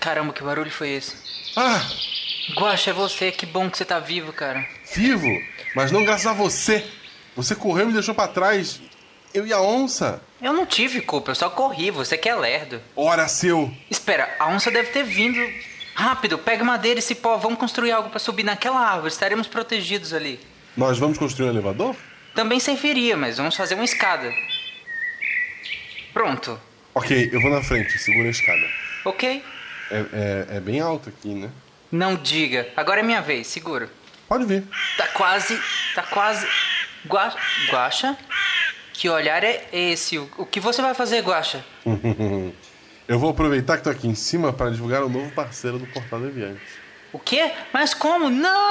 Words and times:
Caramba, 0.00 0.32
que 0.32 0.42
barulho 0.42 0.70
foi 0.70 0.90
esse? 0.90 1.14
Ah, 1.56 1.86
Guaxa, 2.56 2.90
é 2.90 2.92
você. 2.92 3.30
Que 3.30 3.46
bom 3.46 3.70
que 3.70 3.76
você 3.76 3.84
tá 3.84 3.98
vivo, 3.98 4.32
cara. 4.32 4.66
vivo, 4.94 5.28
mas 5.74 5.92
não 5.92 6.04
graças 6.04 6.26
a 6.26 6.32
você. 6.32 6.84
Você 7.36 7.54
correu 7.54 7.84
e 7.84 7.86
me 7.88 7.92
deixou 7.92 8.14
pra 8.14 8.26
trás. 8.26 8.80
Eu 9.32 9.46
e 9.46 9.52
a 9.52 9.60
onça. 9.60 10.20
Eu 10.42 10.52
não 10.52 10.66
tive 10.66 11.00
culpa, 11.00 11.30
eu 11.30 11.34
só 11.34 11.48
corri. 11.48 11.90
Você 11.90 12.16
que 12.18 12.28
é 12.28 12.34
lerdo. 12.34 12.82
Ora 12.96 13.28
seu. 13.28 13.72
Espera, 13.88 14.34
a 14.38 14.48
onça 14.48 14.70
deve 14.70 14.90
ter 14.90 15.04
vindo. 15.04 15.38
Rápido, 15.94 16.38
pega 16.38 16.64
madeira 16.64 16.98
e 16.98 17.02
cipó. 17.02 17.36
Vamos 17.36 17.58
construir 17.58 17.92
algo 17.92 18.10
pra 18.10 18.18
subir 18.18 18.42
naquela 18.42 18.80
árvore. 18.80 19.12
Estaremos 19.12 19.46
protegidos 19.46 20.12
ali. 20.12 20.40
Nós 20.76 20.98
vamos 20.98 21.18
construir 21.18 21.46
um 21.46 21.50
elevador? 21.50 21.94
Também 22.34 22.58
serviria, 22.58 23.16
mas 23.16 23.36
vamos 23.36 23.54
fazer 23.54 23.74
uma 23.74 23.84
escada. 23.84 24.32
Pronto. 26.12 26.58
Ok, 26.94 27.30
eu 27.32 27.40
vou 27.40 27.50
na 27.50 27.62
frente, 27.62 27.98
segura 27.98 28.28
a 28.28 28.30
escada. 28.30 28.66
Ok? 29.04 29.42
É, 29.90 30.46
é, 30.52 30.56
é 30.56 30.60
bem 30.60 30.80
alto 30.80 31.08
aqui, 31.08 31.34
né? 31.34 31.50
Não 31.90 32.14
diga. 32.14 32.68
Agora 32.76 33.00
é 33.00 33.02
minha 33.02 33.20
vez, 33.20 33.46
segura. 33.48 33.90
Pode 34.28 34.44
vir. 34.44 34.64
Tá 34.96 35.08
quase. 35.08 35.60
Tá 35.94 36.02
quase. 36.04 36.46
Gua... 37.04 37.34
Guaxa? 37.70 38.16
Que 38.92 39.08
olhar 39.08 39.42
é 39.42 39.66
esse? 39.72 40.18
O 40.18 40.28
o 40.38 40.46
que 40.46 40.60
você 40.60 40.80
vai 40.80 40.94
fazer, 40.94 41.22
Guaxa? 41.22 41.64
eu 43.08 43.18
vou 43.18 43.30
aproveitar 43.30 43.78
que 43.78 43.84
tô 43.84 43.90
aqui 43.90 44.06
em 44.06 44.14
cima 44.14 44.52
para 44.52 44.70
divulgar 44.70 45.02
o 45.02 45.08
novo 45.08 45.32
parceiro 45.32 45.78
do 45.78 45.86
Portal 45.86 46.20
Deviante. 46.20 46.60
O 47.12 47.18
quê? 47.18 47.50
Mas 47.72 47.92
como? 47.92 48.30
Não! 48.30 48.70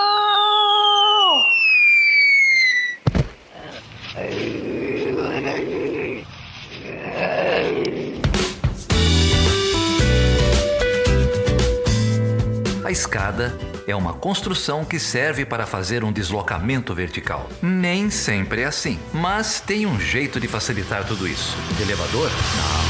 A 12.89 12.91
escada 12.91 13.55
é 13.85 13.95
uma 13.95 14.13
construção 14.13 14.83
que 14.83 14.97
serve 14.97 15.45
para 15.45 15.67
fazer 15.67 16.03
um 16.03 16.11
deslocamento 16.11 16.91
vertical. 16.95 17.47
Nem 17.61 18.09
sempre 18.09 18.63
é 18.63 18.65
assim, 18.65 18.97
mas 19.13 19.61
tem 19.61 19.85
um 19.85 19.99
jeito 19.99 20.39
de 20.39 20.47
facilitar 20.47 21.05
tudo 21.05 21.27
isso. 21.27 21.55
Elevador? 21.79 22.31
Não. 22.57 22.89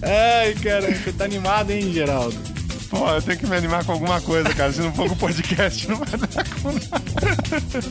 Ai, 0.40 0.54
cara, 0.62 0.94
você 0.94 1.12
tá 1.12 1.24
animado, 1.24 1.72
hein, 1.72 1.92
Geraldo? 1.92 2.49
Pô, 2.90 3.08
eu 3.08 3.22
tenho 3.22 3.38
que 3.38 3.46
me 3.46 3.56
animar 3.56 3.84
com 3.84 3.92
alguma 3.92 4.20
coisa, 4.20 4.52
cara. 4.52 4.72
Se 4.72 4.80
não 4.80 4.92
for 4.92 5.06
com 5.06 5.14
o 5.14 5.16
podcast, 5.16 5.88
não 5.88 5.96
vai 5.96 6.08
dar 6.08 6.44
com 6.60 6.72
nada. 6.72 7.88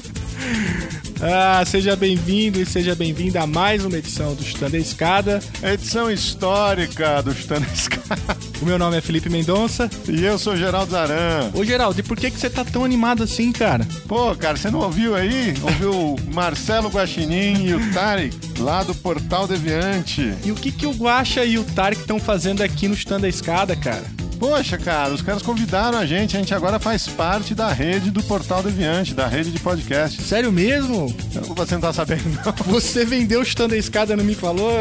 Ah, 1.22 1.64
seja 1.66 1.95
bem-vindo 1.95 2.61
e 2.61 2.66
seja 2.66 2.95
bem-vinda 2.95 3.41
a 3.41 3.47
mais 3.47 3.86
uma 3.86 3.97
edição 3.97 4.36
do 4.36 4.44
Chutando 4.44 4.75
a 4.75 4.80
Escada. 4.80 5.41
A 5.64 5.73
edição 5.73 6.11
histórica 6.11 7.22
do 7.22 7.33
Chutando 7.33 7.66
a 7.69 7.73
Escada. 7.73 8.38
O 8.61 8.66
meu 8.66 8.78
nome 8.78 8.97
é 8.97 9.02
Felipe 9.02 9.30
Mendonça. 9.30 9.89
E 10.08 10.23
eu 10.23 10.38
sou 10.38 10.53
o 10.53 10.58
Geraldo 10.58 10.91
Zaran. 10.91 11.50
Ô, 11.53 11.63
Geraldo, 11.63 11.97
e 12.00 12.03
por 12.03 12.17
que, 12.17 12.30
que 12.30 12.38
você 12.38 12.50
tá 12.50 12.66
tão 12.66 12.84
animado 12.84 13.23
assim, 13.23 13.53
cara? 13.53 13.88
Pô, 14.06 14.36
cara, 14.36 14.58
você 14.58 14.69
não 14.69 14.80
ouviu 14.80 15.16
aí? 15.16 15.53
Ouviu 15.61 15.91
o 15.91 16.16
Marcelo 16.34 16.89
Guaxinim 16.89 17.67
e 17.67 17.73
o 17.73 17.94
Tarek, 17.94 18.38
lá 18.59 18.84
do 18.84 18.94
Portal 18.94 19.47
Deviante. 19.47 20.34
E 20.44 20.52
o 20.52 20.56
que, 20.56 20.73
que 20.73 20.86
o 20.86 20.91
Guaxa 20.91 21.45
e 21.45 21.58
o 21.58 21.63
Tarek 21.63 22.02
estão 22.02 22.19
fazendo 22.19 22.61
aqui 22.61 22.89
no 22.89 22.95
Chutando 22.95 23.25
a 23.25 23.30
Escada, 23.30 23.78
cara? 23.78 24.03
Poxa, 24.40 24.78
cara, 24.78 25.14
os 25.14 25.22
caras 25.22 25.42
convidaram 25.42 25.97
a 25.97 26.06
gente. 26.06 26.38
A 26.38 26.40
gente 26.40 26.53
agora 26.56 26.80
faz 26.80 27.08
parte 27.08 27.53
da 27.53 27.72
rede 27.74 28.09
do 28.09 28.24
Portal 28.24 28.63
Deviante, 28.63 29.13
da 29.13 29.28
rede 29.28 29.52
de 29.52 29.59
podcasts. 29.59 30.25
Sério 30.25 30.52
mesmo? 30.52 31.13
Você 31.58 31.75
não 31.75 31.81
tá 31.81 31.91
sabendo, 31.91 32.30
não? 32.46 32.53
Você 32.74 33.03
vendeu 33.03 33.41
o 33.41 33.46
Chutando 33.46 33.74
a 33.74 33.78
Escada 33.78 34.16
não 34.16 34.24
me 34.24 34.34
falou? 34.34 34.72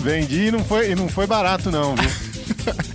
Vendi 0.00 0.46
e 0.46 0.52
não 0.52 0.64
foi, 0.64 0.92
e 0.92 0.94
não 0.94 1.08
foi 1.08 1.26
barato, 1.26 1.72
não, 1.72 1.96
viu? 1.96 2.10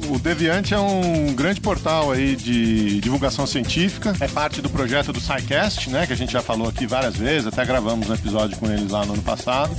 O 0.09 0.19
Deviante 0.19 0.74
é 0.74 0.80
um 0.80 1.34
grande 1.34 1.59
portal 1.59 2.12
aí 2.12 2.36
de 2.36 3.02
divulgação 3.02 3.46
científica. 3.46 4.13
É 4.19 4.28
parte 4.28 4.62
do 4.62 4.69
projeto 4.69 5.12
do 5.12 5.19
SciCast, 5.19 5.90
né? 5.90 6.07
Que 6.07 6.13
a 6.13 6.16
gente 6.16 6.31
já 6.31 6.41
falou 6.41 6.69
aqui 6.69 6.88
várias 6.88 7.16
vezes, 7.16 7.47
até 7.47 7.66
gravamos 7.66 8.09
um 8.09 8.13
episódio 8.13 8.57
com 8.57 8.72
eles 8.72 8.90
lá 8.90 9.06
no 9.06 9.13
ano 9.13 9.22
passado. 9.22 9.75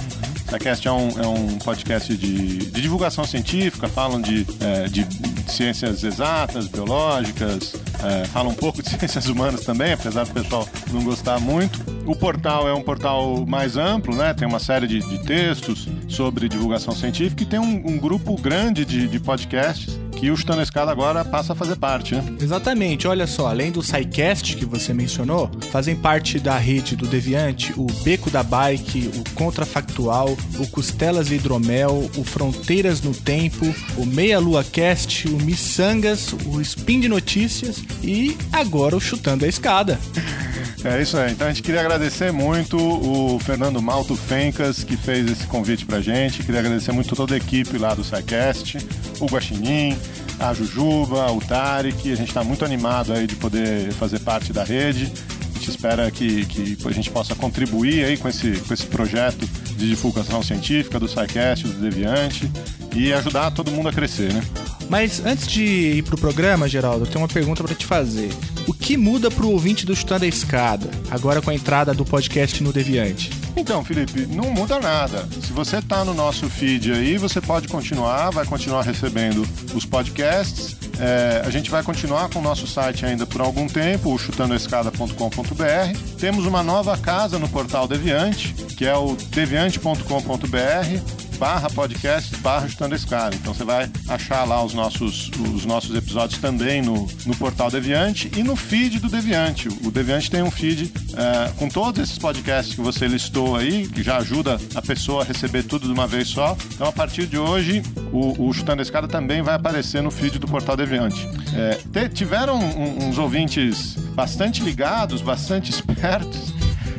SciCast 0.54 0.86
é 0.86 0.92
um, 0.92 1.08
é 1.20 1.26
um 1.26 1.58
podcast 1.58 2.16
de, 2.16 2.58
de 2.58 2.80
divulgação 2.80 3.24
científica, 3.24 3.88
falam 3.88 4.20
de, 4.20 4.46
é, 4.60 4.88
de 4.88 5.06
ciências 5.50 6.04
exatas, 6.04 6.68
biológicas, 6.68 7.74
é, 8.02 8.24
falam 8.26 8.52
um 8.52 8.54
pouco 8.54 8.82
de 8.82 8.88
ciências 8.90 9.26
humanas 9.26 9.62
também, 9.62 9.92
apesar 9.92 10.24
do 10.24 10.32
pessoal 10.32 10.68
não 10.92 11.02
gostar 11.02 11.40
muito. 11.40 11.80
O 12.06 12.14
portal 12.14 12.68
é 12.68 12.74
um 12.74 12.82
portal 12.82 13.44
mais 13.46 13.76
amplo, 13.76 14.14
né? 14.14 14.34
Tem 14.34 14.46
uma 14.46 14.58
série 14.58 14.86
de, 14.86 15.00
de 15.00 15.24
textos 15.24 15.88
sobre 16.08 16.48
divulgação 16.48 16.94
científica 16.94 17.42
e 17.42 17.46
tem 17.46 17.58
um, 17.58 17.82
um 17.86 17.98
grupo 17.98 18.36
grande 18.40 18.84
de, 18.84 19.08
de 19.08 19.18
podcasts 19.18 19.98
que 20.16 20.30
o 20.30 20.36
Chutando 20.36 20.60
a 20.60 20.62
Escada 20.62 20.90
agora 20.90 21.24
passa 21.24 21.52
a 21.52 21.56
fazer 21.56 21.76
parte, 21.76 22.14
né? 22.14 22.24
Exatamente, 22.40 23.06
olha 23.06 23.26
só, 23.26 23.48
além 23.48 23.70
do 23.70 23.82
SciCast 23.82 24.56
que 24.56 24.64
você 24.64 24.92
mencionou, 24.92 25.50
fazem 25.70 25.96
parte 25.96 26.38
da 26.38 26.56
rede 26.56 26.96
do 26.96 27.06
Deviante 27.06 27.72
o 27.76 27.86
Beco 28.02 28.30
da 28.30 28.42
Bike, 28.42 29.10
o 29.14 29.34
Contrafactual, 29.34 30.36
o 30.58 30.66
Costelas 30.68 31.30
e 31.30 31.34
Hidromel, 31.34 32.10
o 32.16 32.24
Fronteiras 32.24 33.00
no 33.00 33.14
Tempo, 33.14 33.74
o 33.96 34.06
Meia 34.06 34.38
Lua 34.38 34.64
Cast, 34.64 35.28
o 35.28 35.36
Missangas, 35.42 36.34
o 36.46 36.60
Spin 36.60 37.00
de 37.00 37.08
Notícias 37.08 37.82
e 38.02 38.36
agora 38.52 38.96
o 38.96 39.00
Chutando 39.00 39.44
a 39.44 39.48
Escada. 39.48 39.98
É 40.84 41.00
isso 41.00 41.16
aí. 41.16 41.32
Então 41.32 41.46
a 41.46 41.50
gente 41.50 41.62
queria 41.62 41.80
agradecer 41.80 42.30
muito 42.30 42.76
o 42.76 43.38
Fernando 43.38 43.80
Malto 43.80 44.14
Fencas, 44.14 44.84
que 44.84 44.98
fez 44.98 45.30
esse 45.30 45.46
convite 45.46 45.86
pra 45.86 45.98
gente. 46.02 46.42
Queria 46.42 46.60
agradecer 46.60 46.92
muito 46.92 47.16
toda 47.16 47.32
a 47.32 47.38
equipe 47.38 47.78
lá 47.78 47.94
do 47.94 48.04
SciCast, 48.04 48.76
o 49.20 49.26
Guaxinim, 49.26 49.96
a 50.38 50.52
Jujuba, 50.52 51.30
o 51.32 51.40
Tarek. 51.40 52.12
A 52.12 52.16
gente 52.16 52.28
está 52.28 52.42
muito 52.42 52.64
animado 52.64 53.12
aí 53.12 53.26
de 53.26 53.36
poder 53.36 53.92
fazer 53.92 54.20
parte 54.20 54.52
da 54.52 54.64
rede. 54.64 55.12
A 55.50 55.58
gente 55.58 55.70
espera 55.70 56.10
que, 56.10 56.44
que 56.46 56.76
a 56.84 56.92
gente 56.92 57.10
possa 57.10 57.34
contribuir 57.34 58.04
aí 58.04 58.16
com 58.16 58.28
esse, 58.28 58.52
com 58.60 58.74
esse 58.74 58.86
projeto 58.86 59.46
de 59.76 59.88
divulgação 59.88 60.42
científica 60.42 60.98
do 60.98 61.08
SciCast, 61.08 61.66
do 61.66 61.80
Deviante 61.80 62.50
e 62.94 63.12
ajudar 63.12 63.50
todo 63.50 63.70
mundo 63.70 63.88
a 63.88 63.92
crescer, 63.92 64.32
né? 64.32 64.42
Mas 64.88 65.24
antes 65.24 65.46
de 65.46 65.62
ir 65.62 66.02
pro 66.02 66.16
programa, 66.16 66.68
Geraldo, 66.68 67.04
eu 67.04 67.06
tenho 67.06 67.20
uma 67.20 67.28
pergunta 67.28 67.64
pra 67.64 67.74
te 67.74 67.86
fazer. 67.86 68.30
O 68.66 68.72
que 68.72 68.96
muda 68.96 69.30
pro 69.30 69.50
ouvinte 69.50 69.86
do 69.86 69.96
Chutando 69.96 70.24
a 70.24 70.28
Escada, 70.28 70.90
agora 71.10 71.40
com 71.40 71.50
a 71.50 71.54
entrada 71.54 71.94
do 71.94 72.04
podcast 72.04 72.62
no 72.62 72.72
Deviante? 72.72 73.43
Então, 73.56 73.84
Felipe, 73.84 74.26
não 74.26 74.50
muda 74.50 74.80
nada. 74.80 75.26
Se 75.40 75.52
você 75.52 75.80
tá 75.80 76.04
no 76.04 76.12
nosso 76.12 76.48
feed 76.48 76.92
aí, 76.92 77.16
você 77.16 77.40
pode 77.40 77.68
continuar, 77.68 78.30
vai 78.30 78.44
continuar 78.44 78.82
recebendo 78.82 79.46
os 79.74 79.84
podcasts. 79.84 80.76
É, 80.98 81.42
a 81.44 81.50
gente 81.50 81.70
vai 81.70 81.82
continuar 81.82 82.28
com 82.28 82.38
o 82.40 82.42
nosso 82.42 82.66
site 82.66 83.06
ainda 83.06 83.26
por 83.26 83.40
algum 83.40 83.66
tempo, 83.66 84.12
o 84.12 84.18
chutandoescada.com.br. 84.18 85.98
Temos 86.18 86.46
uma 86.46 86.62
nova 86.62 86.96
casa 86.98 87.38
no 87.38 87.48
portal 87.48 87.86
Deviante, 87.86 88.52
que 88.76 88.84
é 88.84 88.96
o 88.96 89.16
deviante.com.br 89.30 91.23
barra 91.44 91.68
podcast 91.68 92.34
barra 92.38 92.66
chutando 92.66 92.94
a 92.94 92.96
escada. 92.96 93.36
Então 93.36 93.52
você 93.52 93.64
vai 93.64 93.90
achar 94.08 94.44
lá 94.44 94.64
os 94.64 94.72
nossos, 94.72 95.30
os 95.54 95.66
nossos 95.66 95.94
episódios 95.94 96.40
também 96.40 96.80
no, 96.80 97.06
no 97.26 97.36
portal 97.36 97.70
Deviante 97.70 98.30
e 98.34 98.42
no 98.42 98.56
feed 98.56 98.98
do 98.98 99.10
Deviante. 99.10 99.68
O 99.84 99.90
Deviante 99.90 100.30
tem 100.30 100.42
um 100.42 100.50
feed 100.50 100.90
é, 101.14 101.50
com 101.58 101.68
todos 101.68 102.02
esses 102.02 102.16
podcasts 102.18 102.74
que 102.74 102.80
você 102.80 103.06
listou 103.06 103.56
aí, 103.56 103.86
que 103.86 104.02
já 104.02 104.16
ajuda 104.16 104.58
a 104.74 104.80
pessoa 104.80 105.20
a 105.22 105.26
receber 105.26 105.64
tudo 105.64 105.86
de 105.86 105.92
uma 105.92 106.06
vez 106.06 106.28
só. 106.28 106.56
Então 106.72 106.86
a 106.88 106.92
partir 106.92 107.26
de 107.26 107.36
hoje, 107.36 107.82
o, 108.10 108.48
o 108.48 108.50
Chutando 108.54 108.80
a 108.80 108.82
Escada 108.82 109.06
também 109.06 109.42
vai 109.42 109.54
aparecer 109.54 110.02
no 110.02 110.10
feed 110.10 110.38
do 110.38 110.46
portal 110.48 110.78
Deviante. 110.78 111.28
É, 111.54 111.78
te- 111.92 112.08
tiveram 112.08 112.58
um- 112.58 113.08
uns 113.10 113.18
ouvintes 113.18 113.96
bastante 114.14 114.62
ligados, 114.62 115.20
bastante 115.20 115.68
espertos, 115.70 116.54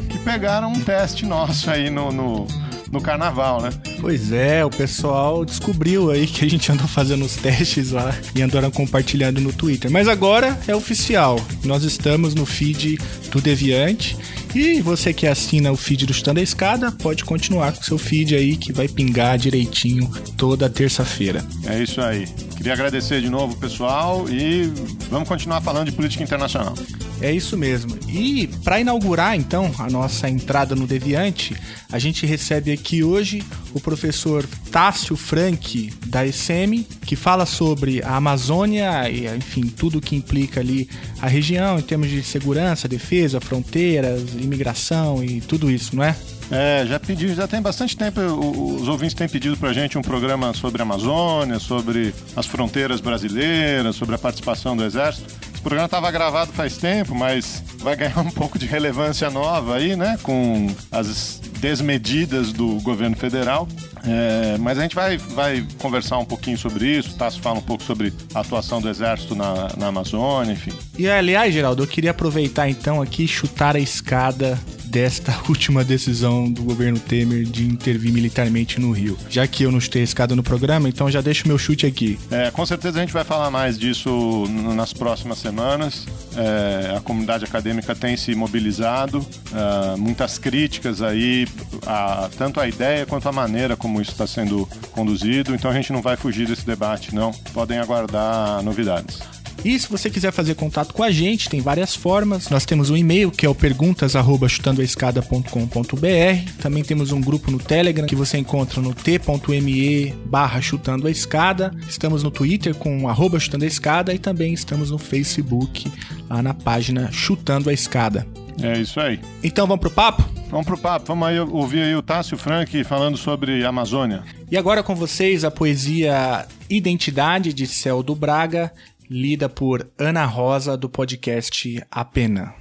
que 0.07 0.19
pegaram 0.19 0.71
um 0.71 0.79
teste 0.81 1.25
nosso 1.25 1.67
aí 1.71 1.89
no, 1.89 2.11
no, 2.11 2.47
no 2.95 3.01
carnaval, 3.01 3.61
né? 3.61 3.69
Pois 3.99 4.31
é, 4.31 4.63
o 4.65 4.69
pessoal 4.69 5.43
descobriu 5.43 6.09
aí 6.09 6.25
que 6.25 6.45
a 6.45 6.49
gente 6.49 6.71
andou 6.71 6.87
fazendo 6.87 7.25
os 7.25 7.35
testes 7.35 7.91
lá 7.91 8.15
e 8.33 8.41
andaram 8.41 8.71
compartilhando 8.71 9.41
no 9.41 9.51
Twitter. 9.51 9.91
Mas 9.91 10.07
agora 10.07 10.57
é 10.67 10.75
oficial. 10.75 11.39
Nós 11.63 11.83
estamos 11.83 12.33
no 12.33 12.45
feed 12.45 12.97
do 13.31 13.41
Deviante. 13.41 14.17
E 14.55 14.79
você 14.79 15.13
que 15.13 15.27
assina 15.27 15.69
o 15.69 15.75
feed 15.75 16.05
do 16.05 16.13
Chutando 16.13 16.39
a 16.39 16.43
Escada, 16.43 16.89
pode 16.89 17.25
continuar 17.25 17.73
com 17.73 17.83
seu 17.83 17.97
feed 17.97 18.33
aí 18.33 18.55
que 18.55 18.71
vai 18.71 18.87
pingar 18.87 19.37
direitinho 19.37 20.09
toda 20.37 20.69
terça-feira. 20.69 21.43
É 21.67 21.83
isso 21.83 21.99
aí. 21.99 22.25
Queria 22.65 22.73
agradecer 22.73 23.21
de 23.21 23.29
novo 23.29 23.53
o 23.53 23.57
pessoal 23.57 24.27
e 24.27 24.63
vamos 25.11 25.29
continuar 25.29 25.61
falando 25.61 25.85
de 25.85 25.91
política 25.91 26.23
internacional. 26.23 26.73
É 27.21 27.31
isso 27.31 27.55
mesmo. 27.55 27.95
E 28.09 28.47
para 28.63 28.79
inaugurar 28.79 29.35
então 29.35 29.71
a 29.77 29.87
nossa 29.87 30.27
entrada 30.27 30.75
no 30.75 30.87
Deviante, 30.87 31.55
a 31.91 31.99
gente 31.99 32.25
recebe 32.25 32.71
aqui 32.71 33.03
hoje 33.03 33.43
o 33.71 33.79
professor 33.79 34.43
Tássio 34.71 35.15
Frank 35.15 35.93
da 36.07 36.25
ESEMI 36.25 36.87
que 37.05 37.15
fala 37.15 37.45
sobre 37.45 38.01
a 38.01 38.15
Amazônia 38.15 39.07
e, 39.11 39.27
enfim, 39.27 39.67
tudo 39.67 40.01
que 40.01 40.15
implica 40.15 40.59
ali 40.59 40.89
a 41.21 41.27
região 41.27 41.77
em 41.77 41.83
termos 41.83 42.09
de 42.09 42.23
segurança, 42.23 42.87
defesa, 42.87 43.39
fronteiras, 43.39 44.33
imigração 44.33 45.23
e 45.23 45.39
tudo 45.39 45.69
isso, 45.69 45.95
não 45.95 46.03
é? 46.03 46.15
É, 46.51 46.85
já 46.85 46.99
pedi, 46.99 47.33
já 47.33 47.47
tem 47.47 47.61
bastante 47.61 47.97
tempo, 47.97 48.21
os 48.21 48.87
ouvintes 48.87 49.15
têm 49.15 49.27
pedido 49.27 49.57
pra 49.57 49.73
gente 49.73 49.97
um 49.97 50.01
programa 50.01 50.53
sobre 50.53 50.81
a 50.81 50.83
Amazônia, 50.83 51.59
sobre 51.59 52.13
as 52.35 52.45
fronteiras 52.45 53.01
brasileiras, 53.01 53.95
sobre 53.95 54.15
a 54.15 54.17
participação 54.17 54.77
do 54.77 54.83
Exército. 54.83 55.33
Esse 55.53 55.61
programa 55.61 55.85
estava 55.85 56.11
gravado 56.11 56.53
faz 56.53 56.77
tempo, 56.77 57.15
mas 57.15 57.63
vai 57.79 57.95
ganhar 57.95 58.19
um 58.21 58.29
pouco 58.29 58.59
de 58.59 58.67
relevância 58.67 59.29
nova 59.29 59.75
aí, 59.75 59.95
né? 59.95 60.19
Com 60.21 60.67
as 60.91 61.41
desmedidas 61.59 62.51
do 62.51 62.79
governo 62.81 63.15
federal. 63.15 63.67
É, 64.07 64.57
mas 64.59 64.77
a 64.77 64.81
gente 64.81 64.95
vai, 64.95 65.17
vai 65.17 65.65
conversar 65.79 66.17
um 66.17 66.25
pouquinho 66.25 66.57
sobre 66.57 66.87
isso. 66.87 67.11
O 67.11 67.13
Tasso 67.13 67.41
fala 67.41 67.59
um 67.59 67.63
pouco 67.63 67.83
sobre 67.83 68.13
a 68.33 68.39
atuação 68.39 68.81
do 68.81 68.89
Exército 68.89 69.35
na, 69.35 69.69
na 69.77 69.87
Amazônia, 69.87 70.53
enfim. 70.53 70.73
E 70.97 71.07
aliás, 71.07 71.53
Geraldo, 71.53 71.83
eu 71.83 71.87
queria 71.87 72.11
aproveitar 72.11 72.69
então 72.69 73.01
aqui 73.01 73.23
e 73.23 73.27
chutar 73.27 73.75
a 73.75 73.79
escada 73.79 74.59
desta 74.95 75.37
última 75.49 75.83
decisão 75.83 76.49
do 76.49 76.63
governo 76.63 76.97
Temer 76.97 77.43
de 77.43 77.65
intervir 77.65 78.13
militarmente 78.13 78.79
no 78.79 78.91
Rio. 78.91 79.17
Já 79.29 79.45
que 79.45 79.63
eu 79.63 79.71
não 79.71 79.79
chutei 79.81 80.01
a 80.01 80.05
escada 80.05 80.35
no 80.35 80.43
programa, 80.43 80.87
então 80.87 81.11
já 81.11 81.19
deixo 81.19 81.47
meu 81.47 81.57
chute 81.57 81.85
aqui. 81.85 82.17
É, 82.31 82.49
com 82.49 82.65
certeza 82.65 82.99
a 82.99 83.01
gente 83.01 83.11
vai 83.11 83.25
falar 83.25 83.51
mais 83.51 83.77
disso 83.77 84.45
nas 84.73 84.93
próximas 84.93 85.39
semanas. 85.39 86.05
É, 86.37 86.95
a 86.95 87.01
comunidade 87.01 87.43
acadêmica 87.43 87.93
tem 87.93 88.15
se 88.15 88.33
mobilizado, 88.35 89.19
uh, 89.19 89.97
muitas 89.97 90.37
críticas 90.37 91.01
aí, 91.01 91.47
a, 91.85 92.29
tanto 92.37 92.59
a 92.59 92.67
ideia 92.67 93.05
quanto 93.05 93.27
a 93.29 93.31
maneira 93.31 93.75
como 93.75 94.01
isso 94.01 94.11
está 94.11 94.27
sendo 94.27 94.67
conduzido, 94.91 95.53
então 95.53 95.69
a 95.69 95.73
gente 95.73 95.93
não 95.93 96.01
vai 96.01 96.17
fugir 96.17 96.47
desse 96.47 96.65
debate, 96.65 97.13
não. 97.13 97.31
Podem 97.53 97.79
aguardar 97.79 98.61
novidades. 98.63 99.19
E 99.65 99.77
se 99.79 99.89
você 99.89 100.09
quiser 100.11 100.31
fazer 100.31 100.53
contato 100.53 100.93
com 100.93 101.01
a 101.01 101.09
gente, 101.09 101.49
tem 101.49 101.59
várias 101.59 101.95
formas. 101.95 102.49
Nós 102.49 102.65
temos 102.65 102.91
um 102.91 102.97
e-mail 102.97 103.31
que 103.31 103.47
é 103.47 103.49
o 103.49 103.55
perguntas@chutandoaescada.com.br. 103.55 106.51
Também 106.61 106.83
temos 106.83 107.11
um 107.11 107.19
grupo 107.19 107.49
no 107.49 107.57
Telegram 107.57 108.05
que 108.05 108.15
você 108.15 108.37
encontra 108.37 108.79
no 108.79 108.93
t.me 108.93 110.13
barra 110.25 110.61
chutando 110.61 111.07
a 111.07 111.11
escada. 111.11 111.73
Estamos 111.89 112.21
no 112.21 112.29
Twitter 112.29 112.75
com 112.75 113.09
arroba 113.09 113.39
chutando 113.39 113.65
a 113.65 113.67
escada 113.67 114.13
e 114.13 114.19
também 114.19 114.53
estamos 114.53 114.91
no 114.91 114.99
Facebook 114.99 115.91
lá 116.29 116.43
na 116.43 116.53
página 116.53 117.11
Chutando 117.11 117.71
a 117.71 117.73
Escada. 117.73 118.44
É 118.61 118.77
isso 118.79 118.99
aí. 118.99 119.19
Então 119.43 119.67
vamos 119.67 119.81
pro 119.81 119.91
papo? 119.91 120.23
Vamos 120.49 120.65
pro 120.65 120.77
papo. 120.77 121.05
Vamos 121.07 121.27
aí 121.27 121.39
ouvir 121.39 121.81
aí 121.81 121.95
o 121.95 122.01
Tássio 122.01 122.37
Frank 122.37 122.83
falando 122.83 123.17
sobre 123.17 123.65
Amazônia. 123.65 124.23
E 124.49 124.57
agora 124.57 124.81
com 124.81 124.95
vocês 124.95 125.43
a 125.43 125.51
poesia 125.51 126.45
Identidade 126.69 127.53
de 127.53 127.67
Céu 127.67 128.01
do 128.01 128.15
Braga 128.15 128.71
lida 129.09 129.47
por 129.47 129.87
Ana 129.97 130.25
Rosa 130.25 130.75
do 130.75 130.89
podcast 130.89 131.83
A 131.91 132.03
Pena. 132.03 132.53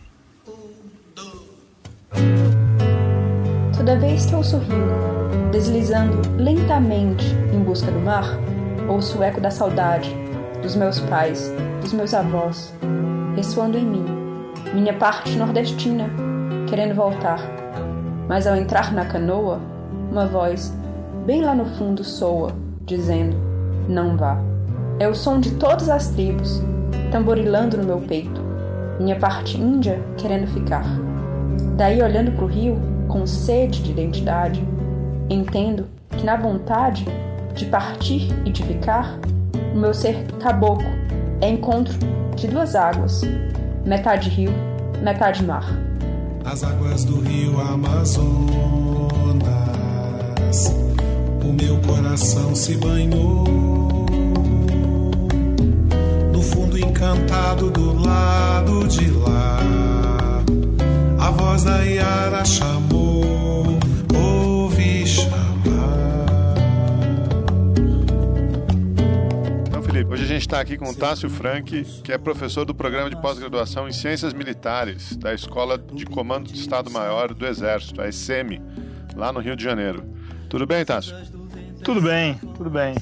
Toda 3.77 3.99
vez 3.99 4.27
que 4.27 4.33
eu 4.33 4.43
sorrio, 4.43 4.89
deslizando 5.53 6.21
lentamente 6.37 7.27
em 7.53 7.61
busca 7.61 7.91
do 7.91 7.99
mar, 7.99 8.25
ouço 8.89 9.19
o 9.19 9.23
eco 9.23 9.41
da 9.41 9.51
saudade 9.51 10.11
dos 10.63 10.75
meus 10.75 11.01
pais, 11.01 11.53
dos 11.83 11.93
meus 11.93 12.15
avós, 12.15 12.73
ressoando 13.37 13.77
em 13.77 13.85
mim, 13.85 14.24
minha 14.75 14.93
parte 14.93 15.37
nordestina, 15.37 16.11
querendo 16.69 16.97
voltar. 16.97 17.39
Mas 18.29 18.45
ao 18.45 18.57
entrar 18.57 18.93
na 18.93 19.05
canoa, 19.05 19.61
uma 20.11 20.27
voz, 20.27 20.77
bem 21.25 21.43
lá 21.43 21.55
no 21.55 21.65
fundo, 21.65 22.03
soa, 22.03 22.51
dizendo: 22.85 23.37
Não 23.89 24.17
vá. 24.17 24.37
É 24.99 25.07
o 25.07 25.15
som 25.15 25.39
de 25.39 25.53
todas 25.53 25.89
as 25.89 26.09
tribos, 26.09 26.61
tamborilando 27.13 27.77
no 27.77 27.85
meu 27.85 28.01
peito, 28.01 28.41
minha 28.99 29.17
parte 29.17 29.57
índia 29.57 30.03
querendo 30.17 30.49
ficar. 30.49 30.85
Daí, 31.77 32.03
olhando 32.03 32.33
para 32.33 32.45
o 32.45 32.49
rio, 32.49 32.77
com 33.07 33.25
sede 33.27 33.81
de 33.81 33.93
identidade, 33.93 34.67
entendo 35.31 35.87
que 36.11 36.25
na 36.25 36.37
vontade 36.37 37.07
de 37.55 37.67
partir 37.67 38.29
e 38.45 38.51
de 38.51 38.63
ficar, 38.65 39.21
o 39.73 39.79
meu 39.79 39.95
ser 39.95 40.25
caboclo 40.41 40.89
é 41.41 41.49
encontro 41.49 41.95
de 42.37 42.49
duas 42.49 42.75
águas, 42.75 43.23
metade 43.85 44.29
rio, 44.31 44.53
metade 45.03 45.45
mar. 45.45 45.65
As 46.45 46.63
águas 46.63 47.05
do 47.05 47.21
rio 47.21 47.61
Amazonas, 47.61 48.25
o 51.43 51.53
meu 51.53 51.81
coração 51.81 52.55
se 52.55 52.77
banhou 52.77 53.45
encantado 57.05 57.71
do 57.71 58.03
lado 58.03 58.89
de 58.89 59.11
lá. 59.11 59.59
A 61.19 61.31
voz 61.31 61.65
da 61.65 61.85
Iara 61.85 62.45
chamou, 62.45 63.04
Felipe, 69.95 70.13
hoje 70.13 70.25
a 70.25 70.27
gente 70.27 70.41
está 70.41 70.59
aqui 70.59 70.77
com 70.77 70.91
o 70.91 70.95
Tássio 70.95 71.31
Frank, 71.31 71.85
que 72.03 72.11
é 72.11 72.19
professor 72.19 72.65
do 72.65 72.75
programa 72.75 73.09
de 73.09 73.15
pós-graduação 73.15 73.87
em 73.87 73.93
Ciências 73.93 74.33
Militares 74.33 75.17
da 75.17 75.33
Escola 75.33 75.79
de 75.79 76.05
Comando 76.05 76.53
de 76.53 76.59
Estado-Maior 76.59 77.33
do 77.33 77.47
Exército, 77.47 78.03
a 78.03 78.09
ESEMI, 78.09 78.61
lá 79.15 79.33
no 79.33 79.39
Rio 79.39 79.55
de 79.55 79.63
Janeiro. 79.63 80.03
Tudo 80.51 80.67
bem, 80.67 80.85
Tássio? 80.85 81.15
Tudo 81.85 82.03
bem, 82.03 82.35
tudo 82.57 82.69
bem. 82.69 82.97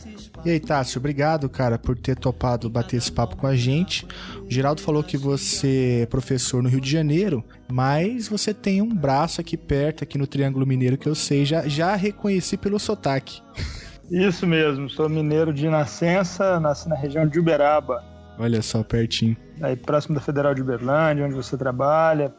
E 0.44 0.50
aí, 0.50 0.60
Tássio, 0.60 0.98
obrigado, 0.98 1.48
cara, 1.48 1.78
por 1.78 1.96
ter 1.96 2.14
topado 2.14 2.68
bater 2.68 2.98
esse 2.98 3.10
papo 3.10 3.38
com 3.38 3.46
a 3.46 3.56
gente. 3.56 4.06
O 4.46 4.50
Geraldo 4.50 4.82
falou 4.82 5.02
que 5.02 5.16
você 5.16 6.00
é 6.02 6.06
professor 6.06 6.62
no 6.62 6.68
Rio 6.68 6.80
de 6.80 6.90
Janeiro, 6.90 7.42
mas 7.72 8.28
você 8.28 8.52
tem 8.52 8.82
um 8.82 8.94
braço 8.94 9.40
aqui 9.40 9.56
perto, 9.56 10.04
aqui 10.04 10.18
no 10.18 10.26
Triângulo 10.26 10.66
Mineiro, 10.66 10.98
que 10.98 11.08
eu 11.08 11.14
sei, 11.14 11.46
já, 11.46 11.66
já 11.66 11.96
reconheci 11.96 12.58
pelo 12.58 12.78
sotaque. 12.78 13.40
Isso 14.10 14.46
mesmo, 14.46 14.88
sou 14.90 15.08
mineiro 15.08 15.52
de 15.52 15.68
nascença, 15.68 16.60
nasci 16.60 16.88
na 16.88 16.96
região 16.96 17.26
de 17.26 17.38
Uberaba. 17.38 18.04
Olha 18.38 18.60
só, 18.62 18.82
pertinho. 18.82 19.36
Aí 19.60 19.76
próximo 19.76 20.14
da 20.14 20.20
Federal 20.20 20.54
de 20.54 20.62
Uberlândia, 20.62 21.24
onde 21.24 21.34
você 21.34 21.56
trabalha, 21.56 22.34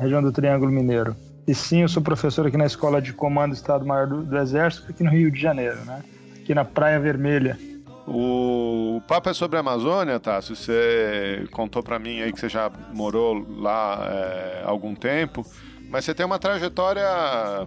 região 0.00 0.22
do 0.22 0.32
Triângulo 0.32 0.72
Mineiro. 0.72 1.16
E 1.46 1.54
sim, 1.54 1.82
eu 1.82 1.88
sou 1.88 2.02
professor 2.02 2.46
aqui 2.46 2.56
na 2.56 2.66
Escola 2.66 3.02
de 3.02 3.12
Comando 3.12 3.52
Estado-Maior 3.52 4.06
do, 4.06 4.22
do 4.22 4.38
Exército, 4.38 4.90
aqui 4.90 5.02
no 5.02 5.10
Rio 5.10 5.30
de 5.30 5.40
Janeiro, 5.40 5.76
né? 5.84 6.02
aqui 6.40 6.54
na 6.54 6.64
Praia 6.64 6.98
Vermelha. 7.00 7.58
O, 8.06 9.00
papo 9.08 9.30
é 9.30 9.32
sobre 9.32 9.56
a 9.56 9.60
Amazônia, 9.60 10.20
Tássio. 10.20 10.54
Você 10.54 11.46
contou 11.50 11.82
para 11.82 11.98
mim 11.98 12.20
aí 12.20 12.32
que 12.32 12.38
você 12.38 12.48
já 12.48 12.70
morou 12.92 13.46
lá 13.58 14.06
é, 14.10 14.62
há 14.64 14.68
algum 14.68 14.94
tempo, 14.94 15.44
mas 15.88 16.04
você 16.04 16.14
tem 16.14 16.24
uma 16.24 16.38
trajetória 16.38 17.06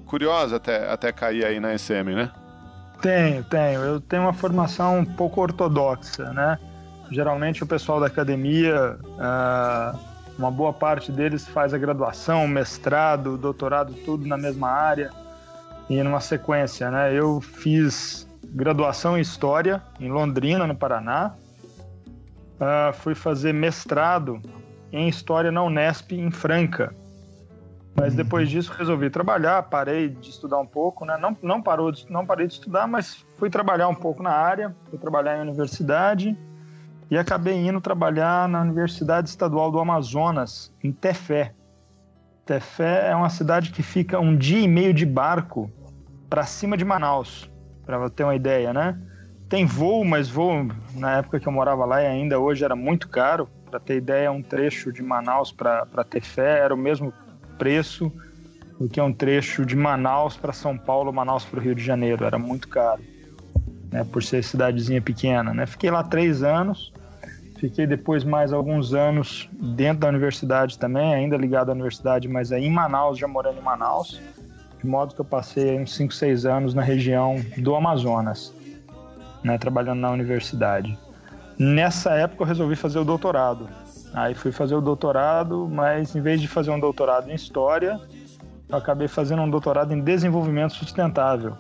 curiosa 0.06 0.58
até, 0.58 0.90
até 0.92 1.12
cair 1.12 1.44
aí 1.44 1.60
na 1.60 1.76
SM, 1.76 2.14
né? 2.16 2.32
Tenho, 3.02 3.44
tenho. 3.44 3.82
Eu 3.82 4.02
tenho 4.02 4.24
uma 4.24 4.34
formação 4.34 5.00
um 5.00 5.06
pouco 5.06 5.42
ortodoxa, 5.42 6.32
né? 6.34 6.58
Geralmente 7.12 7.64
o 7.64 7.68
pessoal 7.68 8.00
da 8.00 8.08
academia, 8.08 8.98
uh, 9.04 9.98
uma 10.38 10.52
boa 10.52 10.74
parte 10.74 11.12
deles 11.12 11.48
faz 11.48 11.74
a 11.74 11.78
graduação, 11.78 12.48
mestrado, 12.48 13.38
doutorado, 13.38 13.94
tudo 14.06 14.28
na 14.28 14.38
mesma 14.38 14.70
área 14.70 15.12
e 15.90 16.02
numa 16.04 16.20
sequência, 16.20 16.92
né? 16.92 17.14
Eu 17.14 17.40
fiz 17.40 18.28
graduação 18.44 19.18
em 19.18 19.22
História 19.22 19.82
em 20.00 20.10
Londrina, 20.10 20.66
no 20.68 20.76
Paraná. 20.76 21.34
Uh, 22.56 22.94
fui 22.94 23.14
fazer 23.14 23.54
mestrado 23.54 24.42
em 24.92 25.08
História 25.08 25.52
na 25.52 25.64
Unesp, 25.64 26.12
em 26.14 26.32
Franca. 26.32 26.94
Mas 28.00 28.12
uhum. 28.12 28.18
depois 28.18 28.50
disso 28.50 28.72
resolvi 28.78 29.10
trabalhar, 29.10 29.64
parei 29.64 30.10
de 30.10 30.30
estudar 30.30 30.60
um 30.60 30.66
pouco, 30.66 31.04
né? 31.04 31.18
Não, 31.18 31.36
não, 31.42 31.62
parou 31.62 31.92
de, 31.92 32.10
não 32.12 32.26
parei 32.26 32.46
de 32.46 32.54
estudar, 32.54 32.88
mas 32.88 33.26
fui 33.38 33.50
trabalhar 33.50 33.88
um 33.88 33.96
pouco 33.96 34.22
na 34.22 34.32
área, 34.32 34.76
fui 34.90 35.00
trabalhar 35.00 35.38
em 35.38 35.42
universidade 35.42 36.38
e 37.10 37.18
acabei 37.18 37.56
indo 37.56 37.82
trabalhar 37.82 38.48
na 38.48 38.62
Universidade 38.62 39.30
Estadual 39.30 39.72
do 39.72 39.80
Amazonas, 39.80 40.72
em 40.84 40.92
Tefé. 40.92 41.54
Tefé 42.46 43.10
é 43.10 43.16
uma 43.16 43.30
cidade 43.30 43.72
que 43.72 43.82
fica 43.82 44.20
um 44.20 44.38
dia 44.38 44.60
e 44.60 44.68
meio 44.68 44.94
de 44.94 45.06
barco 45.06 45.72
para 46.30 46.44
cima 46.44 46.78
de 46.78 46.86
Manaus 46.86 47.50
para 47.86 48.10
ter 48.10 48.24
uma 48.24 48.36
ideia, 48.36 48.74
né? 48.74 49.00
Tem 49.50 49.66
voo, 49.66 50.04
mas 50.04 50.30
voo 50.30 50.68
na 50.94 51.18
época 51.18 51.40
que 51.40 51.48
eu 51.48 51.52
morava 51.52 51.86
lá 51.86 52.04
e 52.04 52.06
ainda 52.06 52.38
hoje 52.38 52.64
era 52.64 52.76
muito 52.76 53.08
caro. 53.08 53.50
Para 53.70 53.80
ter 53.80 53.98
ideia, 53.98 54.32
um 54.32 54.42
trecho 54.42 54.92
de 54.92 55.02
Manaus 55.02 55.52
para 55.52 56.04
ter 56.10 56.22
fé 56.22 56.60
era 56.60 56.74
o 56.74 56.78
mesmo 56.78 57.12
preço 57.58 58.12
do 58.80 58.88
que 58.88 59.02
um 59.02 59.12
trecho 59.12 59.66
de 59.66 59.76
Manaus 59.76 60.38
para 60.38 60.54
São 60.54 60.78
Paulo, 60.78 61.12
Manaus 61.12 61.44
para 61.46 61.60
o 61.60 61.64
Rio 61.64 61.76
de 61.76 61.84
Janeiro. 61.84 62.26
Era 62.26 62.38
muito 62.38 62.68
caro, 62.68 63.02
né? 63.92 64.04
Por 64.04 64.24
ser 64.24 64.44
cidadezinha 64.44 65.02
pequena, 65.02 65.54
né? 65.54 65.66
Fiquei 65.66 65.90
lá 65.90 66.04
três 66.04 66.44
anos. 66.44 66.94
Fiquei 67.60 67.88
depois 67.88 68.24
mais 68.24 68.54
alguns 68.54 68.94
anos 68.94 69.50
dentro 69.52 70.02
da 70.02 70.10
universidade 70.10 70.78
também, 70.78 71.16
ainda 71.16 71.36
ligado 71.36 71.70
à 71.70 71.74
universidade, 71.74 72.28
mas 72.28 72.52
aí 72.52 72.66
em 72.66 72.72
Manaus, 72.72 73.18
já 73.18 73.28
morando 73.28 73.58
em 73.58 73.64
Manaus 73.64 74.22
de 74.80 74.86
modo 74.86 75.14
que 75.14 75.22
eu 75.22 75.26
passei 75.26 75.80
uns 75.80 75.94
5, 75.96 76.14
6 76.14 76.46
anos 76.46 76.74
na 76.74 76.82
região 76.82 77.44
do 77.58 77.76
Amazonas. 77.76 78.54
né, 79.44 79.58
trabalhando 79.58 80.00
na 80.00 80.10
universidade. 80.10 80.98
Nessa 81.58 82.12
época 82.16 82.44
eu 82.44 82.48
resolvi 82.48 82.76
fazer 82.76 83.00
o 83.00 83.06
doutorado. 83.06 83.70
Aí 84.14 84.34
fui 84.34 84.52
fazer 84.52 84.76
o 84.76 84.82
doutorado, 84.82 85.68
mas 85.72 86.16
em 86.16 86.22
vez 86.22 86.42
de 86.42 86.48
fazer 86.48 86.72
um 86.72 86.80
doutorado 86.80 87.30
em 87.30 87.36
história, 87.36 88.00
eu 88.70 88.78
acabei 88.78 89.08
fazendo 89.08 89.42
um 89.42 89.50
doutorado 89.50 89.94
em 89.94 90.02
desenvolvimento 90.02 90.74
sustentável. 90.74 91.56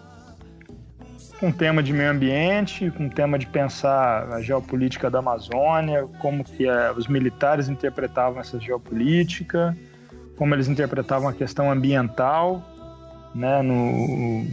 Com 1.40 1.52
tema 1.52 1.84
de 1.84 1.94
meio 1.94 2.10
ambiente, 2.10 2.90
com 2.92 3.08
tema 3.10 3.38
de 3.38 3.46
pensar 3.46 4.28
a 4.34 4.42
geopolítica 4.42 5.10
da 5.10 5.20
Amazônia, 5.20 6.08
como 6.20 6.44
que 6.44 6.68
é, 6.68 6.92
os 6.92 7.08
militares 7.08 7.70
interpretavam 7.70 8.42
essa 8.42 8.60
geopolítica, 8.60 9.78
como 10.36 10.56
eles 10.56 10.68
interpretavam 10.68 11.30
a 11.30 11.34
questão 11.34 11.72
ambiental, 11.72 12.64
né, 13.36 13.62
no, 13.62 14.48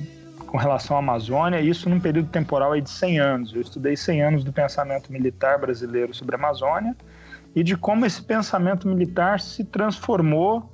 com 0.46 0.58
relação 0.58 0.96
à 0.96 0.98
Amazônia, 0.98 1.60
isso 1.60 1.88
num 1.88 1.98
período 1.98 2.28
temporal 2.28 2.72
aí 2.72 2.82
de 2.82 2.90
100 2.90 3.18
anos. 3.18 3.54
Eu 3.54 3.62
estudei 3.62 3.96
100 3.96 4.22
anos 4.22 4.44
do 4.44 4.52
pensamento 4.52 5.10
militar 5.10 5.58
brasileiro 5.58 6.12
sobre 6.12 6.36
a 6.36 6.38
Amazônia 6.38 6.94
e 7.54 7.62
de 7.62 7.76
como 7.76 8.04
esse 8.04 8.23
pensamento 8.23 8.88
militar 8.88 9.40
se 9.40 9.64
transformou 9.64 10.73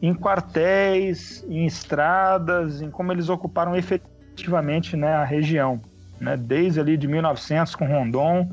em 0.00 0.14
quartéis, 0.14 1.44
em 1.48 1.66
estradas, 1.66 2.80
em 2.80 2.90
como 2.90 3.12
eles 3.12 3.28
ocuparam 3.28 3.76
efetivamente 3.76 4.96
né, 4.96 5.14
a 5.14 5.24
região, 5.24 5.80
né, 6.20 6.36
desde 6.36 6.80
ali 6.80 6.96
de 6.96 7.06
1900 7.06 7.74
com 7.74 7.86
Rondon 7.86 8.50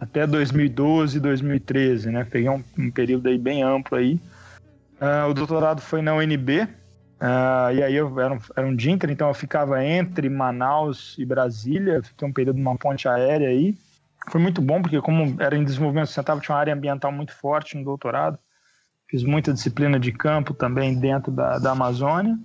até 0.00 0.26
2012, 0.26 1.20
2013, 1.20 2.10
né, 2.10 2.24
peguei 2.28 2.48
um, 2.48 2.62
um 2.78 2.90
período 2.90 3.28
aí 3.28 3.38
bem 3.38 3.62
amplo 3.62 3.98
aí. 3.98 4.20
Uh, 5.00 5.30
o 5.30 5.34
doutorado 5.34 5.80
foi 5.80 6.02
na 6.02 6.14
UNB, 6.14 6.68
Uh, 7.22 7.70
e 7.72 7.82
aí 7.84 7.94
eu 7.94 8.18
era 8.18 8.34
um, 8.34 8.38
era 8.56 8.66
um 8.66 8.76
então 9.08 9.28
eu 9.28 9.34
ficava 9.34 9.84
entre 9.84 10.28
Manaus 10.28 11.14
e 11.16 11.24
Brasília, 11.24 12.02
fiquei 12.02 12.26
um 12.26 12.32
período 12.32 12.56
numa 12.56 12.76
ponte 12.76 13.06
aérea 13.06 13.48
aí. 13.48 13.76
Foi 14.28 14.40
muito 14.40 14.62
bom, 14.62 14.80
porque 14.80 15.00
como 15.00 15.36
era 15.40 15.56
em 15.56 15.64
desenvolvimento 15.64 16.06
sustentável, 16.06 16.42
tinha 16.42 16.54
uma 16.54 16.60
área 16.60 16.74
ambiental 16.74 17.10
muito 17.10 17.34
forte 17.34 17.76
no 17.76 17.84
doutorado. 17.84 18.38
Fiz 19.08 19.22
muita 19.24 19.52
disciplina 19.52 19.98
de 19.98 20.12
campo 20.12 20.54
também 20.54 20.98
dentro 20.98 21.30
da, 21.30 21.58
da 21.58 21.72
Amazônia. 21.72 22.38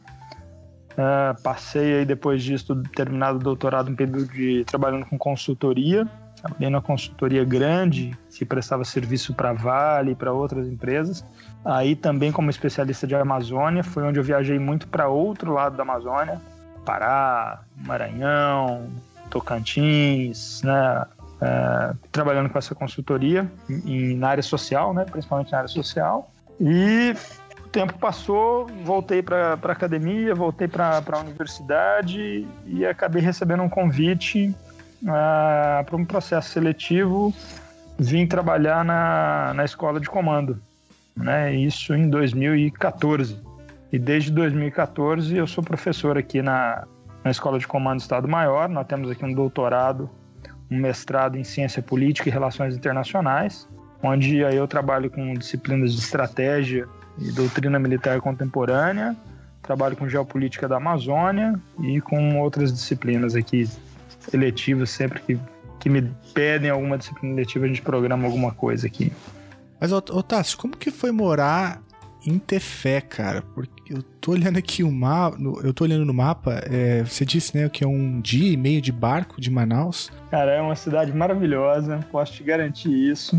Uh, 0.97 1.39
passei 1.43 1.99
aí 1.99 2.05
depois 2.05 2.43
disso, 2.43 2.75
terminado 2.95 3.37
o 3.37 3.41
doutorado, 3.41 3.91
um 3.91 3.95
período 3.95 4.25
de 4.25 4.65
trabalhando 4.65 5.05
com 5.05 5.17
consultoria. 5.17 6.07
Trabalhei 6.41 6.69
numa 6.69 6.81
consultoria 6.81 7.43
grande, 7.45 8.17
que 8.31 8.43
prestava 8.43 8.83
serviço 8.83 9.33
para 9.33 9.53
Vale 9.53 10.11
e 10.11 10.15
para 10.15 10.31
outras 10.33 10.67
empresas. 10.67 11.25
Aí 11.63 11.95
também 11.95 12.31
como 12.31 12.49
especialista 12.49 13.07
de 13.07 13.15
Amazônia, 13.15 13.83
foi 13.83 14.03
onde 14.03 14.19
eu 14.19 14.23
viajei 14.23 14.59
muito 14.59 14.87
para 14.87 15.07
outro 15.07 15.53
lado 15.53 15.77
da 15.77 15.83
Amazônia, 15.83 16.41
Pará, 16.85 17.61
Maranhão, 17.75 18.87
Tocantins, 19.29 20.61
né? 20.63 21.05
É, 21.39 21.93
trabalhando 22.11 22.49
com 22.49 22.57
essa 22.57 22.73
consultoria 22.73 23.49
em, 23.69 24.17
na 24.17 24.29
área 24.29 24.43
social, 24.43 24.93
né? 24.93 25.05
Principalmente 25.05 25.51
na 25.51 25.59
área 25.59 25.67
social. 25.67 26.31
E 26.59 27.15
o 27.63 27.69
tempo 27.69 27.97
passou, 27.99 28.67
voltei 28.83 29.21
para 29.21 29.59
a 29.61 29.71
academia, 29.71 30.33
voltei 30.33 30.67
para 30.67 31.03
a 31.05 31.19
universidade 31.19 32.47
e 32.65 32.85
acabei 32.85 33.21
recebendo 33.21 33.61
um 33.61 33.69
convite 33.69 34.55
uh, 35.03 35.85
para 35.85 35.95
um 35.95 36.05
processo 36.05 36.49
seletivo. 36.49 37.33
Vim 37.99 38.25
trabalhar 38.25 38.83
na, 38.83 39.53
na 39.53 39.65
escola 39.65 39.99
de 39.99 40.09
comando 40.09 40.59
né? 41.17 41.53
Isso 41.53 41.93
em 41.93 42.09
2014. 42.09 43.41
E 43.91 43.97
desde 43.97 44.31
2014 44.31 45.35
eu 45.35 45.47
sou 45.47 45.63
professor 45.63 46.17
aqui 46.17 46.41
na, 46.41 46.85
na 47.23 47.31
Escola 47.31 47.57
de 47.57 47.67
Comando 47.67 47.97
do 47.97 48.01
Estado 48.01 48.27
Maior. 48.27 48.69
Nós 48.69 48.85
temos 48.85 49.09
aqui 49.09 49.25
um 49.25 49.33
doutorado, 49.33 50.09
um 50.69 50.77
mestrado 50.77 51.37
em 51.37 51.43
Ciência 51.43 51.81
Política 51.81 52.29
e 52.29 52.31
Relações 52.31 52.75
Internacionais, 52.75 53.67
onde 54.01 54.43
aí 54.43 54.55
eu 54.55 54.67
trabalho 54.67 55.09
com 55.09 55.33
disciplinas 55.33 55.93
de 55.93 55.99
estratégia 55.99 56.87
e 57.17 57.31
doutrina 57.31 57.79
militar 57.79 58.19
contemporânea, 58.21 59.15
trabalho 59.61 59.95
com 59.95 60.07
geopolítica 60.07 60.67
da 60.67 60.77
Amazônia 60.77 61.59
e 61.81 61.99
com 61.99 62.39
outras 62.39 62.71
disciplinas 62.71 63.35
aqui 63.35 63.67
eletivas, 64.33 64.89
sempre 64.89 65.21
que, 65.21 65.39
que 65.79 65.89
me 65.89 66.11
pedem 66.33 66.69
alguma 66.69 66.97
disciplina 66.97 67.33
eletiva, 67.33 67.65
a 67.65 67.67
gente 67.67 67.81
programa 67.81 68.25
alguma 68.25 68.51
coisa 68.51 68.87
aqui. 68.87 69.11
Mas, 69.79 69.91
ô, 69.91 70.01
Tássio, 70.01 70.57
como 70.57 70.75
que 70.75 70.89
foi 70.89 71.11
morar 71.11 71.81
em 72.29 72.41
cara? 73.01 73.41
Porque 73.53 73.93
eu 73.93 74.01
tô 74.21 74.31
olhando 74.31 74.57
aqui 74.57 74.83
o 74.83 74.91
mapa, 74.91 75.37
eu 75.63 75.73
tô 75.73 75.83
olhando 75.83 76.05
no 76.05 76.13
mapa, 76.13 76.61
é, 76.65 77.03
você 77.03 77.25
disse, 77.25 77.57
né, 77.57 77.69
que 77.69 77.83
é 77.83 77.87
um 77.87 78.19
dia 78.19 78.51
e 78.51 78.57
meio 78.57 78.81
de 78.81 78.91
barco 78.91 79.39
de 79.39 79.49
Manaus. 79.49 80.11
Cara, 80.29 80.51
é 80.51 80.61
uma 80.61 80.75
cidade 80.75 81.13
maravilhosa, 81.13 81.99
posso 82.11 82.33
te 82.33 82.43
garantir 82.43 82.91
isso. 82.91 83.37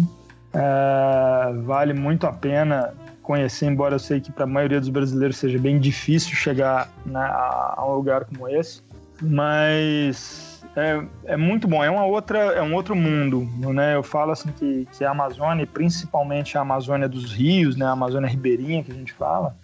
É, 0.53 1.53
vale 1.63 1.93
muito 1.93 2.27
a 2.27 2.33
pena 2.33 2.95
conhecer, 3.23 3.67
embora 3.67 3.97
eu 3.97 3.99
sei 3.99 4.21
que 4.21 4.33
para 4.33 4.45
a 4.45 4.47
maioria 4.47 4.81
dos 4.81 4.89
brasileiros 4.89 5.37
seja 5.37 5.59
bem 5.59 5.79
difícil 5.79 6.35
chegar 6.35 6.91
né, 7.05 7.21
a 7.21 7.85
um 7.87 7.95
lugar 7.95 8.25
como 8.25 8.49
esse. 8.49 8.81
Mas 9.21 10.48
é, 10.77 11.05
é 11.25 11.37
muito 11.37 11.67
bom, 11.67 11.83
é 11.83 11.91
uma 11.91 12.05
outra, 12.05 12.39
é 12.39 12.63
um 12.63 12.75
outro 12.75 12.95
mundo, 12.95 13.49
né? 13.73 13.95
Eu 13.95 14.03
falo 14.03 14.33
assim 14.33 14.51
que, 14.53 14.87
que 14.93 15.05
a 15.05 15.11
Amazônia, 15.11 15.67
principalmente 15.67 16.57
a 16.57 16.61
Amazônia 16.61 17.09
dos 17.09 17.33
rios, 17.33 17.77
né? 17.77 17.87
A 17.87 17.91
Amazônia 17.91 18.29
ribeirinha 18.29 18.83
que 18.83 18.93
a 18.93 18.95
gente 18.95 19.13
fala, 19.13 19.57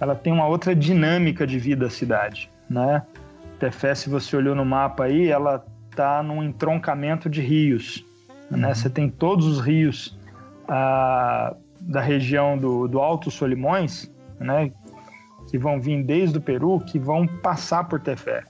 ela 0.00 0.14
tem 0.14 0.32
uma 0.32 0.46
outra 0.46 0.74
dinâmica 0.74 1.46
de 1.46 1.58
vida 1.58 1.86
a 1.86 1.90
cidade, 1.90 2.50
né? 2.68 3.02
Tefé, 3.58 3.94
se 3.94 4.08
você 4.08 4.36
olhou 4.36 4.54
no 4.54 4.64
mapa 4.64 5.04
aí, 5.04 5.28
ela 5.28 5.64
tá 5.94 6.22
num 6.22 6.42
entroncamento 6.42 7.28
de 7.28 7.40
rios, 7.40 8.04
né? 8.50 8.56
uhum. 8.56 8.58
né? 8.58 8.74
Você 8.74 8.88
tem 8.88 9.08
todos 9.08 9.46
os 9.46 9.60
rios 9.60 10.18
ah, 10.68 11.54
da 11.80 12.00
região 12.00 12.56
do, 12.56 12.88
do 12.88 13.00
Alto 13.00 13.30
Solimões, 13.30 14.10
né? 14.40 14.72
Que 15.50 15.58
vão 15.58 15.80
vir 15.80 16.02
desde 16.04 16.38
o 16.38 16.40
Peru, 16.40 16.80
que 16.80 16.98
vão 16.98 17.26
passar 17.26 17.84
por 17.84 18.00
Tefé. 18.00 18.44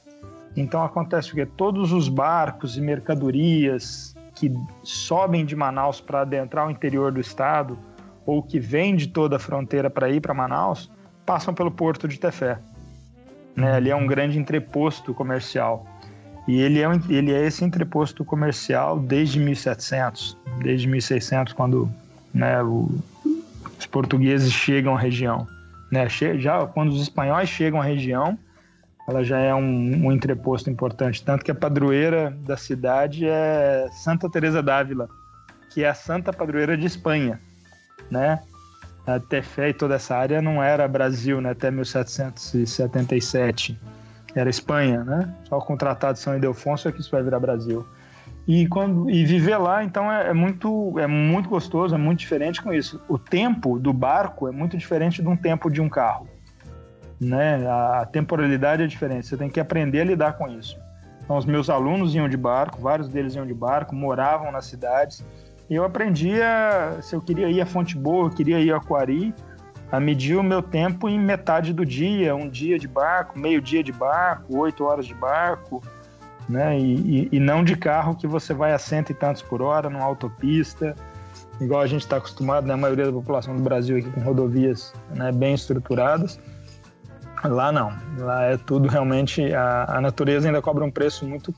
Então 0.61 0.83
acontece 0.83 1.31
o 1.31 1.35
quê? 1.37 1.47
Todos 1.47 1.93
os 1.93 2.09
barcos 2.09 2.77
e 2.77 2.81
mercadorias 2.81 4.17
que 4.35 4.53
sobem 4.83 5.45
de 5.45 5.55
Manaus 5.55 6.01
para 6.01 6.23
adentrar 6.23 6.67
o 6.67 6.71
interior 6.71 7.13
do 7.13 7.21
estado 7.21 7.79
ou 8.27 8.43
que 8.43 8.59
vêm 8.59 8.97
de 8.97 9.07
toda 9.07 9.37
a 9.37 9.39
fronteira 9.39 9.89
para 9.89 10.11
ir 10.11 10.21
para 10.21 10.35
Manaus 10.35 10.91
passam 11.25 11.55
pelo 11.55 11.71
porto 11.71 12.09
de 12.09 12.19
Tefé. 12.19 12.59
Né? 13.55 13.73
Ali 13.73 13.91
é 13.91 13.95
um 13.95 14.07
grande 14.07 14.37
entreposto 14.37 15.15
comercial. 15.15 15.87
E 16.49 16.61
ele 16.61 16.81
é, 16.81 16.89
ele 17.09 17.33
é 17.33 17.47
esse 17.47 17.65
entreposto 17.65 18.25
comercial 18.25 18.99
desde 18.99 19.39
1700, 19.39 20.37
desde 20.61 20.89
1600, 20.89 21.53
quando 21.53 21.89
né, 22.35 22.61
o, 22.63 22.91
os 23.79 23.87
portugueses 23.87 24.53
chegam 24.53 24.97
à 24.97 24.99
região. 24.99 25.47
Né? 25.91 26.09
Já 26.09 26.67
quando 26.67 26.89
os 26.89 27.03
espanhóis 27.03 27.49
chegam 27.49 27.81
à 27.81 27.85
região, 27.85 28.37
ela 29.09 29.25
já 29.25 29.39
é 29.39 29.55
um, 29.55 30.07
um 30.07 30.13
entreposto 30.13 30.69
importante. 30.69 31.25
Tanto 31.25 31.43
que 31.43 31.51
a 31.51 31.55
padroeira 31.55 32.37
da 32.45 32.59
cidade 32.59 33.27
é 33.27 33.89
Santa 33.91 34.29
Teresa 34.29 34.63
d'Ávila, 34.63 35.09
que 35.71 35.83
é 35.83 35.89
a 35.89 35.95
santa 35.95 36.31
padroeira 36.31 36.77
de 36.77 36.85
Espanha, 36.85 37.41
né? 38.11 38.39
A 39.07 39.19
Tefé 39.19 39.71
e 39.71 39.75
toda 39.75 39.95
essa 39.95 40.15
área 40.15 40.43
não 40.43 40.63
era 40.63 40.87
Brasil, 40.87 41.41
né? 41.41 41.53
Até 41.53 41.71
1777 41.71 43.81
era 44.35 44.51
Espanha, 44.51 45.03
né? 45.03 45.35
Só 45.49 45.59
com 45.59 45.73
o 45.73 45.79
Tratado 45.79 46.13
de 46.15 46.21
São 46.21 46.35
Ildefonso 46.35 46.87
é 46.87 46.93
que 46.93 47.01
isso 47.01 47.11
vai 47.11 47.23
virar 47.23 47.41
Brasil. 47.41 47.87
E, 48.47 48.69
quando, 48.69 49.09
e 49.09 49.25
viver 49.25 49.57
lá, 49.57 49.83
então, 49.83 50.13
é, 50.13 50.29
é, 50.29 50.35
muito, 50.35 50.99
é 50.99 51.07
muito 51.07 51.49
gostoso, 51.49 51.95
é 51.95 51.99
muito 51.99 52.19
diferente 52.19 52.63
com 52.63 52.75
isso. 52.75 53.01
O 53.09 53.19
tempo 53.19 53.79
do 53.79 53.93
barco 53.93 54.49
é 54.49 54.51
muito 54.51 54.77
diferente 54.77 55.23
de 55.23 55.29
um 55.29 55.37
tempo 55.37 55.71
de 55.71 55.81
um 55.81 55.89
carro 55.89 56.29
né? 57.21 57.67
A 57.67 58.07
temporalidade 58.07 58.83
é 58.83 58.87
diferente, 58.87 59.27
você 59.27 59.37
tem 59.37 59.51
que 59.51 59.61
aprender 59.61 60.01
a 60.01 60.05
lidar 60.05 60.33
com 60.35 60.49
isso. 60.49 60.79
Então, 61.23 61.37
os 61.37 61.45
meus 61.45 61.69
alunos 61.69 62.15
iam 62.15 62.29
de 62.29 62.37
barco, 62.37 62.81
vários 62.81 63.09
deles 63.09 63.35
iam 63.35 63.47
de 63.47 63.53
barco, 63.53 63.95
moravam 63.95 64.51
nas 64.51 64.67
cidades, 64.67 65.25
e 65.69 65.75
eu 65.75 65.85
aprendia, 65.85 66.99
se 67.03 67.15
eu 67.15 67.21
queria 67.21 67.51
ir 67.51 67.61
a 67.61 67.67
Fonte 67.67 67.97
Boa, 67.97 68.27
eu 68.27 68.31
queria 68.31 68.59
ir 68.59 68.73
a 68.73 68.79
Aquari, 68.79 69.35
a 69.93 70.01
medir 70.01 70.37
o 70.37 70.43
meu 70.43 70.63
tempo 70.63 71.09
em 71.09 71.19
metade 71.19 71.73
do 71.73 71.85
dia, 71.85 72.35
um 72.35 72.49
dia 72.49 72.79
de 72.79 72.89
barco, 72.89 73.39
meio 73.39 73.61
dia 73.61 73.83
de 73.83 73.93
barco, 73.93 74.57
oito 74.57 74.85
horas 74.85 75.07
de 75.07 75.15
barco, 75.15 75.83
né? 76.49 76.79
E, 76.79 76.95
e, 76.95 77.29
e, 77.33 77.41
não 77.41 77.63
de 77.63 77.77
carro 77.77 78.15
que 78.15 78.27
você 78.27 78.55
vai 78.55 78.73
a 78.73 78.79
cento 78.79 79.11
e 79.11 79.15
tantos 79.15 79.43
por 79.43 79.61
hora 79.61 79.91
numa 79.91 80.05
autopista, 80.05 80.95
igual 81.61 81.81
a 81.81 81.87
gente 81.87 82.03
está 82.03 82.17
acostumado, 82.17 82.67
né? 82.67 82.75
A 82.75 82.77
maioria 82.77 83.07
da 83.07 83.13
população 83.13 83.55
do 83.55 83.63
Brasil 83.63 83.99
aqui 83.99 84.11
com 84.11 84.21
rodovias 84.21 84.95
né, 85.15 85.33
bem 85.33 85.55
estruturadas. 85.55 86.41
Lá 87.45 87.71
não. 87.73 87.93
Lá 88.19 88.45
é 88.45 88.57
tudo 88.57 88.89
realmente. 88.89 89.53
A, 89.53 89.97
a 89.97 90.01
natureza 90.01 90.49
ainda 90.49 90.61
cobra 90.63 90.85
um 90.85 90.91
preço 90.91 91.27
muito, 91.27 91.55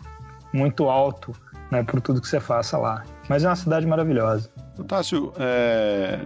muito 0.52 0.88
alto 0.88 1.32
né, 1.70 1.82
por 1.82 2.00
tudo 2.00 2.20
que 2.20 2.28
você 2.28 2.40
faça 2.40 2.76
lá. 2.76 3.04
Mas 3.28 3.44
é 3.44 3.48
uma 3.48 3.56
cidade 3.56 3.86
maravilhosa. 3.86 4.50
Tássio, 4.88 5.32
é, 5.38 6.18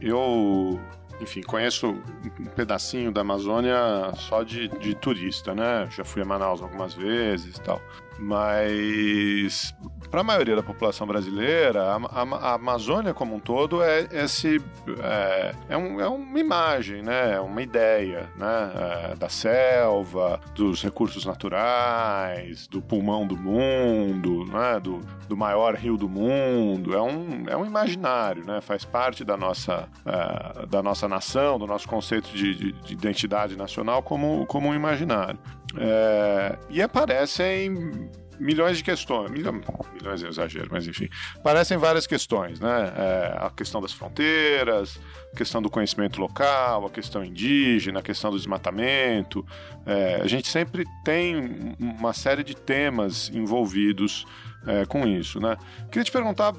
eu, 0.00 0.78
enfim, 1.20 1.42
conheço 1.42 1.88
um 1.88 2.44
pedacinho 2.54 3.10
da 3.10 3.22
Amazônia 3.22 3.76
só 4.16 4.42
de, 4.42 4.68
de 4.68 4.94
turista, 4.94 5.54
né? 5.54 5.88
Já 5.90 6.04
fui 6.04 6.22
a 6.22 6.24
Manaus 6.24 6.62
algumas 6.62 6.94
vezes 6.94 7.56
e 7.56 7.60
tal. 7.60 7.80
Mas 8.22 9.74
para 10.12 10.20
a 10.20 10.24
maioria 10.24 10.54
da 10.54 10.62
população 10.62 11.06
brasileira, 11.06 11.84
a, 11.84 11.96
a, 11.96 12.22
a, 12.22 12.54
Amazônia 12.54 13.14
como 13.14 13.34
um 13.34 13.40
todo 13.40 13.82
é 13.82 14.06
esse 14.12 14.62
é, 15.02 15.54
é, 15.70 15.76
um, 15.76 16.00
é 16.00 16.06
uma 16.06 16.38
imagem, 16.38 17.02
né? 17.02 17.32
É 17.32 17.40
uma 17.40 17.62
ideia, 17.62 18.30
né? 18.36 18.72
É, 19.10 19.16
da 19.16 19.30
selva, 19.30 20.38
dos 20.54 20.82
recursos 20.82 21.24
naturais, 21.24 22.66
do 22.68 22.82
pulmão 22.82 23.26
do 23.26 23.38
mundo, 23.38 24.44
né? 24.44 24.78
Do, 24.78 25.00
do 25.26 25.36
maior 25.36 25.74
rio 25.74 25.96
do 25.96 26.10
mundo. 26.10 26.94
É 26.94 27.00
um, 27.00 27.44
é 27.48 27.56
um 27.56 27.64
imaginário, 27.64 28.44
né? 28.44 28.60
Faz 28.60 28.84
parte 28.84 29.24
da 29.24 29.36
nossa, 29.36 29.88
é, 30.04 30.66
da 30.66 30.82
nossa 30.82 31.08
nação, 31.08 31.58
do 31.58 31.66
nosso 31.66 31.88
conceito 31.88 32.28
de, 32.36 32.54
de, 32.54 32.72
de 32.72 32.92
identidade 32.92 33.56
nacional 33.56 34.02
como, 34.02 34.44
como 34.44 34.68
um 34.68 34.74
imaginário. 34.74 35.38
É, 35.78 36.58
e 36.70 36.82
aparecem 36.82 38.10
milhões 38.38 38.76
de 38.76 38.84
questões. 38.84 39.30
Milhões, 39.30 39.62
milhões 39.94 40.22
é 40.22 40.28
exagero, 40.28 40.68
mas 40.70 40.86
enfim. 40.86 41.08
Parecem 41.42 41.78
várias 41.78 42.06
questões, 42.06 42.60
né? 42.60 42.92
É, 42.96 43.36
a 43.38 43.50
questão 43.50 43.80
das 43.80 43.92
fronteiras, 43.92 45.00
a 45.32 45.36
questão 45.36 45.62
do 45.62 45.70
conhecimento 45.70 46.20
local, 46.20 46.86
a 46.86 46.90
questão 46.90 47.24
indígena, 47.24 48.00
a 48.00 48.02
questão 48.02 48.30
do 48.30 48.36
desmatamento. 48.36 49.46
É, 49.86 50.20
a 50.22 50.26
gente 50.26 50.48
sempre 50.48 50.84
tem 51.04 51.76
uma 51.78 52.12
série 52.12 52.42
de 52.42 52.54
temas 52.54 53.30
envolvidos 53.32 54.26
é, 54.66 54.84
com 54.86 55.06
isso, 55.06 55.40
né? 55.40 55.56
Queria 55.90 56.04
te 56.04 56.12
perguntar, 56.12 56.52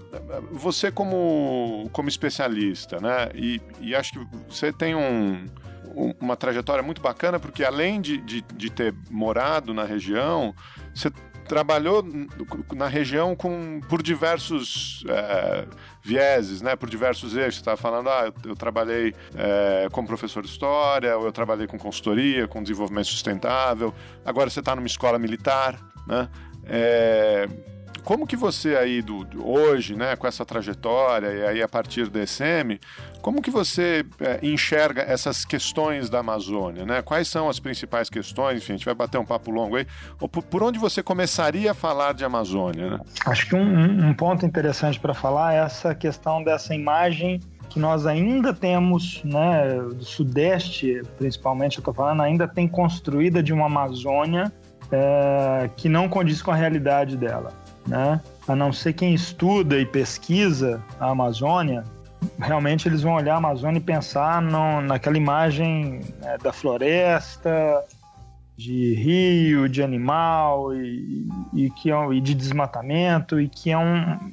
você 0.52 0.92
como, 0.92 1.90
como 1.92 2.10
especialista, 2.10 3.00
né? 3.00 3.30
E, 3.34 3.62
e 3.80 3.96
acho 3.96 4.14
que 4.14 4.28
você 4.50 4.72
tem 4.72 4.96
um 4.96 5.46
uma 6.20 6.36
trajetória 6.36 6.84
muito 6.84 7.02
bacana, 7.02 7.40
porque 7.40 7.64
além 7.64 8.02
de, 8.02 8.18
de, 8.18 8.42
de, 8.42 8.70
ter 8.70 8.94
morado 9.10 9.74
na 9.74 9.84
região, 9.84 10.54
você 10.94 11.12
trabalhou 11.48 12.04
na 12.76 12.88
região 12.88 13.36
com, 13.36 13.82
por 13.90 14.02
diversos 14.02 15.04
é, 15.08 15.66
vieses, 16.02 16.62
né? 16.62 16.76
Por 16.76 16.90
diversos 16.90 17.36
eixos. 17.36 17.56
Você 17.56 17.62
estava 17.62 17.78
falando, 17.78 18.10
ah, 18.10 18.26
eu, 18.26 18.52
eu 18.52 18.56
trabalhei 18.56 19.14
é, 19.36 19.88
como 19.92 20.08
professor 20.08 20.44
de 20.44 20.50
história, 20.50 21.18
ou 21.18 21.26
eu 21.26 21.32
trabalhei 21.32 21.68
com 21.68 21.78
consultoria, 21.78 22.48
com 22.48 22.62
desenvolvimento 22.62 23.08
sustentável. 23.08 23.94
Agora 24.26 24.50
você 24.50 24.60
está 24.60 24.76
numa 24.76 24.88
escola 24.88 25.20
militar, 25.20 25.80
né? 26.08 26.30
É, 26.66 27.48
como 28.04 28.28
que 28.28 28.36
você 28.36 28.76
aí 28.76 29.02
do, 29.02 29.26
hoje, 29.46 29.96
né, 29.96 30.16
com 30.16 30.28
essa 30.28 30.46
trajetória 30.46 31.28
e 31.28 31.46
aí 31.46 31.64
a 31.64 31.68
partir 31.68 32.08
do 32.08 32.20
ESM, 32.20 32.80
como 33.22 33.42
que 33.42 33.50
você 33.50 34.06
é, 34.20 34.40
enxerga 34.44 35.02
essas 35.02 35.46
questões 35.46 36.10
da 36.10 36.20
Amazônia, 36.20 36.86
né? 36.86 37.02
Quais 37.02 37.28
são 37.28 37.48
as 37.48 37.60
principais 37.60 38.10
questões? 38.10 38.58
Enfim, 38.58 38.74
a 38.74 38.76
gente 38.76 38.86
vai 38.86 38.94
bater 38.94 39.18
um 39.18 39.26
papo 39.26 39.50
longo 39.50 39.78
aí. 39.78 39.88
Por, 40.20 40.44
por 40.44 40.64
onde 40.64 40.78
você 40.78 41.02
começaria 41.02 41.72
a 41.72 41.74
falar 41.74 42.14
de 42.14 42.26
Amazônia? 42.26 42.90
Né? 42.92 43.00
Acho 43.26 43.48
que 43.48 43.56
um, 43.56 44.10
um 44.10 44.14
ponto 44.14 44.46
interessante 44.46 45.00
para 45.00 45.14
falar 45.14 45.54
é 45.54 45.60
essa 45.60 45.96
questão 45.96 46.44
dessa 46.44 46.76
imagem 46.76 47.40
que 47.70 47.80
nós 47.80 48.06
ainda 48.06 48.54
temos, 48.54 49.22
né, 49.24 49.80
do 49.80 50.04
Sudeste, 50.04 51.02
principalmente, 51.18 51.78
eu 51.78 51.82
estou 51.82 51.94
falando, 51.94 52.22
ainda 52.22 52.48
tem 52.48 52.68
construída 52.68 53.42
de 53.42 53.52
uma 53.52 53.66
Amazônia 53.66 54.52
é, 54.92 55.70
que 55.76 55.90
não 55.90 56.08
condiz 56.08 56.42
com 56.42 56.52
a 56.52 56.56
realidade 56.56 57.18
dela 57.18 57.63
né? 57.88 58.22
A 58.48 58.56
não 58.56 58.74
ser 58.74 58.94
quem 58.94 59.14
estuda 59.14 59.80
e 59.80 59.86
pesquisa 59.86 60.84
a 61.00 61.10
Amazônia, 61.10 61.84
realmente 62.40 62.88
eles 62.88 63.02
vão 63.02 63.14
olhar 63.14 63.36
a 63.36 63.38
Amazônia 63.38 63.80
e 63.80 63.82
pensar 63.82 64.42
no, 64.42 64.82
naquela 64.82 65.18
imagem 65.18 66.02
né, 66.20 66.38
da 66.42 66.52
floresta, 66.52 67.84
de 68.58 68.94
rio, 68.96 69.68
de 69.68 69.82
animal 69.82 70.74
e, 70.76 71.28
e 71.54 71.70
que 71.72 71.92
é, 71.92 72.14
e 72.14 72.22
de 72.22 72.34
desmatamento 72.34 73.40
e 73.40 73.48
que 73.48 73.72
é 73.72 73.78
um 73.78 74.32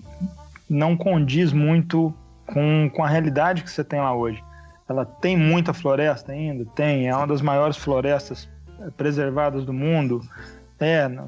não 0.69 0.97
condiz 0.97 1.53
muito 1.53 2.15
com, 2.47 2.89
com 2.95 3.03
a 3.03 3.09
realidade 3.09 3.63
que 3.65 3.71
você 3.71 3.83
tem 3.83 4.01
lá 4.01 4.15
hoje. 4.15 4.43
Ela 4.89 5.05
tem 5.05 5.37
muita 5.37 5.73
floresta 5.73 6.33
ainda, 6.33 6.65
tem, 6.75 7.09
é 7.09 7.17
uma 7.17 7.27
das 7.27 7.41
maiores 7.41 7.77
florestas 7.77 8.49
preservadas 8.97 9.65
do 9.65 9.73
mundo. 9.73 10.21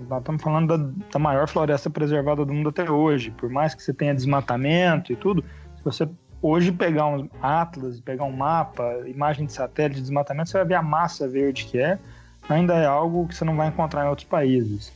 Nós 0.09 0.21
estamos 0.21 0.43
falando 0.43 0.79
da, 0.79 0.91
da, 1.13 1.19
maior 1.19 1.47
floresta 1.47 1.91
preservada 1.91 2.45
do 2.45 2.53
mundo 2.53 2.71
até 2.71 2.91
hoje. 2.91 3.31
Por 3.31 3.51
mais 3.51 3.75
que 3.75 3.83
você 3.83 3.93
tenha 3.93 4.15
desmatamento 4.15 5.13
e 5.13 5.17
tudo, 5.17 5.45
se 5.77 5.85
você 5.85 6.09
hoje 6.41 6.73
pegar 6.73 7.07
um 7.07 7.29
atlas, 7.41 8.01
pegar 8.01 8.25
um 8.25 8.33
mapa, 8.33 9.03
imagem 9.07 9.45
de 9.45 9.53
satélite 9.53 9.97
de 9.97 10.03
desmatamento, 10.03 10.49
você 10.49 10.57
vai 10.57 10.67
ver 10.67 10.75
a 10.75 10.83
massa 10.83 11.29
verde 11.29 11.67
que 11.67 11.79
é. 11.79 11.99
Ainda 12.49 12.75
é 12.75 12.87
algo 12.87 13.29
que 13.29 13.35
você 13.35 13.45
não 13.45 13.55
vai 13.55 13.69
encontrar 13.69 14.07
em 14.07 14.09
outros 14.09 14.27
países. 14.27 14.93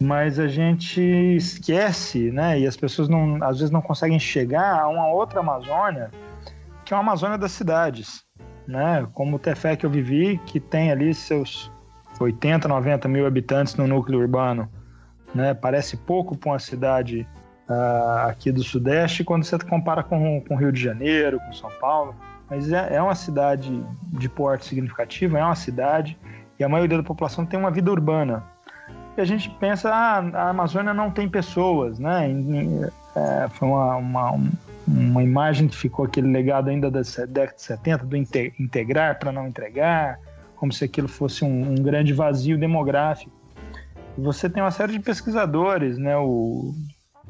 Mas 0.00 0.38
a 0.38 0.48
gente 0.48 1.00
esquece, 1.00 2.30
né? 2.30 2.58
E 2.58 2.66
as 2.66 2.76
pessoas 2.76 3.08
não, 3.08 3.42
às 3.42 3.58
vezes 3.58 3.70
não 3.70 3.80
conseguem 3.80 4.18
chegar 4.18 4.80
a 4.80 4.88
uma 4.88 5.08
outra 5.08 5.40
Amazônia, 5.40 6.10
que 6.84 6.92
é 6.92 6.96
uma 6.96 7.02
Amazônia 7.02 7.38
das 7.38 7.52
cidades, 7.52 8.24
né? 8.66 9.06
Como 9.14 9.36
o 9.36 9.38
Tefé 9.38 9.76
que 9.76 9.86
eu 9.86 9.90
vivi, 9.90 10.38
que 10.46 10.60
tem 10.60 10.92
ali 10.92 11.14
seus 11.14 11.70
80, 12.24 12.68
90 12.68 13.08
mil 13.08 13.26
habitantes 13.26 13.74
no 13.76 13.86
núcleo 13.86 14.20
urbano, 14.20 14.68
né? 15.34 15.54
Parece 15.54 15.96
pouco 15.96 16.36
para 16.36 16.52
uma 16.52 16.58
cidade 16.58 17.26
uh, 17.68 18.28
aqui 18.28 18.50
do 18.50 18.62
Sudeste 18.62 19.24
quando 19.24 19.44
você 19.44 19.58
compara 19.58 20.02
com, 20.02 20.40
com 20.40 20.56
Rio 20.56 20.72
de 20.72 20.82
Janeiro, 20.82 21.38
com 21.40 21.52
São 21.52 21.70
Paulo. 21.80 22.14
Mas 22.50 22.72
é, 22.72 22.94
é 22.94 23.02
uma 23.02 23.14
cidade 23.14 23.84
de 24.06 24.28
porte 24.28 24.66
significativo, 24.66 25.36
é 25.36 25.44
uma 25.44 25.54
cidade 25.54 26.18
e 26.58 26.64
a 26.64 26.68
maioria 26.68 26.96
da 26.96 27.04
população 27.04 27.44
tem 27.46 27.58
uma 27.58 27.70
vida 27.70 27.90
urbana. 27.90 28.42
E 29.16 29.20
a 29.20 29.24
gente 29.24 29.50
pensa, 29.50 29.90
ah, 29.90 30.18
a 30.18 30.48
Amazônia 30.50 30.94
não 30.94 31.10
tem 31.10 31.28
pessoas, 31.28 31.98
né? 31.98 32.30
É, 33.14 33.48
foi 33.50 33.68
uma, 33.68 33.96
uma, 33.96 34.40
uma 34.86 35.22
imagem 35.22 35.68
que 35.68 35.76
ficou 35.76 36.04
aquele 36.04 36.30
legado 36.30 36.70
ainda 36.70 36.90
da 36.90 37.00
década 37.28 37.56
de 37.56 37.62
70 37.62 38.06
do 38.06 38.16
integrar 38.16 39.18
para 39.18 39.32
não 39.32 39.46
entregar, 39.46 40.20
como 40.58 40.72
se 40.72 40.84
aquilo 40.84 41.08
fosse 41.08 41.44
um, 41.44 41.72
um 41.72 41.74
grande 41.76 42.12
vazio 42.12 42.58
demográfico. 42.58 43.32
Você 44.16 44.50
tem 44.50 44.62
uma 44.62 44.70
série 44.70 44.92
de 44.92 45.00
pesquisadores, 45.00 45.96
né? 45.96 46.16
O 46.16 46.74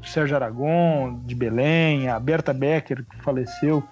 Sérgio 0.03 0.37
Aragon, 0.37 1.21
de 1.25 1.35
Belém, 1.35 2.09
a 2.09 2.19
Berta 2.19 2.55
Becker, 2.55 3.05
que 3.05 3.23
faleceu, 3.23 3.83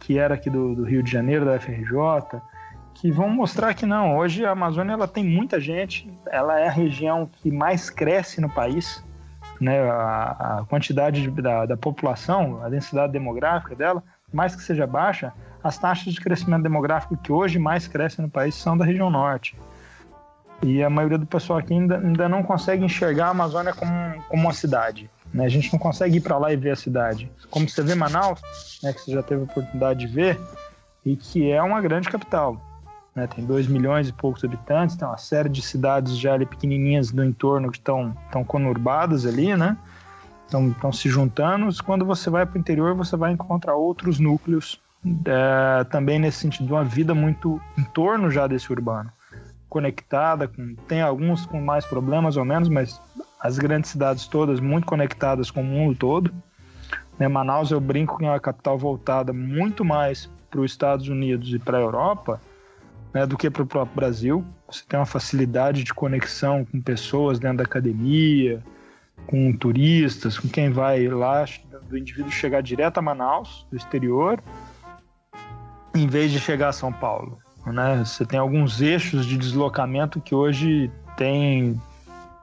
que 0.00 0.18
era 0.18 0.34
aqui 0.34 0.50
do, 0.50 0.74
do, 0.74 0.84
Rio 0.84 1.02
de 1.02 1.10
Janeiro, 1.10 1.44
da 1.44 1.60
FRJ, 1.60 2.40
que 2.94 3.10
vão 3.10 3.28
mostrar 3.28 3.74
que 3.74 3.86
não, 3.86 4.16
hoje 4.16 4.44
a 4.44 4.50
Amazônia 4.50 4.94
ela 4.94 5.06
tem 5.06 5.22
muita 5.22 5.60
gente, 5.60 6.10
ela 6.26 6.58
é 6.58 6.66
a 6.66 6.70
região 6.70 7.28
que 7.30 7.50
mais 7.50 7.90
cresce 7.90 8.40
no 8.40 8.48
país, 8.48 9.04
né? 9.60 9.80
a, 9.88 10.58
a 10.60 10.64
quantidade 10.68 11.22
de, 11.22 11.30
da, 11.30 11.66
da 11.66 11.76
população, 11.76 12.62
a 12.64 12.68
densidade 12.68 13.12
demográfica 13.12 13.76
dela, 13.76 14.02
mais 14.32 14.56
que 14.56 14.62
seja 14.62 14.86
baixa, 14.86 15.32
as 15.66 15.78
taxas 15.78 16.14
de 16.14 16.20
crescimento 16.20 16.62
demográfico 16.62 17.16
que 17.16 17.32
hoje 17.32 17.58
mais 17.58 17.88
crescem 17.88 18.24
no 18.24 18.30
país 18.30 18.54
são 18.54 18.76
da 18.76 18.84
região 18.84 19.10
norte. 19.10 19.56
E 20.62 20.82
a 20.82 20.88
maioria 20.88 21.18
do 21.18 21.26
pessoal 21.26 21.58
aqui 21.58 21.74
ainda, 21.74 21.98
ainda 21.98 22.28
não 22.28 22.42
consegue 22.42 22.84
enxergar 22.84 23.26
a 23.26 23.30
Amazônia 23.30 23.74
como, 23.74 23.92
como 24.28 24.42
uma 24.42 24.52
cidade. 24.52 25.10
Né? 25.34 25.44
A 25.44 25.48
gente 25.48 25.72
não 25.72 25.78
consegue 25.78 26.16
ir 26.16 26.20
para 26.20 26.38
lá 26.38 26.52
e 26.52 26.56
ver 26.56 26.70
a 26.70 26.76
cidade. 26.76 27.30
Como 27.50 27.68
você 27.68 27.82
vê 27.82 27.94
Manaus, 27.94 28.40
né, 28.82 28.92
que 28.92 29.00
você 29.00 29.12
já 29.12 29.22
teve 29.22 29.42
a 29.42 29.44
oportunidade 29.44 30.00
de 30.00 30.06
ver, 30.06 30.40
e 31.04 31.14
que 31.16 31.50
é 31.50 31.62
uma 31.62 31.80
grande 31.80 32.08
capital. 32.08 32.60
Né? 33.14 33.26
Tem 33.26 33.44
2 33.44 33.66
milhões 33.66 34.08
e 34.08 34.12
poucos 34.12 34.44
habitantes, 34.44 34.96
tem 34.96 35.06
uma 35.06 35.18
série 35.18 35.48
de 35.48 35.60
cidades 35.60 36.16
já 36.16 36.34
ali 36.34 36.46
pequenininhas 36.46 37.10
do 37.10 37.24
entorno 37.24 37.70
que 37.70 37.78
estão 37.78 38.14
conurbadas 38.46 39.26
ali, 39.26 39.56
né? 39.56 39.76
Estão 40.46 40.92
se 40.92 41.08
juntando. 41.08 41.68
Quando 41.82 42.04
você 42.04 42.30
vai 42.30 42.46
para 42.46 42.56
o 42.56 42.60
interior, 42.60 42.94
você 42.94 43.16
vai 43.16 43.32
encontrar 43.32 43.74
outros 43.74 44.20
núcleos 44.20 44.80
é, 45.24 45.84
também 45.84 46.18
nesse 46.18 46.38
sentido, 46.38 46.74
uma 46.74 46.84
vida 46.84 47.14
muito 47.14 47.60
em 47.78 47.84
torno 47.84 48.30
já 48.30 48.46
desse 48.46 48.70
urbano, 48.72 49.10
conectada, 49.68 50.48
com, 50.48 50.74
tem 50.88 51.00
alguns 51.00 51.46
com 51.46 51.60
mais 51.60 51.84
problemas 51.84 52.36
ou 52.36 52.44
menos, 52.44 52.68
mas 52.68 53.00
as 53.40 53.58
grandes 53.58 53.90
cidades 53.90 54.26
todas 54.26 54.60
muito 54.60 54.86
conectadas 54.86 55.50
com 55.50 55.60
o 55.60 55.64
mundo 55.64 55.96
todo. 55.96 56.34
Né, 57.18 57.28
Manaus, 57.28 57.70
eu 57.70 57.80
brinco 57.80 58.18
que 58.18 58.24
é 58.24 58.28
uma 58.28 58.40
capital 58.40 58.76
voltada 58.76 59.32
muito 59.32 59.84
mais 59.84 60.30
para 60.50 60.60
os 60.60 60.70
Estados 60.70 61.08
Unidos 61.08 61.52
e 61.52 61.58
para 61.58 61.78
a 61.78 61.80
Europa 61.80 62.40
né, 63.16 63.26
do 63.26 63.36
que 63.36 63.48
para 63.48 63.62
o 63.62 63.66
próprio 63.66 63.96
Brasil. 63.96 64.44
Você 64.70 64.84
tem 64.86 64.98
uma 64.98 65.06
facilidade 65.06 65.84
de 65.84 65.94
conexão 65.94 66.64
com 66.64 66.80
pessoas 66.80 67.38
dentro 67.38 67.58
da 67.58 67.64
academia, 67.64 68.62
com 69.26 69.52
turistas, 69.56 70.38
com 70.38 70.48
quem 70.48 70.70
vai 70.70 71.08
lá, 71.08 71.44
do 71.88 71.96
indivíduo 71.96 72.30
chegar 72.30 72.60
direto 72.60 72.98
a 72.98 73.02
Manaus, 73.02 73.66
do 73.70 73.76
exterior, 73.76 74.42
em 75.96 76.06
vez 76.06 76.30
de 76.30 76.38
chegar 76.38 76.68
a 76.68 76.72
São 76.72 76.92
Paulo. 76.92 77.38
Né? 77.66 78.04
Você 78.04 78.24
tem 78.24 78.38
alguns 78.38 78.80
eixos 78.80 79.26
de 79.26 79.36
deslocamento 79.36 80.20
que 80.20 80.34
hoje 80.34 80.90
tem, 81.16 81.80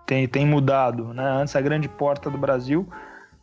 tem, 0.06 0.28
tem 0.28 0.46
mudado. 0.46 1.14
Né? 1.14 1.24
Antes, 1.24 1.56
a 1.56 1.62
grande 1.62 1.88
porta 1.88 2.30
do 2.30 2.38
Brasil 2.38 2.88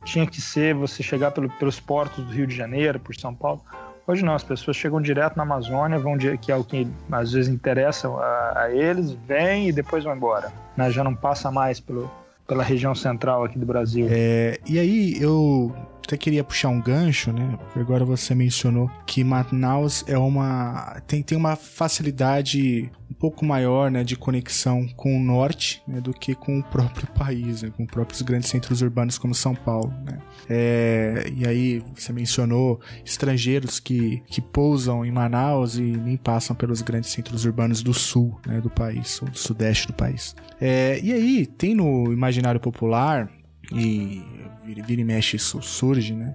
tinha 0.05 0.27
que 0.27 0.40
ser 0.40 0.75
você 0.75 1.03
chegar 1.03 1.31
pelo, 1.31 1.49
pelos 1.51 1.79
portos 1.79 2.25
do 2.25 2.33
Rio 2.33 2.46
de 2.46 2.55
Janeiro, 2.55 2.99
por 2.99 3.14
São 3.14 3.35
Paulo. 3.35 3.62
Hoje 4.07 4.25
não, 4.25 4.35
as 4.35 4.42
pessoas 4.42 4.77
chegam 4.77 5.01
direto 5.01 5.37
na 5.37 5.44
Amazônia, 5.44 5.99
vão 5.99 6.16
que 6.18 6.51
é 6.51 6.57
o 6.57 6.64
que 6.64 6.88
às 7.12 7.33
vezes 7.33 7.53
interessa 7.53 8.09
a, 8.09 8.62
a 8.62 8.70
eles, 8.73 9.12
vêm 9.12 9.68
e 9.68 9.73
depois 9.73 10.05
vão 10.05 10.16
embora. 10.16 10.53
Né? 10.77 10.90
Já 10.90 11.05
não 11.05 11.14
passa 11.14 11.51
mais 11.51 11.79
pelo, 11.79 12.11
pela 12.46 12.64
região 12.64 12.94
central 12.94 13.44
aqui 13.44 13.59
do 13.59 13.66
Brasil. 13.66 14.09
É, 14.11 14.59
e 14.66 14.79
aí 14.79 15.23
eu 15.23 15.73
até 16.04 16.16
queria 16.16 16.44
puxar 16.44 16.68
um 16.68 16.80
gancho, 16.80 17.32
né? 17.32 17.56
Porque 17.58 17.78
agora 17.78 18.04
você 18.04 18.34
mencionou 18.34 18.90
que 19.06 19.22
Manaus 19.22 20.04
é 20.06 20.18
uma 20.18 21.00
tem, 21.06 21.22
tem 21.22 21.36
uma 21.36 21.56
facilidade 21.56 22.90
um 23.10 23.14
pouco 23.14 23.44
maior, 23.44 23.90
né, 23.90 24.04
de 24.04 24.16
conexão 24.16 24.86
com 24.96 25.16
o 25.16 25.20
norte, 25.20 25.82
né, 25.86 26.00
do 26.00 26.12
que 26.12 26.34
com 26.34 26.60
o 26.60 26.62
próprio 26.62 27.06
país, 27.12 27.62
né, 27.62 27.72
com 27.76 27.82
os 27.82 27.90
próprios 27.90 28.22
grandes 28.22 28.48
centros 28.48 28.82
urbanos 28.82 29.18
como 29.18 29.34
São 29.34 29.54
Paulo, 29.54 29.92
né? 30.04 30.18
É, 30.48 31.30
e 31.36 31.46
aí 31.46 31.82
você 31.94 32.12
mencionou 32.12 32.80
estrangeiros 33.04 33.78
que, 33.78 34.22
que 34.26 34.40
pousam 34.40 35.04
em 35.04 35.10
Manaus 35.10 35.76
e 35.76 35.82
nem 35.82 36.16
passam 36.16 36.56
pelos 36.56 36.82
grandes 36.82 37.10
centros 37.10 37.44
urbanos 37.44 37.82
do 37.82 37.92
sul, 37.92 38.40
né, 38.46 38.60
do 38.60 38.70
país, 38.70 39.20
ou 39.22 39.28
do 39.28 39.38
sudeste 39.38 39.88
do 39.88 39.92
país. 39.92 40.34
É, 40.60 40.98
e 41.02 41.12
aí 41.12 41.46
tem 41.46 41.74
no 41.74 42.12
imaginário 42.12 42.60
popular 42.60 43.30
e 43.72 44.22
vira, 44.64 45.00
e 45.00 45.04
mexe 45.04 45.37
isso 45.37 45.61
surge, 45.62 46.14
né? 46.14 46.35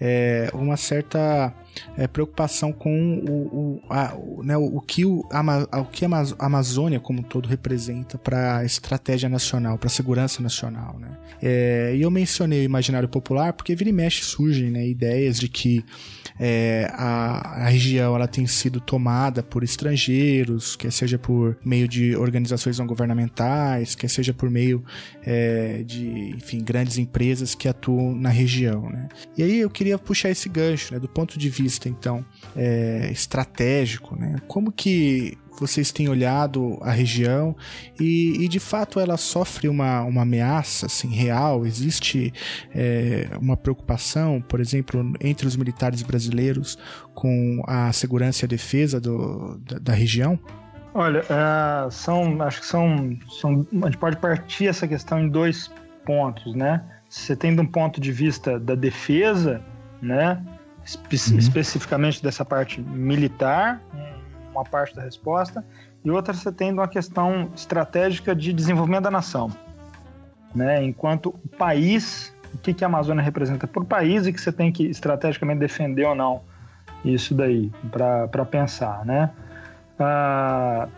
É 0.00 0.50
uma 0.54 0.76
certa 0.76 1.52
é, 1.96 2.06
preocupação 2.06 2.72
com 2.72 3.18
o, 3.18 3.32
o, 3.32 3.82
a, 3.88 4.14
o, 4.14 4.42
né, 4.42 4.56
o, 4.56 4.80
que, 4.80 5.04
o, 5.04 5.24
a, 5.30 5.80
o 5.80 5.84
que 5.84 6.04
a 6.04 6.08
Amazônia 6.38 7.00
como 7.00 7.20
um 7.20 7.22
todo 7.22 7.48
representa 7.48 8.18
para 8.18 8.58
a 8.58 8.64
estratégia 8.64 9.28
nacional, 9.28 9.78
para 9.78 9.88
a 9.88 9.90
segurança 9.90 10.42
nacional. 10.42 10.98
Né? 10.98 11.08
É, 11.42 11.94
e 11.96 12.02
eu 12.02 12.10
mencionei 12.10 12.60
o 12.60 12.64
imaginário 12.64 13.08
popular 13.08 13.52
porque 13.52 13.74
vira 13.74 13.90
e 13.90 13.92
mexe 13.92 14.24
surgem 14.24 14.70
né, 14.70 14.86
ideias 14.86 15.38
de 15.38 15.48
que 15.48 15.84
é, 16.38 16.90
a, 16.92 17.64
a, 17.64 17.68
região 17.68 18.14
ela 18.14 18.28
tem 18.28 18.46
sido 18.46 18.80
tomada 18.80 19.42
por 19.42 19.62
estrangeiros, 19.62 20.76
quer 20.76 20.92
seja 20.92 21.18
por 21.18 21.56
meio 21.64 21.88
de 21.88 22.14
organizações 22.14 22.78
não 22.78 22.86
governamentais, 22.86 23.94
quer 23.94 24.08
seja 24.08 24.34
por 24.34 24.50
meio 24.50 24.84
é, 25.22 25.82
de 25.82 26.34
enfim, 26.36 26.62
grandes 26.62 26.98
empresas 26.98 27.54
que 27.54 27.68
atuam 27.68 28.14
na 28.14 28.28
região. 28.28 28.90
Né? 28.90 29.08
E 29.36 29.42
aí 29.42 29.58
eu 29.60 29.70
queria 29.70 29.98
puxar 29.98 30.30
esse 30.30 30.48
gancho 30.48 30.92
né, 30.92 31.00
do 31.00 31.08
ponto 31.08 31.38
de 31.38 31.48
vista 31.48 31.65
então 31.88 32.24
é, 32.56 33.08
estratégico, 33.10 34.16
né? 34.16 34.36
como 34.46 34.70
que 34.70 35.36
vocês 35.58 35.90
têm 35.90 36.08
olhado 36.08 36.78
a 36.82 36.90
região 36.90 37.56
e, 37.98 38.44
e, 38.44 38.48
de 38.48 38.60
fato 38.60 39.00
ela 39.00 39.16
sofre 39.16 39.68
uma, 39.68 40.02
uma 40.02 40.22
ameaça 40.22 40.86
assim, 40.86 41.08
real? 41.08 41.66
Existe 41.66 42.32
é, 42.74 43.28
uma 43.40 43.56
preocupação, 43.56 44.40
por 44.40 44.60
exemplo, 44.60 45.14
entre 45.20 45.46
os 45.46 45.56
militares 45.56 46.02
brasileiros 46.02 46.78
com 47.14 47.62
a 47.66 47.90
segurança 47.92 48.44
e 48.44 48.46
a 48.46 48.48
defesa 48.48 49.00
do, 49.00 49.58
da, 49.58 49.78
da 49.78 49.92
região? 49.92 50.38
Olha, 50.94 51.18
é, 51.28 51.90
são, 51.90 52.40
acho 52.42 52.60
que 52.60 52.66
são, 52.66 53.18
são. 53.40 53.66
A 53.82 53.86
gente 53.86 53.98
pode 53.98 54.16
partir 54.16 54.66
essa 54.66 54.88
questão 54.88 55.20
em 55.20 55.28
dois 55.28 55.70
pontos, 56.06 56.54
né? 56.54 56.82
Você 57.08 57.36
tem 57.36 57.54
de 57.54 57.60
um 57.60 57.66
ponto 57.66 58.00
de 58.00 58.10
vista 58.10 58.58
da 58.58 58.74
defesa, 58.74 59.62
né? 60.00 60.42
Espe 60.86 61.16
uhum. 61.32 61.38
Especificamente 61.38 62.22
dessa 62.22 62.44
parte 62.44 62.80
militar, 62.80 63.82
uma 64.52 64.62
parte 64.62 64.94
da 64.94 65.02
resposta, 65.02 65.64
e 66.04 66.10
outra 66.10 66.32
você 66.32 66.52
tem 66.52 66.72
uma 66.72 66.86
questão 66.86 67.50
estratégica 67.56 68.36
de 68.36 68.52
desenvolvimento 68.52 69.02
da 69.02 69.10
nação. 69.10 69.50
Né? 70.54 70.84
Enquanto 70.84 71.30
o 71.44 71.48
país, 71.58 72.32
o 72.54 72.58
que, 72.58 72.72
que 72.72 72.84
a 72.84 72.86
Amazônia 72.86 73.22
representa 73.22 73.66
por 73.66 73.84
país 73.84 74.28
e 74.28 74.32
que 74.32 74.40
você 74.40 74.52
tem 74.52 74.70
que 74.70 74.84
estrategicamente 74.84 75.58
defender 75.58 76.06
ou 76.06 76.14
não 76.14 76.42
isso 77.04 77.34
daí, 77.34 77.72
para 77.90 78.44
pensar. 78.44 79.04
Né? 79.04 79.28
Ah, 79.98 80.88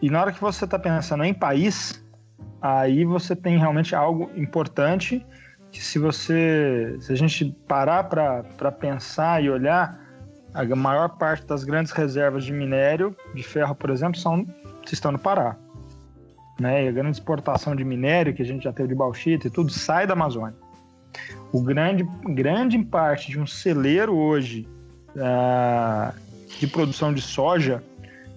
e 0.00 0.08
na 0.08 0.22
hora 0.22 0.32
que 0.32 0.40
você 0.40 0.64
está 0.64 0.78
pensando 0.78 1.22
em 1.22 1.34
país, 1.34 2.02
aí 2.62 3.04
você 3.04 3.36
tem 3.36 3.58
realmente 3.58 3.94
algo 3.94 4.30
importante 4.36 5.24
que 5.74 5.82
se 5.82 5.98
você 5.98 6.96
se 7.00 7.12
a 7.12 7.16
gente 7.16 7.46
parar 7.66 8.04
para 8.04 8.70
pensar 8.70 9.42
e 9.42 9.50
olhar 9.50 10.00
a 10.54 10.64
maior 10.76 11.08
parte 11.18 11.44
das 11.44 11.64
grandes 11.64 11.90
reservas 11.90 12.44
de 12.44 12.52
minério, 12.52 13.14
de 13.34 13.42
ferro, 13.42 13.74
por 13.74 13.90
exemplo, 13.90 14.16
são, 14.16 14.46
estão 14.90 15.10
no 15.10 15.18
Pará. 15.18 15.56
Né? 16.60 16.84
E 16.84 16.88
a 16.88 16.92
grande 16.92 17.16
exportação 17.16 17.74
de 17.74 17.84
minério 17.84 18.32
que 18.32 18.40
a 18.40 18.44
gente 18.44 18.62
já 18.62 18.72
teve 18.72 18.90
de 18.90 18.94
bauxita 18.94 19.48
e 19.48 19.50
tudo 19.50 19.72
sai 19.72 20.06
da 20.06 20.12
Amazônia. 20.12 20.54
O 21.52 21.60
grande, 21.60 22.08
grande 22.24 22.78
parte 22.78 23.32
de 23.32 23.40
um 23.40 23.46
celeiro 23.46 24.14
hoje 24.14 24.68
uh, 25.16 26.14
de 26.60 26.68
produção 26.68 27.12
de 27.12 27.20
soja 27.20 27.82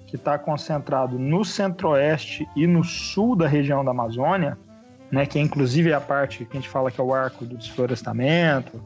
que 0.07 0.15
está 0.15 0.39
concentrado 0.39 1.19
no 1.19 1.45
centro-oeste 1.45 2.47
e 2.55 2.65
no 2.65 2.83
sul 2.83 3.35
da 3.35 3.47
região 3.47 3.85
da 3.85 3.91
Amazônia, 3.91 4.57
né, 5.11 5.25
que 5.25 5.39
é 5.39 5.41
inclusive 5.41 5.93
a 5.93 6.01
parte 6.01 6.45
que 6.45 6.57
a 6.57 6.59
gente 6.59 6.69
fala 6.69 6.91
que 6.91 6.99
é 6.99 7.03
o 7.03 7.13
arco 7.13 7.45
do 7.45 7.57
desflorestamento, 7.57 8.81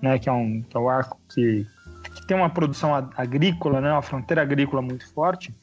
né, 0.00 0.18
que, 0.18 0.28
é 0.28 0.32
um, 0.32 0.62
que 0.62 0.76
é 0.76 0.80
o 0.80 0.88
arco 0.88 1.18
que, 1.28 1.66
tem 2.26 2.36
uma 2.36 2.50
produção 2.50 2.94
agrícola, 3.16 3.80
né, 3.80 3.92
uma 3.92 4.02
fronteira 4.02 4.42
agrícola 4.42 4.82
muito 4.82 5.08
forte, 5.12 5.54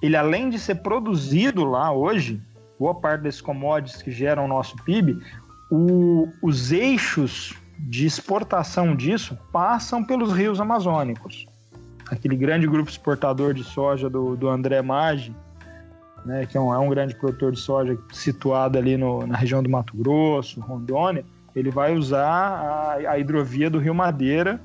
ele 0.00 0.16
além 0.16 0.50
de 0.50 0.58
ser 0.58 0.76
produzido 0.76 1.64
lá 1.64 1.92
hoje, 1.92 2.40
boa 2.78 2.94
parte 2.94 3.22
desses 3.22 3.40
commodities 3.40 4.02
que 4.02 4.10
geram 4.10 4.46
o 4.46 4.48
nosso 4.48 4.76
PIB, 4.84 5.22
o, 5.70 6.28
os 6.42 6.72
eixos 6.72 7.54
de 7.78 8.06
exportação 8.06 8.96
disso 8.96 9.38
passam 9.52 10.04
pelos 10.04 10.32
rios 10.32 10.60
amazônicos. 10.60 11.46
Aquele 12.10 12.36
grande 12.36 12.66
grupo 12.66 12.90
exportador 12.90 13.54
de 13.54 13.64
soja 13.64 14.10
do, 14.10 14.36
do 14.36 14.48
André 14.48 14.82
Maggi, 14.82 15.34
né, 16.24 16.46
que 16.46 16.56
é 16.56 16.60
um, 16.60 16.72
é 16.72 16.78
um, 16.78 16.88
grande 16.88 17.14
produtor 17.14 17.52
de 17.52 17.60
soja 17.60 17.98
situado 18.12 18.78
ali 18.78 18.96
no, 18.96 19.26
na 19.26 19.36
região 19.36 19.62
do 19.62 19.68
Mato 19.68 19.96
Grosso, 19.96 20.60
Rondônia, 20.60 21.24
ele 21.54 21.70
vai 21.70 21.94
usar 21.94 22.26
a, 22.26 22.94
a 22.94 23.18
hidrovia 23.18 23.68
do 23.68 23.78
Rio 23.78 23.94
Madeira 23.94 24.60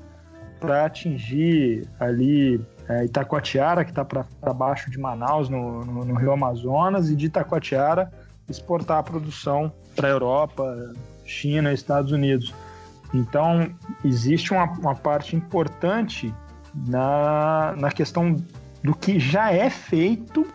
para 0.60 0.86
atingir 0.86 1.86
ali 2.00 2.60
é, 2.88 3.04
Itacoatiara, 3.04 3.84
que 3.84 3.90
está 3.90 4.04
para 4.04 4.52
baixo 4.52 4.90
de 4.90 4.98
Manaus, 4.98 5.48
no, 5.48 5.84
no, 5.84 6.04
no, 6.04 6.14
Rio 6.14 6.32
Amazonas, 6.32 7.10
e 7.10 7.16
de 7.16 7.26
Itacoatiara 7.26 8.10
exportar 8.48 8.98
a 8.98 9.02
produção 9.02 9.72
para 9.94 10.08
a 10.08 10.10
Europa, 10.10 10.94
China 11.24 11.72
Estados 11.72 12.12
Unidos. 12.12 12.54
Então, 13.12 13.70
existe 14.04 14.52
uma, 14.52 14.64
uma 14.64 14.94
parte 14.94 15.36
importante 15.36 16.34
na, 16.86 17.74
na 17.76 17.90
questão 17.90 18.36
do 18.82 18.94
que 18.94 19.18
já 19.18 19.52
é 19.52 19.68
feito 19.68 20.46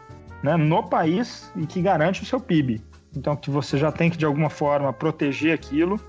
né, 0.44 0.58
no 0.58 0.84
país 0.84 1.52
e 1.56 1.66
que 1.66 1.82
garante 1.82 2.22
o 2.22 2.26
seu 2.26 2.40
PIB. 2.40 2.82
Então, 3.16 3.36
que 3.36 3.50
você 3.50 3.78
já 3.78 3.92
tem 3.92 4.10
que, 4.10 4.18
de 4.18 4.26
alguma 4.26 4.50
forma, 4.50 4.92
proteger 4.92 5.54
aquilo 5.54 6.00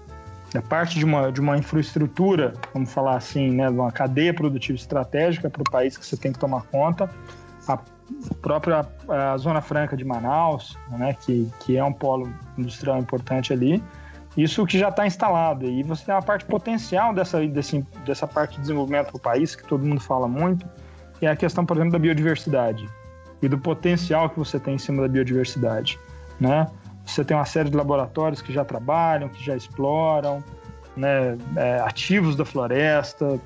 é 0.54 0.60
parte 0.60 0.98
de 0.98 1.04
uma, 1.04 1.32
de 1.32 1.40
uma 1.40 1.58
infraestrutura, 1.58 2.52
vamos 2.72 2.92
falar 2.92 3.16
assim, 3.16 3.50
né, 3.50 3.66
de 3.66 3.74
uma 3.74 3.90
cadeia 3.90 4.32
produtiva 4.32 4.78
estratégica 4.78 5.50
para 5.50 5.62
o 5.62 5.64
país 5.64 5.96
que 5.96 6.06
você 6.06 6.16
tem 6.16 6.32
que 6.32 6.38
tomar 6.38 6.62
conta. 6.66 7.10
A 7.66 7.78
própria 8.40 8.86
a 9.08 9.36
Zona 9.36 9.60
Franca 9.60 9.96
de 9.96 10.04
Manaus, 10.04 10.76
né, 10.90 11.16
que, 11.20 11.50
que 11.58 11.76
é 11.76 11.82
um 11.82 11.92
polo 11.92 12.32
industrial 12.56 12.98
importante 12.98 13.52
ali, 13.52 13.82
isso 14.36 14.64
que 14.64 14.78
já 14.78 14.90
está 14.90 15.04
instalado. 15.06 15.66
E 15.66 15.82
você 15.82 16.04
tem 16.04 16.14
uma 16.14 16.22
parte 16.22 16.44
potencial 16.44 17.12
dessa, 17.12 17.44
desse, 17.46 17.84
dessa 18.04 18.26
parte 18.26 18.54
de 18.54 18.60
desenvolvimento 18.60 19.10
do 19.10 19.18
país, 19.18 19.56
que 19.56 19.66
todo 19.66 19.84
mundo 19.84 20.00
fala 20.00 20.28
muito, 20.28 20.64
que 21.18 21.26
é 21.26 21.30
a 21.30 21.36
questão, 21.36 21.66
por 21.66 21.76
exemplo, 21.76 21.92
da 21.92 21.98
biodiversidade 21.98 22.88
e 23.44 23.48
do 23.48 23.58
potencial 23.58 24.30
que 24.30 24.38
você 24.38 24.58
tem 24.58 24.74
em 24.74 24.78
cima 24.78 25.02
da 25.02 25.08
biodiversidade. 25.08 25.98
Né? 26.40 26.66
Você 27.04 27.24
tem 27.24 27.36
uma 27.36 27.44
série 27.44 27.68
de 27.68 27.76
laboratórios 27.76 28.40
que 28.40 28.52
já 28.52 28.64
trabalham, 28.64 29.28
que 29.28 29.44
já 29.44 29.54
exploram, 29.54 30.42
né, 30.96 31.36
é, 31.56 31.80
ativos 31.80 32.36
da 32.36 32.44
floresta 32.44 33.38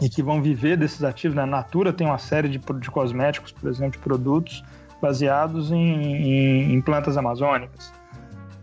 e 0.00 0.08
que 0.08 0.22
vão 0.22 0.40
viver 0.40 0.76
desses 0.76 1.04
ativos. 1.04 1.36
Né? 1.36 1.42
A 1.42 1.46
Natura 1.46 1.92
tem 1.92 2.06
uma 2.06 2.18
série 2.18 2.48
de, 2.48 2.58
de 2.58 2.90
cosméticos, 2.90 3.52
por 3.52 3.68
exemplo, 3.68 3.92
de 3.92 3.98
produtos 3.98 4.64
baseados 5.00 5.70
em, 5.70 5.76
em, 5.76 6.74
em 6.74 6.80
plantas 6.80 7.16
amazônicas. 7.16 7.92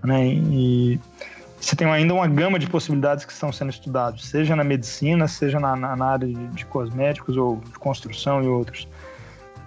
Né? 0.04 0.28
E 0.28 1.00
você 1.60 1.76
tem 1.76 1.88
ainda 1.88 2.14
uma 2.14 2.28
gama 2.28 2.60
de 2.60 2.68
possibilidades 2.68 3.24
que 3.24 3.32
estão 3.32 3.52
sendo 3.52 3.70
estudadas, 3.70 4.26
seja 4.26 4.56
na 4.56 4.64
medicina, 4.64 5.28
seja 5.28 5.60
na, 5.60 5.76
na, 5.76 6.06
área 6.06 6.28
de, 6.28 6.48
de 6.48 6.66
cosméticos 6.66 7.38
ou 7.38 7.58
de 7.58 7.80
construção 7.80 8.44
e 8.44 8.48
outros, 8.48 8.88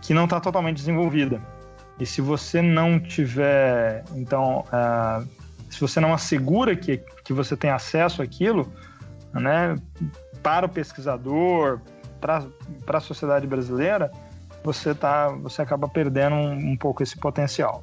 que 0.07 0.15
não 0.15 0.25
está 0.25 0.39
totalmente 0.39 0.77
desenvolvida. 0.77 1.43
E 1.99 2.07
se 2.07 2.21
você 2.21 2.63
não 2.63 3.01
tiver, 3.01 4.05
então, 4.15 4.65
uh, 4.69 5.27
se 5.69 5.81
você 5.81 5.99
não 5.99 6.15
assegura 6.15 6.77
que, 6.77 6.99
que 7.25 7.33
você 7.33 7.57
tem 7.57 7.71
acesso 7.71 8.23
àquilo, 8.23 8.73
né, 9.35 9.75
para 10.45 10.67
o 10.67 10.69
pesquisador, 10.69 11.81
para 12.21 12.47
a 12.87 13.01
sociedade 13.01 13.49
brasileira, 13.49 14.13
você, 14.63 14.95
tá, 14.95 15.29
você 15.29 15.63
acaba 15.63 15.89
perdendo 15.89 16.37
um, 16.37 16.73
um 16.73 16.77
pouco 16.77 17.03
esse 17.03 17.17
potencial. 17.17 17.83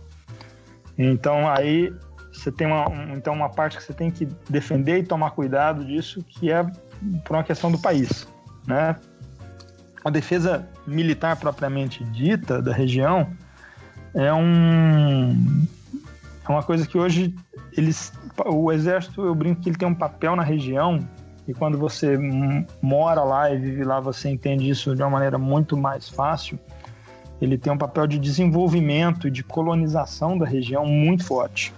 Então, 0.97 1.49
aí 1.49 1.93
você 2.31 2.53
tem 2.53 2.67
uma, 2.67 2.89
um, 2.89 3.15
então, 3.15 3.33
uma 3.33 3.49
parte 3.49 3.77
que 3.77 3.83
você 3.83 3.93
tem 3.93 4.09
que 4.09 4.25
defender 4.49 4.99
e 4.99 5.03
tomar 5.03 5.31
cuidado 5.31 5.83
disso, 5.83 6.23
que 6.23 6.49
é 6.49 6.63
por 7.25 7.35
uma 7.35 7.43
questão 7.43 7.69
do 7.69 7.79
país, 7.79 8.27
né? 8.65 8.95
A 10.03 10.09
defesa 10.09 10.67
militar 10.85 11.37
propriamente 11.37 12.03
dita 12.03 12.61
da 12.61 12.73
região 12.73 13.27
é 14.13 14.33
um 14.33 15.65
é 16.45 16.51
uma 16.51 16.61
coisa 16.61 16.85
que 16.85 16.97
hoje 16.97 17.33
eles 17.75 18.11
o 18.45 18.71
exército 18.71 19.23
eu 19.23 19.33
brinco 19.33 19.61
que 19.61 19.69
ele 19.69 19.77
tem 19.77 19.87
um 19.87 19.95
papel 19.95 20.35
na 20.35 20.43
região 20.43 21.07
e 21.47 21.53
quando 21.53 21.77
você 21.77 22.17
mora 22.81 23.23
lá 23.23 23.51
e 23.51 23.57
vive 23.57 23.83
lá 23.83 23.99
você 23.99 24.29
entende 24.29 24.69
isso 24.69 24.95
de 24.95 25.01
uma 25.01 25.09
maneira 25.09 25.37
muito 25.37 25.75
mais 25.75 26.07
fácil. 26.09 26.57
Ele 27.41 27.57
tem 27.57 27.73
um 27.73 27.77
papel 27.77 28.07
de 28.07 28.17
desenvolvimento 28.17 29.27
e 29.27 29.31
de 29.31 29.43
colonização 29.43 30.37
da 30.37 30.45
região 30.45 30.85
muito 30.85 31.25
forte. 31.25 31.73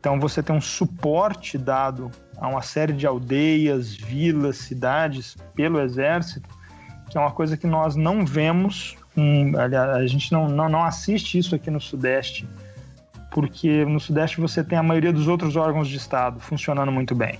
Então 0.00 0.18
você 0.18 0.42
tem 0.42 0.56
um 0.56 0.60
suporte 0.60 1.58
dado 1.58 2.10
a 2.38 2.48
uma 2.48 2.62
série 2.62 2.94
de 2.94 3.06
aldeias, 3.06 3.94
vilas, 3.94 4.56
cidades 4.56 5.36
pelo 5.54 5.78
exército, 5.78 6.48
que 7.12 7.18
é 7.18 7.20
uma 7.20 7.30
coisa 7.30 7.58
que 7.58 7.66
nós 7.66 7.94
não 7.94 8.24
vemos, 8.24 8.96
um, 9.14 9.52
a 9.58 10.06
gente 10.06 10.32
não, 10.32 10.48
não, 10.48 10.66
não 10.66 10.82
assiste 10.82 11.36
isso 11.36 11.54
aqui 11.54 11.70
no 11.70 11.78
Sudeste, 11.78 12.48
porque 13.30 13.84
no 13.84 14.00
Sudeste 14.00 14.40
você 14.40 14.64
tem 14.64 14.78
a 14.78 14.82
maioria 14.82 15.12
dos 15.12 15.28
outros 15.28 15.54
órgãos 15.54 15.88
de 15.88 15.98
Estado 15.98 16.40
funcionando 16.40 16.90
muito 16.90 17.14
bem. 17.14 17.38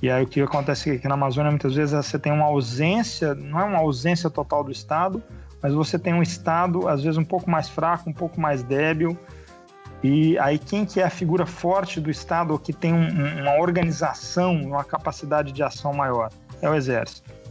E 0.00 0.10
aí 0.10 0.24
o 0.24 0.26
que 0.26 0.40
acontece 0.40 0.90
aqui 0.92 1.06
na 1.06 1.12
Amazônia 1.12 1.50
muitas 1.50 1.74
vezes 1.74 1.94
você 1.94 2.18
tem 2.18 2.32
uma 2.32 2.46
ausência, 2.46 3.34
não 3.34 3.60
é 3.60 3.64
uma 3.64 3.80
ausência 3.80 4.30
total 4.30 4.64
do 4.64 4.72
Estado, 4.72 5.22
mas 5.62 5.74
você 5.74 5.98
tem 5.98 6.14
um 6.14 6.22
Estado 6.22 6.88
às 6.88 7.02
vezes 7.02 7.18
um 7.18 7.24
pouco 7.24 7.50
mais 7.50 7.68
fraco, 7.68 8.08
um 8.08 8.14
pouco 8.14 8.40
mais 8.40 8.62
débil, 8.62 9.14
e 10.02 10.38
aí 10.38 10.58
quem 10.58 10.86
que 10.86 11.02
é 11.02 11.04
a 11.04 11.10
figura 11.10 11.44
forte 11.44 12.00
do 12.00 12.10
Estado 12.10 12.54
ou 12.54 12.58
que 12.58 12.72
tem 12.72 12.94
um, 12.94 13.42
uma 13.42 13.60
organização, 13.60 14.54
uma 14.54 14.84
capacidade 14.84 15.52
de 15.52 15.62
ação 15.62 15.92
maior? 15.92 16.30
É 16.62 16.70
o 16.70 16.74
Exército. 16.74 17.43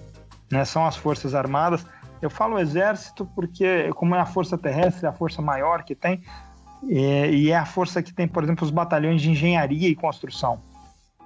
Né? 0.54 0.64
São 0.66 0.86
as 0.86 0.96
Forças 0.96 1.34
Armadas. 1.34 1.84
Eu 2.22 2.30
falo 2.30 2.60
Exército 2.60 3.26
porque, 3.36 3.90
como 3.96 4.14
é 4.14 4.20
a 4.20 4.26
força 4.26 4.56
terrestre, 4.56 5.08
é 5.08 5.10
a 5.10 5.14
força 5.14 5.42
maior 5.42 5.84
que 5.84 5.96
tem, 5.96 6.22
e 6.84 7.50
é 7.50 7.58
a 7.58 7.66
força 7.66 8.04
que 8.04 8.14
tem, 8.14 8.28
por 8.28 8.44
exemplo, 8.44 8.64
os 8.64 8.70
batalhões 8.70 9.22
de 9.22 9.32
engenharia 9.32 9.90
e 9.90 9.96
construção. 9.96 10.62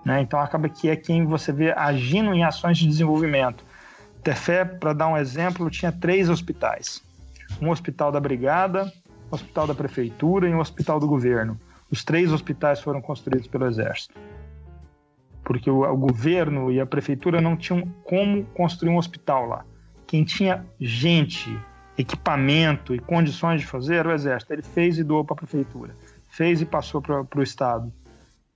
Né? 0.06 0.22
Então 0.22 0.40
acaba 0.40 0.70
que 0.70 0.90
é 0.90 0.96
quem 0.96 1.26
você 1.26 1.52
vê 1.52 1.74
agindo 1.74 2.34
em 2.34 2.44
ações 2.44 2.78
de 2.78 2.88
desenvolvimento. 2.88 3.66
Tefé, 4.24 4.64
para 4.64 4.94
dar 4.94 5.08
um 5.08 5.18
exemplo, 5.18 5.70
tinha 5.70 5.92
três 5.92 6.30
hospitais. 6.30 7.04
Um 7.62 7.70
hospital 7.70 8.12
da 8.12 8.20
brigada, 8.20 8.92
um 9.30 9.36
hospital 9.36 9.68
da 9.68 9.76
prefeitura 9.76 10.48
e 10.48 10.54
um 10.54 10.60
hospital 10.60 11.00
do 11.00 11.08
governo. 11.08 11.60
Os 11.92 12.04
três 12.04 12.32
hospitais 12.32 12.80
foram 12.80 13.02
construídos 13.02 13.48
pelo 13.48 13.68
exército. 13.68 14.18
Porque 15.48 15.72
o, 15.72 15.84
o 15.84 15.96
governo 15.96 16.70
e 16.70 16.78
a 16.78 16.86
prefeitura 16.86 17.40
não 17.40 17.56
tinham 17.56 17.88
como 18.04 18.44
construir 18.48 18.90
um 18.90 18.98
hospital 18.98 19.46
lá. 19.46 19.64
Quem 20.06 20.26
tinha 20.26 20.66
gente, 20.78 21.58
equipamento 21.98 22.94
e 22.94 23.00
condições 23.00 23.62
de 23.62 23.66
fazer 23.66 23.96
era 23.96 24.10
o 24.10 24.12
exército. 24.12 24.52
Ele 24.52 24.62
fez 24.62 24.98
e 24.98 25.06
doou 25.06 25.24
para 25.24 25.36
a 25.36 25.38
prefeitura. 25.38 25.96
Fez 26.28 26.60
e 26.60 26.66
passou 26.66 27.02
para 27.02 27.26
o 27.34 27.42
estado. 27.42 27.94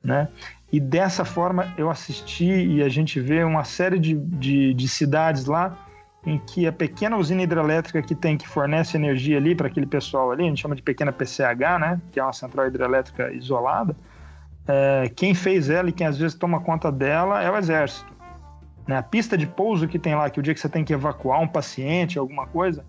Né? 0.03 0.27
E 0.69 0.81
dessa 0.81 1.23
forma 1.23 1.73
eu 1.77 1.89
assisti 1.89 2.45
e 2.45 2.83
a 2.83 2.89
gente 2.89 3.21
vê 3.21 3.41
uma 3.41 3.63
série 3.63 3.97
de, 3.97 4.13
de, 4.13 4.73
de 4.73 4.87
cidades 4.89 5.45
lá 5.45 5.77
em 6.25 6.37
que 6.39 6.67
a 6.67 6.73
pequena 6.73 7.15
usina 7.15 7.41
hidrelétrica 7.41 8.01
que 8.01 8.13
tem 8.13 8.37
que 8.37 8.47
fornece 8.47 8.97
energia 8.97 9.37
ali 9.37 9.55
para 9.55 9.67
aquele 9.67 9.85
pessoal 9.85 10.29
ali, 10.29 10.43
a 10.43 10.47
gente 10.47 10.61
chama 10.61 10.75
de 10.75 10.81
pequena 10.81 11.11
PCH, 11.11 11.79
né, 11.79 12.01
que 12.11 12.19
é 12.19 12.23
uma 12.23 12.33
central 12.33 12.67
hidrelétrica 12.67 13.31
isolada, 13.31 13.95
é, 14.71 15.09
quem 15.15 15.33
fez 15.33 15.69
ela 15.69 15.89
e 15.89 15.91
quem 15.91 16.07
às 16.07 16.17
vezes 16.17 16.37
toma 16.37 16.61
conta 16.61 16.91
dela 16.91 17.41
é 17.41 17.49
o 17.49 17.57
exército. 17.57 18.11
Né? 18.87 18.97
A 18.97 19.03
pista 19.03 19.37
de 19.37 19.45
pouso 19.45 19.87
que 19.87 19.99
tem 19.99 20.15
lá, 20.15 20.29
que 20.29 20.39
o 20.39 20.43
dia 20.43 20.53
que 20.53 20.59
você 20.59 20.69
tem 20.69 20.83
que 20.83 20.93
evacuar 20.93 21.41
um 21.41 21.47
paciente, 21.47 22.17
alguma 22.17 22.47
coisa, 22.47 22.85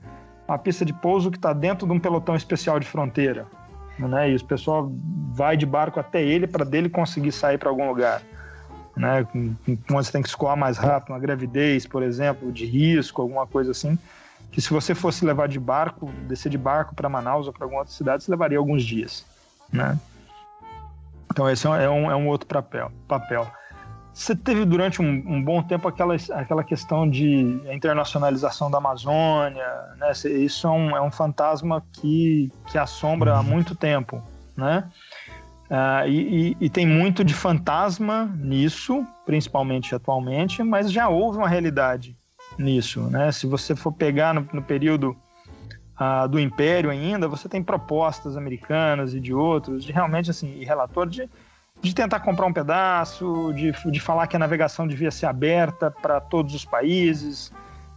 uma 0.46 0.58
pista 0.58 0.84
de 0.84 0.92
pouso 0.92 1.30
que 1.30 1.38
está 1.38 1.52
dentro 1.52 1.86
de 1.86 1.92
um 1.92 1.98
pelotão 1.98 2.36
especial 2.36 2.78
de 2.78 2.86
fronteira. 2.86 3.46
Né? 3.98 4.30
E 4.30 4.36
o 4.36 4.44
pessoal 4.44 4.90
vai 5.32 5.56
de 5.56 5.66
barco 5.66 6.00
até 6.00 6.22
ele 6.22 6.46
para 6.46 6.64
dele 6.64 6.88
conseguir 6.88 7.32
sair 7.32 7.58
para 7.58 7.68
algum 7.68 7.88
lugar 7.88 8.22
né? 8.96 9.24
Quando 9.24 9.56
você 9.88 10.12
tem 10.12 10.22
que 10.22 10.28
escoar 10.28 10.56
mais 10.56 10.76
rápido, 10.76 11.10
uma 11.12 11.18
gravidez, 11.18 11.86
por 11.86 12.02
exemplo, 12.02 12.52
de 12.52 12.66
risco, 12.66 13.22
alguma 13.22 13.46
coisa 13.46 13.70
assim, 13.70 13.98
que 14.50 14.60
se 14.60 14.70
você 14.70 14.94
fosse 14.94 15.24
levar 15.24 15.48
de 15.48 15.58
barco, 15.58 16.10
descer 16.28 16.50
de 16.50 16.58
barco 16.58 16.94
para 16.94 17.08
Manaus 17.08 17.46
ou 17.46 17.52
para 17.52 17.64
alguma 17.64 17.80
outra 17.80 17.94
cidade, 17.94 18.22
você 18.22 18.30
levaria 18.30 18.58
alguns 18.58 18.84
dias, 18.84 19.24
né? 19.72 19.98
Então 21.32 21.48
esse 21.48 21.66
é 21.66 21.88
um, 21.88 22.10
é 22.10 22.14
um 22.14 22.28
outro 22.28 22.46
papel. 22.46 22.92
papel. 23.08 23.50
Você 24.12 24.36
teve 24.36 24.66
durante 24.66 25.00
um, 25.00 25.06
um, 25.06 25.42
bom 25.42 25.62
tempo 25.62 25.88
aquela, 25.88 26.14
aquela 26.32 26.62
questão 26.62 27.08
de 27.08 27.58
internacionalização 27.72 28.70
da 28.70 28.76
Amazônia, 28.76 29.66
né? 29.96 30.12
Isso 30.12 30.66
é 30.66 30.70
um, 30.70 30.96
é 30.96 31.00
um 31.00 31.10
fantasma 31.10 31.82
que, 31.94 32.52
que 32.66 32.76
assombra 32.76 33.38
há 33.38 33.42
muito 33.42 33.74
tempo, 33.74 34.22
né? 34.54 34.86
Uh, 35.70 36.06
e, 36.06 36.50
e, 36.50 36.56
e, 36.60 36.68
tem 36.68 36.86
muito 36.86 37.24
de 37.24 37.32
fantasma 37.32 38.30
nisso, 38.36 39.06
principalmente 39.24 39.94
atualmente, 39.94 40.62
mas 40.62 40.92
já 40.92 41.08
houve 41.08 41.38
uma 41.38 41.48
realidade 41.48 42.14
nisso. 42.58 43.00
Né? 43.04 43.32
Se 43.32 43.46
você 43.46 43.74
for 43.74 43.90
pegar 43.90 44.34
no, 44.34 44.46
no 44.52 44.62
período 44.62 45.16
do 46.30 46.38
Império 46.38 46.90
ainda, 46.90 47.28
você 47.28 47.48
tem 47.48 47.62
propostas 47.62 48.36
americanas 48.36 49.14
e 49.14 49.20
de 49.20 49.32
outros, 49.34 49.84
de 49.84 49.92
realmente 49.92 50.30
assim, 50.30 50.58
e 50.58 50.64
relator 50.64 51.08
de, 51.08 51.28
de 51.80 51.94
tentar 51.94 52.20
comprar 52.20 52.46
um 52.46 52.52
pedaço, 52.52 53.52
de, 53.54 53.72
de 53.90 54.00
falar 54.00 54.26
que 54.26 54.36
a 54.36 54.38
navegação 54.38 54.86
devia 54.86 55.10
ser 55.10 55.26
aberta 55.26 55.90
para 55.90 56.20
todos 56.20 56.54
os 56.54 56.64
países. 56.64 57.52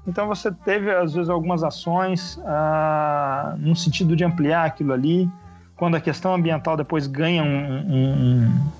Então 0.08 0.28
você 0.28 0.52
teve, 0.52 0.94
às 0.94 1.14
vezes, 1.14 1.30
algumas 1.30 1.64
ações 1.64 2.38
uh, 2.38 3.58
no 3.58 3.76
sentido 3.76 4.16
de 4.16 4.24
ampliar 4.24 4.66
aquilo 4.66 4.94
ali 4.94 5.30
quando 5.76 5.96
a 5.96 6.02
questão 6.02 6.34
ambiental 6.34 6.78
depois 6.78 7.08
ganha 7.08 7.44
um, 7.44 7.94
um, 7.94 8.72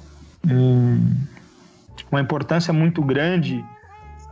um, 0.50 1.18
uma 2.12 2.22
importância 2.22 2.72
muito 2.72 3.02
grande 3.02 3.64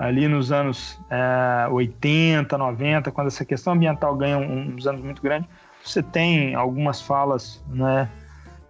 ali 0.03 0.27
nos 0.27 0.51
anos 0.51 0.99
é, 1.09 1.67
80, 1.71 2.57
90, 2.57 3.09
quando 3.11 3.27
essa 3.27 3.45
questão 3.45 3.71
ambiental 3.71 4.13
ganha 4.15 4.37
uns 4.37 4.85
anos 4.85 5.01
muito 5.01 5.21
grandes, 5.21 5.49
você 5.81 6.03
tem 6.03 6.55
algumas 6.55 7.01
falas 7.01 7.63
né, 7.69 8.09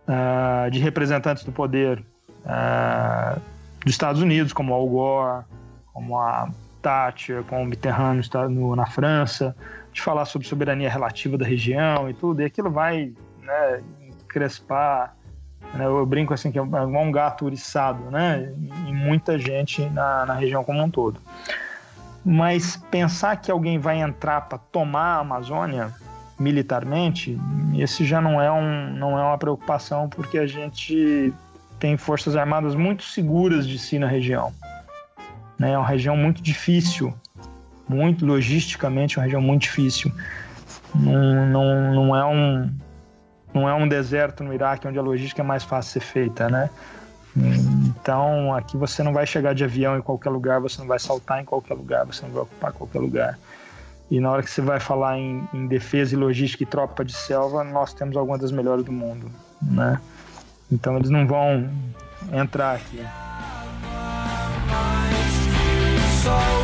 uh, 0.08 0.70
de 0.70 0.80
representantes 0.80 1.44
do 1.44 1.52
poder 1.52 2.04
uh, 2.46 3.42
dos 3.84 3.94
Estados 3.94 4.22
Unidos, 4.22 4.54
como 4.54 4.76
Al 4.76 4.88
Gore, 4.88 5.46
como 5.92 6.20
a 6.20 6.50
Thatcher, 6.84 7.44
como 7.44 7.64
o 7.64 7.66
Mitterrand 7.66 8.22
no, 8.52 8.76
na 8.76 8.86
França, 8.86 9.56
de 9.92 10.02
falar 10.02 10.26
sobre 10.26 10.48
soberania 10.48 10.90
relativa 10.90 11.36
da 11.36 11.46
região 11.46 12.08
e 12.10 12.14
tudo, 12.14 12.44
e 12.44 12.46
aquilo 12.46 12.70
vai 12.70 13.12
né, 13.42 13.82
crespar. 14.28 15.16
Né, 15.74 15.86
eu 15.86 16.06
brinco 16.06 16.34
assim 16.34 16.52
que 16.52 16.60
é 16.60 16.62
igual 16.62 17.04
um 17.04 17.12
gato 17.12 17.46
uriçado, 17.46 18.12
né? 18.12 18.54
E 18.88 18.94
muita 18.94 19.40
gente 19.40 19.84
na, 19.90 20.26
na 20.26 20.34
região 20.34 20.64
como 20.64 20.84
um 20.84 20.90
todo. 20.90 21.20
Mas 22.24 22.78
pensar 22.92 23.36
que 23.38 23.52
alguém 23.52 23.80
vai 23.80 24.00
entrar 24.00 24.42
para 24.42 24.58
tomar 24.58 25.18
a 25.18 25.20
Amazônia 25.20 25.92
militarmente, 26.40 27.40
esse 27.76 28.06
já 28.06 28.22
não 28.22 28.42
é, 28.42 28.52
um, 28.52 28.94
não 28.94 29.18
é 29.18 29.24
uma 29.24 29.38
preocupação, 29.38 30.08
porque 30.08 30.38
a 30.38 30.48
gente 30.48 31.34
tem 31.80 31.98
forças 31.98 32.36
armadas 32.36 32.76
muito 32.76 33.04
seguras 33.04 33.68
de 33.68 33.78
si 33.78 34.00
na 34.00 34.08
região. 34.08 34.54
Né? 35.58 35.72
É 35.72 35.78
uma 35.78 35.88
região 35.88 36.16
muito 36.16 36.42
difícil, 36.42 37.14
muito 37.88 38.26
logisticamente, 38.26 39.18
é 39.18 39.20
uma 39.20 39.26
região 39.26 39.42
muito 39.42 39.64
difícil. 39.64 40.12
Não, 40.96 41.48
não, 41.48 41.94
não 41.94 42.16
é 42.16 42.26
um, 42.26 42.72
não 43.54 43.68
é 43.68 43.74
um 43.74 43.88
deserto 43.88 44.44
no 44.44 44.54
Iraque 44.54 44.88
onde 44.88 44.98
a 44.98 45.02
logística 45.02 45.42
é 45.42 45.46
mais 45.46 45.64
fácil 45.64 46.00
de 46.00 46.06
ser 46.06 46.12
feita, 46.12 46.50
né? 46.50 46.70
Então, 47.36 48.54
aqui 48.54 48.78
você 48.78 49.02
não 49.02 49.12
vai 49.12 49.26
chegar 49.26 49.54
de 49.56 49.64
avião 49.64 49.98
em 49.98 50.02
qualquer 50.02 50.30
lugar, 50.30 50.60
você 50.60 50.80
não 50.80 50.88
vai 50.88 51.00
saltar 51.00 51.42
em 51.42 51.46
qualquer 51.46 51.74
lugar, 51.74 52.06
você 52.06 52.24
não 52.26 52.32
vai 52.32 52.44
ocupar 52.44 52.72
qualquer 52.74 53.00
lugar. 53.00 53.40
E 54.12 54.20
na 54.20 54.30
hora 54.30 54.44
que 54.44 54.52
você 54.52 54.62
vai 54.62 54.80
falar 54.80 55.18
em, 55.18 55.48
em 55.54 55.66
defesa 55.66 56.14
e 56.14 56.18
logística 56.18 56.62
e 56.62 56.66
tropa 56.66 57.04
de 57.04 57.14
selva, 57.14 57.64
nós 57.64 57.94
temos 57.94 58.16
algumas 58.16 58.40
das 58.40 58.52
melhores 58.52 58.86
do 58.86 58.92
mundo, 58.92 59.32
né? 59.62 60.00
Então 60.72 60.96
eles 60.98 61.10
não 61.10 61.26
vão 61.26 61.68
entrar 62.32 62.76
aqui. 62.76 63.04
vai 66.24 66.63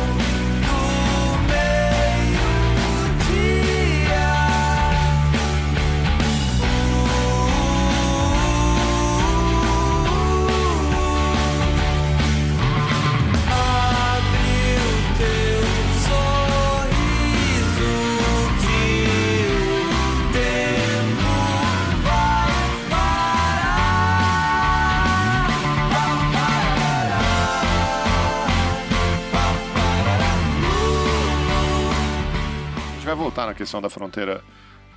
na 33.50 33.54
questão 33.54 33.80
da 33.80 33.90
fronteira 33.90 34.42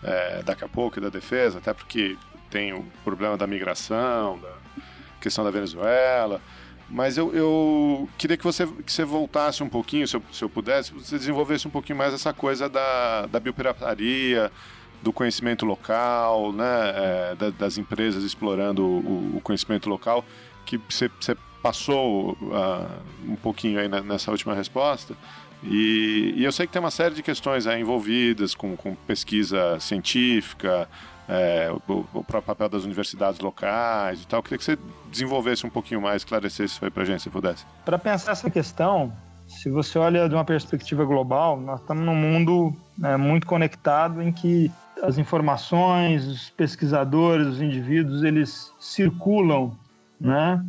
é, 0.03 0.43
daqui 0.43 0.63
a 0.63 0.67
pouco 0.67 0.99
e 0.99 1.01
da 1.01 1.09
defesa, 1.09 1.57
até 1.57 1.73
porque 1.73 2.17
tem 2.49 2.73
o 2.73 2.85
problema 3.03 3.35
da 3.35 3.47
migração, 3.47 4.39
da 4.39 4.53
questão 5.19 5.43
da 5.43 5.51
Venezuela. 5.51 6.39
Mas 6.89 7.17
eu, 7.17 7.33
eu 7.33 8.07
queria 8.17 8.37
que 8.37 8.43
você, 8.43 8.67
que 8.67 8.91
você 8.91 9.03
voltasse 9.03 9.63
um 9.63 9.69
pouquinho, 9.69 10.07
se 10.07 10.15
eu, 10.15 10.23
se 10.31 10.43
eu 10.43 10.49
pudesse, 10.49 10.93
você 10.93 11.17
desenvolvesse 11.17 11.67
um 11.67 11.71
pouquinho 11.71 11.97
mais 11.97 12.13
essa 12.13 12.31
coisa 12.31 12.69
da, 12.69 13.25
da 13.25 13.39
biopirataria, 13.39 14.51
do 15.01 15.11
conhecimento 15.11 15.65
local, 15.65 16.53
né, 16.53 16.93
é, 16.95 17.35
da, 17.35 17.49
das 17.49 17.77
empresas 17.77 18.23
explorando 18.23 18.85
o, 18.85 19.37
o, 19.37 19.41
conhecimento 19.41 19.89
local, 19.89 20.23
que 20.65 20.79
você, 20.89 21.09
passou 21.63 22.33
uh, 22.33 23.01
um 23.25 23.37
pouquinho 23.37 23.79
aí 23.79 23.87
nessa 23.87 24.29
última 24.29 24.53
resposta. 24.53 25.15
E, 25.63 26.33
e, 26.37 26.43
eu 26.43 26.51
sei 26.51 26.67
que 26.67 26.73
tem 26.73 26.79
uma 26.79 26.91
série 26.91 27.15
de 27.15 27.23
questões 27.23 27.65
aí 27.65 27.81
envolvidas 27.81 28.53
com, 28.53 28.75
com 28.75 28.95
pesquisa 28.95 29.79
científica, 29.79 30.87
é, 31.27 31.71
o, 31.87 32.05
o, 32.13 32.23
próprio 32.23 32.41
papel 32.41 32.69
das 32.69 32.83
universidades 32.83 33.39
locais 33.39 34.21
e 34.21 34.27
tal. 34.27 34.39
Eu 34.39 34.43
queria 34.43 34.57
que 34.57 34.63
você 34.63 34.77
desenvolvesse 35.09 35.65
um 35.65 35.69
pouquinho 35.69 36.01
mais, 36.01 36.21
esclarecesse 36.21 36.75
isso 36.75 36.85
aí 36.85 36.91
para 36.91 37.03
a 37.03 37.05
gente, 37.05 37.23
se 37.23 37.29
pudesse. 37.29 37.65
Para 37.85 37.97
pensar 37.97 38.33
essa 38.33 38.49
questão, 38.49 39.13
se 39.47 39.69
você 39.69 39.97
olha 39.97 40.27
de 40.27 40.35
uma 40.35 40.45
perspectiva 40.45 41.05
global, 41.05 41.59
nós 41.59 41.79
estamos 41.79 42.03
num 42.03 42.15
mundo 42.15 42.75
né, 42.97 43.15
muito 43.17 43.47
conectado 43.47 44.21
em 44.21 44.31
que 44.31 44.71
as 45.01 45.17
informações, 45.17 46.25
os 46.25 46.49
pesquisadores, 46.49 47.47
os 47.47 47.61
indivíduos, 47.61 48.23
eles 48.23 48.71
circulam, 48.79 49.75
né? 50.19 50.63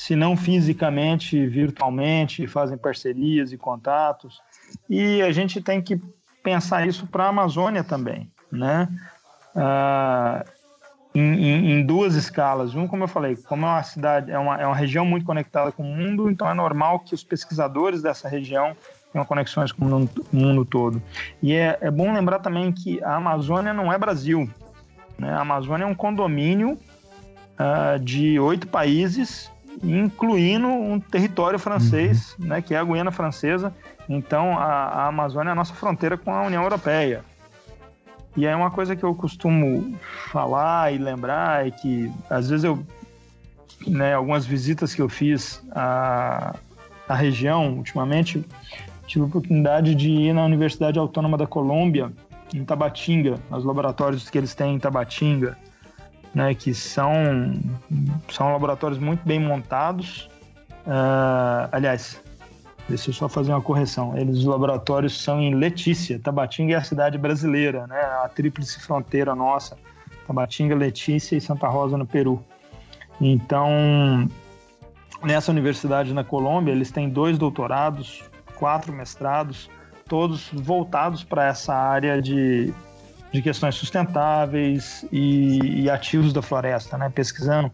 Se 0.00 0.16
não 0.16 0.34
fisicamente, 0.34 1.46
virtualmente, 1.46 2.46
fazem 2.46 2.78
parcerias 2.78 3.52
e 3.52 3.58
contatos. 3.58 4.40
E 4.88 5.20
a 5.20 5.30
gente 5.30 5.60
tem 5.60 5.82
que 5.82 6.00
pensar 6.42 6.88
isso 6.88 7.06
para 7.06 7.24
a 7.24 7.28
Amazônia 7.28 7.84
também, 7.84 8.32
né? 8.50 8.88
Ah, 9.54 10.42
em, 11.14 11.70
em, 11.70 11.84
duas 11.84 12.14
escalas. 12.14 12.74
Um, 12.74 12.88
como 12.88 13.04
eu 13.04 13.08
falei, 13.08 13.36
como 13.36 13.66
é 13.66 13.68
uma 13.68 13.82
cidade, 13.82 14.30
é 14.32 14.38
uma, 14.38 14.58
é 14.58 14.66
uma 14.66 14.74
região 14.74 15.04
muito 15.04 15.26
conectada 15.26 15.70
com 15.70 15.82
o 15.82 15.94
mundo, 15.94 16.30
então 16.30 16.48
é 16.48 16.54
normal 16.54 17.00
que 17.00 17.14
os 17.14 17.22
pesquisadores 17.22 18.00
dessa 18.00 18.26
região 18.26 18.74
tenham 19.12 19.26
conexões 19.26 19.70
com 19.70 19.84
o 19.84 20.08
mundo 20.32 20.64
todo. 20.64 21.02
E 21.42 21.52
é, 21.52 21.76
é 21.78 21.90
bom 21.90 22.10
lembrar 22.10 22.38
também 22.38 22.72
que 22.72 23.04
a 23.04 23.16
Amazônia 23.16 23.74
não 23.74 23.92
é 23.92 23.98
Brasil. 23.98 24.48
Né? 25.18 25.30
A 25.30 25.40
Amazônia 25.40 25.84
é 25.84 25.86
um 25.86 25.94
condomínio 25.94 26.78
uh, 27.58 27.98
de 27.98 28.40
oito 28.40 28.66
países, 28.66 29.50
incluindo 29.82 30.66
um 30.66 30.98
território 30.98 31.58
francês, 31.58 32.36
uhum. 32.38 32.46
né, 32.46 32.62
que 32.62 32.74
é 32.74 32.78
a 32.78 32.84
Guiana 32.84 33.10
Francesa. 33.10 33.72
Então, 34.08 34.58
a, 34.58 34.64
a 34.64 35.06
Amazônia 35.06 35.50
é 35.50 35.52
a 35.52 35.54
nossa 35.54 35.74
fronteira 35.74 36.16
com 36.16 36.32
a 36.34 36.42
União 36.42 36.62
Europeia. 36.62 37.24
E 38.36 38.46
é 38.46 38.54
uma 38.54 38.70
coisa 38.70 38.94
que 38.94 39.04
eu 39.04 39.14
costumo 39.14 39.96
falar 40.30 40.92
e 40.92 40.98
lembrar 40.98 41.66
é 41.66 41.70
que 41.70 42.10
às 42.28 42.48
vezes 42.48 42.64
eu, 42.64 42.84
né, 43.86 44.14
algumas 44.14 44.46
visitas 44.46 44.94
que 44.94 45.02
eu 45.02 45.08
fiz 45.08 45.62
à, 45.72 46.54
à 47.08 47.14
região 47.14 47.74
ultimamente, 47.74 48.44
tive 49.06 49.24
a 49.24 49.26
oportunidade 49.26 49.94
de 49.94 50.08
ir 50.08 50.32
na 50.32 50.44
Universidade 50.44 50.98
Autônoma 50.98 51.36
da 51.36 51.46
Colômbia, 51.46 52.12
em 52.54 52.64
Tabatinga, 52.64 53.38
nos 53.50 53.64
laboratórios 53.64 54.28
que 54.30 54.38
eles 54.38 54.54
têm 54.54 54.74
em 54.74 54.78
Tabatinga, 54.78 55.56
né, 56.34 56.54
que 56.54 56.72
são, 56.74 57.12
são 58.28 58.52
laboratórios 58.52 58.98
muito 58.98 59.26
bem 59.26 59.40
montados. 59.40 60.28
Uh, 60.86 61.68
aliás, 61.72 62.20
Deixa 62.90 63.10
eu 63.10 63.14
só 63.14 63.28
fazer 63.28 63.52
uma 63.52 63.60
correção. 63.62 64.18
Eles, 64.18 64.38
os 64.38 64.44
laboratórios 64.44 65.22
são 65.22 65.40
em 65.40 65.54
Letícia. 65.54 66.18
Tabatinga 66.18 66.74
é 66.74 66.76
a 66.76 66.82
cidade 66.82 67.16
brasileira, 67.16 67.86
né? 67.86 68.00
A 68.00 68.28
tríplice 68.28 68.80
fronteira 68.80 69.32
nossa. 69.32 69.78
Tabatinga, 70.26 70.74
Letícia 70.74 71.36
e 71.36 71.40
Santa 71.40 71.68
Rosa, 71.68 71.96
no 71.96 72.04
Peru. 72.04 72.44
Então, 73.20 74.28
nessa 75.22 75.52
universidade 75.52 76.12
na 76.12 76.24
Colômbia, 76.24 76.72
eles 76.72 76.90
têm 76.90 77.08
dois 77.08 77.38
doutorados, 77.38 78.24
quatro 78.56 78.92
mestrados, 78.92 79.70
todos 80.08 80.50
voltados 80.52 81.22
para 81.22 81.46
essa 81.46 81.72
área 81.72 82.20
de, 82.20 82.74
de 83.32 83.40
questões 83.40 83.74
sustentáveis 83.74 85.04
e, 85.12 85.82
e 85.82 85.90
ativos 85.90 86.32
da 86.32 86.42
floresta, 86.42 86.98
né? 86.98 87.10
Pesquisando 87.14 87.70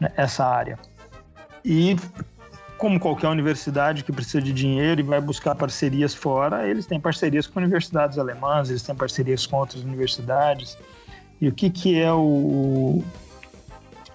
né, 0.00 0.10
essa 0.16 0.44
área. 0.44 0.78
E 1.64 1.96
como 2.78 3.00
qualquer 3.00 3.28
universidade 3.28 4.04
que 4.04 4.12
precisa 4.12 4.40
de 4.40 4.52
dinheiro 4.52 5.00
e 5.00 5.02
vai 5.02 5.20
buscar 5.20 5.54
parcerias 5.54 6.14
fora, 6.14 6.66
eles 6.66 6.86
têm 6.86 7.00
parcerias 7.00 7.46
com 7.46 7.58
universidades 7.58 8.18
alemãs, 8.18 8.68
eles 8.68 8.82
têm 8.82 8.94
parcerias 8.94 9.46
com 9.46 9.56
outras 9.56 9.82
universidades. 9.82 10.76
E 11.40 11.48
o 11.48 11.52
que, 11.52 11.70
que 11.70 12.00
é 12.00 12.12
o 12.12 13.02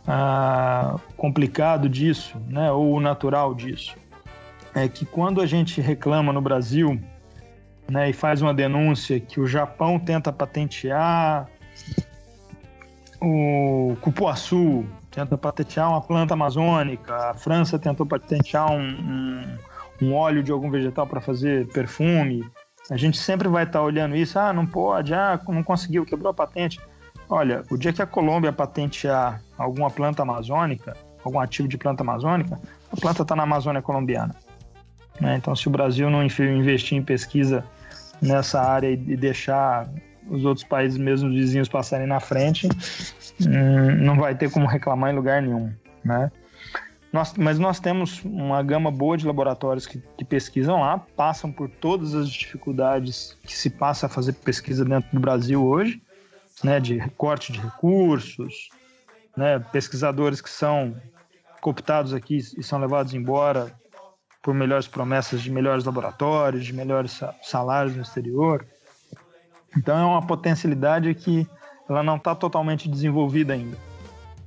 a, 0.07 0.99
complicado 1.17 1.89
disso, 1.89 2.37
né, 2.47 2.71
ou 2.71 2.93
o 2.93 2.99
natural 2.99 3.53
disso? 3.53 3.95
É 4.73 4.87
que 4.87 5.05
quando 5.05 5.41
a 5.41 5.45
gente 5.45 5.81
reclama 5.81 6.31
no 6.31 6.41
Brasil 6.41 6.99
né, 7.91 8.09
e 8.09 8.13
faz 8.13 8.41
uma 8.41 8.53
denúncia 8.53 9.19
que 9.19 9.39
o 9.39 9.45
Japão 9.45 9.99
tenta 9.99 10.31
patentear 10.31 11.45
o 13.21 13.97
cupuaçu, 13.99 14.85
tenta 15.11 15.37
patentear 15.37 15.89
uma 15.89 16.01
planta 16.01 16.33
amazônica, 16.33 17.13
a 17.13 17.33
França 17.33 17.77
tentou 17.77 18.05
patentear 18.05 18.71
um, 18.71 18.79
um, 18.79 19.57
um 20.01 20.15
óleo 20.15 20.41
de 20.41 20.53
algum 20.53 20.71
vegetal 20.71 21.05
para 21.05 21.19
fazer 21.19 21.67
perfume. 21.67 22.49
A 22.89 22.95
gente 22.95 23.17
sempre 23.17 23.49
vai 23.49 23.63
estar 23.63 23.79
tá 23.79 23.85
olhando 23.85 24.15
isso, 24.15 24.39
ah, 24.39 24.53
não 24.53 24.65
pode, 24.65 25.13
ah, 25.13 25.39
não 25.49 25.61
conseguiu, 25.61 26.05
quebrou 26.05 26.31
a 26.31 26.33
patente. 26.33 26.79
Olha, 27.29 27.63
o 27.69 27.77
dia 27.77 27.91
que 27.91 28.01
a 28.01 28.07
Colômbia 28.07 28.53
patentear 28.53 29.41
alguma 29.57 29.89
planta 29.89 30.21
amazônica, 30.21 30.95
algum 31.25 31.41
ativo 31.41 31.67
de 31.67 31.77
planta 31.77 32.03
amazônica, 32.03 32.57
a 32.91 32.95
planta 32.95 33.21
está 33.21 33.35
na 33.35 33.43
Amazônia 33.43 33.81
colombiana. 33.81 34.33
Né? 35.19 35.35
Então, 35.35 35.55
se 35.55 35.67
o 35.67 35.71
Brasil 35.71 36.09
não 36.09 36.23
investir 36.23 36.97
em 36.97 37.03
pesquisa 37.03 37.63
nessa 38.21 38.61
área 38.61 38.89
e 38.89 39.17
deixar 39.17 39.89
os 40.29 40.45
outros 40.45 40.65
países, 40.65 40.97
mesmo 40.97 41.29
vizinhos, 41.29 41.67
passarem 41.67 42.07
na 42.07 42.19
frente, 42.19 42.67
hum, 43.41 43.95
não 43.97 44.15
vai 44.15 44.35
ter 44.35 44.51
como 44.51 44.67
reclamar 44.67 45.11
em 45.11 45.15
lugar 45.15 45.41
nenhum, 45.41 45.73
né? 46.03 46.31
Nós, 47.11 47.33
mas 47.33 47.59
nós 47.59 47.79
temos 47.79 48.23
uma 48.23 48.63
gama 48.63 48.89
boa 48.89 49.17
de 49.17 49.27
laboratórios 49.27 49.85
que, 49.85 50.01
que, 50.17 50.23
pesquisam 50.23 50.79
lá, 50.79 50.97
passam 50.97 51.51
por 51.51 51.69
todas 51.69 52.15
as 52.15 52.29
dificuldades 52.29 53.37
que 53.43 53.53
se 53.53 53.69
passa 53.69 54.05
a 54.05 54.09
fazer 54.09 54.33
pesquisa 54.33 54.85
dentro 54.85 55.09
do 55.11 55.19
Brasil 55.19 55.61
hoje, 55.61 56.01
né, 56.63 56.79
de 56.79 56.97
recorte 56.97 57.51
de 57.51 57.59
recursos, 57.59 58.69
né, 59.35 59.59
pesquisadores 59.59 60.39
que 60.39 60.49
são 60.49 60.95
cooptados 61.59 62.13
aqui 62.13 62.37
e 62.37 62.63
são 62.63 62.79
levados 62.79 63.13
embora 63.13 63.73
por 64.41 64.53
melhores 64.53 64.87
promessas 64.87 65.41
de 65.41 65.51
melhores 65.51 65.85
laboratórios, 65.85 66.65
de 66.65 66.73
melhores 66.73 67.21
salários 67.43 67.95
no 67.95 68.01
exterior. 68.01 68.65
Então 69.77 69.97
é 69.97 70.05
uma 70.05 70.25
potencialidade 70.25 71.13
que 71.13 71.47
ela 71.87 72.01
não 72.01 72.15
está 72.15 72.33
totalmente 72.33 72.89
desenvolvida 72.89 73.53
ainda. 73.53 73.77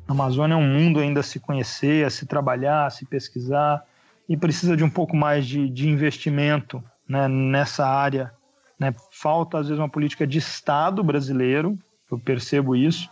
A 0.09 0.13
Amazônia 0.13 0.55
é 0.55 0.57
um 0.57 0.67
mundo 0.67 1.01
ainda 1.01 1.21
a 1.21 1.23
se 1.23 1.39
conhecer, 1.41 2.05
a 2.05 2.11
se 2.11 2.27
trabalhar, 2.27 2.87
a 2.87 2.91
se 2.91 3.07
pesquisar 3.07 3.85
e 4.29 4.37
precisa 4.37 4.77
de 4.77 4.85
um 4.85 4.91
pouco 4.91 5.17
mais 5.17 5.47
de, 5.47 5.69
de 5.69 5.89
investimento 5.89 6.83
né, 7.09 7.29
nessa 7.29 7.87
área. 7.87 8.33
Né? 8.79 8.95
Falta, 9.11 9.59
às 9.59 9.69
vezes, 9.69 9.79
uma 9.79 9.89
política 9.89 10.27
de 10.27 10.39
Estado 10.39 11.03
brasileiro, 11.03 11.79
eu 12.11 12.19
percebo 12.19 12.75
isso, 12.75 13.09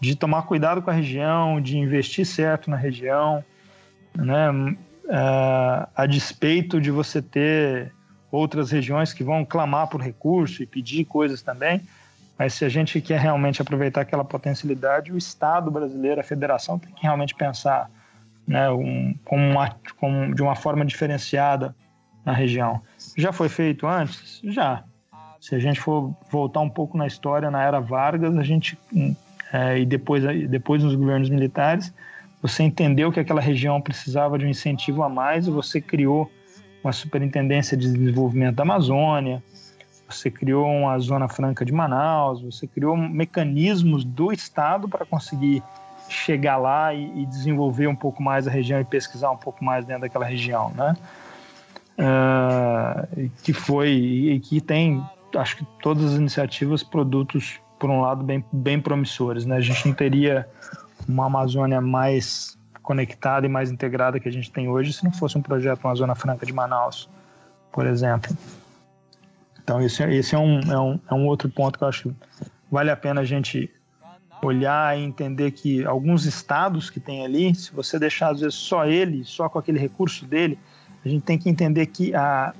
de 0.00 0.16
tomar 0.16 0.42
cuidado 0.42 0.82
com 0.82 0.90
a 0.90 0.94
região, 0.94 1.60
de 1.60 1.78
investir 1.78 2.26
certo 2.26 2.68
na 2.70 2.76
região, 2.76 3.44
né? 4.16 4.76
É, 5.08 5.88
a 5.94 6.06
despeito 6.06 6.80
de 6.80 6.90
você 6.90 7.20
ter 7.20 7.92
outras 8.30 8.70
regiões 8.70 9.12
que 9.12 9.22
vão 9.22 9.44
clamar 9.44 9.88
por 9.88 10.00
recurso 10.00 10.62
e 10.62 10.66
pedir 10.66 11.04
coisas 11.04 11.42
também. 11.42 11.82
Mas 12.38 12.54
se 12.54 12.64
a 12.64 12.68
gente 12.68 13.00
quer 13.00 13.20
realmente 13.20 13.60
aproveitar 13.60 14.00
aquela 14.00 14.24
potencialidade, 14.24 15.12
o 15.12 15.18
Estado 15.18 15.70
brasileiro, 15.70 16.20
a 16.20 16.24
federação, 16.24 16.78
tem 16.78 16.92
que 16.92 17.02
realmente 17.02 17.34
pensar 17.34 17.90
né, 18.46 18.70
um, 18.70 19.14
como, 19.24 19.44
uma, 19.50 19.76
como 19.98 20.34
de 20.34 20.42
uma 20.42 20.56
forma 20.56 20.84
diferenciada 20.84 21.74
na 22.24 22.32
região. 22.32 22.80
Já 23.16 23.32
foi 23.32 23.48
feito 23.48 23.86
antes? 23.86 24.40
Já. 24.44 24.82
Se 25.40 25.54
a 25.54 25.58
gente 25.58 25.80
for 25.80 26.14
voltar 26.30 26.60
um 26.60 26.70
pouco 26.70 26.96
na 26.96 27.06
história, 27.06 27.50
na 27.50 27.62
era 27.62 27.80
Vargas, 27.80 28.36
a 28.36 28.42
gente 28.42 28.78
é, 29.52 29.80
e 29.80 29.84
depois, 29.84 30.22
depois 30.48 30.82
nos 30.82 30.94
governos 30.94 31.28
militares, 31.28 31.92
você 32.42 32.64
entendeu 32.64 33.12
que 33.12 33.20
aquela 33.20 33.40
região 33.40 33.80
precisava 33.80 34.36
de 34.36 34.44
um 34.44 34.48
incentivo 34.48 35.02
a 35.02 35.08
mais 35.08 35.46
e 35.46 35.50
você 35.50 35.80
criou 35.80 36.30
uma 36.82 36.92
superintendência 36.92 37.76
de 37.76 37.90
desenvolvimento 37.90 38.56
da 38.56 38.64
Amazônia, 38.64 39.42
você 40.10 40.30
criou 40.30 40.66
uma 40.66 40.98
zona 40.98 41.28
franca 41.28 41.64
de 41.64 41.72
Manaus, 41.72 42.42
você 42.42 42.66
criou 42.66 42.96
mecanismos 42.96 44.04
do 44.04 44.32
Estado 44.32 44.88
para 44.88 45.06
conseguir 45.06 45.62
chegar 46.08 46.56
lá 46.56 46.92
e, 46.92 47.22
e, 47.22 47.26
desenvolver 47.26 47.86
um 47.86 47.94
pouco 47.94 48.22
mais 48.22 48.46
a 48.46 48.50
região 48.50 48.80
e 48.80 48.84
pesquisar 48.84 49.30
um 49.30 49.36
pouco 49.36 49.64
mais 49.64 49.84
dentro 49.86 50.02
daquela 50.02 50.26
região, 50.26 50.70
né? 50.70 50.94
Uh, 51.98 53.30
que 53.42 53.52
foi 53.52 53.90
e 53.90 54.40
que 54.40 54.60
tem 54.60 55.02
acho 55.36 55.56
que 55.56 55.66
todas 55.80 56.12
as 56.12 56.18
iniciativas, 56.18 56.82
produtos, 56.82 57.60
por 57.78 57.90
um 57.90 58.00
lado, 58.00 58.22
bem, 58.22 58.44
bem 58.52 58.80
promissores. 58.80 59.44
Né? 59.44 59.56
A 59.56 59.60
gente 59.60 59.86
não 59.86 59.94
teria 59.94 60.48
uma 61.08 61.26
Amazônia 61.26 61.80
mais 61.80 62.58
conectada 62.82 63.46
e 63.46 63.48
mais 63.48 63.70
integrada 63.70 64.18
que 64.18 64.28
a 64.28 64.32
gente 64.32 64.50
tem 64.50 64.68
hoje 64.68 64.92
se 64.92 65.04
não 65.04 65.12
fosse 65.12 65.38
um 65.38 65.42
projeto 65.42 65.84
uma 65.84 65.94
Zona 65.94 66.14
Franca 66.14 66.44
de 66.44 66.52
Manaus, 66.52 67.08
por 67.70 67.86
exemplo. 67.86 68.36
Então, 69.62 69.80
esse, 69.80 70.02
esse 70.04 70.34
é, 70.34 70.38
um, 70.38 70.60
é, 70.60 70.78
um, 70.78 71.00
é 71.10 71.14
um 71.14 71.26
outro 71.26 71.48
ponto 71.48 71.78
que 71.78 71.84
eu 71.84 71.88
acho 71.88 72.08
que 72.08 72.14
vale 72.70 72.90
a 72.90 72.96
pena 72.96 73.20
a 73.20 73.24
gente 73.24 73.70
olhar 74.42 74.98
e 74.98 75.02
entender 75.02 75.52
que 75.52 75.84
alguns 75.84 76.24
estados 76.24 76.90
que 76.90 76.98
tem 76.98 77.24
ali, 77.24 77.54
se 77.54 77.72
você 77.72 77.98
deixar 77.98 78.32
às 78.32 78.40
vezes 78.40 78.56
só 78.56 78.84
ele, 78.84 79.24
só 79.24 79.48
com 79.48 79.58
aquele 79.58 79.78
recurso 79.78 80.26
dele, 80.26 80.58
a 81.04 81.08
gente 81.08 81.22
tem 81.22 81.38
que 81.38 81.48
entender 81.48 81.86
que 81.86 82.12
a 82.14 82.52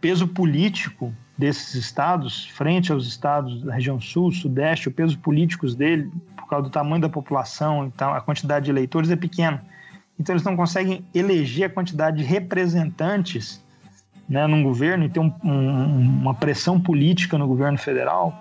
peso 0.00 0.28
político 0.28 1.14
desses 1.36 1.74
estados, 1.74 2.46
frente 2.50 2.92
aos 2.92 3.06
estados 3.06 3.62
da 3.62 3.72
região 3.72 4.00
sul, 4.00 4.30
sudeste, 4.30 4.88
o 4.88 4.92
peso 4.92 5.18
políticos 5.18 5.74
dele, 5.74 6.10
causa 6.52 6.68
do 6.68 6.70
tamanho 6.70 7.00
da 7.00 7.08
população, 7.08 7.86
então 7.86 8.12
a 8.12 8.20
quantidade 8.20 8.66
de 8.66 8.70
eleitores 8.70 9.10
é 9.10 9.16
pequena. 9.16 9.64
Então 10.18 10.34
eles 10.34 10.44
não 10.44 10.56
conseguem 10.56 11.04
eleger 11.14 11.66
a 11.66 11.70
quantidade 11.70 12.18
de 12.18 12.24
representantes 12.24 13.62
né, 14.28 14.46
num 14.46 14.62
governo 14.62 15.04
e 15.04 15.08
ter 15.08 15.20
um, 15.20 15.32
um, 15.42 16.20
uma 16.20 16.34
pressão 16.34 16.78
política 16.78 17.36
no 17.38 17.46
governo 17.46 17.78
federal 17.78 18.34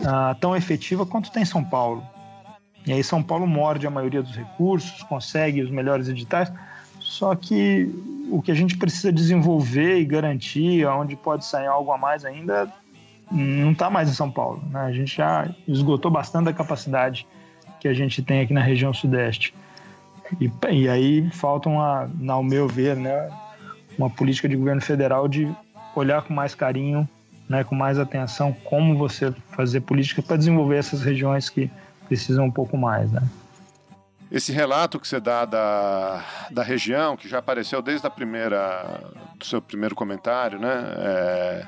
uh, 0.00 0.34
tão 0.40 0.56
efetiva 0.56 1.04
quanto 1.04 1.30
tem 1.30 1.44
São 1.44 1.62
Paulo. 1.64 2.02
E 2.86 2.92
aí 2.92 3.02
São 3.02 3.22
Paulo 3.22 3.46
morde 3.46 3.86
a 3.86 3.90
maioria 3.90 4.22
dos 4.22 4.34
recursos, 4.34 5.02
consegue 5.02 5.60
os 5.60 5.70
melhores 5.70 6.08
editais, 6.08 6.50
só 7.00 7.34
que 7.34 7.90
o 8.30 8.40
que 8.40 8.50
a 8.50 8.54
gente 8.54 8.76
precisa 8.76 9.12
desenvolver 9.12 9.98
e 9.98 10.04
garantir, 10.04 10.86
onde 10.86 11.16
pode 11.16 11.44
sair 11.44 11.66
algo 11.66 11.90
a 11.90 11.98
mais 11.98 12.24
ainda, 12.24 12.72
não 13.30 13.72
está 13.72 13.90
mais 13.90 14.08
em 14.08 14.14
São 14.14 14.30
Paulo. 14.30 14.62
Né? 14.70 14.80
A 14.80 14.92
gente 14.92 15.16
já 15.16 15.48
esgotou 15.66 16.10
bastante 16.10 16.48
a 16.48 16.52
capacidade 16.52 17.26
que 17.80 17.88
a 17.88 17.94
gente 17.94 18.22
tem 18.22 18.40
aqui 18.40 18.52
na 18.52 18.62
região 18.62 18.92
sudeste. 18.92 19.54
E, 20.40 20.50
e 20.70 20.88
aí 20.88 21.30
falta, 21.30 21.68
uma, 21.68 22.10
ao 22.28 22.42
meu 22.42 22.68
ver, 22.68 22.96
né, 22.96 23.30
uma 23.98 24.10
política 24.10 24.48
de 24.48 24.56
governo 24.56 24.80
federal 24.80 25.26
de 25.26 25.50
olhar 25.94 26.22
com 26.22 26.34
mais 26.34 26.54
carinho 26.54 27.08
né, 27.48 27.64
com 27.64 27.74
mais 27.74 27.98
atenção 27.98 28.52
como 28.52 28.96
você 28.96 29.32
fazer 29.52 29.80
política 29.80 30.22
para 30.22 30.36
desenvolver 30.36 30.76
essas 30.76 31.02
regiões 31.02 31.48
que 31.48 31.70
precisam 32.06 32.44
um 32.44 32.50
pouco 32.50 32.76
mais, 32.76 33.10
né? 33.10 33.22
Esse 34.30 34.52
relato 34.52 35.00
que 35.00 35.08
você 35.08 35.18
dá 35.18 35.46
da, 35.46 36.22
da 36.50 36.62
região, 36.62 37.16
que 37.16 37.26
já 37.26 37.38
apareceu 37.38 37.80
desde 37.80 38.06
a 38.06 38.10
primeira 38.10 39.00
do 39.38 39.44
seu 39.44 39.62
primeiro 39.62 39.94
comentário, 39.94 40.58
né? 40.58 40.84
É, 40.98 41.66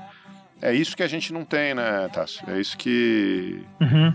é 0.62 0.74
isso 0.74 0.94
que 0.94 1.02
a 1.02 1.08
gente 1.08 1.32
não 1.32 1.42
tem, 1.42 1.74
né, 1.74 2.06
Tássio? 2.12 2.44
É 2.50 2.60
isso 2.60 2.76
que 2.76 3.64
uhum. 3.80 4.12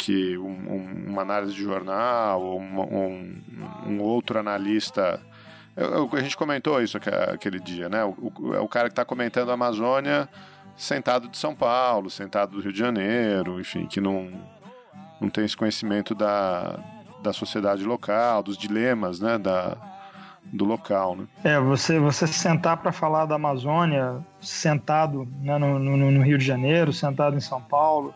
Que 0.00 0.38
um, 0.38 0.48
um, 0.48 1.04
uma 1.08 1.22
análise 1.22 1.52
de 1.52 1.62
jornal 1.62 2.40
ou 2.40 2.58
um, 2.58 3.42
um, 3.86 4.00
outro 4.00 4.38
analista 4.38 5.20
é, 5.76 5.82
é 5.82 6.18
a 6.18 6.22
gente 6.22 6.36
comentou 6.38 6.82
isso 6.82 6.96
aquele 6.96 7.60
dia, 7.60 7.90
né? 7.90 8.02
O, 8.02 8.32
o, 8.38 8.54
é 8.54 8.60
o 8.60 8.68
cara 8.68 8.88
que 8.88 8.92
está 8.92 9.04
comentando 9.04 9.50
a 9.50 9.54
Amazônia 9.54 10.26
sentado 10.74 11.28
de 11.28 11.36
São 11.36 11.54
Paulo, 11.54 12.08
sentado 12.08 12.52
do 12.52 12.62
Rio 12.62 12.72
de 12.72 12.78
Janeiro, 12.78 13.60
enfim, 13.60 13.84
que 13.86 14.00
não, 14.00 14.30
não 15.20 15.28
tem 15.28 15.44
esse 15.44 15.56
conhecimento 15.56 16.14
da, 16.14 16.78
da 17.22 17.34
sociedade 17.34 17.84
local, 17.84 18.42
dos 18.42 18.56
dilemas, 18.56 19.20
né, 19.20 19.36
da, 19.36 19.76
do 20.42 20.64
local, 20.64 21.16
né? 21.16 21.26
É, 21.44 21.60
você, 21.60 21.98
você 21.98 22.26
sentar 22.26 22.78
para 22.78 22.92
falar 22.92 23.26
da 23.26 23.34
Amazônia, 23.34 24.24
sentado 24.40 25.28
né, 25.42 25.58
no, 25.58 25.78
no, 25.78 26.10
no, 26.10 26.22
Rio 26.22 26.38
de 26.38 26.44
Janeiro, 26.44 26.92
sentado 26.94 27.36
em 27.36 27.40
São 27.40 27.60
Paulo, 27.60 28.14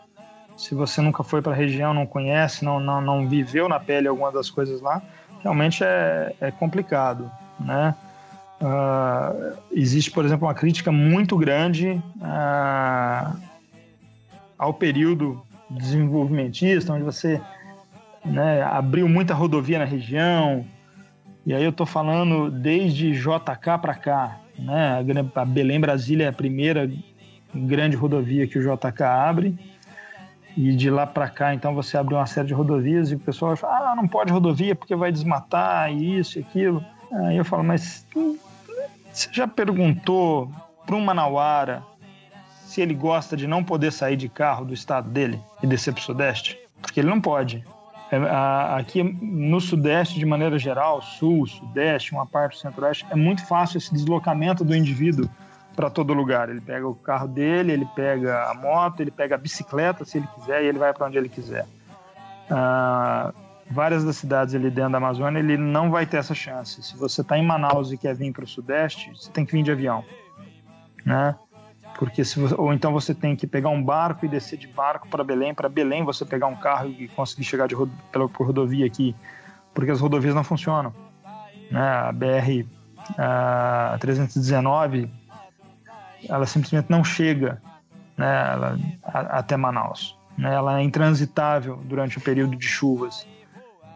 se 0.57 0.73
você 0.73 1.01
nunca 1.01 1.23
foi 1.23 1.41
para 1.41 1.51
a 1.51 1.55
região, 1.55 1.93
não 1.93 2.05
conhece, 2.05 2.63
não, 2.63 2.79
não, 2.79 3.01
não 3.01 3.27
viveu 3.27 3.67
na 3.67 3.79
pele 3.79 4.07
alguma 4.07 4.31
das 4.31 4.49
coisas 4.49 4.81
lá, 4.81 5.01
realmente 5.41 5.83
é, 5.83 6.33
é 6.39 6.51
complicado, 6.51 7.29
né? 7.59 7.95
Uh, 8.61 9.57
existe, 9.71 10.09
por 10.09 10.23
exemplo, 10.23 10.47
uma 10.47 10.53
crítica 10.53 10.91
muito 10.91 11.37
grande 11.37 12.01
uh, 12.17 13.37
ao 14.57 14.73
período 14.73 15.41
desenvolvimentista, 15.69 16.93
onde 16.93 17.03
você 17.03 17.41
né, 18.23 18.63
abriu 18.63 19.07
muita 19.07 19.33
rodovia 19.33 19.79
na 19.79 19.85
região. 19.85 20.65
E 21.45 21.53
aí 21.53 21.63
eu 21.63 21.69
estou 21.69 21.85
falando 21.85 22.49
desde 22.49 23.11
JK 23.11 23.77
para 23.81 23.93
cá. 23.93 24.39
Né, 24.57 25.03
a 25.35 25.45
Belém 25.45 25.79
Brasília 25.79 26.25
é 26.25 26.29
a 26.29 26.33
primeira 26.33 26.89
grande 27.53 27.95
rodovia 27.95 28.47
que 28.47 28.57
o 28.57 28.61
JK 28.61 29.03
abre. 29.03 29.55
E 30.57 30.73
de 30.73 30.89
lá 30.89 31.05
para 31.05 31.27
cá, 31.29 31.53
então, 31.53 31.75
você 31.75 31.97
abre 31.97 32.15
uma 32.15 32.25
série 32.25 32.47
de 32.47 32.53
rodovias 32.53 33.11
e 33.11 33.15
o 33.15 33.19
pessoal 33.19 33.55
fala: 33.57 33.91
ah, 33.91 33.95
não 33.95 34.07
pode 34.07 34.31
rodovia 34.31 34.75
porque 34.75 34.95
vai 34.95 35.11
desmatar, 35.11 35.91
isso 35.91 36.39
e 36.39 36.41
aquilo. 36.41 36.83
Aí 37.11 37.37
eu 37.37 37.45
falo, 37.45 37.63
mas 37.63 38.05
você 39.11 39.29
já 39.31 39.47
perguntou 39.47 40.49
para 40.85 40.95
um 40.95 41.01
manauara 41.01 41.83
se 42.65 42.81
ele 42.81 42.93
gosta 42.93 43.35
de 43.37 43.47
não 43.47 43.63
poder 43.63 43.91
sair 43.91 44.15
de 44.15 44.27
carro 44.27 44.65
do 44.65 44.73
estado 44.73 45.09
dele 45.09 45.39
e 45.61 45.67
descer 45.67 45.93
para 45.93 46.01
o 46.01 46.03
sudeste? 46.03 46.57
Porque 46.81 46.99
ele 46.99 47.09
não 47.09 47.21
pode. 47.21 47.63
É, 48.11 48.17
aqui 48.77 49.03
no 49.03 49.59
sudeste, 49.59 50.19
de 50.19 50.25
maneira 50.25 50.59
geral, 50.59 51.01
sul, 51.01 51.45
sudeste, 51.47 52.13
uma 52.13 52.25
parte 52.25 52.53
do 52.53 52.59
centro-oeste, 52.59 53.05
é 53.09 53.15
muito 53.15 53.45
fácil 53.45 53.77
esse 53.77 53.93
deslocamento 53.93 54.63
do 54.63 54.75
indivíduo 54.75 55.29
para 55.75 55.89
todo 55.89 56.13
lugar. 56.13 56.49
Ele 56.49 56.61
pega 56.61 56.87
o 56.87 56.95
carro 56.95 57.27
dele, 57.27 57.71
ele 57.71 57.85
pega 57.95 58.49
a 58.49 58.53
moto, 58.53 59.01
ele 59.01 59.11
pega 59.11 59.35
a 59.35 59.37
bicicleta, 59.37 60.05
se 60.05 60.17
ele 60.17 60.27
quiser, 60.35 60.63
e 60.63 60.67
ele 60.67 60.79
vai 60.79 60.93
para 60.93 61.07
onde 61.07 61.17
ele 61.17 61.29
quiser. 61.29 61.67
Ah, 62.49 63.33
várias 63.69 64.03
das 64.03 64.17
cidades 64.17 64.55
ali 64.55 64.69
dentro 64.69 64.91
da 64.91 64.97
Amazônia, 64.97 65.39
ele 65.39 65.57
não 65.57 65.91
vai 65.91 66.05
ter 66.05 66.17
essa 66.17 66.33
chance. 66.33 66.81
Se 66.81 66.95
você 66.97 67.21
está 67.21 67.37
em 67.37 67.45
Manaus 67.45 67.91
e 67.91 67.97
quer 67.97 68.15
vir 68.15 68.31
para 68.31 68.43
o 68.43 68.47
Sudeste, 68.47 69.11
você 69.11 69.29
tem 69.31 69.45
que 69.45 69.51
vir 69.51 69.63
de 69.63 69.71
avião, 69.71 70.03
né? 71.05 71.35
Porque 71.97 72.25
se 72.25 72.39
você, 72.39 72.53
ou 72.55 72.73
então 72.73 72.91
você 72.91 73.15
tem 73.15 73.35
que 73.35 73.47
pegar 73.47 73.69
um 73.69 73.81
barco 73.81 74.25
e 74.25 74.29
descer 74.29 74.59
de 74.59 74.67
barco 74.67 75.07
para 75.07 75.23
Belém, 75.23 75.53
para 75.53 75.69
Belém 75.69 76.03
você 76.03 76.25
pegar 76.25 76.47
um 76.47 76.55
carro 76.55 76.89
e 76.89 77.07
conseguir 77.07 77.45
chegar 77.45 77.67
de 77.67 77.75
pela 78.11 78.27
por 78.27 78.47
rodovia 78.47 78.85
aqui, 78.85 79.15
porque 79.73 79.91
as 79.91 80.01
rodovias 80.01 80.35
não 80.35 80.43
funcionam, 80.43 80.93
né? 81.71 81.87
A 81.87 82.11
BR 82.11 82.65
a 83.17 83.97
319 83.99 85.09
ela 86.27 86.45
simplesmente 86.45 86.89
não 86.89 87.03
chega, 87.03 87.61
né? 88.17 88.51
Ela, 88.53 88.79
a, 89.03 89.19
até 89.39 89.57
Manaus. 89.57 90.17
Né? 90.37 90.53
Ela 90.53 90.79
é 90.79 90.83
intransitável 90.83 91.77
durante 91.85 92.17
o 92.17 92.21
período 92.21 92.55
de 92.55 92.67
chuvas. 92.67 93.25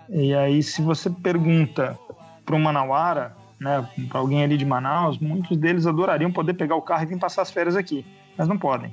E 0.10 0.34
aí, 0.34 0.64
se 0.64 0.82
você 0.82 1.10
pergunta 1.10 1.98
para 2.46 2.56
um 2.56 2.60
manauara, 2.60 3.36
né, 3.60 3.88
para 4.08 4.20
alguém 4.20 4.44
ali 4.44 4.58
de 4.58 4.66
Manaus, 4.66 5.20
muitos 5.20 5.56
deles 5.58 5.86
adorariam 5.86 6.32
poder 6.32 6.54
pegar 6.54 6.76
o 6.76 6.82
carro 6.82 7.04
e 7.04 7.08
vir 7.08 7.20
passar 7.20 7.42
as 7.42 7.52
férias 7.52 7.76
aqui, 7.76 8.06
mas 8.38 8.48
não 8.48 8.58
podem. 8.58 8.92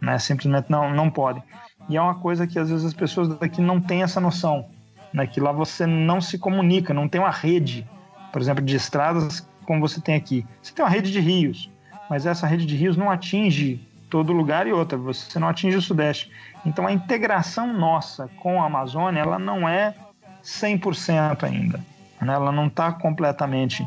Né? 0.00 0.18
Simplesmente 0.18 0.70
não, 0.70 0.92
não 0.92 1.08
podem. 1.08 1.42
E 1.88 1.96
é 1.96 2.02
uma 2.02 2.16
coisa 2.16 2.46
que 2.46 2.58
às 2.58 2.68
vezes 2.68 2.84
as 2.84 2.92
pessoas 2.92 3.28
daqui 3.38 3.62
não 3.62 3.80
têm 3.80 4.02
essa 4.02 4.20
noção, 4.20 4.66
né? 5.12 5.26
que 5.26 5.40
lá 5.40 5.52
você 5.52 5.86
não 5.86 6.20
se 6.20 6.38
comunica, 6.38 6.92
não 6.92 7.08
tem 7.08 7.20
uma 7.20 7.30
rede, 7.30 7.88
por 8.32 8.42
exemplo, 8.42 8.62
de 8.62 8.76
estradas 8.76 9.48
como 9.64 9.80
você 9.80 10.00
tem 10.00 10.14
aqui. 10.14 10.44
Você 10.60 10.74
tem 10.74 10.84
uma 10.84 10.90
rede 10.90 11.10
de 11.10 11.20
rios, 11.20 11.70
mas 12.08 12.26
essa 12.26 12.46
rede 12.46 12.66
de 12.66 12.76
rios 12.76 12.96
não 12.96 13.10
atinge 13.10 13.80
todo 14.08 14.32
lugar 14.32 14.66
e 14.66 14.72
outra, 14.72 14.96
você 14.96 15.38
não 15.38 15.48
atinge 15.48 15.76
o 15.76 15.82
Sudeste. 15.82 16.30
Então 16.64 16.86
a 16.86 16.92
integração 16.92 17.72
nossa 17.72 18.28
com 18.40 18.62
a 18.62 18.66
Amazônia, 18.66 19.20
ela 19.20 19.38
não 19.38 19.68
é 19.68 19.94
100% 20.42 21.42
ainda. 21.44 21.80
Né? 22.20 22.32
Ela 22.32 22.52
não 22.52 22.68
está 22.68 22.92
completamente 22.92 23.86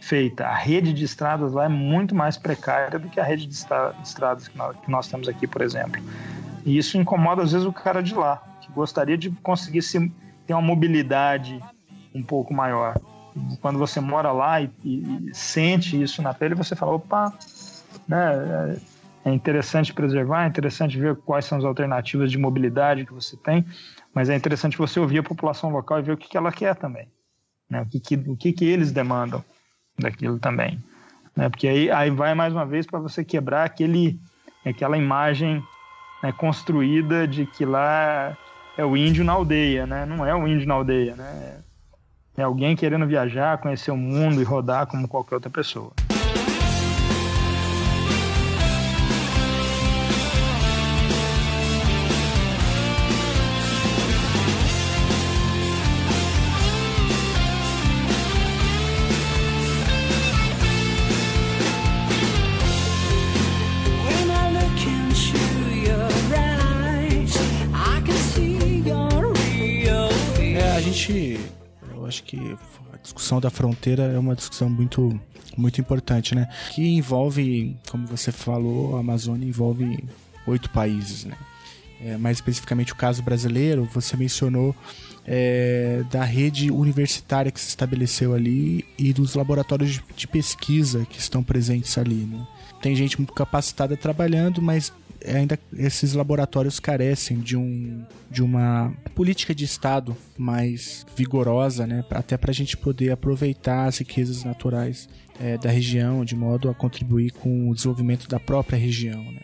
feita. 0.00 0.46
A 0.46 0.54
rede 0.54 0.92
de 0.92 1.04
estradas 1.04 1.52
lá 1.52 1.64
é 1.64 1.68
muito 1.68 2.14
mais 2.14 2.36
precária 2.36 2.98
do 2.98 3.08
que 3.08 3.18
a 3.18 3.24
rede 3.24 3.46
de 3.46 3.54
estradas 3.54 4.48
que 4.48 4.56
nós, 4.56 4.76
que 4.76 4.90
nós 4.90 5.08
temos 5.08 5.28
aqui, 5.28 5.46
por 5.46 5.62
exemplo. 5.62 6.00
E 6.64 6.76
isso 6.76 6.98
incomoda 6.98 7.42
às 7.42 7.52
vezes 7.52 7.66
o 7.66 7.72
cara 7.72 8.02
de 8.02 8.14
lá, 8.14 8.42
que 8.60 8.70
gostaria 8.72 9.16
de 9.16 9.30
conseguir 9.30 9.82
se, 9.82 10.12
ter 10.46 10.54
uma 10.54 10.62
mobilidade 10.62 11.58
um 12.14 12.22
pouco 12.22 12.52
maior. 12.52 12.98
Quando 13.60 13.78
você 13.78 13.98
mora 14.00 14.30
lá 14.30 14.60
e, 14.60 14.70
e, 14.84 15.30
e 15.30 15.34
sente 15.34 16.00
isso 16.00 16.22
na 16.22 16.32
pele, 16.32 16.54
você 16.54 16.76
fala, 16.76 16.92
opa, 16.92 17.32
né, 18.06 18.78
é 19.24 19.32
interessante 19.32 19.92
preservar, 19.94 20.44
é 20.44 20.48
interessante 20.48 20.98
ver 20.98 21.16
quais 21.16 21.46
são 21.46 21.56
as 21.56 21.64
alternativas 21.64 22.30
de 22.30 22.38
mobilidade 22.38 23.06
que 23.06 23.14
você 23.14 23.36
tem. 23.36 23.64
Mas 24.14 24.28
é 24.28 24.36
interessante 24.36 24.76
você 24.76 25.00
ouvir 25.00 25.18
a 25.18 25.22
população 25.22 25.70
local 25.70 25.98
e 25.98 26.02
ver 26.02 26.12
o 26.12 26.16
que, 26.16 26.36
ela 26.36 26.52
quer 26.52 26.76
também. 26.76 27.08
Né? 27.68 27.80
O, 27.80 27.86
que, 27.86 27.98
que, 27.98 28.14
o 28.14 28.36
que, 28.36 28.52
que 28.52 28.64
eles 28.64 28.92
demandam 28.92 29.42
daquilo 29.98 30.38
também. 30.38 30.78
Né? 31.34 31.48
Porque 31.48 31.66
aí, 31.66 31.90
aí 31.90 32.10
vai 32.10 32.34
mais 32.34 32.52
uma 32.52 32.66
vez 32.66 32.86
para 32.86 33.00
você 33.00 33.24
quebrar 33.24 33.64
aquele, 33.64 34.20
aquela 34.64 34.96
imagem 34.96 35.64
né, 36.22 36.30
construída 36.32 37.26
de 37.26 37.46
que 37.46 37.64
lá 37.64 38.36
é 38.76 38.84
o 38.84 38.96
índio 38.96 39.24
na 39.24 39.32
aldeia. 39.32 39.86
Né? 39.86 40.04
Não 40.04 40.24
é 40.24 40.34
o 40.34 40.46
índio 40.46 40.68
na 40.68 40.74
aldeia. 40.74 41.16
Né? 41.16 41.62
É 42.36 42.42
alguém 42.42 42.76
querendo 42.76 43.06
viajar, 43.06 43.58
conhecer 43.58 43.90
o 43.90 43.96
mundo 43.96 44.40
e 44.40 44.44
rodar 44.44 44.86
como 44.86 45.08
qualquer 45.08 45.36
outra 45.36 45.50
pessoa. 45.50 45.92
Que 72.34 72.56
a 72.92 72.96
discussão 72.96 73.40
da 73.40 73.50
fronteira 73.50 74.04
é 74.04 74.18
uma 74.18 74.34
discussão 74.34 74.68
muito, 74.68 75.18
muito 75.56 75.80
importante, 75.80 76.34
né? 76.34 76.48
Que 76.72 76.82
envolve, 76.82 77.76
como 77.90 78.06
você 78.06 78.32
falou, 78.32 78.96
a 78.96 79.00
Amazônia 79.00 79.46
envolve 79.46 80.04
oito 80.46 80.70
países, 80.70 81.24
né? 81.24 81.36
É, 82.00 82.16
mais 82.16 82.36
especificamente 82.36 82.92
o 82.92 82.96
caso 82.96 83.22
brasileiro, 83.22 83.88
você 83.92 84.16
mencionou 84.16 84.74
é, 85.26 86.04
da 86.10 86.22
rede 86.22 86.70
universitária 86.70 87.50
que 87.50 87.60
se 87.60 87.68
estabeleceu 87.68 88.34
ali 88.34 88.84
e 88.98 89.12
dos 89.12 89.34
laboratórios 89.34 90.02
de, 90.14 90.26
pesquisa 90.26 91.06
que 91.08 91.18
estão 91.18 91.42
presentes 91.42 91.96
ali. 91.96 92.26
Né? 92.26 92.46
Tem 92.82 92.94
gente 92.94 93.16
muito 93.16 93.32
capacitada 93.32 93.96
trabalhando, 93.96 94.60
mas 94.60 94.92
ainda 95.26 95.58
esses 95.76 96.14
laboratórios 96.14 96.78
carecem 96.78 97.38
de, 97.40 97.56
um, 97.56 98.04
de 98.30 98.42
uma 98.42 98.92
política 99.14 99.54
de 99.54 99.64
Estado 99.64 100.16
mais 100.36 101.06
vigorosa, 101.16 101.86
né? 101.86 102.04
até 102.10 102.36
para 102.36 102.50
a 102.50 102.54
gente 102.54 102.76
poder 102.76 103.10
aproveitar 103.10 103.86
as 103.86 103.98
riquezas 103.98 104.44
naturais 104.44 105.08
é, 105.40 105.56
da 105.56 105.70
região 105.70 106.24
de 106.24 106.36
modo 106.36 106.68
a 106.68 106.74
contribuir 106.74 107.32
com 107.32 107.70
o 107.70 107.74
desenvolvimento 107.74 108.28
da 108.28 108.38
própria 108.38 108.78
região. 108.78 109.22
Né? 109.22 109.40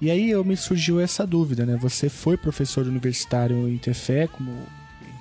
E 0.00 0.10
aí 0.10 0.30
eu 0.30 0.44
me 0.44 0.56
surgiu 0.56 1.00
essa 1.00 1.26
dúvida, 1.26 1.64
né? 1.64 1.76
Você 1.80 2.08
foi 2.10 2.36
professor 2.36 2.86
universitário 2.86 3.66
em 3.66 3.78
Tefé, 3.78 4.26
como 4.26 4.52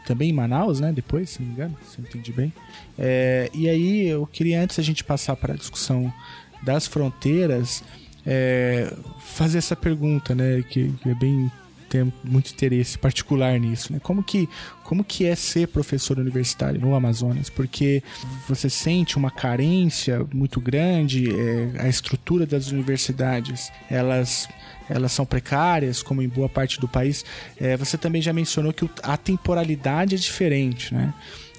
também 0.05 0.29
em 0.29 0.33
Manaus, 0.33 0.81
né? 0.81 0.91
Depois, 0.91 1.29
se 1.29 1.41
não 1.41 1.47
me 1.47 1.53
engano, 1.53 1.77
se 1.87 1.99
eu 1.99 2.05
entendi 2.05 2.33
bem. 2.33 2.53
É, 2.97 3.49
e 3.53 3.69
aí 3.69 4.07
eu 4.07 4.27
queria, 4.27 4.61
antes 4.61 4.77
a 4.77 4.83
gente 4.83 5.03
passar 5.03 5.35
para 5.37 5.53
a 5.53 5.57
discussão 5.57 6.13
das 6.61 6.87
fronteiras, 6.87 7.83
é, 8.25 8.93
fazer 9.19 9.57
essa 9.57 9.75
pergunta, 9.75 10.33
né? 10.33 10.63
Que, 10.67 10.91
que 10.91 11.09
é 11.09 11.15
bem 11.15 11.51
tem 11.87 12.11
muito 12.23 12.51
interesse 12.51 12.97
particular 12.97 13.59
nisso, 13.59 13.93
né? 13.93 13.99
Como 14.01 14.23
que, 14.23 14.49
como 14.83 15.03
que 15.03 15.25
é 15.25 15.35
ser 15.35 15.67
professor 15.67 16.17
universitário 16.17 16.81
no 16.81 16.95
Amazonas? 16.95 17.49
Porque 17.49 18.03
você 18.47 18.69
sente 18.69 19.17
uma 19.17 19.31
carência 19.31 20.25
muito 20.33 20.59
grande, 20.59 21.29
é, 21.29 21.81
a 21.81 21.87
estrutura 21.87 22.45
das 22.45 22.71
universidades, 22.71 23.71
elas 23.89 24.47
elas 24.87 25.11
são 25.11 25.25
precárias, 25.25 26.03
como 26.03 26.21
em 26.21 26.29
boa 26.29 26.47
parte 26.47 26.79
do 26.79 26.87
país. 26.87 27.25
É, 27.59 27.75
você 27.75 27.97
também 27.97 28.21
já 28.21 28.31
mencionou 28.31 28.71
que 28.71 28.87
a 29.01 29.17
temporalidade 29.17 30.13
é 30.13 30.17
diferente, 30.17 30.93
né? 30.93 31.11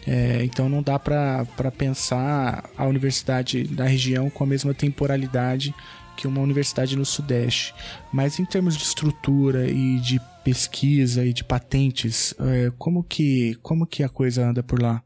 É, 0.07 0.45
então 0.45 0.69
não 0.69 0.81
dá 0.81 0.97
para 0.97 1.45
pensar 1.77 2.71
a 2.79 2.87
universidade 2.87 3.65
da 3.65 3.85
região 3.85 4.31
com 4.31 4.45
a 4.45 4.47
mesma 4.47 4.73
temporalidade 4.73 5.75
que 6.17 6.27
uma 6.27 6.41
universidade 6.41 6.97
no 6.97 7.05
Sudeste. 7.05 7.75
Mas 8.13 8.39
em 8.41 8.45
termos 8.45 8.77
de 8.77 8.83
estrutura 8.83 9.69
e 9.69 10.01
de 10.01 10.21
pesquisa 10.43 11.25
e 11.25 11.33
de 11.33 11.45
patentes, 11.45 12.35
é, 12.41 12.73
como, 12.79 13.03
que, 13.03 13.57
como 13.63 13.87
que 13.87 14.03
a 14.03 14.09
coisa 14.09 14.49
anda 14.49 14.63
por 14.63 14.81
lá? 14.81 15.03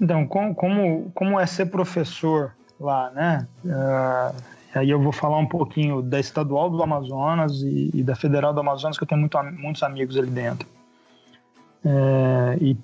Então, 0.00 0.26
como, 0.26 0.54
como, 0.54 1.10
como 1.14 1.40
é 1.40 1.46
ser 1.46 1.66
professor 1.66 2.52
lá, 2.78 3.10
né? 3.10 3.46
Uh, 3.64 4.42
aí 4.74 4.90
eu 4.90 5.00
vou 5.00 5.12
falar 5.12 5.38
um 5.38 5.46
pouquinho 5.46 6.02
da 6.02 6.18
Estadual 6.18 6.68
do 6.70 6.82
Amazonas 6.82 7.62
e, 7.62 7.90
e 7.94 8.02
da 8.02 8.14
Federal 8.14 8.52
do 8.52 8.60
Amazonas, 8.60 8.98
que 8.98 9.04
eu 9.04 9.08
tenho 9.08 9.20
muito, 9.20 9.38
muitos 9.58 9.82
amigos 9.82 10.16
ali 10.16 10.30
dentro. 10.30 10.68
É, 11.84 12.58
e 12.60 12.76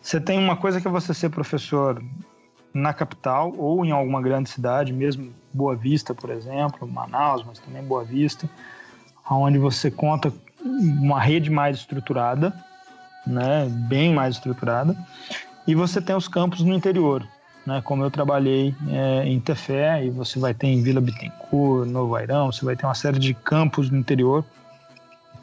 você 0.00 0.20
tem 0.20 0.38
uma 0.38 0.56
coisa 0.56 0.80
que 0.80 0.88
é 0.88 0.90
você 0.90 1.12
ser 1.12 1.28
professor 1.28 2.02
na 2.72 2.92
capital 2.92 3.54
ou 3.56 3.84
em 3.84 3.90
alguma 3.90 4.20
grande 4.20 4.50
cidade, 4.50 4.92
mesmo 4.92 5.32
Boa 5.52 5.74
Vista, 5.74 6.14
por 6.14 6.30
exemplo, 6.30 6.86
Manaus, 6.86 7.44
mas 7.46 7.58
também 7.58 7.82
Boa 7.82 8.04
Vista, 8.04 8.48
onde 9.30 9.58
você 9.58 9.90
conta 9.90 10.32
uma 10.64 11.20
rede 11.20 11.50
mais 11.50 11.78
estruturada, 11.78 12.52
né, 13.26 13.66
bem 13.88 14.12
mais 14.12 14.36
estruturada, 14.36 14.96
e 15.66 15.74
você 15.74 16.00
tem 16.00 16.16
os 16.16 16.28
campos 16.28 16.60
no 16.60 16.74
interior, 16.74 17.26
né, 17.66 17.82
como 17.82 18.02
eu 18.02 18.10
trabalhei 18.10 18.74
é, 18.90 19.26
em 19.26 19.38
Tefé, 19.38 20.04
e 20.04 20.10
você 20.10 20.38
vai 20.38 20.54
ter 20.54 20.66
em 20.66 20.82
Vila 20.82 21.00
Bittencourt, 21.00 21.88
Novo 21.88 22.14
Airão, 22.16 22.50
você 22.50 22.64
vai 22.64 22.76
ter 22.76 22.86
uma 22.86 22.94
série 22.94 23.18
de 23.18 23.34
campos 23.34 23.90
no 23.90 23.98
interior. 23.98 24.44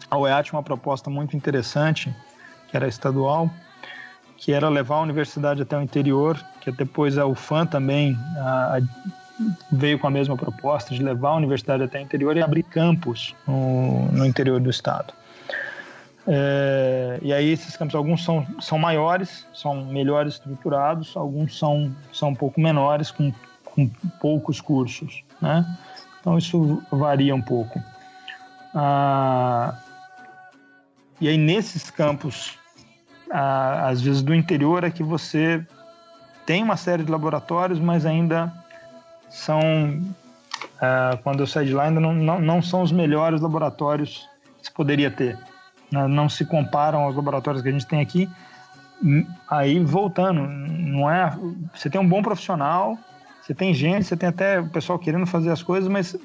A 0.10 0.18
UEA 0.18 0.42
tinha 0.44 0.58
uma 0.58 0.64
proposta 0.64 1.10
muito 1.10 1.36
interessante, 1.36 2.14
que 2.68 2.76
era 2.76 2.88
estadual, 2.88 3.50
que 4.38 4.52
era 4.52 4.70
levar 4.70 4.98
a 4.98 5.02
universidade 5.02 5.62
até 5.62 5.78
o 5.78 5.82
interior, 5.82 6.44
que 6.66 6.72
depois 6.72 7.18
a 7.18 7.26
UFAM 7.28 7.68
também 7.68 8.18
a, 8.38 8.78
a, 8.78 8.82
veio 9.72 10.00
com 10.00 10.08
a 10.08 10.10
mesma 10.10 10.36
proposta 10.36 10.94
de 10.96 11.04
levar 11.04 11.30
a 11.30 11.36
universidade 11.36 11.84
até 11.84 12.00
o 12.00 12.02
interior 12.02 12.36
e 12.36 12.42
abrir 12.42 12.64
campos 12.64 13.36
no, 13.48 14.12
no 14.12 14.26
interior 14.26 14.60
do 14.60 14.70
estado. 14.70 15.14
É, 16.28 17.20
e 17.22 17.32
aí 17.32 17.52
esses 17.52 17.78
campos, 17.78 17.94
alguns 17.94 18.24
são, 18.24 18.48
são 18.60 18.80
maiores, 18.80 19.46
são 19.54 19.86
melhores 19.86 20.34
estruturados, 20.34 21.16
alguns 21.16 21.58
são, 21.58 21.96
são 22.12 22.30
um 22.30 22.36
pouco 22.36 22.60
menores, 22.60 23.12
com, 23.12 23.32
com 23.64 23.88
poucos 24.20 24.60
cursos, 24.60 25.24
né? 25.40 25.64
Então 26.20 26.36
isso 26.36 26.82
varia 26.92 27.36
um 27.36 27.42
pouco. 27.42 27.80
Ah, 28.74 29.76
e 31.22 31.30
aí 31.30 31.38
nesses 31.38 31.92
campos 31.92 32.58
às 33.30 34.02
vezes 34.02 34.22
do 34.22 34.34
interior 34.34 34.84
é 34.84 34.90
que 34.90 35.04
você 35.04 35.66
tem 36.46 36.64
uma 36.64 36.78
série 36.78 37.04
de 37.04 37.12
laboratórios, 37.12 37.80
mas 37.80 38.06
ainda 38.06 38.54
são 39.30 39.60
uh, 39.60 41.18
quando 41.24 41.42
eu 41.42 41.48
saí 41.48 41.66
de 41.66 41.74
lá 41.74 41.84
ainda 41.84 42.00
não, 42.00 42.14
não, 42.14 42.40
não, 42.40 42.62
são 42.62 42.82
os 42.82 42.92
melhores 42.92 43.42
laboratórios 43.42 44.30
que 44.60 44.68
se 44.68 44.72
poderia 44.72 45.10
ter. 45.10 45.38
Né? 45.92 46.08
Não 46.08 46.30
se 46.30 46.46
comparam 46.46 47.02
aos 47.02 47.16
laboratórios 47.16 47.62
que 47.62 47.70
a 47.70 47.72
gente 47.72 47.88
tem 47.88 48.02
aqui. 48.02 48.30
Aí 49.50 49.80
voltando, 49.80 50.42
não 50.42 51.10
é? 51.10 51.38
Você 51.74 51.90
tem 51.90 52.00
um 52.00 52.08
bom 52.08 52.22
profissional, 52.22 52.98
você 53.42 53.54
tem 53.54 53.74
gente, 53.74 54.06
você 54.06 54.16
tem 54.16 54.30
até 54.30 54.60
o 54.60 54.70
pessoal 54.70 54.98
querendo 54.98 55.26
fazer 55.26 55.52
as 55.52 55.62
coisas, 55.62 55.90
mas 55.90 56.16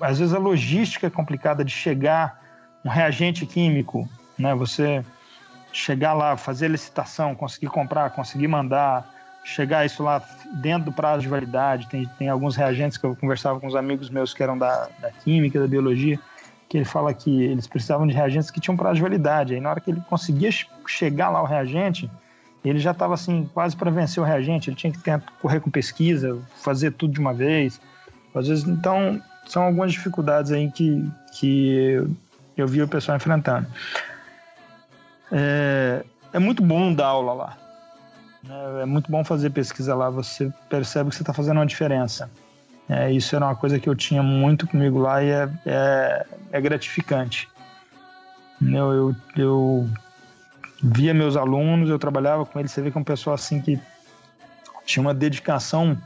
às 0.00 0.18
vezes 0.18 0.34
a 0.34 0.38
logística 0.38 1.06
é 1.06 1.10
complicada 1.10 1.64
de 1.64 1.70
chegar 1.70 2.40
um 2.84 2.88
reagente 2.88 3.46
químico, 3.46 4.08
né? 4.38 4.54
Você 4.54 5.04
chegar 5.72 6.12
lá, 6.12 6.36
fazer 6.36 6.66
a 6.66 6.70
licitação, 6.70 7.34
conseguir 7.34 7.68
comprar, 7.68 8.10
conseguir 8.10 8.48
mandar, 8.48 9.08
chegar 9.48 9.86
isso 9.86 10.02
lá 10.02 10.22
dentro 10.60 10.86
do 10.86 10.92
prazo 10.92 11.22
de 11.22 11.28
validade. 11.28 11.88
Tem, 11.88 12.06
tem 12.18 12.28
alguns 12.28 12.54
reagentes 12.54 12.98
que 12.98 13.04
eu 13.04 13.16
conversava 13.16 13.58
com 13.58 13.66
os 13.66 13.74
amigos 13.74 14.10
meus 14.10 14.34
que 14.34 14.42
eram 14.42 14.58
da, 14.58 14.88
da 15.00 15.10
química, 15.10 15.58
da 15.58 15.66
biologia, 15.66 16.18
que 16.68 16.76
ele 16.76 16.84
fala 16.84 17.14
que 17.14 17.44
eles 17.44 17.66
precisavam 17.66 18.06
de 18.06 18.14
reagentes 18.14 18.50
que 18.50 18.60
tinham 18.60 18.76
prazo 18.76 18.96
de 18.96 19.02
validade. 19.02 19.54
Aí 19.54 19.60
na 19.60 19.70
hora 19.70 19.80
que 19.80 19.90
ele 19.90 20.02
conseguia 20.08 20.50
chegar 20.86 21.30
lá 21.30 21.42
o 21.42 21.46
reagente, 21.46 22.10
ele 22.64 22.78
já 22.78 22.90
estava 22.90 23.14
assim 23.14 23.48
quase 23.54 23.74
para 23.74 23.90
vencer 23.90 24.22
o 24.22 24.26
reagente. 24.26 24.68
Ele 24.68 24.76
tinha 24.76 24.92
que 24.92 24.98
ter, 24.98 25.20
correr 25.40 25.60
com 25.60 25.70
pesquisa, 25.70 26.38
fazer 26.56 26.92
tudo 26.92 27.14
de 27.14 27.20
uma 27.20 27.32
vez. 27.32 27.80
Às 28.34 28.48
vezes, 28.48 28.64
então 28.64 29.20
são 29.46 29.62
algumas 29.62 29.92
dificuldades 29.92 30.52
aí 30.52 30.70
que 30.70 31.10
que 31.38 32.04
eu 32.56 32.66
vi 32.66 32.82
o 32.82 32.88
pessoal 32.88 33.16
enfrentando. 33.16 33.66
É, 35.32 36.04
é 36.32 36.38
muito 36.38 36.62
bom 36.62 36.92
dar 36.92 37.06
aula 37.06 37.32
lá. 37.32 37.67
Né? 38.42 38.82
É 38.82 38.84
muito 38.84 39.10
bom 39.10 39.24
fazer 39.24 39.50
pesquisa 39.50 39.94
lá. 39.94 40.10
Você 40.10 40.52
percebe 40.68 41.10
que 41.10 41.16
você 41.16 41.22
está 41.22 41.32
fazendo 41.32 41.58
uma 41.58 41.66
diferença. 41.66 42.30
É, 42.88 43.12
isso 43.12 43.36
era 43.36 43.44
uma 43.44 43.56
coisa 43.56 43.78
que 43.78 43.88
eu 43.88 43.94
tinha 43.94 44.22
muito 44.22 44.66
comigo 44.66 44.98
lá 44.98 45.22
e 45.22 45.28
é, 45.28 45.48
é, 45.66 46.26
é 46.52 46.60
gratificante. 46.60 47.48
Eu, 48.62 48.92
eu, 48.92 49.16
eu, 49.36 49.90
via 50.82 51.12
meus 51.12 51.36
alunos, 51.36 51.90
eu 51.90 51.98
trabalhava 51.98 52.46
com 52.46 52.58
eles, 52.58 52.72
você 52.72 52.80
vê 52.80 52.90
que 52.90 52.96
é 52.96 53.00
um 53.00 53.04
pessoal 53.04 53.34
assim 53.34 53.60
que 53.60 53.78
tinha 54.86 55.02
uma 55.02 55.12
dedicação 55.12 55.96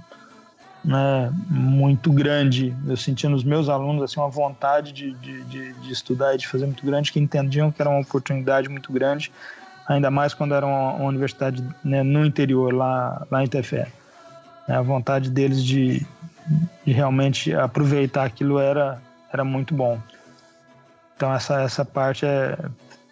né, 0.84 1.32
muito 1.48 2.12
grande. 2.12 2.74
Eu 2.86 2.96
sentia 2.96 3.30
nos 3.30 3.44
meus 3.44 3.68
alunos 3.68 4.02
assim, 4.02 4.18
uma 4.18 4.28
vontade 4.28 4.92
de, 4.92 5.12
de, 5.14 5.44
de, 5.44 5.72
de, 5.74 5.92
estudar 5.92 6.34
e 6.34 6.38
de 6.38 6.48
fazer 6.48 6.66
muito 6.66 6.84
grande, 6.84 7.12
que 7.12 7.20
entendiam 7.20 7.70
que 7.70 7.80
era 7.80 7.88
uma 7.88 8.00
oportunidade 8.00 8.68
muito 8.68 8.92
grande, 8.92 9.32
ainda 9.92 10.10
mais 10.10 10.34
quando 10.34 10.54
era 10.54 10.66
uma, 10.66 10.94
uma 10.94 11.08
universidade 11.08 11.64
né, 11.84 12.02
no 12.02 12.24
interior, 12.24 12.72
lá, 12.72 13.26
lá 13.30 13.42
em 13.42 13.46
Tefé. 13.46 13.88
A 14.68 14.80
vontade 14.80 15.30
deles 15.30 15.62
de, 15.64 16.06
de 16.84 16.92
realmente 16.92 17.54
aproveitar 17.54 18.24
aquilo 18.24 18.58
era, 18.58 19.00
era 19.32 19.44
muito 19.44 19.74
bom. 19.74 19.98
Então 21.16 21.32
essa, 21.32 21.62
essa 21.62 21.84
parte 21.84 22.26
é 22.26 22.56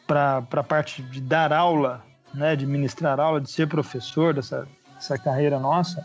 para 0.06 0.38
a 0.38 0.64
parte 0.64 1.02
de 1.02 1.20
dar 1.20 1.52
aula, 1.52 2.02
né, 2.34 2.56
de 2.56 2.66
ministrar 2.66 3.20
aula, 3.20 3.40
de 3.40 3.50
ser 3.50 3.68
professor 3.68 4.34
dessa, 4.34 4.66
dessa 4.96 5.16
carreira 5.16 5.58
nossa, 5.58 6.04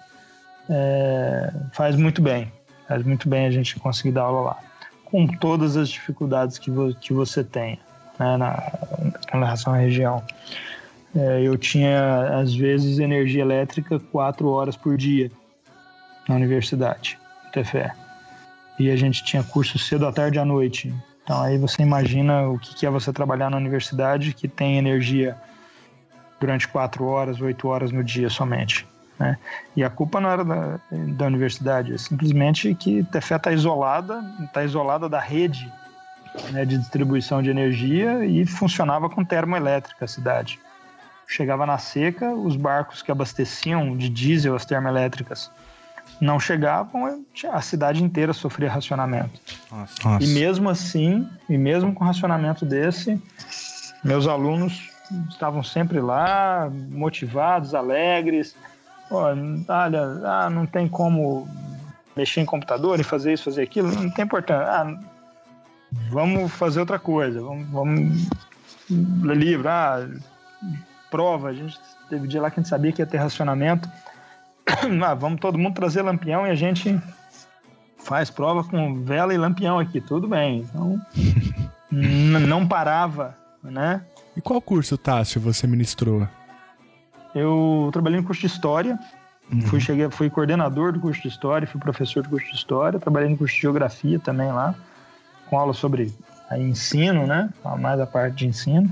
é, 0.69 1.51
faz 1.73 1.95
muito 1.95 2.21
bem. 2.21 2.51
Faz 2.87 3.03
muito 3.03 3.27
bem 3.27 3.47
a 3.47 3.51
gente 3.51 3.79
conseguir 3.79 4.11
dar 4.11 4.23
aula 4.23 4.41
lá. 4.41 4.57
Com 5.05 5.25
todas 5.25 5.75
as 5.75 5.89
dificuldades 5.89 6.59
que, 6.59 6.69
vo, 6.69 6.93
que 6.93 7.13
você 7.13 7.43
tem 7.43 7.79
né, 8.19 8.37
na, 8.37 8.71
na 9.39 9.45
relação 9.45 9.73
à 9.73 9.77
região. 9.77 10.23
É, 11.15 11.41
eu 11.41 11.57
tinha, 11.57 12.39
às 12.39 12.53
vezes, 12.53 12.99
energia 12.99 13.41
elétrica 13.41 13.99
quatro 13.99 14.49
horas 14.49 14.75
por 14.75 14.97
dia 14.97 15.31
na 16.27 16.35
universidade, 16.35 17.17
TFE. 17.53 17.91
E 18.77 18.91
a 18.91 18.95
gente 18.95 19.23
tinha 19.23 19.43
curso 19.43 19.79
cedo 19.79 20.05
à 20.05 20.11
tarde 20.11 20.37
e 20.37 20.39
à 20.39 20.45
noite. 20.45 20.93
Então 21.23 21.41
aí 21.41 21.57
você 21.57 21.81
imagina 21.81 22.47
o 22.49 22.59
que 22.59 22.85
é 22.85 22.89
você 22.89 23.13
trabalhar 23.13 23.49
na 23.49 23.57
universidade 23.57 24.33
que 24.33 24.47
tem 24.47 24.77
energia 24.77 25.37
durante 26.39 26.67
quatro 26.67 27.05
horas, 27.05 27.39
oito 27.41 27.67
horas 27.67 27.91
no 27.91 28.03
dia 28.03 28.29
somente. 28.29 28.85
Né? 29.17 29.37
E 29.75 29.83
a 29.83 29.89
culpa 29.89 30.19
não 30.19 30.29
era 30.29 30.43
da, 30.43 30.79
da 30.91 31.25
universidade, 31.25 31.93
é 31.93 31.97
simplesmente 31.97 32.75
que 32.75 33.03
Tefé 33.05 33.37
está 33.37 33.51
isolada, 33.51 34.21
está 34.43 34.63
isolada 34.63 35.07
da 35.07 35.19
rede 35.19 35.71
né, 36.51 36.65
de 36.65 36.77
distribuição 36.77 37.41
de 37.41 37.49
energia 37.49 38.25
e 38.25 38.45
funcionava 38.45 39.09
com 39.09 39.23
termoelétrica 39.23 40.05
a 40.05 40.07
cidade. 40.07 40.59
Chegava 41.27 41.65
na 41.65 41.77
seca, 41.77 42.31
os 42.33 42.55
barcos 42.55 43.01
que 43.01 43.11
abasteciam 43.11 43.97
de 43.97 44.09
diesel 44.09 44.55
as 44.55 44.65
termoelétricas 44.65 45.49
não 46.21 46.39
chegavam, 46.39 47.25
a 47.51 47.61
cidade 47.61 48.03
inteira 48.03 48.31
sofria 48.31 48.69
racionamento. 48.69 49.39
Nossa. 49.71 50.23
E 50.23 50.27
mesmo 50.27 50.69
assim, 50.69 51.27
e 51.49 51.57
mesmo 51.57 51.93
com 51.93 52.03
racionamento 52.03 52.65
desse, 52.65 53.21
meus 54.03 54.27
alunos 54.27 54.91
estavam 55.29 55.63
sempre 55.63 55.99
lá, 55.99 56.69
motivados, 56.89 57.73
alegres. 57.73 58.55
olha, 59.09 60.01
ah, 60.23 60.49
não 60.49 60.65
tem 60.65 60.87
como 60.87 61.47
mexer 62.15 62.41
em 62.41 62.45
computador 62.45 62.99
e 62.99 63.03
fazer 63.03 63.33
isso, 63.33 63.43
fazer 63.43 63.63
aquilo, 63.63 63.91
não 63.91 64.09
tem 64.09 64.25
importância. 64.25 64.65
Ah, 64.65 64.97
vamos 66.09 66.51
fazer 66.51 66.79
outra 66.79 66.99
coisa, 66.99 67.41
vamos, 67.41 67.67
vamos 67.69 68.29
ler 68.89 69.37
livro, 69.37 69.67
ah, 69.69 70.07
prova, 71.09 71.49
a 71.49 71.53
gente 71.53 71.77
teve 72.09 72.27
dia 72.27 72.41
lá 72.41 72.49
que 72.49 72.59
a 72.59 72.63
gente 72.63 72.69
sabia 72.69 72.91
que 72.91 73.01
ia 73.01 73.05
ter 73.05 73.17
racionamento. 73.17 73.89
ah, 75.05 75.13
vamos 75.13 75.39
todo 75.39 75.57
mundo 75.57 75.75
trazer 75.75 76.01
lampião 76.01 76.45
e 76.45 76.49
a 76.49 76.55
gente 76.55 76.99
faz 77.97 78.29
prova 78.29 78.63
com 78.63 79.03
vela 79.03 79.33
e 79.33 79.37
lampião 79.37 79.79
aqui, 79.79 79.99
tudo 79.99 80.27
bem. 80.27 80.59
Então, 80.59 81.01
não 81.91 82.67
parava, 82.67 83.35
né? 83.63 84.01
E 84.35 84.41
qual 84.41 84.61
curso, 84.61 84.97
Tássio, 84.97 85.41
você 85.41 85.65
ministrou? 85.65 86.27
Eu 87.33 87.89
trabalhei 87.91 88.19
no 88.19 88.25
curso 88.25 88.41
de 88.41 88.47
História, 88.47 88.99
uhum. 89.51 89.61
fui, 89.61 89.79
cheguei, 89.79 90.09
fui 90.09 90.29
coordenador 90.29 90.91
do 90.91 90.99
curso 90.99 91.21
de 91.21 91.27
História, 91.29 91.67
fui 91.67 91.79
professor 91.79 92.23
do 92.23 92.29
curso 92.29 92.47
de 92.47 92.55
História, 92.55 92.99
trabalhei 92.99 93.29
no 93.29 93.37
curso 93.37 93.55
de 93.55 93.61
Geografia 93.61 94.19
também 94.19 94.51
lá, 94.51 94.75
com 95.49 95.57
aula 95.57 95.73
sobre 95.73 96.13
ensino, 96.51 97.25
né? 97.25 97.49
Mais 97.79 97.99
a 97.99 98.05
parte 98.05 98.35
de 98.35 98.47
ensino. 98.47 98.89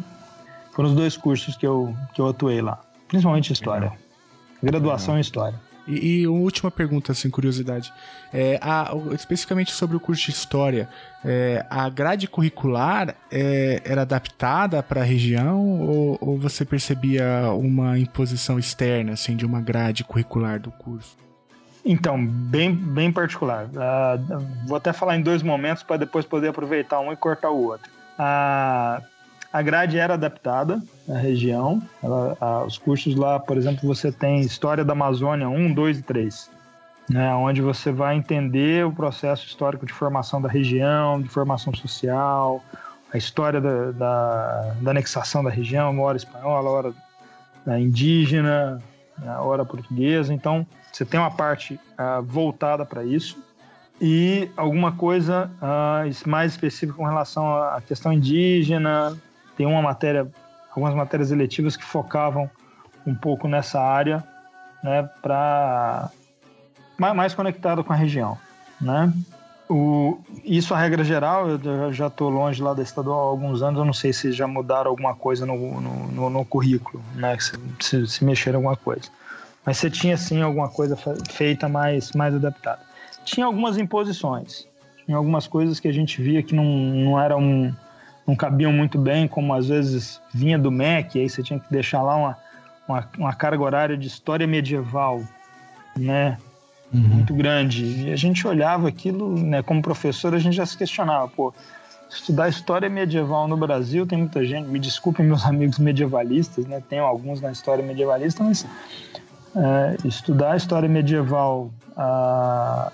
Foram 0.72 0.90
os 0.90 0.96
dois 0.96 1.16
cursos 1.16 1.56
que 1.56 1.68
eu, 1.68 1.96
que 2.14 2.20
eu 2.22 2.28
atuei 2.28 2.62
lá, 2.62 2.82
principalmente 3.08 3.54
História. 3.54 3.94
Graduação 4.62 5.18
em 5.18 5.22
História. 5.22 5.60
E, 5.88 6.22
e, 6.22 6.28
uma 6.28 6.40
última 6.40 6.72
pergunta, 6.72 7.12
assim, 7.12 7.30
curiosidade. 7.30 7.94
É, 8.32 8.58
a, 8.62 8.92
especificamente 9.14 9.72
sobre 9.72 9.98
o 9.98 10.00
curso 10.00 10.24
de 10.24 10.32
História, 10.32 10.88
é, 11.24 11.66
a 11.70 11.90
grade 11.90 12.28
curricular 12.28 13.16
é, 13.30 13.82
era 13.84 14.04
adaptada 14.04 14.82
para 14.82 15.02
a 15.02 15.04
região 15.04 15.82
ou, 15.82 16.18
ou, 16.22 16.40
você 16.40 16.64
percebia 16.64 17.52
uma 17.52 18.00
imposição 18.00 18.58
externa, 18.58 19.14
assim, 19.14 19.36
de 19.36 19.46
uma 19.46 19.62
grade 19.62 20.04
curricular 20.04 20.60
do 20.60 20.72
curso? 20.72 21.18
Então, 21.86 22.26
bem, 22.26 22.74
bem 22.74 23.12
particular. 23.12 23.66
Uh, 23.66 24.48
vou 24.66 24.78
até 24.78 24.94
falar 24.94 25.18
em 25.18 25.22
dois 25.22 25.44
momentos 25.44 25.84
para 25.84 25.98
depois 25.98 26.26
poder 26.26 26.50
aproveitar 26.50 27.00
um 27.00 27.12
e 27.12 27.16
cortar 27.16 27.50
o 27.50 27.64
outro. 27.66 27.92
Uh, 28.18 29.04
a 29.52 29.62
grade 29.62 30.00
era 30.00 30.16
adaptada 30.16 30.82
à 31.08 31.18
região. 31.18 31.82
Ela, 32.02 32.38
a, 32.40 32.64
os 32.64 32.78
cursos 32.78 33.16
lá, 33.16 33.40
por 33.40 33.58
exemplo, 33.58 33.88
você 33.88 34.12
tem 34.12 34.42
História 34.42 34.84
da 34.84 34.94
Amazônia 34.94 35.48
1, 35.48 35.74
2 35.74 36.00
e 36.00 36.02
3, 36.02 36.52
né, 37.10 37.36
onde 37.36 37.62
você 37.62 37.92
vai 37.92 38.16
entender 38.16 38.86
o 38.86 38.92
processo 38.92 39.46
histórico 39.46 39.86
de 39.86 39.94
formação 39.94 40.42
da 40.42 40.50
região, 40.50 41.22
de 41.22 41.30
formação 41.30 41.74
social, 41.74 42.64
a 43.14 43.18
história 43.18 43.62
da, 43.62 43.92
da, 43.92 44.76
da 44.82 44.92
anexação 44.92 45.44
da 45.44 45.52
região, 45.52 45.92
uma 45.92 46.04
hora 46.04 46.18
espanhola, 46.18 46.70
hora 46.70 46.94
da 47.64 47.80
indígena, 47.80 48.82
a 49.26 49.42
hora 49.42 49.66
portuguesa. 49.66 50.34
Então, 50.34 50.66
você 50.92 51.06
tem 51.06 51.20
uma 51.20 51.32
parte 51.32 51.76
uh, 51.76 52.22
voltada 52.24 52.86
para 52.86 53.04
isso 53.04 53.42
e 54.02 54.50
alguma 54.58 54.92
coisa 54.92 55.50
uh, 55.62 56.30
mais 56.30 56.52
específica 56.52 56.98
com 56.98 57.06
relação 57.06 57.56
à 57.56 57.82
questão 57.82 58.12
indígena, 58.12 59.18
tem 59.56 59.66
uma 59.66 59.82
matéria, 59.82 60.28
algumas 60.70 60.94
matérias 60.94 61.32
eletivas 61.32 61.78
que 61.78 61.84
focavam 61.84 62.50
um 63.06 63.14
pouco 63.14 63.48
nessa 63.48 63.80
área, 63.82 64.24
né, 64.84 65.08
para 65.22 66.10
mais 66.98 67.34
conectado 67.34 67.84
com 67.84 67.94
a 67.94 67.96
região, 67.96 68.38
né? 68.80 69.12
O, 69.74 70.20
isso 70.44 70.72
a 70.76 70.78
regra 70.78 71.04
geral, 71.04 71.50
eu 71.50 71.92
já 71.92 72.06
estou 72.06 72.30
longe 72.30 72.62
lá 72.62 72.76
da 72.76 72.84
estadual 72.84 73.28
há 73.28 73.30
alguns 73.32 73.64
anos, 73.64 73.80
eu 73.80 73.86
não 73.86 73.94
sei 73.94 74.14
se 74.14 74.32
já 74.32 74.46
mudaram 74.46 74.92
alguma 74.92 75.16
coisa 75.16 75.48
no, 75.48 75.82
no, 75.82 76.12
no, 76.12 76.30
no 76.30 76.46
currículo, 76.46 77.04
né? 77.16 77.36
Se, 77.40 77.54
se, 77.80 78.06
se 78.06 78.24
mexeram 78.24 78.60
alguma 78.60 78.76
coisa. 78.76 79.10
Mas 79.66 79.78
você 79.78 79.90
tinha 79.90 80.16
sim 80.16 80.44
alguma 80.44 80.70
coisa 80.70 80.96
feita 81.32 81.68
mais, 81.68 82.12
mais 82.12 82.36
adaptada. 82.36 82.82
Tinha 83.26 83.48
algumas 83.48 83.80
imposições, 83.80 84.68
tinha 85.06 85.18
algumas 85.18 85.48
coisas 85.48 85.80
que 85.80 85.88
a 85.88 85.92
gente 85.92 86.22
via 86.22 86.44
que 86.44 86.54
não, 86.54 86.66
não 86.66 87.20
eram 87.20 87.76
não 88.28 88.36
cabiam 88.36 88.72
muito 88.72 89.00
bem, 89.00 89.28
como 89.28 89.56
às 89.56 89.68
vezes 89.68 90.22
vinha 90.32 90.58
do 90.60 90.70
MEC, 90.70 91.20
aí 91.20 91.28
você 91.28 91.42
tinha 91.42 91.60
que 91.60 91.70
deixar 91.72 92.04
lá 92.04 92.16
uma, 92.16 92.38
uma, 92.88 93.10
uma 93.18 93.34
carga 93.34 93.64
horária 93.64 93.98
de 93.98 94.08
história 94.08 94.46
medieval, 94.46 95.24
né? 95.98 96.38
Uhum. 96.94 97.02
Muito 97.02 97.34
grande. 97.34 98.08
E 98.08 98.12
a 98.12 98.16
gente 98.16 98.48
olhava 98.48 98.88
aquilo, 98.88 99.38
né? 99.38 99.64
Como 99.64 99.82
professor, 99.82 100.34
a 100.34 100.40
gente 100.40 100.56
já 100.56 100.66
se 100.66 100.78
questionava, 100.78 101.28
pô, 101.28 101.54
estudar 102.10 102.48
história 102.48 102.90
medieval 102.90 103.48
no 103.48 103.58
Brasil, 103.58 104.06
tem 104.06 104.20
muita 104.20 104.46
gente, 104.46 104.68
me 104.68 104.80
desculpem 104.80 105.26
meus 105.28 105.46
amigos 105.46 105.80
medievalistas, 105.80 106.66
né? 106.66 106.82
Tenho 106.88 107.04
alguns 107.04 107.42
na 107.42 107.52
história 107.52 107.84
medievalista, 107.84 108.44
mas 108.44 108.66
é, 109.56 110.08
estudar 110.08 110.56
história 110.56 110.88
medieval 110.88 111.72
ah, 111.98 112.92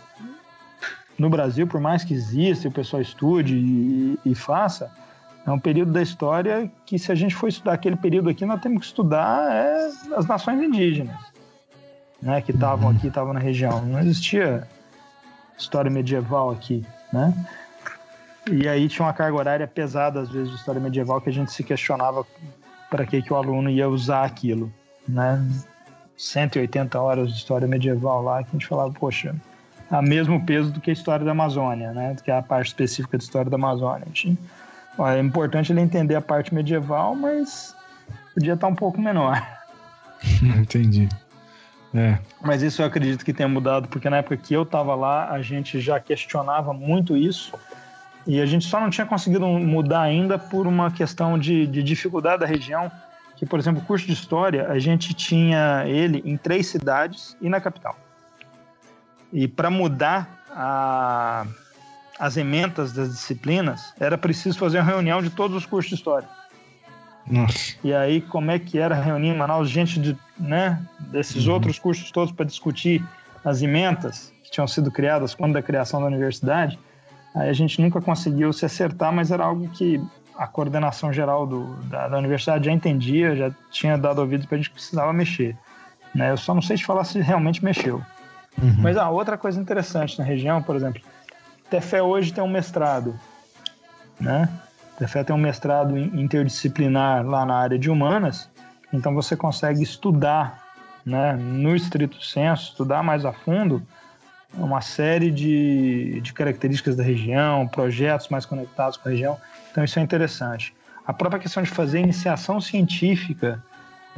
no 1.18 1.30
Brasil, 1.30 1.68
por 1.68 1.82
mais 1.82 2.04
que 2.04 2.14
exista, 2.14 2.70
o 2.70 2.72
pessoal 2.72 3.02
estude 3.02 3.56
e, 3.56 4.20
e 4.26 4.34
faça, 4.34 4.89
é 5.45 5.52
um 5.52 5.60
período 5.60 5.91
da 5.91 6.02
história 6.02 6.72
que, 6.86 7.00
se 7.00 7.12
a 7.12 7.16
gente 7.16 7.36
for 7.36 7.47
estudar 7.47 7.74
aquele 7.74 7.95
período 7.95 8.30
aqui, 8.30 8.45
nós 8.45 8.62
temos 8.62 8.80
que 8.80 8.86
estudar 8.86 9.52
é, 9.52 9.89
as 10.16 10.26
nações 10.28 10.62
indígenas, 10.62 11.18
né, 12.22 12.41
que 12.41 12.51
estavam 12.51 12.89
uhum. 12.89 12.95
aqui, 12.95 13.07
estavam 13.07 13.34
na 13.34 13.39
região. 13.39 13.82
Não 13.86 13.99
existia 13.99 14.67
história 15.57 15.89
medieval 15.89 16.51
aqui, 16.51 16.86
né? 17.11 17.34
E 18.51 18.67
aí 18.67 18.88
tinha 18.88 19.05
uma 19.05 19.13
carga 19.13 19.38
horária 19.38 19.67
pesada, 19.67 20.22
às 20.22 20.30
vezes, 20.30 20.49
de 20.49 20.55
história 20.55 20.82
medieval, 20.82 21.22
que 21.22 21.30
a 21.30 21.34
gente 21.34 21.51
se 21.51 21.63
questionava 21.63 22.26
para 22.89 23.05
que, 23.05 23.22
que 23.22 23.32
o 23.32 23.36
aluno 23.36 23.70
ia 23.70 23.88
usar 23.88 24.24
aquilo, 24.26 24.72
né? 25.07 25.45
180 26.17 26.99
horas 26.99 27.30
de 27.30 27.38
história 27.38 27.67
medieval 27.67 28.24
lá, 28.24 28.43
que 28.43 28.49
a 28.49 28.51
gente 28.53 28.67
falava, 28.67 28.91
poxa, 28.91 29.36
a 29.89 30.01
mesmo 30.01 30.43
peso 30.45 30.72
do 30.72 30.82
que 30.82 30.89
a 30.89 30.93
história 30.93 31.24
da 31.26 31.32
Amazônia, 31.32 31.91
né? 31.93 32.13
Do 32.13 32.24
que 32.24 32.32
a 32.32 32.41
parte 32.41 32.67
específica 32.67 33.17
da 33.17 33.24
história 33.24 33.49
da 33.49 33.55
Amazônia. 33.55 34.05
Gente 34.07 34.38
é 35.07 35.20
importante 35.20 35.72
ele 35.72 35.82
entender 35.82 36.15
a 36.15 36.22
parte 36.22 36.53
medieval, 36.53 37.15
mas 37.15 37.76
podia 38.34 38.53
estar 38.53 38.67
um 38.67 38.76
pouco 38.76 38.99
menor. 38.99 39.41
Entendi. 40.41 41.07
É. 41.94 42.20
Mas 42.42 42.62
isso 42.62 42.82
eu 42.82 42.86
acredito 42.86 43.26
que 43.26 43.34
tenha 43.34 43.50
mudado, 43.50 43.88
porque 43.88 44.10
na 44.10 44.18
época 44.18 44.38
que 44.38 44.54
eu 44.54 44.64
estava 44.64 44.94
lá, 44.96 45.30
a 45.30 45.42
gente 45.42 45.80
já 45.80 46.00
questionava 46.00 46.74
muito 46.74 47.18
isso. 47.18 47.54
E 48.28 48.40
a 48.40 48.46
gente 48.46 48.66
só 48.66 48.80
não 48.80 48.90
tinha 48.90 49.08
conseguido 49.08 49.48
mudar 49.48 50.02
ainda 50.02 50.38
por 50.38 50.68
uma 50.68 50.92
questão 50.92 51.38
de, 51.40 51.66
de 51.66 51.82
dificuldade 51.82 52.42
da 52.42 52.46
região. 52.46 52.92
Que, 53.36 53.46
por 53.46 53.58
exemplo, 53.58 53.82
o 53.82 53.86
curso 53.86 54.06
de 54.06 54.14
História, 54.14 54.70
a 54.70 54.78
gente 54.78 55.14
tinha 55.14 55.84
ele 55.88 56.22
em 56.26 56.36
três 56.38 56.68
cidades 56.68 57.36
e 57.42 57.50
na 57.50 57.60
capital. 57.62 57.98
E 59.32 59.48
para 59.48 59.70
mudar 59.70 60.44
a, 60.52 61.46
as 62.20 62.36
ementas 62.36 62.92
das 62.92 63.10
disciplinas, 63.10 63.94
era 64.00 64.18
preciso 64.18 64.60
fazer 64.60 64.80
uma 64.80 64.86
reunião 64.86 65.22
de 65.22 65.30
todos 65.30 65.56
os 65.56 65.66
cursos 65.66 65.90
de 65.90 65.96
história. 65.96 66.28
Nossa. 67.26 67.76
E 67.84 67.94
aí, 67.94 68.22
como 68.22 68.52
é 68.52 68.60
que 68.60 68.78
era 68.78 68.96
reunir 68.96 69.30
em 69.30 69.38
Manaus 69.38 69.70
gente 69.70 70.00
de, 70.00 70.18
né, 70.40 70.82
desses 71.00 71.48
uhum. 71.48 71.54
outros 71.54 71.78
cursos 71.78 72.12
todos 72.12 72.32
para 72.32 72.46
discutir 72.46 73.04
as 73.44 73.62
ementas 73.62 74.34
que 74.44 74.52
tinham 74.52 74.68
sido 74.68 74.92
criadas 74.92 75.34
quando 75.34 75.54
da 75.54 75.62
criação 75.62 76.00
da 76.00 76.08
universidade? 76.08 76.80
Aí 77.36 77.50
a 77.50 77.54
gente 77.54 77.82
nunca 77.82 78.02
conseguiu 78.02 78.52
se 78.52 78.66
acertar, 78.66 79.12
mas 79.12 79.32
era 79.32 79.44
algo 79.44 79.68
que 79.70 80.02
a 80.38 80.48
coordenação 80.48 81.12
geral 81.12 81.46
do, 81.46 81.66
da, 81.84 82.08
da 82.08 82.18
universidade 82.18 82.66
já 82.66 82.72
entendia, 82.72 83.36
já 83.36 83.52
tinha 83.70 83.98
dado 83.98 84.20
ouvidos 84.20 84.46
para 84.46 84.56
a 84.56 84.58
gente 84.58 84.72
precisava 84.72 85.12
mexer. 85.12 85.56
Né? 86.16 86.32
Eu 86.32 86.38
só 86.38 86.54
não 86.54 86.62
sei 86.62 86.78
te 86.78 86.86
falar 86.86 87.04
se 87.04 87.20
realmente 87.20 87.64
mexeu. 87.64 88.02
Uhum. 88.62 88.76
Mas 88.80 88.98
a 88.98 89.04
ah, 89.04 89.10
outra 89.10 89.38
coisa 89.38 89.60
interessante 89.60 90.18
na 90.18 90.26
região, 90.26 90.62
por 90.62 90.76
exemplo, 90.76 91.02
Tefé 91.70 92.02
hoje 92.02 92.34
tem 92.34 92.44
um 92.44 92.48
mestrado, 92.48 93.18
né? 94.20 94.50
Tefé 94.98 95.24
tem 95.24 95.36
um 95.36 95.40
mestrado 95.40 95.98
interdisciplinar 95.98 97.26
lá 97.26 97.46
na 97.46 97.56
área 97.56 97.78
de 97.78 97.90
humanas, 97.90 98.50
então 98.92 99.14
você 99.14 99.36
consegue 99.36 99.84
estudar, 99.84 100.64
né, 101.06 101.34
no 101.34 101.76
estrito 101.76 102.24
senso, 102.24 102.72
estudar 102.72 103.04
mais 103.04 103.26
a 103.26 103.34
fundo 103.34 103.82
uma 104.54 104.82
série 104.82 105.30
de, 105.30 106.20
de 106.22 106.34
características 106.34 106.96
da 106.96 107.04
região, 107.04 107.68
projetos 107.68 108.30
mais 108.30 108.46
conectados 108.46 108.98
com 108.98 109.08
a 109.08 109.12
região, 109.12 109.38
então 109.72 109.84
isso 109.84 110.00
é 110.00 110.02
interessante. 110.02 110.74
A 111.06 111.14
própria 111.14 111.40
questão 111.40 111.62
de 111.62 111.70
fazer 111.70 112.00
iniciação 112.00 112.60
científica 112.60 113.64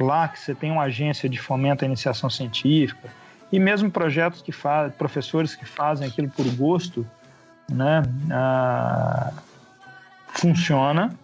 lá 0.00 0.28
que 0.28 0.38
você 0.38 0.54
tem 0.54 0.70
uma 0.70 0.84
agência 0.84 1.28
de 1.28 1.38
fomento 1.38 1.84
à 1.84 1.86
iniciação 1.86 2.30
científica 2.30 3.10
e 3.50 3.58
mesmo 3.58 3.90
projetos 3.90 4.40
que 4.40 4.52
fazem, 4.52 4.92
professores 4.96 5.54
que 5.54 5.66
fazem 5.66 6.08
aquilo 6.08 6.28
por 6.30 6.46
gosto, 6.54 7.06
né, 7.70 8.02
ah, 8.30 9.32
funciona, 10.28 11.14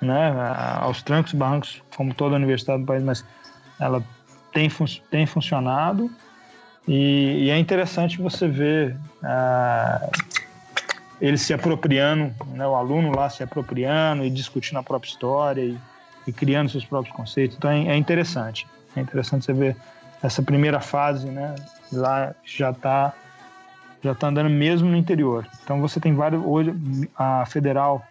né, 0.00 0.32
aos 0.80 1.02
trancos 1.02 1.32
e 1.32 1.36
barrancos, 1.36 1.82
como 1.96 2.14
toda 2.14 2.36
universidade 2.36 2.82
do 2.82 2.86
país, 2.86 3.02
mas 3.02 3.24
ela 3.78 4.02
tem, 4.52 4.68
fun 4.68 4.86
tem 5.10 5.26
funcionado 5.26 6.10
e, 6.88 7.44
e, 7.44 7.50
é 7.50 7.58
interessante 7.58 8.20
você 8.20 8.48
ver 8.48 8.96
ah, 9.22 10.10
ele 11.20 11.36
se 11.36 11.52
apropriando, 11.52 12.34
né, 12.48 12.66
o 12.66 12.74
aluno 12.74 13.14
lá 13.14 13.28
se 13.28 13.42
apropriando 13.42 14.24
e 14.24 14.30
discutindo 14.30 14.78
a 14.78 14.82
própria 14.82 15.08
história 15.08 15.60
e, 15.60 15.78
e 16.26 16.32
criando 16.32 16.70
seus 16.70 16.84
próprios 16.84 17.14
conceitos. 17.14 17.56
Então 17.56 17.70
é, 17.70 17.88
é, 17.88 17.96
interessante. 17.96 18.66
É 18.96 19.00
interessante 19.00 19.44
você 19.44 19.52
ver 19.52 19.76
essa 20.22 20.42
primeira 20.42 20.80
fase, 20.80 21.28
né? 21.28 21.54
Lá 21.92 22.34
já 22.44 22.70
está 22.70 23.12
já 24.02 24.14
tá 24.14 24.28
andando 24.28 24.48
mesmo 24.48 24.88
no 24.88 24.96
interior. 24.96 25.46
Então 25.62 25.80
você 25.80 26.00
tem 26.00 26.14
vários 26.14 26.42
hoje 26.44 26.74
a 27.14 27.44
Federal 27.44 28.02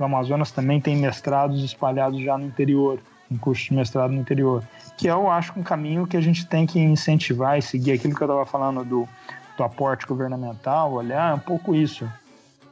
do 0.00 0.04
Amazonas 0.04 0.50
também 0.50 0.80
tem 0.80 0.96
mestrados 0.96 1.62
espalhados 1.62 2.22
já 2.22 2.38
no 2.38 2.46
interior, 2.46 2.98
em 3.30 3.36
cursos 3.36 3.66
de 3.66 3.74
mestrado 3.74 4.10
no 4.10 4.18
interior, 4.18 4.64
que 4.96 5.06
eu 5.06 5.30
acho 5.30 5.52
um 5.58 5.62
caminho 5.62 6.06
que 6.06 6.16
a 6.16 6.22
gente 6.22 6.46
tem 6.46 6.66
que 6.66 6.80
incentivar 6.80 7.58
e 7.58 7.62
seguir 7.62 7.92
aquilo 7.92 8.14
que 8.14 8.22
eu 8.22 8.26
estava 8.26 8.46
falando 8.46 8.82
do, 8.82 9.06
do 9.58 9.62
aporte 9.62 10.06
governamental, 10.06 10.94
olhar 10.94 11.32
é 11.32 11.34
um 11.34 11.38
pouco 11.38 11.74
isso. 11.74 12.06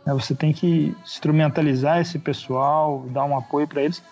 Né? 0.06 0.14
Você 0.14 0.34
tem 0.34 0.54
que 0.54 0.96
instrumentalizar 1.04 2.00
esse 2.00 2.18
pessoal, 2.18 3.04
dar 3.10 3.26
um 3.26 3.36
apoio 3.36 3.68
para 3.68 3.82
eles, 3.82 4.02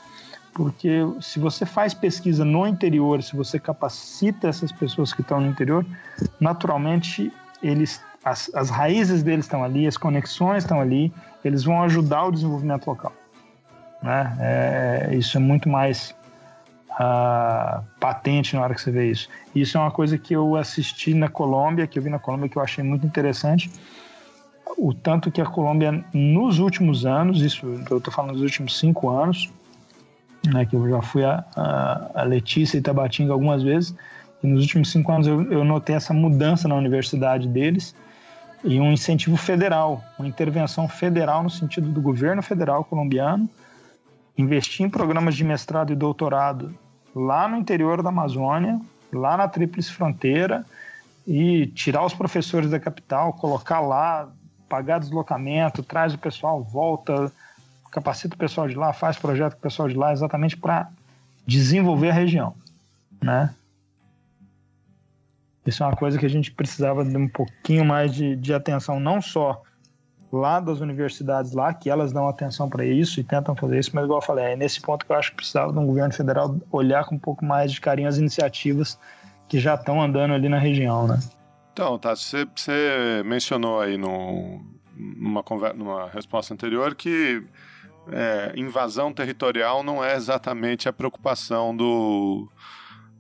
porque 0.53 1.01
se 1.23 1.39
você 1.39 1.65
faz 1.65 1.95
pesquisa 1.95 2.45
no 2.45 2.67
interior, 2.67 3.23
se 3.23 3.35
você 3.35 3.59
capacita 3.59 4.47
essas 4.47 4.71
pessoas 4.71 5.15
que 5.15 5.23
estão 5.23 5.41
no 5.41 5.47
interior, 5.47 5.87
naturalmente 6.39 7.33
eles 7.63 7.99
as, 8.27 8.51
as 8.55 8.71
raízes 8.71 9.23
deles 9.23 9.45
estão 9.45 9.63
ali, 9.63 9.87
as 9.87 9.97
conexões 9.97 10.65
estão 10.65 10.81
ali, 10.81 11.13
eles 11.47 11.65
vão 11.65 11.83
ajudar 11.83 12.25
o 12.25 12.31
desenvolvimento 12.31 12.87
local. 12.87 13.13
Né? 14.03 14.37
É, 14.41 15.15
isso 15.15 15.37
é 15.37 15.41
muito 15.41 15.69
mais 15.69 16.15
uh, 16.93 17.83
patente 17.99 18.55
na 18.55 18.63
hora 18.63 18.75
que 18.75 18.81
você 18.81 18.91
vê 18.91 19.11
isso. 19.11 19.29
Isso 19.55 19.77
é 19.77 19.81
uma 19.81 19.91
coisa 19.91 20.19
que 20.19 20.35
eu 20.35 20.57
assisti 20.57 21.15
na 21.15 21.29
Colômbia, 21.29 21.87
que 21.87 21.99
eu 21.99 22.03
vi 22.03 22.11
na 22.11 22.19
Colômbia, 22.19 22.49
que 22.49 22.57
eu 22.57 22.63
achei 22.63 22.85
muito 22.85 23.07
interessante 23.07 23.71
o 24.77 24.93
tanto 24.93 25.31
que 25.31 25.41
a 25.41 25.47
Colômbia, 25.47 26.05
nos 26.13 26.59
últimos 26.59 27.07
anos, 27.07 27.41
isso 27.41 27.67
eu 27.91 27.99
estou 27.99 28.13
falando 28.13 28.33
dos 28.33 28.43
últimos 28.43 28.79
cinco 28.79 29.09
anos, 29.09 29.51
né, 30.47 30.67
que 30.67 30.77
eu 30.77 30.89
já 30.89 31.03
fui 31.03 31.25
a, 31.25 31.45
a, 31.57 32.23
a 32.23 32.23
Letícia 32.25 32.77
e 32.77 32.81
Tabatinga 32.81 33.33
algumas 33.33 33.63
vezes, 33.63 33.95
e 34.43 34.47
nos 34.47 34.63
últimos 34.63 34.91
cinco 34.91 35.11
anos 35.13 35.27
eu, 35.27 35.51
eu 35.51 35.65
notei 35.65 35.97
essa 35.97 36.13
mudança 36.13 36.69
na 36.69 36.75
universidade 36.75 37.49
deles 37.49 37.95
e 38.67 38.81
um 38.81 38.93
incentivo 38.93 39.37
federal, 39.37 40.05
uma 40.19 40.27
intervenção 40.27 40.89
federal 40.89 41.43
no 41.43 41.51
sentido 41.51 41.89
do 41.89 42.01
governo 42.01 42.43
federal 42.43 42.85
colombiano 42.85 43.49
investir 44.37 44.85
em 44.85 44.91
programas 44.91 45.35
de 45.35 45.45
mestrado 45.45 45.93
e 45.93 45.97
doutorado 45.97 46.77
lá 47.15 47.49
no 47.49 47.57
interior 47.57 48.03
da 48.03 48.11
Amazônia, 48.11 48.79
lá 49.11 49.37
na 49.37 49.49
Tríplice 49.49 49.93
Fronteira, 49.93 50.67
e 51.27 51.67
tirar 51.69 52.05
os 52.05 52.13
professores 52.13 52.71
da 52.71 52.79
capital, 52.79 53.33
colocar 53.33 53.81
lá 53.81 54.29
pagar 54.69 54.99
deslocamento, 54.99 55.83
traz 55.83 56.13
o 56.13 56.19
pessoal, 56.19 56.63
volta, 56.63 57.33
capacita 57.91 58.35
o 58.35 58.39
pessoal 58.39 58.69
de 58.69 58.75
lá, 58.75 58.93
faz 58.93 59.17
projeto 59.17 59.53
com 59.53 59.59
o 59.59 59.63
pessoal 59.63 59.89
de 59.89 59.95
lá, 59.95 60.13
exatamente 60.13 60.57
para 60.57 60.89
desenvolver 61.47 62.11
a 62.11 62.13
região, 62.13 62.55
né? 63.23 63.55
Isso 65.67 65.83
é 65.83 65.87
uma 65.87 65.97
coisa 65.97 66.19
que 66.19 66.25
a 66.25 66.31
gente 66.31 66.53
precisava 66.53 67.05
de 67.05 67.17
um 67.17 67.29
pouquinho 67.29 67.85
mais 67.85 68.15
de, 68.15 68.37
de 68.37 68.55
atenção, 68.55 69.01
não 69.01 69.21
só 69.21 69.63
lá 70.33 70.61
das 70.61 70.81
universidades 70.81 71.53
lá, 71.53 71.73
que 71.73 71.91
elas 71.91 72.13
dão 72.13 72.29
atenção 72.29 72.69
para 72.69 72.85
isso 72.85 73.21
e 73.21 73.25
tentam 73.25 73.55
fazer 73.57 73.79
isso, 73.79 73.91
mas 73.95 74.05
igual 74.05 74.21
eu 74.21 74.25
falei, 74.25 74.45
é 74.53 74.57
nesse 74.57 74.81
ponto 74.81 75.05
que 75.05 75.13
eu 75.13 75.17
acho 75.17 75.31
que 75.31 75.37
precisava 75.37 75.73
de 75.73 75.79
um 75.79 75.87
governo 75.87 76.13
federal 76.13 76.57
olhar 76.71 77.05
com 77.05 77.15
um 77.15 77.19
pouco 77.19 77.45
mais 77.45 77.73
de 77.73 77.81
carinho 77.81 78.09
as 78.09 78.19
iniciativas 78.19 78.99
que 79.49 79.59
já 79.59 79.75
estão 79.75 80.01
andando 80.01 80.35
ali 80.35 80.49
na 80.49 80.59
região, 80.59 81.07
né? 81.07 81.19
Então, 81.73 81.99
tá, 81.99 82.15
você, 82.15 82.47
você 82.55 83.23
mencionou 83.25 83.81
aí 83.81 83.97
no, 83.97 84.61
numa, 84.97 85.45
numa 85.75 86.09
resposta 86.09 86.55
anterior 86.55 86.95
que 86.95 87.43
é, 88.11 88.53
invasão 88.57 89.13
territorial 89.13 89.83
não 89.83 90.03
é 90.03 90.15
exatamente 90.15 90.89
a 90.89 90.93
preocupação 90.93 91.77
do, 91.77 92.49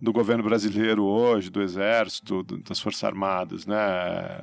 do 0.00 0.12
governo 0.12 0.42
brasileiro 0.42 1.04
hoje, 1.04 1.50
do 1.50 1.62
exército, 1.62 2.42
das 2.42 2.78
forças 2.80 3.02
armadas, 3.04 3.66
né? 3.66 3.76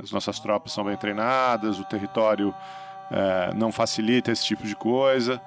As 0.01 0.11
nossas 0.11 0.39
tropas 0.39 0.71
são 0.71 0.83
bem 0.83 0.97
treinadas, 0.97 1.79
o 1.79 1.83
território 1.85 2.53
é, 3.11 3.53
não 3.55 3.71
facilita 3.71 4.31
esse 4.31 4.45
tipo 4.45 4.65
de 4.65 4.75
coisa, 4.75 5.41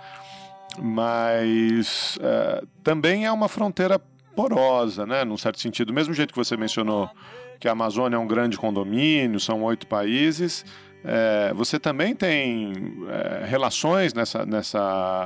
mas 0.78 2.18
é, 2.20 2.64
também 2.82 3.26
é 3.26 3.32
uma 3.32 3.48
fronteira 3.48 3.98
porosa, 4.34 5.06
né? 5.06 5.24
Num 5.24 5.36
certo 5.36 5.60
sentido, 5.60 5.88
do 5.88 5.94
mesmo 5.94 6.14
jeito 6.14 6.32
que 6.32 6.38
você 6.38 6.56
mencionou 6.56 7.10
que 7.58 7.66
a 7.66 7.72
Amazônia 7.72 8.16
é 8.16 8.18
um 8.18 8.26
grande 8.26 8.56
condomínio, 8.56 9.40
são 9.40 9.62
oito 9.64 9.86
países. 9.86 10.64
É, 11.02 11.52
você 11.54 11.78
também 11.78 12.14
tem 12.14 12.72
é, 13.08 13.46
relações 13.46 14.12
nessa, 14.12 14.44
nessa 14.44 14.80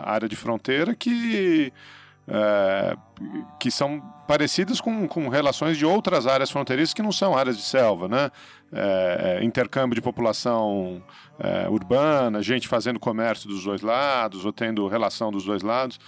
área 0.05 0.29
de 0.29 0.37
fronteira 0.37 0.95
que, 0.95 1.73
é, 2.31 2.97
que 3.59 3.71
são 3.71 4.01
parecidas 4.27 4.81
com, 4.81 5.09
com 5.09 5.29
relações 5.29 5.77
de 5.77 5.85
outras 5.85 6.27
áreas 6.27 6.51
fronteiriças 6.51 6.95
que 6.95 7.03
não 7.03 7.11
são 7.11 7.37
áreas 7.37 7.57
de 7.57 7.63
selva, 7.65 8.09
né? 8.09 8.31
É, 8.73 9.39
é, 9.41 9.45
intercâmbio 9.45 9.97
de 9.97 10.01
população 10.01 11.03
é, 11.41 11.69
urbana, 11.69 12.41
gente 12.41 12.69
fazendo 12.69 13.01
comércio 13.01 13.49
dos 13.49 13.65
dois 13.65 13.83
lados 13.83 14.45
ou 14.45 14.53
tendo 14.53 14.87
relação 14.87 15.33
dos 15.33 15.45
dois 15.45 15.63
lados. 15.63 15.99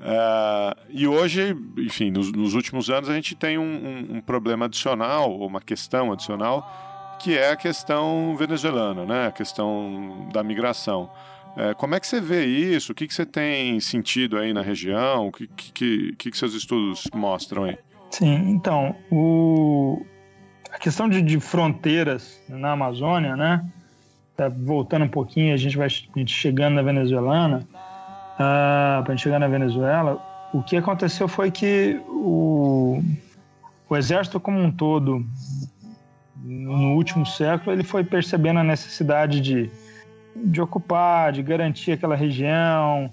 Uh, 0.00 0.74
e 0.88 1.06
hoje, 1.06 1.56
enfim, 1.78 2.10
nos, 2.10 2.32
nos, 2.32 2.54
últimos 2.54 2.90
anos 2.90 3.08
a 3.08 3.14
gente 3.14 3.36
tem 3.36 3.56
um, 3.56 3.62
um, 3.62 4.16
um, 4.16 4.20
problema 4.20 4.64
adicional, 4.64 5.38
uma 5.38 5.60
questão 5.60 6.10
adicional, 6.10 7.16
que 7.20 7.38
é 7.38 7.52
a 7.52 7.56
questão 7.56 8.34
venezuelana, 8.36 9.04
né? 9.04 9.26
a 9.28 9.30
questão 9.30 10.28
da 10.32 10.42
migração. 10.42 11.08
Uh, 11.56 11.74
como 11.76 11.94
é 11.94 12.00
que 12.00 12.06
você 12.06 12.20
vê 12.20 12.46
isso? 12.46 12.92
O 12.92 12.94
que, 12.94 13.06
que 13.06 13.14
você 13.14 13.26
tem 13.26 13.78
sentido 13.80 14.38
aí 14.38 14.52
na 14.52 14.62
região? 14.62 15.28
O 15.28 15.32
que, 15.32 15.46
que, 15.46 16.12
que, 16.16 16.30
que 16.30 16.38
seus 16.38 16.54
estudos 16.54 17.06
mostram 17.14 17.64
aí? 17.64 17.78
Sim, 18.10 18.50
então, 18.50 18.94
o... 19.10 20.04
a 20.70 20.78
questão 20.78 21.08
de, 21.08 21.20
de 21.20 21.38
fronteiras 21.40 22.42
na 22.48 22.72
Amazônia, 22.72 23.36
né? 23.36 23.64
Tá 24.36 24.48
voltando 24.48 25.04
um 25.04 25.08
pouquinho, 25.08 25.52
a 25.52 25.56
gente 25.58 25.76
vai 25.76 25.86
a 25.86 26.18
gente 26.18 26.32
chegando 26.32 26.74
na 26.74 26.82
venezuelana 26.82 27.58
uh, 27.58 27.92
ah, 28.38 29.02
para 29.04 29.16
chegar 29.16 29.38
na 29.38 29.48
Venezuela, 29.48 30.20
o 30.52 30.62
que 30.62 30.76
aconteceu 30.76 31.28
foi 31.28 31.50
que 31.50 32.00
o, 32.08 33.02
o 33.88 33.96
exército 33.96 34.40
como 34.40 34.58
um 34.58 34.70
todo, 34.70 35.24
no 36.36 36.94
último 36.94 37.24
século, 37.24 37.72
ele 37.72 37.82
foi 37.82 38.04
percebendo 38.04 38.60
a 38.60 38.64
necessidade 38.64 39.40
de, 39.40 39.70
de 40.34 40.60
ocupar, 40.60 41.32
de 41.32 41.42
garantir 41.42 41.92
aquela 41.92 42.16
região, 42.16 43.10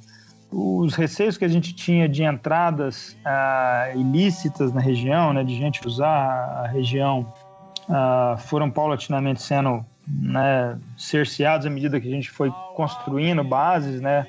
os 0.51 0.95
receios 0.95 1.37
que 1.37 1.45
a 1.45 1.47
gente 1.47 1.73
tinha 1.73 2.09
de 2.09 2.23
entradas 2.23 3.15
uh, 3.25 3.99
ilícitas 3.99 4.73
na 4.73 4.81
região, 4.81 5.33
né, 5.33 5.43
de 5.43 5.55
gente 5.55 5.85
usar 5.87 6.63
a 6.63 6.67
região, 6.67 7.31
uh, 7.87 8.37
foram 8.37 8.69
paulatinamente 8.69 9.41
sendo 9.41 9.85
né, 10.07 10.77
cerceados 10.97 11.67
à 11.67 11.69
medida 11.69 11.99
que 11.99 12.07
a 12.07 12.11
gente 12.11 12.31
foi 12.31 12.51
construindo 12.75 13.43
bases, 13.43 14.01
né, 14.01 14.25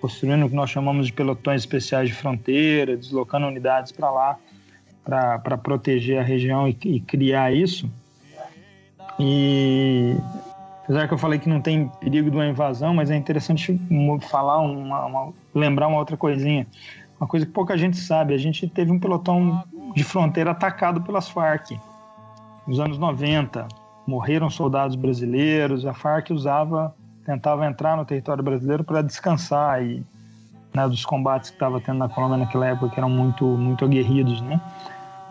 construindo 0.00 0.46
o 0.46 0.48
que 0.48 0.54
nós 0.54 0.70
chamamos 0.70 1.06
de 1.06 1.12
pelotões 1.12 1.62
especiais 1.62 2.08
de 2.08 2.14
fronteira, 2.14 2.96
deslocando 2.96 3.46
unidades 3.46 3.92
para 3.92 4.10
lá 4.10 4.38
para 5.04 5.56
proteger 5.56 6.18
a 6.18 6.22
região 6.22 6.68
e, 6.68 6.76
e, 6.84 7.00
criar 7.00 7.50
isso. 7.50 7.90
E 9.18 10.14
apesar 10.88 11.06
que 11.06 11.12
eu 11.12 11.18
falei 11.18 11.38
que 11.38 11.50
não 11.50 11.60
tem 11.60 11.86
perigo 12.00 12.30
de 12.30 12.36
uma 12.38 12.46
invasão, 12.46 12.94
mas 12.94 13.10
é 13.10 13.16
interessante 13.16 13.78
falar 14.22 14.58
uma, 14.60 15.04
uma, 15.04 15.32
lembrar 15.54 15.86
uma 15.86 15.98
outra 15.98 16.16
coisinha, 16.16 16.66
uma 17.20 17.26
coisa 17.26 17.44
que 17.44 17.52
pouca 17.52 17.76
gente 17.76 17.98
sabe. 17.98 18.32
A 18.32 18.38
gente 18.38 18.66
teve 18.66 18.90
um 18.90 18.98
pelotão 18.98 19.62
de 19.94 20.02
fronteira 20.02 20.52
atacado 20.52 21.02
pelas 21.02 21.28
Farc 21.28 21.78
nos 22.66 22.80
anos 22.80 22.96
90. 22.96 23.68
Morreram 24.06 24.48
soldados 24.48 24.96
brasileiros. 24.96 25.84
A 25.84 25.92
Farc 25.92 26.30
usava 26.30 26.94
tentava 27.22 27.66
entrar 27.66 27.94
no 27.94 28.06
território 28.06 28.42
brasileiro 28.42 28.82
para 28.82 29.02
descansar 29.02 29.82
e 29.84 30.02
né, 30.72 30.88
dos 30.88 31.04
combates 31.04 31.50
que 31.50 31.56
estava 31.56 31.78
tendo 31.82 31.98
na 31.98 32.08
Colômbia 32.08 32.38
naquela 32.38 32.66
época 32.66 32.88
que 32.88 32.98
eram 32.98 33.10
muito 33.10 33.44
muito 33.44 33.84
aguerridos, 33.84 34.40
né? 34.40 34.58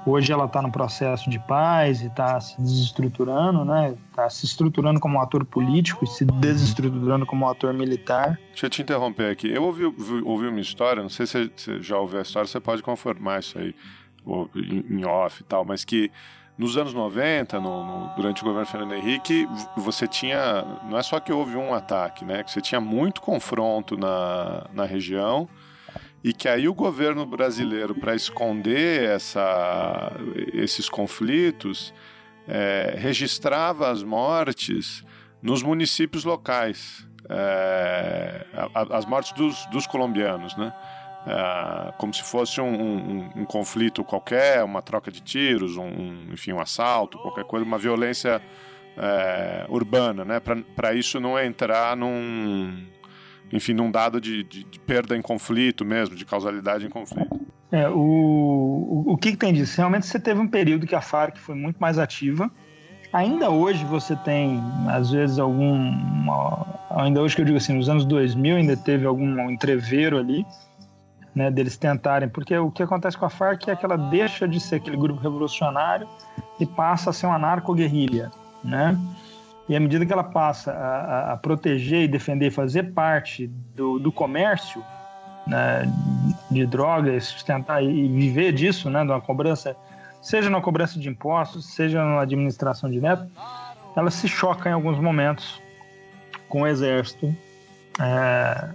Hoje 0.10 0.32
ela 0.32 0.46
está 0.46 0.62
no 0.62 0.72
processo 0.72 1.30
de 1.30 1.38
paz 1.38 2.02
e 2.02 2.08
está 2.08 2.40
se 2.40 2.56
desestruturando, 2.62 3.66
né? 3.66 3.94
Está 4.10 4.30
se 4.30 4.46
estruturando 4.46 5.02
como 5.02 5.18
um 5.18 5.22
ator 5.22 5.44
político 5.44 6.06
e 6.06 6.08
se 6.08 6.24
desestruturando 6.24 7.26
como 7.26 7.46
um 7.46 7.50
ator 7.50 7.74
militar. 7.74 8.40
Deixa 8.48 8.68
eu 8.68 8.70
te 8.70 8.82
interromper 8.82 9.30
aqui. 9.30 9.52
Eu 9.52 9.66
ouvi, 9.66 9.84
ouvi 10.24 10.48
uma 10.48 10.62
história, 10.62 11.04
não 11.04 11.10
sei 11.10 11.28
se 11.28 11.52
você 11.54 11.82
já 11.82 11.98
ouviu 11.98 12.20
a 12.20 12.22
história, 12.22 12.48
você 12.48 12.58
pode 12.58 12.82
confirmar 12.82 13.42
isso 13.42 13.60
aí. 13.60 13.76
em 14.90 15.06
off 15.06 15.42
e 15.42 15.44
tal, 15.44 15.66
mas 15.66 15.84
que 15.84 16.10
nos 16.58 16.78
anos 16.78 16.94
90, 16.94 17.60
no, 17.60 17.86
no, 17.86 18.16
durante 18.16 18.42
o 18.44 18.46
governo 18.46 18.66
Fernando 18.66 18.94
Henrique, 18.94 19.46
você 19.76 20.08
tinha. 20.08 20.64
Não 20.90 20.98
é 20.98 21.04
só 21.04 21.20
que 21.20 21.34
houve 21.34 21.58
um 21.58 21.74
ataque, 21.74 22.24
né? 22.24 22.44
Que 22.44 22.52
você 22.52 22.62
tinha 22.62 22.80
muito 22.80 23.20
confronto 23.20 23.98
na, 23.98 24.68
na 24.74 24.86
região 24.86 25.50
e 26.24 26.34
que 26.34 26.48
aí 26.48 26.68
o 26.68 26.74
governo 26.74 27.26
brasileiro, 27.26 27.96
para 27.96 28.16
esconder 28.16 29.10
essa, 29.10 30.12
esses 30.54 30.90
conflitos, 30.90 31.94
é, 32.48 32.96
registrava 32.98 33.90
as 33.90 34.04
mortes 34.04 35.04
nos 35.42 35.62
municípios 35.62 36.24
locais, 36.24 37.08
é, 37.30 38.46
as 38.92 39.06
mortes 39.06 39.32
dos, 39.34 39.66
dos 39.68 39.86
colombianos, 39.86 40.56
né? 40.58 40.74
É, 41.26 41.94
como 41.98 42.14
se 42.14 42.24
fosse 42.24 42.62
um, 42.62 42.68
um, 42.68 43.30
um, 43.42 43.46
conflito 43.46 44.02
qualquer, 44.02 44.64
uma 44.64 44.82
troca 44.82 45.12
de 45.12 45.20
tiros, 45.20 45.76
um, 45.76 46.32
enfim, 46.32 46.54
um 46.54 46.60
assalto, 46.60 47.18
qualquer 47.18 47.44
coisa, 47.44 47.66
uma 47.66 47.78
violência 47.78 48.42
é, 48.98 49.66
urbana, 49.68 50.24
né? 50.24 50.42
Para 50.76 50.94
isso 50.94 51.20
não 51.20 51.38
entrar 51.38 51.98
num, 51.98 52.82
enfim, 53.52 53.74
num 53.74 53.90
dado 53.90 54.20
de, 54.20 54.44
de, 54.44 54.64
de, 54.64 54.80
perda 54.80 55.16
em 55.16 55.22
conflito 55.22 55.86
mesmo, 55.86 56.16
de 56.16 56.26
causalidade 56.26 56.86
em 56.86 56.90
conflito. 56.90 57.40
É, 57.72 57.88
o, 57.90 57.98
o, 57.98 59.04
o 59.14 59.18
que, 59.18 59.32
que 59.32 59.38
tem 59.38 59.54
disso? 59.54 59.78
Realmente 59.78 60.06
você 60.06 60.20
teve 60.20 60.40
um 60.40 60.48
período 60.48 60.88
que 60.88 60.96
a 60.96 61.02
Farc 61.02 61.38
foi 61.38 61.56
muito 61.56 61.78
mais 61.78 61.98
ativa. 61.98 62.50
Ainda 63.12 63.50
hoje 63.50 63.84
você 63.86 64.16
tem, 64.18 64.62
às 64.90 65.12
vezes, 65.12 65.40
algum. 65.40 65.94
Ainda 66.92 67.22
hoje 67.22 67.36
que 67.36 67.42
eu 67.42 67.46
digo 67.46 67.58
assim, 67.58 67.74
nos 67.74 67.90
anos 67.90 68.06
2000 68.06 68.58
ainda 68.58 68.76
teve 68.76 69.06
algum 69.06 69.50
entreveiro 69.50 70.18
ali, 70.18 70.46
né, 71.34 71.50
deles 71.50 71.78
tentarem, 71.78 72.28
porque 72.28 72.58
o 72.58 72.72
que 72.72 72.84
acontece 72.84 73.18
com 73.18 73.26
a 73.26 73.30
Farc 73.30 73.68
é 73.68 73.76
que 73.76 73.86
ela 73.86 73.98
deixa 73.98 74.48
de 74.48 74.60
ser 74.60 74.76
aquele 74.76 74.98
grupo 74.98 75.22
revolucionário 75.22 76.08
e 76.60 76.66
passa 76.66 77.12
a 77.12 77.14
ser 77.14 77.28
uma 77.28 77.38
narco-guerrilha, 77.38 78.32
né? 78.64 78.98
E 79.70 79.76
à 79.76 79.80
medida 79.80 80.06
que 80.06 80.14
ela 80.14 80.24
passa 80.24 80.72
a, 80.72 81.34
a, 81.34 81.38
proteger 81.38 82.04
e 82.04 82.08
defender, 82.08 82.52
fazer 82.52 82.94
parte 82.94 83.48
do, 83.76 84.00
do 84.00 84.12
comércio 84.12 84.84
né, 85.46 85.92
de 86.50 86.66
drogas, 86.66 87.26
sustentar 87.26 87.84
e 87.84 88.08
viver 88.08 88.54
disso, 88.54 88.90
né, 88.90 89.04
de 89.04 89.12
uma 89.12 89.20
cobrança, 89.20 89.76
seja 90.22 90.50
na 90.50 90.62
cobrança 90.62 90.98
de 90.98 91.10
impostos, 91.10 91.66
seja 91.66 92.04
na 92.04 92.22
administração 92.22 92.90
de 92.90 93.02
neto, 93.02 93.28
ela 93.96 94.10
se 94.10 94.28
choca 94.28 94.70
em 94.70 94.74
alguns 94.74 95.00
momentos 95.00 95.62
com 96.48 96.62
o 96.62 96.68
exército. 96.68 97.36
É, 98.00 98.70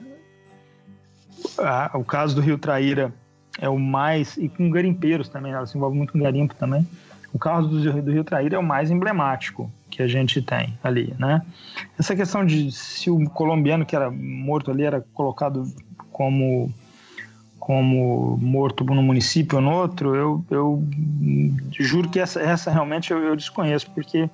a, 1.59 1.91
o 1.95 2.05
caso 2.05 2.35
do 2.35 2.41
Rio 2.41 2.59
Traíra 2.59 3.13
é 3.61 3.69
o 3.69 3.79
mais. 3.79 4.37
E 4.37 4.49
com 4.49 4.71
garimpeiros 4.71 5.29
também, 5.29 5.53
ela 5.53 5.67
se 5.67 5.77
envolve 5.77 5.97
muito 5.97 6.13
com 6.13 6.19
garimpo 6.19 6.55
também. 6.55 6.87
O 7.33 7.39
caso 7.39 7.69
do, 7.69 8.03
do 8.03 8.13
Rio 8.13 8.25
Traíra 8.25 8.57
é 8.57 8.59
o 8.59 8.63
mais 8.63 8.91
emblemático 8.91 9.71
que 9.91 10.03
a 10.03 10.07
gente 10.07 10.41
tem 10.43 10.77
ali, 10.83 11.15
né? 11.19 11.43
Essa 11.99 12.17
questão 12.17 12.45
de 12.45 12.71
se 12.73 13.11
o 13.11 13.29
colombiano 13.31 13.85
que 13.85 13.95
era 13.95 14.11
morto 14.11 14.71
ali 14.71 14.85
era 14.85 15.01
colocado 15.15 15.65
como 16.11 16.73
como 17.59 18.37
morto 18.39 18.83
no 18.83 19.01
município 19.01 19.59
ou 19.59 19.63
no 19.63 19.71
outro, 19.71 20.17
eu, 20.17 20.45
eu 20.51 20.85
juro 21.79 22.09
que 22.11 22.19
essa, 22.19 22.41
essa 22.41 22.73
realmente 22.73 23.13
eu, 23.13 23.19
eu 23.19 23.37
desconheço, 23.37 23.89
porque 23.93 24.29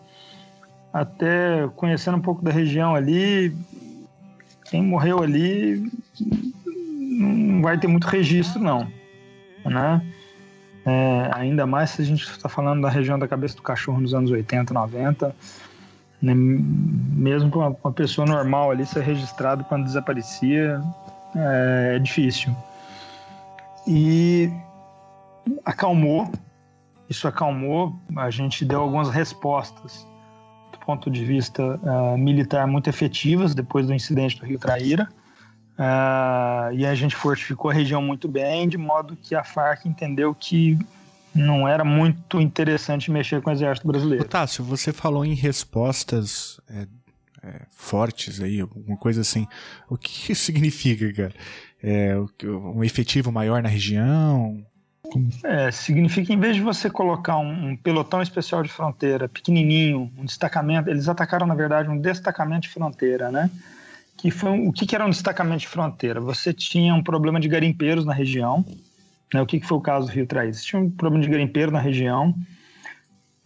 até 0.90 1.68
conhecendo 1.76 2.16
um 2.16 2.22
pouco 2.22 2.42
da 2.42 2.51
região 2.51 2.94
ali, 2.94 3.55
quem 4.70 4.82
morreu 4.82 5.22
ali 5.22 5.92
não 6.18 7.61
vai 7.61 7.78
ter 7.78 7.86
muito 7.86 8.07
registro, 8.07 8.62
não. 8.62 8.90
Né? 9.62 10.01
É, 10.86 11.30
ainda 11.34 11.66
mais 11.66 11.90
se 11.90 12.02
a 12.02 12.04
gente 12.04 12.22
está 12.22 12.48
falando 12.48 12.82
da 12.82 12.88
região 12.88 13.18
da 13.18 13.28
cabeça 13.28 13.56
do 13.56 13.62
cachorro 13.62 14.00
nos 14.00 14.14
anos 14.14 14.30
80, 14.30 14.72
90. 14.72 15.34
Né? 16.22 16.34
Mesmo 16.34 17.50
para 17.50 17.58
uma, 17.58 17.76
uma, 17.84 17.92
pessoa 17.92 18.26
normal 18.26 18.70
ali 18.70 18.86
ser 18.86 19.02
registrado 19.02 19.64
quando 19.64 19.84
desaparecia, 19.84 20.80
é, 21.36 21.96
é 21.96 21.98
difícil. 21.98 22.54
E 23.86 24.50
acalmou, 25.64 26.30
isso 27.08 27.26
acalmou, 27.26 27.94
a 28.16 28.30
gente 28.30 28.64
deu 28.64 28.80
algumas 28.80 29.08
respostas 29.08 30.06
do 30.72 30.78
ponto 30.78 31.10
de 31.10 31.24
vista 31.24 31.62
uh, 31.82 32.18
militar 32.18 32.66
muito 32.66 32.88
efetivas 32.90 33.54
depois 33.54 33.86
do 33.86 33.94
incidente 33.94 34.38
do 34.38 34.46
Rio 34.46 34.58
Traíra. 34.58 35.08
Uh, 35.78 36.74
e 36.74 36.84
a 36.84 36.94
gente 36.94 37.14
fortificou 37.14 37.70
a 37.70 37.74
região 37.74 38.02
muito 38.02 38.26
bem, 38.26 38.68
de 38.68 38.76
modo 38.76 39.16
que 39.16 39.34
a 39.34 39.44
Farc 39.44 39.86
entendeu 39.86 40.34
que 40.34 40.76
não 41.32 41.68
era 41.68 41.84
muito 41.84 42.40
interessante 42.40 43.12
mexer 43.12 43.40
com 43.40 43.50
o 43.50 43.52
exército 43.52 43.86
brasileiro. 43.86 44.24
Tássio, 44.24 44.64
você 44.64 44.92
falou 44.92 45.24
em 45.24 45.34
respostas 45.34 46.60
é, 46.68 46.86
é, 47.44 47.62
fortes 47.70 48.42
aí, 48.42 48.60
alguma 48.60 48.96
coisa 48.96 49.20
assim. 49.20 49.46
O 49.88 49.96
que 49.96 50.32
isso 50.32 50.42
significa, 50.46 51.12
cara? 51.12 51.34
É, 51.80 52.16
um 52.44 52.82
efetivo 52.82 53.30
maior 53.30 53.62
na 53.62 53.68
região? 53.68 54.66
É, 55.44 55.70
significa 55.70 56.26
que 56.26 56.32
em 56.32 56.40
vez 56.40 56.56
de 56.56 56.60
você 56.60 56.90
colocar 56.90 57.38
um, 57.38 57.70
um, 57.70 57.76
pelotão 57.76 58.20
especial 58.20 58.64
de 58.64 58.68
fronteira 58.68 59.28
pequenininho, 59.28 60.10
um 60.18 60.24
destacamento, 60.24 60.90
eles 60.90 61.08
atacaram 61.08 61.46
na 61.46 61.54
verdade 61.54 61.88
um 61.88 61.98
destacamento 61.98 62.62
de 62.62 62.68
fronteira, 62.68 63.30
né? 63.30 63.48
Que 64.18 64.32
foi 64.32 64.50
o 64.50 64.72
que, 64.72 64.84
que 64.84 64.94
era 64.94 65.06
um 65.06 65.10
destacamento 65.10 65.60
de 65.60 65.68
fronteira. 65.68 66.20
Você 66.20 66.52
tinha 66.52 66.92
um 66.92 67.02
problema 67.02 67.38
de 67.38 67.48
garimpeiros 67.48 68.04
na 68.04 68.12
região, 68.12 68.64
né? 69.32 69.40
O 69.40 69.46
que, 69.46 69.60
que 69.60 69.66
foi 69.66 69.78
o 69.78 69.80
caso 69.80 70.08
do 70.08 70.12
Rio 70.12 70.26
Traíra? 70.26 70.52
Tinha 70.52 70.82
um 70.82 70.90
problema 70.90 71.24
de 71.24 71.30
garimpeiro 71.30 71.70
na 71.70 71.78
região 71.78 72.34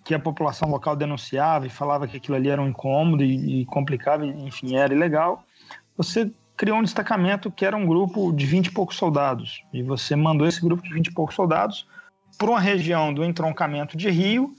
que 0.03 0.15
a 0.15 0.19
população 0.19 0.71
local 0.71 0.97
denunciava 0.97 1.67
e 1.67 1.71
falava 1.71 2.09
que 2.09 2.17
aquilo 2.17 2.37
ali 2.37 2.49
era 2.49 2.61
um 2.61 2.69
incômodo 2.69 3.23
e, 3.23 3.61
e 3.61 3.65
complicava, 3.67 4.27
enfim, 4.27 4.75
era 4.75 4.93
ilegal. 4.93 5.45
Você 5.97 6.33
criou 6.57 6.79
um 6.79 6.83
destacamento 6.83 7.51
que 7.51 7.65
era 7.65 7.77
um 7.77 7.87
grupo 7.87 8.33
de 8.33 8.47
20 8.47 8.67
e 8.67 8.71
poucos 8.73 8.97
soldados. 8.97 9.63
E 9.73 9.83
você 9.83 10.17
mandou 10.17 10.47
esse 10.47 10.61
grupo 10.61 10.83
de 10.83 10.93
20 10.93 11.07
e 11.07 11.13
poucos 11.13 11.35
soldados 11.35 11.87
para 12.39 12.51
uma 12.51 12.61
região 12.61 13.13
do 13.13 13.23
entroncamento 13.25 13.97
de 13.97 14.11
rio, 14.11 14.55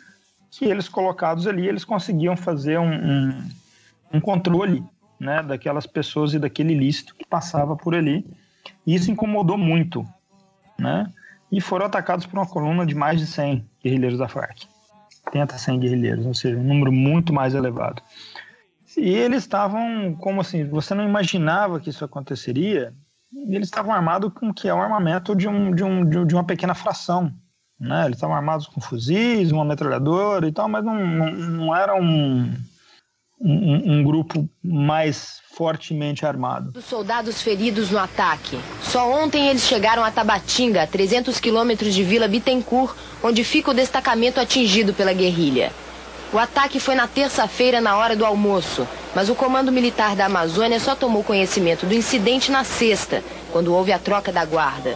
que 0.51 0.65
eles 0.65 0.87
colocados 0.87 1.47
ali, 1.47 1.67
eles 1.67 1.83
conseguiam 1.83 2.37
fazer 2.37 2.79
um, 2.79 2.93
um, 2.93 3.49
um 4.13 4.21
controle 4.21 4.83
né, 5.23 5.41
daquelas 5.41 5.87
pessoas 5.87 6.33
e 6.33 6.39
daquele 6.39 6.73
ilícito 6.73 7.15
que 7.15 7.25
passava 7.25 7.75
por 7.75 7.95
ali. 7.95 8.25
E 8.85 8.93
isso 8.93 9.09
incomodou 9.09 9.57
muito, 9.57 10.05
né? 10.77 11.09
E 11.51 11.61
foram 11.61 11.85
atacados 11.85 12.25
por 12.25 12.37
uma 12.37 12.47
coluna 12.47 12.85
de 12.85 12.93
mais 12.93 13.19
de 13.19 13.27
100 13.27 13.65
guerrilheiros 13.81 14.19
da 14.19 14.27
FARC. 14.27 14.65
Tenta 15.31 15.57
100 15.57 15.79
guerrilheiros, 15.79 16.25
ou 16.25 16.33
seja, 16.33 16.57
um 16.57 16.63
número 16.63 16.91
muito 16.91 17.31
mais 17.31 17.53
elevado. 17.53 18.01
E 18.97 19.09
eles 19.09 19.39
estavam, 19.39 20.15
como 20.19 20.41
assim, 20.41 20.67
você 20.67 20.93
não 20.93 21.07
imaginava 21.07 21.79
que 21.79 21.89
isso 21.89 22.03
aconteceria, 22.03 22.93
eles 23.47 23.67
estavam 23.67 23.93
armados 23.93 24.31
com 24.33 24.49
o 24.49 24.53
que 24.53 24.67
é 24.67 24.73
o 24.73 24.81
armamento 24.81 25.35
de, 25.35 25.47
um, 25.47 25.73
de, 25.73 25.83
um, 25.83 26.25
de 26.25 26.35
uma 26.35 26.43
pequena 26.43 26.75
fração. 26.75 27.33
Né? 27.79 28.05
Eles 28.05 28.17
estavam 28.17 28.35
armados 28.35 28.67
com 28.67 28.81
fuzis, 28.81 29.51
uma 29.51 29.65
metralhadora 29.65 30.47
e 30.47 30.51
tal, 30.51 30.67
mas 30.67 30.83
não, 30.83 30.95
não, 30.95 31.31
não 31.31 31.75
era 31.75 31.95
um, 31.95 32.51
um, 33.43 33.99
um, 33.99 34.03
grupo 34.03 34.49
mais 34.63 35.41
fortemente 35.53 36.25
armado. 36.25 36.71
Os 36.77 36.85
soldados 36.85 37.41
feridos 37.41 37.91
no 37.91 37.99
ataque. 37.99 38.57
Só 38.81 39.11
ontem 39.11 39.49
eles 39.49 39.63
chegaram 39.63 40.03
a 40.03 40.09
Tabatinga, 40.09 40.87
300 40.87 41.39
quilômetros 41.39 41.93
de 41.93 42.03
Vila 42.03 42.27
Bittencourt, 42.27 42.95
onde 43.21 43.43
fica 43.43 43.71
o 43.71 43.73
destacamento 43.73 44.39
atingido 44.39 44.93
pela 44.93 45.11
guerrilha. 45.11 45.71
O 46.31 46.39
ataque 46.39 46.79
foi 46.79 46.95
na 46.95 47.05
terça-feira, 47.05 47.79
na 47.79 47.95
hora 47.97 48.15
do 48.15 48.25
almoço, 48.25 48.87
mas 49.13 49.29
o 49.29 49.35
Comando 49.35 49.71
Militar 49.71 50.15
da 50.15 50.25
Amazônia 50.25 50.79
só 50.79 50.95
tomou 50.95 51.23
conhecimento 51.23 51.85
do 51.85 51.93
incidente 51.93 52.51
na 52.51 52.63
sexta, 52.63 53.23
quando 53.51 53.73
houve 53.73 53.91
a 53.91 53.99
troca 53.99 54.31
da 54.31 54.43
guarda. 54.43 54.95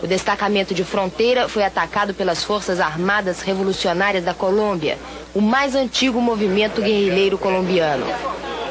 O 0.00 0.06
destacamento 0.06 0.72
de 0.72 0.84
fronteira 0.84 1.48
foi 1.48 1.64
atacado 1.64 2.14
pelas 2.14 2.44
Forças 2.44 2.78
Armadas 2.78 3.40
Revolucionárias 3.40 4.24
da 4.24 4.32
Colômbia, 4.32 4.96
o 5.34 5.40
mais 5.40 5.74
antigo 5.74 6.20
movimento 6.20 6.80
guerrilheiro 6.80 7.36
colombiano. 7.36 8.06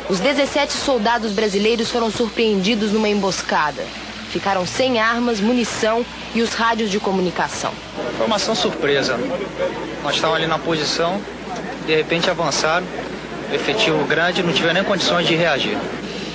Os 0.09 0.21
17 0.21 0.71
soldados 0.71 1.33
brasileiros 1.33 1.91
foram 1.91 2.09
surpreendidos 2.09 2.93
numa 2.93 3.09
emboscada. 3.09 3.83
Ficaram 4.31 4.65
sem 4.65 4.99
armas, 4.99 5.41
munição 5.41 6.05
e 6.33 6.41
os 6.41 6.53
rádios 6.53 6.89
de 6.89 6.99
comunicação. 6.99 7.73
Foi 8.15 8.25
uma 8.25 8.37
ação 8.37 8.55
surpresa. 8.55 9.19
Nós 10.03 10.15
estávamos 10.15 10.41
ali 10.41 10.47
na 10.47 10.59
posição, 10.59 11.21
de 11.85 11.93
repente 11.93 12.29
avançaram, 12.29 12.85
efetivo 13.51 14.01
grande, 14.05 14.43
não 14.43 14.53
tiveram 14.53 14.75
nem 14.75 14.83
condições 14.83 15.27
de 15.27 15.35
reagir. 15.35 15.77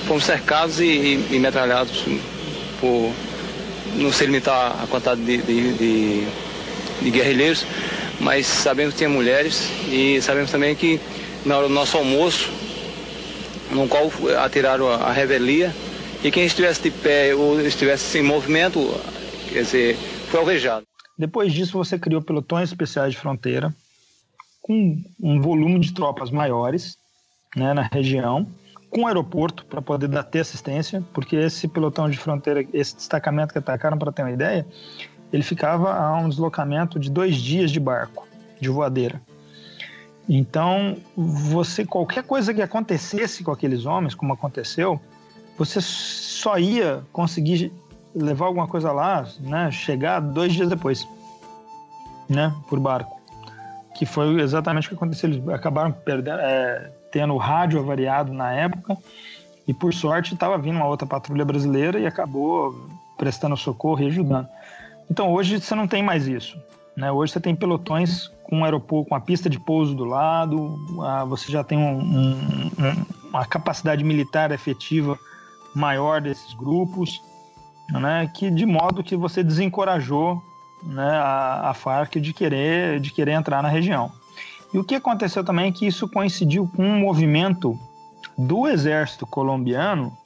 Fomos 0.07 0.23
cercados 0.23 0.79
e, 0.79 0.85
e, 0.85 1.27
e 1.31 1.39
metralhados 1.39 2.05
por 2.79 3.11
não 3.95 4.11
se 4.11 4.25
limitar 4.25 4.83
a 4.83 4.87
quantidade 4.87 5.21
de, 5.23 5.37
de, 5.37 5.73
de, 5.73 6.27
de 7.01 7.11
guerrilheiros, 7.11 7.65
mas 8.19 8.45
sabemos 8.45 8.93
que 8.93 8.99
tinha 8.99 9.09
mulheres 9.09 9.69
e 9.89 10.21
sabemos 10.21 10.51
também 10.51 10.75
que 10.75 10.99
na 11.45 11.57
hora 11.57 11.67
do 11.67 11.73
nosso 11.73 11.97
almoço, 11.97 12.49
no 13.71 13.87
qual 13.87 14.11
atiraram 14.39 14.87
a, 14.87 14.95
a 14.95 15.11
revelia, 15.11 15.73
e 16.23 16.31
quem 16.31 16.45
estivesse 16.45 16.81
de 16.81 16.91
pé 16.91 17.35
ou 17.35 17.59
estivesse 17.61 18.17
em 18.17 18.23
movimento, 18.23 18.79
quer 19.49 19.63
dizer, 19.63 19.97
foi 20.29 20.39
alvejado. 20.39 20.85
Depois 21.17 21.53
disso, 21.53 21.73
você 21.73 21.99
criou 21.99 22.21
pelotões 22.21 22.69
especiais 22.69 23.13
de 23.13 23.19
fronteira, 23.19 23.75
com 24.61 25.03
um 25.21 25.41
volume 25.41 25.79
de 25.79 25.93
tropas 25.93 26.31
maiores 26.31 26.97
né, 27.55 27.73
na 27.73 27.83
região, 27.91 28.47
com 28.93 29.07
aeroporto 29.07 29.65
para 29.65 29.81
poder 29.81 30.07
dar 30.07 30.23
ter 30.23 30.39
assistência, 30.39 31.03
porque 31.13 31.35
esse 31.35 31.67
pelotão 31.67 32.09
de 32.09 32.17
fronteira, 32.17 32.65
esse 32.71 32.95
destacamento 32.95 33.51
que 33.51 33.59
atacaram, 33.59 33.97
para 33.97 34.11
ter 34.11 34.21
uma 34.21 34.31
ideia, 34.31 34.65
ele 35.31 35.43
ficava 35.43 35.93
a 35.93 36.15
um 36.17 36.29
deslocamento 36.29 36.99
de 36.99 37.09
dois 37.09 37.35
dias 37.35 37.71
de 37.71 37.79
barco, 37.79 38.27
de 38.61 38.69
voadeira. 38.69 39.19
Então, 40.29 40.97
você 41.17 41.85
qualquer 41.85 42.23
coisa 42.23 42.53
que 42.53 42.61
acontecesse 42.61 43.43
com 43.43 43.51
aqueles 43.51 43.85
homens, 43.85 44.15
como 44.15 44.31
aconteceu, 44.31 44.99
você 45.57 45.81
só 45.81 46.57
ia 46.57 47.03
conseguir 47.11 47.71
levar 48.15 48.45
alguma 48.45 48.67
coisa 48.67 48.91
lá, 48.91 49.27
né, 49.39 49.71
chegar 49.71 50.19
dois 50.19 50.53
dias 50.53 50.69
depois, 50.69 51.05
né, 52.29 52.53
por 52.69 52.79
barco. 52.79 53.19
Que 53.95 54.05
foi 54.05 54.39
exatamente 54.39 54.85
o 54.85 54.89
que 54.89 54.95
aconteceu. 54.95 55.29
Eles 55.29 55.49
acabaram 55.49 55.91
perdendo, 55.91 56.39
é, 56.39 56.91
tendo 57.13 57.37
rádio 57.37 57.79
avariado 57.79 58.33
na 58.33 58.51
época 58.51 58.97
e, 59.67 59.73
por 59.73 59.93
sorte, 59.93 60.33
estava 60.33 60.57
vindo 60.57 60.77
uma 60.77 60.87
outra 60.87 61.07
patrulha 61.07 61.45
brasileira 61.45 61.99
e 61.99 62.07
acabou 62.07 62.89
prestando 63.15 63.55
socorro 63.55 64.01
e 64.01 64.07
ajudando. 64.07 64.49
Então, 65.09 65.31
hoje 65.31 65.61
você 65.61 65.75
não 65.75 65.87
tem 65.87 66.01
mais 66.01 66.27
isso. 66.27 66.57
Né? 66.97 67.11
Hoje 67.11 67.31
você 67.31 67.39
tem 67.39 67.55
pelotões 67.55 68.29
com 68.43 68.65
aeroporto, 68.65 69.09
com 69.09 69.15
a 69.15 69.19
pista 69.19 69.47
de 69.47 69.59
pouso 69.59 69.93
do 69.93 70.03
lado, 70.03 70.75
você 71.27 71.51
já 71.51 71.63
tem 71.63 71.77
um, 71.77 71.99
um, 71.99 72.71
uma 73.29 73.45
capacidade 73.45 74.03
militar 74.03 74.51
efetiva 74.51 75.17
maior 75.75 76.19
desses 76.19 76.53
grupos, 76.53 77.21
né? 77.91 78.29
que 78.33 78.49
de 78.49 78.65
modo 78.65 79.03
que 79.03 79.15
você 79.15 79.43
desencorajou 79.43 80.41
né, 80.83 81.09
a, 81.09 81.69
a 81.69 81.73
Farc 81.73 82.15
de 82.15 82.33
querer, 82.33 82.99
de 82.99 83.11
querer 83.11 83.33
entrar 83.33 83.61
na 83.61 83.69
região. 83.69 84.11
E 84.73 84.77
o 84.77 84.83
que 84.83 84.95
aconteceu 84.95 85.43
também 85.43 85.69
é 85.69 85.71
que 85.71 85.85
isso 85.85 86.07
coincidiu 86.07 86.69
com 86.75 86.83
um 86.83 86.99
movimento 86.99 87.79
do 88.37 88.67
exército 88.67 89.27
colombiano 89.27 90.17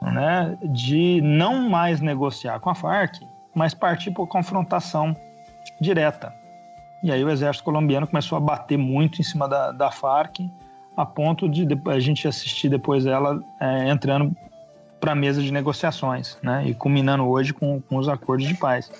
né, 0.00 0.56
de 0.62 1.20
não 1.20 1.68
mais 1.68 2.00
negociar 2.00 2.60
com 2.60 2.70
a 2.70 2.74
Farc, 2.74 3.20
mas 3.54 3.74
partir 3.74 4.12
por 4.12 4.26
confrontação 4.26 5.14
direta. 5.80 6.32
E 7.02 7.10
aí 7.10 7.24
o 7.24 7.30
exército 7.30 7.64
colombiano 7.64 8.06
começou 8.06 8.36
a 8.36 8.40
bater 8.40 8.78
muito 8.78 9.20
em 9.20 9.24
cima 9.24 9.48
da, 9.48 9.72
da 9.72 9.90
Farc, 9.90 10.40
a 10.96 11.04
ponto 11.04 11.48
de 11.48 11.66
a 11.86 11.98
gente 11.98 12.28
assistir 12.28 12.68
depois 12.68 13.06
ela 13.06 13.42
é, 13.58 13.88
entrando 13.88 14.34
para 15.00 15.12
a 15.12 15.14
mesa 15.14 15.42
de 15.42 15.50
negociações, 15.50 16.36
né? 16.42 16.64
E 16.66 16.74
culminando 16.74 17.26
hoje 17.26 17.54
com, 17.54 17.80
com 17.80 17.96
os 17.96 18.06
acordos 18.06 18.46
de 18.46 18.54
paz. 18.54 18.92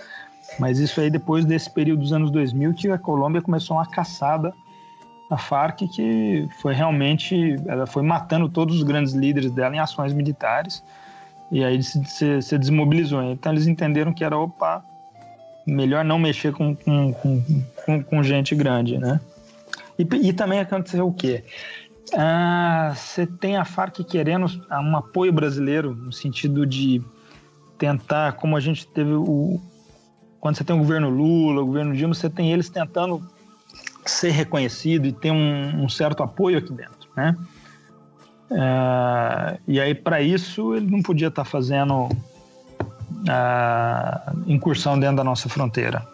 Mas 0.60 0.78
isso 0.78 1.00
aí 1.00 1.10
depois 1.10 1.46
desse 1.46 1.70
período 1.70 2.00
dos 2.00 2.12
anos 2.12 2.30
2000 2.30 2.74
que 2.74 2.90
a 2.90 2.98
Colômbia 2.98 3.40
começou 3.40 3.78
uma 3.78 3.86
caçada 3.86 4.52
à 5.30 5.38
Farc 5.38 5.88
que 5.88 6.46
foi 6.60 6.74
realmente 6.74 7.56
ela 7.66 7.86
foi 7.86 8.02
matando 8.02 8.46
todos 8.46 8.76
os 8.76 8.82
grandes 8.82 9.14
líderes 9.14 9.50
dela 9.50 9.74
em 9.74 9.78
ações 9.78 10.12
militares 10.12 10.84
e 11.50 11.64
aí 11.64 11.82
se, 11.82 12.04
se, 12.04 12.42
se 12.42 12.58
desmobilizou. 12.58 13.22
Então 13.22 13.50
eles 13.50 13.66
entenderam 13.66 14.12
que 14.12 14.22
era 14.22 14.36
opa 14.36 14.84
melhor 15.66 16.04
não 16.04 16.18
mexer 16.18 16.52
com, 16.52 16.74
com, 16.74 17.12
com, 17.12 18.02
com 18.02 18.22
gente 18.22 18.54
grande, 18.54 18.98
né? 18.98 19.18
E, 19.98 20.02
e, 20.28 20.32
também 20.32 20.60
aconteceu 20.60 21.06
o 21.06 21.12
quê? 21.12 21.44
Ah, 22.14 22.92
você 22.94 23.26
tem 23.26 23.56
a 23.56 23.64
Farc 23.64 24.02
querendo 24.04 24.46
um 24.70 24.96
apoio 24.96 25.32
brasileiro 25.32 25.94
no 25.94 26.12
sentido 26.12 26.66
de 26.66 27.02
tentar, 27.78 28.32
como 28.32 28.56
a 28.56 28.60
gente 28.60 28.86
teve 28.86 29.12
o 29.12 29.60
quando 30.40 30.56
você 30.56 30.64
tem 30.64 30.74
o 30.74 30.78
governo 30.78 31.10
Lula, 31.10 31.62
o 31.62 31.66
governo 31.66 31.94
Dilma, 31.94 32.14
você 32.14 32.30
tem 32.30 32.52
eles 32.52 32.70
tentando 32.70 33.22
ser 34.06 34.30
reconhecido 34.30 35.06
e 35.06 35.12
ter 35.12 35.30
um, 35.30 35.84
um 35.84 35.88
certo 35.88 36.22
apoio 36.22 36.58
aqui 36.58 36.72
dentro, 36.72 37.08
né? 37.14 37.36
Ah, 38.52 39.56
e 39.68 39.78
aí 39.78 39.94
para 39.94 40.20
isso 40.20 40.74
ele 40.74 40.90
não 40.90 41.02
podia 41.02 41.28
estar 41.28 41.44
tá 41.44 41.48
fazendo 41.48 42.08
incursão 44.46 44.98
dentro 44.98 45.16
da 45.16 45.24
nossa 45.24 45.48
fronteira. 45.48 46.06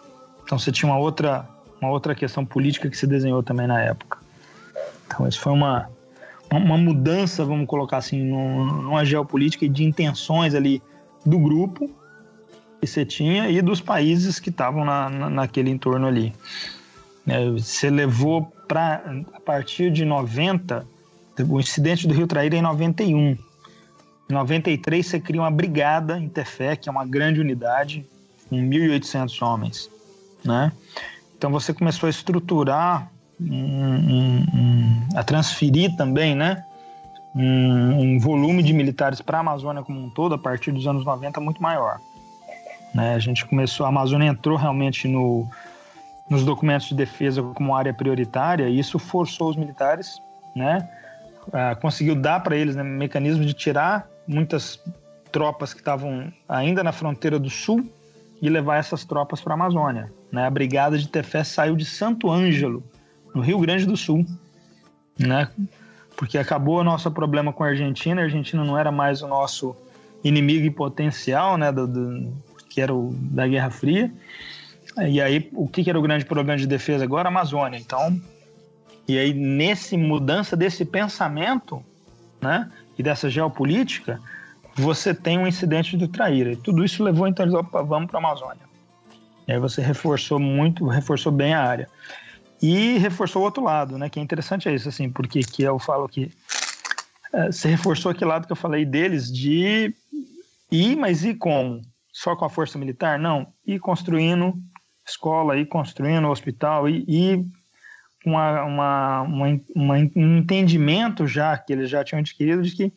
Então 0.43 0.59
você 0.59 0.71
tinha 0.71 0.91
uma 0.91 0.99
outra, 0.99 1.47
uma 1.81 1.89
outra 1.89 2.13
questão 2.13 2.45
política 2.45 2.89
que 2.89 2.97
se 2.97 3.07
desenhou 3.07 3.41
também 3.41 3.65
na 3.65 3.81
época. 3.81 4.19
Então 5.07 5.27
isso 5.27 5.39
foi 5.39 5.53
uma, 5.53 5.89
uma 6.51 6.77
mudança, 6.77 7.45
vamos 7.45 7.65
colocar 7.65 7.97
assim, 7.97 8.21
numa 8.23 9.05
geopolítica 9.05 9.65
e 9.65 9.69
de 9.69 9.83
intenções 9.85 10.53
ali 10.53 10.83
do 11.25 11.39
grupo 11.39 11.89
você 12.85 13.05
tinha 13.05 13.49
e 13.49 13.61
dos 13.61 13.81
países 13.81 14.39
que 14.39 14.49
estavam 14.49 14.85
na, 14.85 15.09
na, 15.09 15.29
naquele 15.29 15.69
entorno 15.69 16.07
ali. 16.07 16.33
É, 17.27 17.49
você 17.49 17.89
levou 17.89 18.51
para 18.67 19.03
a 19.33 19.39
partir 19.39 19.91
de 19.91 20.05
90, 20.05 20.85
o 21.49 21.59
incidente 21.59 22.07
do 22.07 22.13
Rio 22.13 22.27
Traíra 22.27 22.55
é 22.55 22.59
em 22.59 22.61
91. 22.61 23.37
Em 24.29 24.33
93 24.33 25.05
você 25.05 25.19
cria 25.19 25.41
uma 25.41 25.51
brigada 25.51 26.19
Interfé, 26.19 26.75
que 26.75 26.89
é 26.89 26.91
uma 26.91 27.05
grande 27.05 27.39
unidade, 27.39 28.05
com 28.49 28.57
1.800 28.57 29.41
homens, 29.45 29.89
né? 30.43 30.71
Então 31.37 31.51
você 31.51 31.73
começou 31.73 32.07
a 32.07 32.09
estruturar, 32.09 33.11
um, 33.39 33.55
um, 33.55 34.45
um, 34.53 35.07
a 35.15 35.23
transferir 35.23 35.95
também, 35.95 36.35
né? 36.35 36.63
Um, 37.35 38.17
volume 38.19 38.63
de 38.63 38.73
militares 38.73 39.21
para 39.21 39.37
a 39.37 39.41
Amazônia 39.41 39.83
como 39.83 40.03
um 40.03 40.09
todo 40.09 40.33
a 40.33 40.37
partir 40.39 40.71
dos 40.71 40.87
anos 40.87 41.05
90 41.05 41.39
muito 41.39 41.61
maior. 41.61 41.99
Né? 42.93 43.15
A 43.15 43.19
gente 43.19 43.45
começou, 43.45 43.85
a 43.85 43.89
Amazônia 43.89 44.27
entrou 44.27 44.57
realmente 44.57 45.07
no, 45.07 45.47
nos 46.29 46.43
documentos 46.43 46.87
de 46.87 46.95
defesa 46.95 47.41
como 47.41 47.75
área 47.75 47.93
prioritária 47.93 48.67
e 48.67 48.79
isso 48.79 48.97
forçou 48.99 49.49
os 49.49 49.55
militares, 49.55 50.21
né? 50.55 50.87
conseguiu 51.79 52.13
dar 52.13 52.41
para 52.41 52.57
eles 52.57 52.75
né, 52.75 52.83
mecanismo 52.83 53.45
de 53.45 53.53
tirar 53.53 54.05
muitas 54.27 54.81
tropas 55.31 55.73
que 55.73 55.79
estavam 55.79 56.31
ainda 56.47 56.83
na 56.83 56.91
fronteira 56.91 57.39
do 57.39 57.49
sul 57.49 57.89
e 58.41 58.49
levar 58.49 58.77
essas 58.77 59.05
tropas 59.05 59.39
para 59.39 59.53
a 59.53 59.55
Amazônia. 59.55 60.11
Né? 60.29 60.45
A 60.45 60.49
brigada 60.49 60.97
de 60.97 61.07
Tefé 61.07 61.43
saiu 61.43 61.75
de 61.75 61.85
Santo 61.85 62.29
Ângelo, 62.29 62.83
no 63.33 63.41
Rio 63.41 63.59
Grande 63.59 63.85
do 63.85 63.95
Sul, 63.95 64.25
né? 65.17 65.49
porque 66.17 66.37
acabou 66.37 66.79
o 66.79 66.83
nosso 66.83 67.09
problema 67.11 67.53
com 67.53 67.63
a 67.63 67.67
Argentina. 67.67 68.21
A 68.21 68.23
Argentina 68.25 68.63
não 68.63 68.77
era 68.77 68.91
mais 68.91 69.21
o 69.21 69.27
nosso 69.27 69.75
inimigo 70.23 70.65
em 70.65 70.71
potencial, 70.71 71.57
né? 71.57 71.71
Do, 71.71 71.87
do, 71.87 72.33
que 72.77 72.81
era 72.81 72.93
o 72.93 73.11
da 73.11 73.47
Guerra 73.47 73.71
Fria. 73.71 74.13
E 75.09 75.19
aí, 75.19 75.49
o 75.53 75.67
que, 75.67 75.89
era 75.89 75.97
o 75.97 76.01
grande 76.01 76.23
problema 76.23 76.55
de 76.55 76.67
defesa 76.67 77.03
agora? 77.03 77.27
A 77.27 77.31
Amazônia. 77.31 77.79
Então, 77.79 78.21
e 79.07 79.17
aí, 79.17 79.33
nesse 79.33 79.97
mudança 79.97 80.55
desse 80.55 80.85
pensamento, 80.85 81.83
né? 82.39 82.71
e 82.95 83.01
dessa 83.01 83.31
geopolítica, 83.31 84.21
você 84.75 85.11
tem 85.11 85.39
um 85.39 85.47
incidente 85.47 85.97
do 85.97 86.07
Traíra. 86.07 86.51
E 86.51 86.55
tudo 86.55 86.85
isso 86.85 87.03
levou 87.03 87.27
então 87.27 87.43
eles, 87.43 87.55
opa, 87.55 87.81
vamos 87.81 88.11
para 88.11 88.19
a 88.19 88.23
Amazônia. 88.23 88.67
E 89.47 89.53
aí 89.53 89.59
você 89.59 89.81
reforçou 89.81 90.37
muito, 90.37 90.85
reforçou 90.85 91.31
bem 91.31 91.55
a 91.55 91.63
área. 91.63 91.89
E 92.61 92.99
reforçou 92.99 93.41
o 93.41 93.45
outro 93.45 93.63
lado, 93.63 93.97
né? 93.97 94.07
Que 94.07 94.19
é 94.19 94.21
interessante 94.21 94.69
é 94.69 94.75
isso, 94.75 94.87
assim, 94.87 95.09
porque 95.09 95.39
que 95.39 95.63
eu 95.63 95.79
falo 95.79 96.07
que 96.07 96.31
é, 97.33 97.51
você 97.51 97.69
reforçou 97.69 98.11
aquele 98.11 98.29
lado 98.29 98.45
que 98.45 98.51
eu 98.51 98.55
falei 98.55 98.85
deles 98.85 99.31
de 99.31 99.95
ir, 100.71 100.95
mas 100.95 101.23
ir 101.23 101.33
como? 101.37 101.81
Só 102.17 102.35
com 102.35 102.45
a 102.45 102.49
força 102.49 102.79
militar? 102.79 103.19
Não, 103.19 103.53
ir 103.63 103.77
construindo 103.77 104.55
escola, 105.07 105.55
ir 105.55 105.67
construindo 105.67 106.27
hospital, 106.27 106.89
ir, 106.89 107.05
ir 107.07 107.45
uma, 108.25 108.63
uma, 108.63 109.21
uma, 109.21 109.95
um 110.15 110.37
entendimento 110.39 111.27
já 111.27 111.55
que 111.55 111.71
eles 111.71 111.91
já 111.91 112.03
tinham 112.03 112.19
adquirido 112.19 112.63
de 112.63 112.71
que 112.71 112.93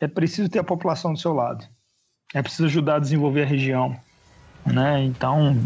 é 0.00 0.08
preciso 0.08 0.48
ter 0.48 0.58
a 0.58 0.64
população 0.64 1.12
do 1.12 1.20
seu 1.20 1.32
lado, 1.32 1.64
é 2.34 2.42
preciso 2.42 2.64
ajudar 2.64 2.96
a 2.96 2.98
desenvolver 2.98 3.44
a 3.44 3.46
região, 3.46 3.96
né? 4.66 5.04
Então, 5.04 5.56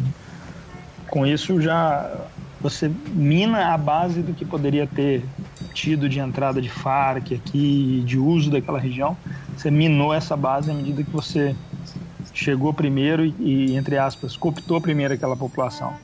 com 1.08 1.26
isso 1.26 1.62
já 1.62 2.28
você 2.60 2.90
mina 3.08 3.72
a 3.72 3.78
base 3.78 4.20
do 4.20 4.34
que 4.34 4.44
poderia 4.44 4.86
ter 4.86 5.24
tido 5.72 6.10
de 6.10 6.20
entrada 6.20 6.60
de 6.60 6.68
FARC 6.68 7.32
aqui, 7.32 8.02
de 8.04 8.18
uso 8.18 8.50
daquela 8.50 8.78
região. 8.78 9.16
Você 9.56 9.70
minou 9.70 10.12
essa 10.12 10.36
base 10.36 10.70
à 10.70 10.74
medida 10.74 11.02
que 11.02 11.10
você 11.10 11.56
chegou 12.34 12.72
primeiro 12.72 13.24
e, 13.24 13.76
entre 13.76 13.98
aspas, 13.98 14.36
cooptou 14.36 14.80
primeiro 14.80 15.14
aquela 15.14 15.36
população. 15.36 15.94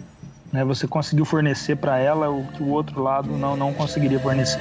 Né? 0.52 0.64
Você 0.64 0.86
conseguiu 0.86 1.24
fornecer 1.24 1.76
para 1.76 1.98
ela 1.98 2.30
o 2.30 2.46
que 2.52 2.62
o 2.62 2.68
outro 2.68 3.02
lado 3.02 3.30
não, 3.30 3.56
não 3.56 3.72
conseguiria 3.72 4.20
fornecer. 4.20 4.60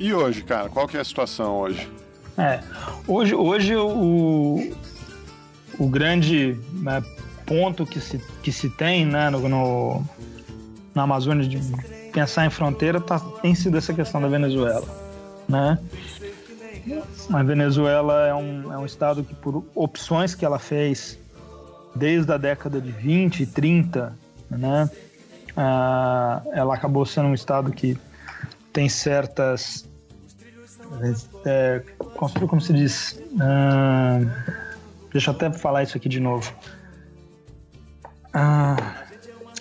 E 0.00 0.14
hoje, 0.14 0.42
cara, 0.42 0.70
qual 0.70 0.88
que 0.88 0.96
é 0.96 1.00
a 1.00 1.04
situação 1.04 1.58
hoje? 1.58 1.86
É, 2.38 2.60
hoje, 3.06 3.34
hoje 3.34 3.74
o, 3.74 4.72
o 5.78 5.88
grande 5.88 6.56
né, 6.72 7.02
ponto 7.44 7.84
que 7.84 8.00
se, 8.00 8.18
que 8.42 8.52
se 8.52 8.70
tem 8.70 9.04
né, 9.04 9.28
no, 9.28 9.48
no, 9.48 10.04
na 10.94 11.02
Amazônia 11.02 11.46
de 11.46 11.60
pensar 12.12 12.46
em 12.46 12.50
fronteira 12.50 13.00
tá, 13.00 13.18
tem 13.42 13.54
sido 13.54 13.76
essa 13.76 13.92
questão 13.92 14.20
da 14.20 14.28
Venezuela. 14.28 14.86
Né? 15.48 15.78
A 17.32 17.42
Venezuela 17.42 18.26
é 18.26 18.34
um, 18.34 18.72
é 18.72 18.78
um 18.78 18.86
estado 18.86 19.24
que, 19.24 19.34
por 19.34 19.64
opções 19.74 20.34
que 20.34 20.44
ela 20.44 20.58
fez 20.58 21.18
desde 21.94 22.32
a 22.32 22.36
década 22.36 22.80
de 22.80 22.92
20 22.92 23.40
e 23.40 23.46
30, 23.46 24.16
né, 24.50 24.88
ah, 25.56 26.40
ela 26.52 26.74
acabou 26.74 27.04
sendo 27.04 27.28
um 27.28 27.34
estado 27.34 27.72
que 27.72 27.98
tem 28.72 28.88
certas. 28.88 29.87
É, 31.44 31.82
como, 32.46 32.60
se 32.60 32.72
diz? 32.72 33.22
Deixa 35.12 35.30
eu 35.30 35.34
até 35.34 35.52
falar 35.52 35.82
isso 35.82 35.96
aqui 35.96 36.08
de 36.08 36.20
novo. 36.20 36.52
Ah, 38.32 38.76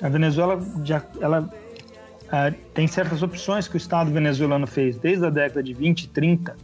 a 0.02 0.10
Venezuela 0.10 0.60
já, 0.84 1.02
ela, 1.20 1.50
ah, 2.32 2.52
tem 2.74 2.88
certas 2.88 3.24
opções 3.24 3.68
que 3.68 3.76
o 3.76 3.78
Estado 3.78 4.12
venezuelano 4.12 4.68
fez 4.68 4.98
desde 4.98 5.26
a 5.26 5.30
década 5.30 5.64
de 5.64 5.74
20 5.74 6.04
e 6.04 6.08
30, 6.10 6.52
a 6.52 6.56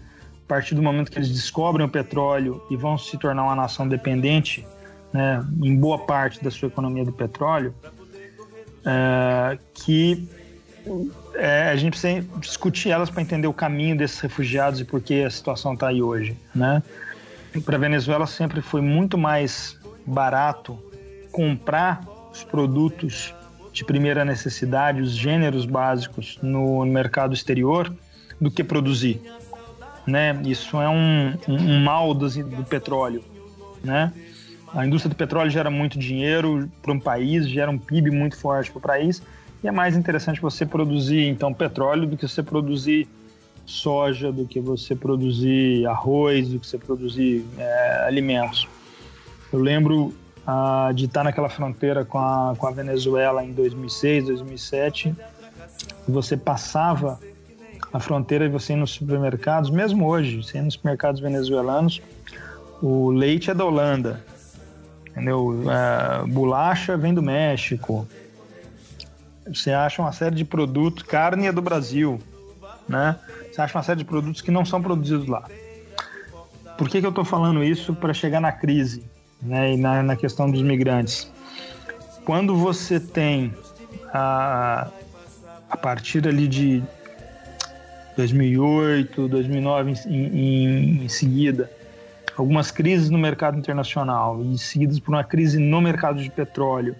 partir 0.47 0.76
do 0.76 0.82
momento 0.82 1.09
que 1.09 1.18
eles 1.18 1.30
descobrem 1.30 1.86
o 1.86 1.89
petróleo 1.89 2.61
e 2.70 2.76
vão 2.76 2.97
se 2.97 3.18
tornar 3.18 3.43
uma 3.43 3.55
nação 3.55 3.88
dependente, 3.88 4.66
né, 5.11 5.43
em 5.61 5.76
boa 5.76 5.99
parte 5.99 6.43
da 6.43 6.51
sua 6.51 6.68
economia 6.68 7.05
do 7.05 7.14
petróleo, 7.14 7.74
é, 8.86 9.57
que 9.74 10.28
é, 11.36 11.70
a 11.70 11.76
gente 11.76 11.92
precisa 11.92 12.26
discutir 12.40 12.90
elas 12.90 13.10
para 13.10 13.22
entender 13.22 13.48
o 13.48 13.54
caminho 13.54 13.98
desses 13.98 14.20
refugiados 14.20 14.80
e 14.80 14.86
por 14.86 15.02
que 15.02 15.24
a 15.24 15.30
situação 15.30 15.74
está 15.74 15.88
aí 15.88 16.02
hoje, 16.02 16.38
né? 16.54 16.84
Para 17.64 17.76
a 17.76 17.80
Venezuela 17.80 18.26
sempre 18.26 18.62
foi 18.62 18.82
muito 18.82 19.18
mais 19.18 19.78
barato 20.06 20.78
comprar 21.32 22.02
os 22.32 22.44
produtos 22.44 23.34
de 23.72 23.84
primeira 23.84 24.26
necessidade, 24.26 25.02
os 25.02 25.12
gêneros 25.12 25.66
básicos 25.66 26.38
no 26.42 26.86
mercado 26.86 27.34
exterior, 27.34 27.94
do 28.40 28.52
que 28.52 28.64
produzir, 28.64 29.22
né? 30.06 30.40
Isso 30.46 30.80
é 30.82 30.90
um, 30.90 31.34
um, 31.48 31.80
mal 31.80 32.14
do, 32.14 32.28
do 32.28 32.64
petróleo, 32.64 33.24
né? 33.84 34.12
A 34.74 34.86
indústria 34.86 35.10
do 35.10 35.16
petróleo 35.16 35.50
gera 35.52 35.70
muito 35.70 35.98
dinheiro 36.00 36.70
para 36.82 36.92
um 36.92 37.00
país, 37.00 37.48
gera 37.48 37.70
um 37.70 37.78
PIB 37.78 38.10
muito 38.10 38.36
forte 38.36 38.72
para 38.72 38.80
o 38.80 38.82
país, 38.82 39.22
e 39.64 39.68
é 39.68 39.72
mais 39.72 39.95
interessante 39.95 40.41
você 40.41 40.66
produzir 40.66 41.28
então 41.28 41.53
petróleo 41.53 42.05
do 42.05 42.18
que 42.18 42.28
você 42.28 42.43
produzir 42.43 43.07
soja, 43.66 44.32
do 44.32 44.45
que 44.45 44.59
você 44.59 44.93
produzir 44.93 45.86
arroz, 45.88 46.49
do 46.49 46.59
que 46.59 46.68
você 46.68 46.78
produzir 46.78 47.45
é, 47.57 48.05
alimentos. 48.05 48.68
Eu 49.51 49.59
lembro 49.59 50.14
ah, 50.45 50.91
de 50.93 51.05
estar 51.05 51.24
naquela 51.24 51.47
fronteira 51.47 52.03
com 52.03 52.20
a, 52.20 52.53
com 52.57 52.68
a 52.68 52.72
Venezuela 52.72 53.43
em 53.43 53.53
2006, 53.53 54.26
2007, 54.26 55.16
e 56.07 56.11
você 56.11 56.36
passava 56.36 57.20
a 57.93 57.99
fronteira 57.99 58.45
e 58.45 58.49
você 58.49 58.74
ia 58.74 58.80
nos 58.80 58.91
supermercados, 58.91 59.70
mesmo 59.70 60.07
hoje, 60.07 60.43
você 60.43 60.57
ia 60.57 60.64
nos 60.64 60.74
supermercados 60.74 61.22
venezuelanos, 61.22 62.01
o 62.82 63.11
leite 63.11 63.49
é 63.49 63.53
da 63.53 63.64
Holanda, 63.64 64.26
entendeu? 65.11 65.64
É, 65.72 66.28
bolacha 66.28 66.97
vem 66.97 67.14
do 67.14 67.22
México, 67.22 68.05
você 69.48 69.72
acha 69.72 70.02
uma 70.02 70.12
série 70.12 70.36
de 70.36 70.46
produtos, 70.46 71.04
carne 71.04 71.48
é 71.48 71.52
do 71.52 71.62
Brasil, 71.62 72.20
né? 72.88 73.18
Você 73.52 73.62
acha 73.62 73.78
uma 73.78 73.84
série 73.84 74.00
de 74.00 74.06
produtos 74.06 74.41
que 74.41 74.52
não 74.52 74.66
são 74.66 74.82
produzidos 74.82 75.28
lá. 75.28 75.44
Por 76.78 76.89
que, 76.89 77.00
que 77.00 77.06
eu 77.06 77.12
estou 77.12 77.26
falando 77.26 77.64
isso 77.64 77.94
para 77.94 78.14
chegar 78.14 78.39
na 78.39 78.52
crise 78.52 79.04
né, 79.41 79.74
e 79.74 79.78
na, 79.78 80.02
na, 80.02 80.16
questão 80.16 80.50
dos 80.50 80.62
migrantes? 80.62 81.32
Quando 82.26 82.56
você 82.56 83.00
tem 83.00 83.54
a, 84.12 84.88
a 85.70 85.78
partir 85.78 86.28
ali 86.28 86.48
de 86.48 86.84
2008, 88.18 89.28
2009 89.28 89.94
em, 90.08 90.14
em, 90.16 91.04
em 91.06 91.10
seguida, 91.10 91.70
algumas 92.36 92.72
crises 92.72 93.10
no 93.10 93.18
mercado 93.18 93.58
internacional 93.58 94.41
e 94.44 94.58
seguidas 94.58 95.00
por 95.00 95.14
uma 95.14 95.24
crise 95.24 95.60
no 95.60 95.80
mercado 95.80 96.22
de 96.22 96.30
petróleo 96.32 96.96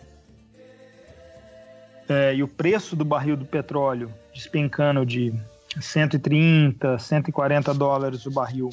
é, 2.10 2.36
e 2.36 2.44
o 2.44 2.48
preço 2.48 2.96
do 2.96 3.06
barril 3.06 3.38
do 3.38 3.46
petróleo 3.46 4.12
despencando 4.34 5.06
de 5.06 5.34
130, 5.80 7.00
140 7.00 7.74
dólares 7.74 8.26
o 8.26 8.32
barril 8.32 8.70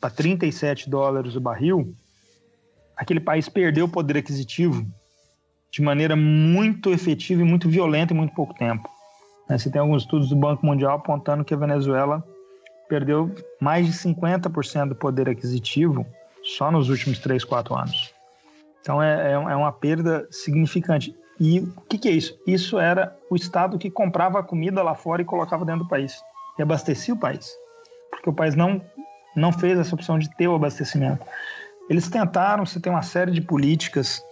para 0.00 0.10
37 0.10 0.90
dólares 0.90 1.36
o 1.36 1.40
barril, 1.40 1.94
aquele 2.96 3.20
país 3.20 3.48
perdeu 3.48 3.84
o 3.84 3.88
poder 3.88 4.16
aquisitivo 4.16 4.84
de 5.70 5.80
maneira 5.80 6.16
muito 6.16 6.90
efetiva 6.90 7.40
e 7.40 7.44
muito 7.44 7.68
violenta 7.68 8.12
em 8.12 8.16
muito 8.16 8.34
pouco 8.34 8.52
tempo. 8.54 8.90
Né, 9.48 9.56
você 9.56 9.70
tem 9.70 9.80
alguns 9.80 10.02
estudos 10.02 10.28
do 10.28 10.36
Banco 10.36 10.66
Mundial 10.66 10.96
apontando 10.96 11.44
que 11.44 11.54
a 11.54 11.56
Venezuela 11.56 12.22
perdeu 12.88 13.34
mais 13.60 13.86
de 13.86 13.92
50% 13.92 14.88
do 14.88 14.94
poder 14.94 15.28
aquisitivo 15.28 16.04
só 16.42 16.70
nos 16.70 16.90
últimos 16.90 17.20
3, 17.20 17.44
4 17.44 17.74
anos. 17.74 18.12
Então 18.80 19.00
é, 19.00 19.30
é, 19.30 19.32
é 19.32 19.56
uma 19.56 19.72
perda 19.72 20.26
significante. 20.30 21.14
E 21.40 21.60
o 21.60 21.80
que, 21.88 21.98
que, 21.98 22.08
é 22.08 22.12
isso? 22.12 22.38
Isso 22.46 22.78
era 22.78 23.16
o 23.30 23.36
Estado 23.36 23.78
que 23.78 23.90
comprava 23.90 24.38
a 24.38 24.42
comida 24.42 24.82
lá 24.82 24.94
fora 24.94 25.22
e 25.22 25.24
colocava 25.24 25.64
dentro 25.64 25.84
do 25.84 25.88
país. 25.88 26.22
E 26.58 26.62
abastecia 26.62 27.14
o 27.14 27.18
país. 27.18 27.50
Porque 28.10 28.30
o 28.30 28.32
país 28.32 28.54
não, 28.54 28.82
não 29.34 29.52
fez 29.52 29.78
essa 29.78 29.94
opção 29.94 30.18
de 30.18 30.28
ter 30.36 30.48
o 30.48 30.54
abastecimento. 30.54 31.24
Eles 31.88 32.08
tentaram, 32.08 32.64
você 32.64 32.78
tem 32.78 32.92
uma 32.92 33.02
série 33.02 33.32
de 33.32 33.40
políticas 33.40 34.22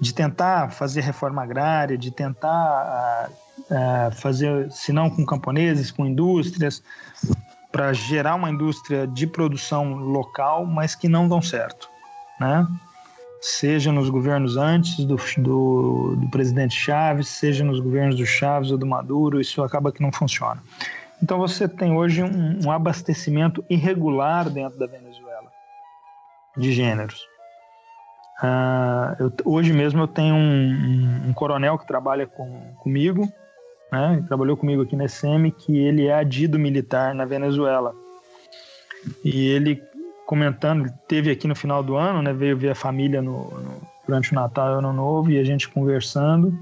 de 0.00 0.12
tentar 0.12 0.70
fazer 0.72 1.00
reforma 1.00 1.42
agrária, 1.42 1.96
de 1.96 2.10
tentar 2.10 3.28
uh, 3.28 3.74
uh, 3.74 4.12
fazer, 4.12 4.70
se 4.70 4.92
não 4.92 5.08
com 5.08 5.24
camponeses, 5.24 5.90
com 5.90 6.04
indústrias, 6.04 6.82
para 7.70 7.92
gerar 7.92 8.34
uma 8.34 8.50
indústria 8.50 9.06
de 9.06 9.26
produção 9.26 9.94
local, 9.94 10.64
mas 10.64 10.94
que 10.94 11.08
não 11.08 11.28
dão 11.28 11.42
certo. 11.42 11.88
Né? 12.40 12.66
Seja 13.44 13.92
nos 13.92 14.08
governos 14.08 14.56
antes 14.56 15.04
do, 15.04 15.16
do, 15.36 16.16
do, 16.16 16.28
presidente 16.30 16.74
Chaves, 16.74 17.28
seja 17.28 17.62
nos 17.62 17.78
governos 17.78 18.16
do 18.16 18.24
Chaves 18.24 18.70
ou 18.70 18.78
do 18.78 18.86
Maduro, 18.86 19.38
isso 19.38 19.62
acaba 19.62 19.92
que 19.92 20.00
não 20.00 20.10
funciona. 20.10 20.62
Então 21.22 21.36
você 21.38 21.68
tem 21.68 21.92
hoje 21.92 22.22
um, 22.22 22.60
um 22.64 22.70
abastecimento 22.70 23.62
irregular 23.68 24.48
dentro 24.48 24.78
da 24.78 24.86
Venezuela 24.86 25.52
de 26.56 26.72
gêneros. 26.72 27.20
Uh, 28.42 29.22
eu, 29.24 29.32
hoje 29.44 29.74
mesmo 29.74 30.00
eu 30.00 30.08
tenho 30.08 30.34
um, 30.34 30.38
um, 30.38 31.28
um 31.28 31.32
coronel 31.34 31.78
que 31.78 31.86
trabalha 31.86 32.26
com, 32.26 32.74
comigo, 32.78 33.30
né, 33.92 34.24
trabalhou 34.26 34.56
comigo 34.56 34.80
aqui 34.80 34.96
na 34.96 35.06
SM, 35.06 35.50
que 35.50 35.76
ele 35.76 36.06
é 36.06 36.14
adido 36.14 36.58
militar 36.58 37.14
na 37.14 37.26
Venezuela. 37.26 37.94
E 39.22 39.48
ele 39.48 39.82
comentando, 40.26 40.90
teve 41.06 41.30
aqui 41.30 41.46
no 41.46 41.54
final 41.54 41.82
do 41.82 41.96
ano, 41.96 42.22
né? 42.22 42.32
Veio 42.32 42.56
ver 42.56 42.70
a 42.70 42.74
família 42.74 43.20
no, 43.20 43.50
no, 43.50 43.80
durante 44.06 44.32
o 44.32 44.34
Natal 44.34 44.74
e 44.74 44.78
Ano 44.78 44.92
Novo 44.92 45.30
e 45.30 45.38
a 45.38 45.44
gente 45.44 45.68
conversando. 45.68 46.56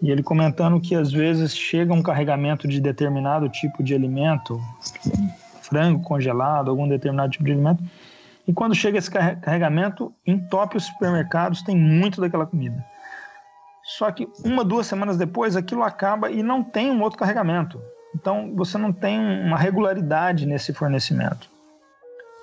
E 0.00 0.10
ele 0.10 0.22
comentando 0.22 0.80
que 0.80 0.94
às 0.94 1.12
vezes 1.12 1.56
chega 1.56 1.92
um 1.92 2.02
carregamento 2.02 2.66
de 2.66 2.80
determinado 2.80 3.48
tipo 3.48 3.82
de 3.82 3.94
alimento, 3.94 4.60
frango 5.62 6.02
congelado, 6.02 6.70
algum 6.70 6.88
determinado 6.88 7.30
tipo 7.30 7.44
de 7.44 7.52
alimento, 7.52 7.84
e 8.46 8.52
quando 8.52 8.74
chega 8.74 8.98
esse 8.98 9.10
carregamento, 9.10 10.12
entope 10.26 10.76
os 10.76 10.84
supermercados, 10.84 11.62
tem 11.62 11.76
muito 11.76 12.20
daquela 12.20 12.44
comida. 12.44 12.84
Só 13.84 14.10
que 14.10 14.28
uma, 14.44 14.64
duas 14.64 14.86
semanas 14.86 15.16
depois, 15.16 15.56
aquilo 15.56 15.82
acaba 15.82 16.30
e 16.30 16.42
não 16.42 16.62
tem 16.62 16.90
um 16.90 17.00
outro 17.02 17.18
carregamento. 17.18 17.80
Então 18.14 18.52
você 18.54 18.76
não 18.76 18.92
tem 18.92 19.18
uma 19.18 19.56
regularidade 19.56 20.46
nesse 20.46 20.72
fornecimento. 20.72 21.51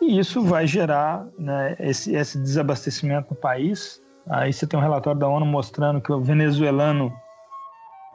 E 0.01 0.19
isso 0.19 0.41
vai 0.41 0.65
gerar 0.65 1.25
né, 1.37 1.75
esse, 1.79 2.15
esse 2.15 2.37
desabastecimento 2.39 3.31
no 3.31 3.35
país. 3.35 4.01
Aí 4.29 4.53
você 4.53 4.65
tem 4.65 4.79
um 4.79 4.81
relatório 4.81 5.19
da 5.19 5.27
ONU 5.27 5.45
mostrando 5.45 5.99
que 5.99 6.11
o 6.11 6.21
venezuelano, 6.21 7.13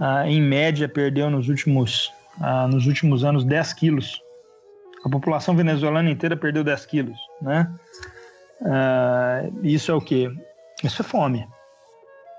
ah, 0.00 0.26
em 0.26 0.40
média, 0.40 0.88
perdeu 0.88 1.30
nos 1.30 1.48
últimos, 1.48 2.12
ah, 2.40 2.66
nos 2.66 2.86
últimos 2.86 3.24
anos 3.24 3.44
10 3.44 3.72
quilos. 3.74 4.20
A 5.04 5.08
população 5.10 5.54
venezuelana 5.54 6.10
inteira 6.10 6.36
perdeu 6.36 6.64
10 6.64 6.86
quilos. 6.86 7.18
Né? 7.42 7.70
Ah, 8.64 9.42
isso 9.62 9.90
é 9.90 9.94
o 9.94 10.00
quê? 10.00 10.30
Isso 10.82 11.02
é 11.02 11.04
fome. 11.04 11.46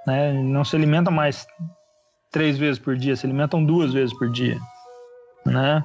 Né? 0.07 0.33
Não 0.33 0.63
se 0.63 0.75
alimenta 0.75 1.11
mais 1.11 1.45
três 2.31 2.57
vezes 2.57 2.79
por 2.79 2.97
dia, 2.97 3.15
se 3.15 3.25
alimentam 3.25 3.63
duas 3.63 3.93
vezes 3.93 4.17
por 4.17 4.29
dia. 4.29 4.57
Né? 5.45 5.83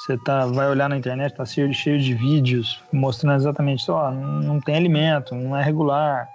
Você 0.00 0.16
tá, 0.16 0.46
vai 0.46 0.66
olhar 0.66 0.88
na 0.88 0.96
internet, 0.96 1.34
tá 1.34 1.44
cheio, 1.44 1.74
cheio 1.74 2.00
de 2.00 2.14
vídeos 2.14 2.82
mostrando 2.90 3.36
exatamente 3.36 3.80
isso. 3.80 3.92
Não 3.92 4.58
tem 4.58 4.74
alimento, 4.74 5.34
não 5.34 5.54
é 5.54 5.62
regular. 5.62 6.26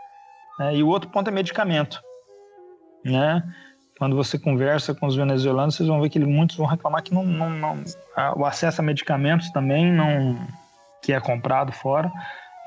Né? 0.60 0.76
E 0.76 0.84
o 0.84 0.88
outro 0.88 1.10
ponto 1.10 1.30
é 1.30 1.32
medicamento. 1.32 2.00
Né? 3.04 3.42
Quando 3.98 4.16
você 4.16 4.38
conversa 4.38 4.94
com 4.94 5.08
os 5.08 5.16
venezuelanos, 5.16 5.76
vocês 5.76 5.90
vão 5.90 6.00
ver 6.00 6.10
que 6.10 6.20
muitos 6.20 6.58
vão 6.58 6.68
reclamar 6.68 7.02
que 7.02 7.12
não, 7.12 7.26
não, 7.26 7.50
não 7.50 7.84
o 8.38 8.46
acesso 8.46 8.82
a 8.82 8.84
medicamentos 8.84 9.50
também 9.50 9.92
não 9.92 10.38
que 11.02 11.12
é 11.12 11.20
comprado 11.20 11.72
fora, 11.72 12.12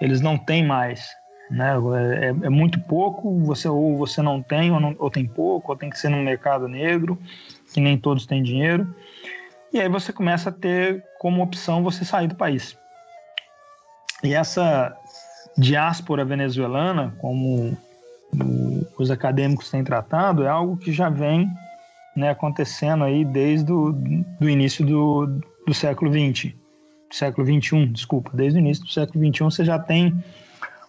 eles 0.01 0.21
não 0.21 0.37
têm 0.37 0.67
mais. 0.67 1.09
Né? 1.49 1.75
É, 2.21 2.47
é, 2.47 2.49
muito 2.49 2.81
pouco, 2.81 3.39
você 3.45 3.69
ou 3.69 3.97
você 3.97 4.21
não 4.21 4.43
tem 4.43 4.73
ou, 4.73 4.81
não, 4.81 4.97
ou 4.99 5.11
tem 5.11 5.27
pouco, 5.27 5.71
ou 5.71 5.79
tem 5.79 5.91
que 5.91 5.99
ser 5.99 6.09
no 6.09 6.19
mercado 6.19 6.67
negro, 6.67 7.17
que 7.73 7.81
nem 7.81 7.97
todos 7.97 8.27
têm 8.27 8.43
dinheiro. 8.43 8.93
E 9.73 9.81
aí 9.81 9.89
você 9.89 10.13
começa 10.13 10.51
a 10.51 10.53
ter 10.53 11.05
como 11.19 11.43
opção 11.43 11.83
você 11.83 12.05
sair 12.05 12.29
do 12.29 12.35
país. 12.35 12.77
E 14.25 14.35
essa 14.35 14.97
diáspora 15.57 16.25
venezuelana, 16.25 17.15
como 17.21 17.77
os 18.99 19.11
acadêmicos 19.11 19.71
têm 19.71 19.85
tratado, 19.85 20.45
é 20.45 20.49
algo 20.49 20.77
que 20.77 20.93
já 20.93 21.09
vem 21.09 21.49
né, 22.17 22.31
acontecendo 22.31 23.05
aí 23.05 23.25
desde 23.25 23.73
o 23.73 23.93
do 24.41 24.49
início 24.49 24.85
do, 24.85 25.41
do 25.67 25.75
século 25.75 26.11
XX, 26.13 26.55
século 27.11 27.47
XXI, 27.47 27.87
desculpa, 27.87 28.31
desde 28.35 28.59
o 28.59 28.61
início 28.61 28.85
do 28.85 28.91
século 28.91 29.25
XXI 29.25 29.45
você 29.45 29.65
já 29.65 29.79
tem 29.79 30.13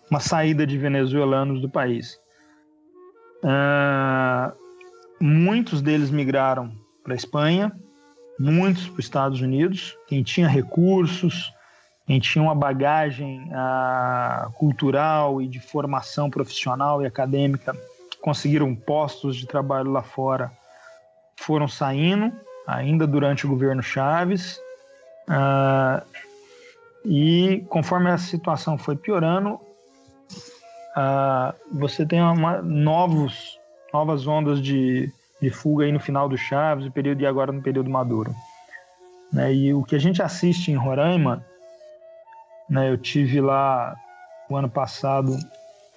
uma 0.09 0.19
saída 0.19 0.65
de 0.65 0.77
venezuelanos 0.77 1.61
do 1.61 1.69
país. 1.69 2.19
Uh, 3.43 4.51
muitos 5.21 5.81
deles 5.81 6.09
migraram 6.09 6.71
para 7.03 7.13
a 7.13 7.15
Espanha, 7.15 7.71
muitos 8.39 8.87
para 8.87 8.99
os 8.99 9.05
Estados 9.05 9.41
Unidos. 9.41 9.97
Quem 10.07 10.23
tinha 10.23 10.47
recursos, 10.47 11.53
quem 12.07 12.19
tinha 12.19 12.41
uma 12.41 12.55
bagagem 12.55 13.51
uh, 13.51 14.51
cultural 14.53 15.41
e 15.41 15.47
de 15.47 15.59
formação 15.59 16.29
profissional 16.29 17.03
e 17.03 17.05
acadêmica, 17.05 17.75
conseguiram 18.21 18.73
postos 18.73 19.35
de 19.35 19.45
trabalho 19.45 19.91
lá 19.91 20.01
fora, 20.01 20.51
foram 21.35 21.67
saindo, 21.67 22.31
ainda 22.65 23.05
durante 23.05 23.45
o 23.45 23.49
governo 23.49 23.83
Chaves. 23.83 24.59
Uh, 25.27 26.03
e 27.05 27.65
conforme 27.69 28.09
a 28.09 28.17
situação 28.17 28.77
foi 28.77 28.95
piorando, 28.95 29.59
uh, 30.95 31.53
você 31.71 32.05
tem 32.05 32.21
uma, 32.21 32.61
novos, 32.61 33.59
novas 33.93 34.25
ondas 34.25 34.61
de, 34.61 35.11
de 35.41 35.49
fuga 35.49 35.85
aí 35.85 35.91
no 35.91 35.99
final 35.99 36.27
do 36.27 36.37
Chaves, 36.37 36.85
o 36.85 36.91
período 36.91 37.21
e 37.21 37.25
agora 37.25 37.51
no 37.51 37.61
período 37.61 37.89
Maduro. 37.89 38.35
Né? 39.31 39.53
E 39.53 39.73
o 39.73 39.83
que 39.83 39.95
a 39.95 39.99
gente 39.99 40.21
assiste 40.21 40.71
em 40.71 40.75
Roraima, 40.75 41.45
né, 42.69 42.91
eu 42.91 42.97
tive 42.97 43.39
lá 43.39 43.95
o 44.49 44.55
ano 44.55 44.69
passado 44.69 45.37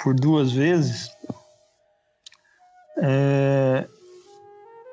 por 0.02 0.14
duas 0.14 0.52
vezes, 0.52 1.10
é, 2.98 3.86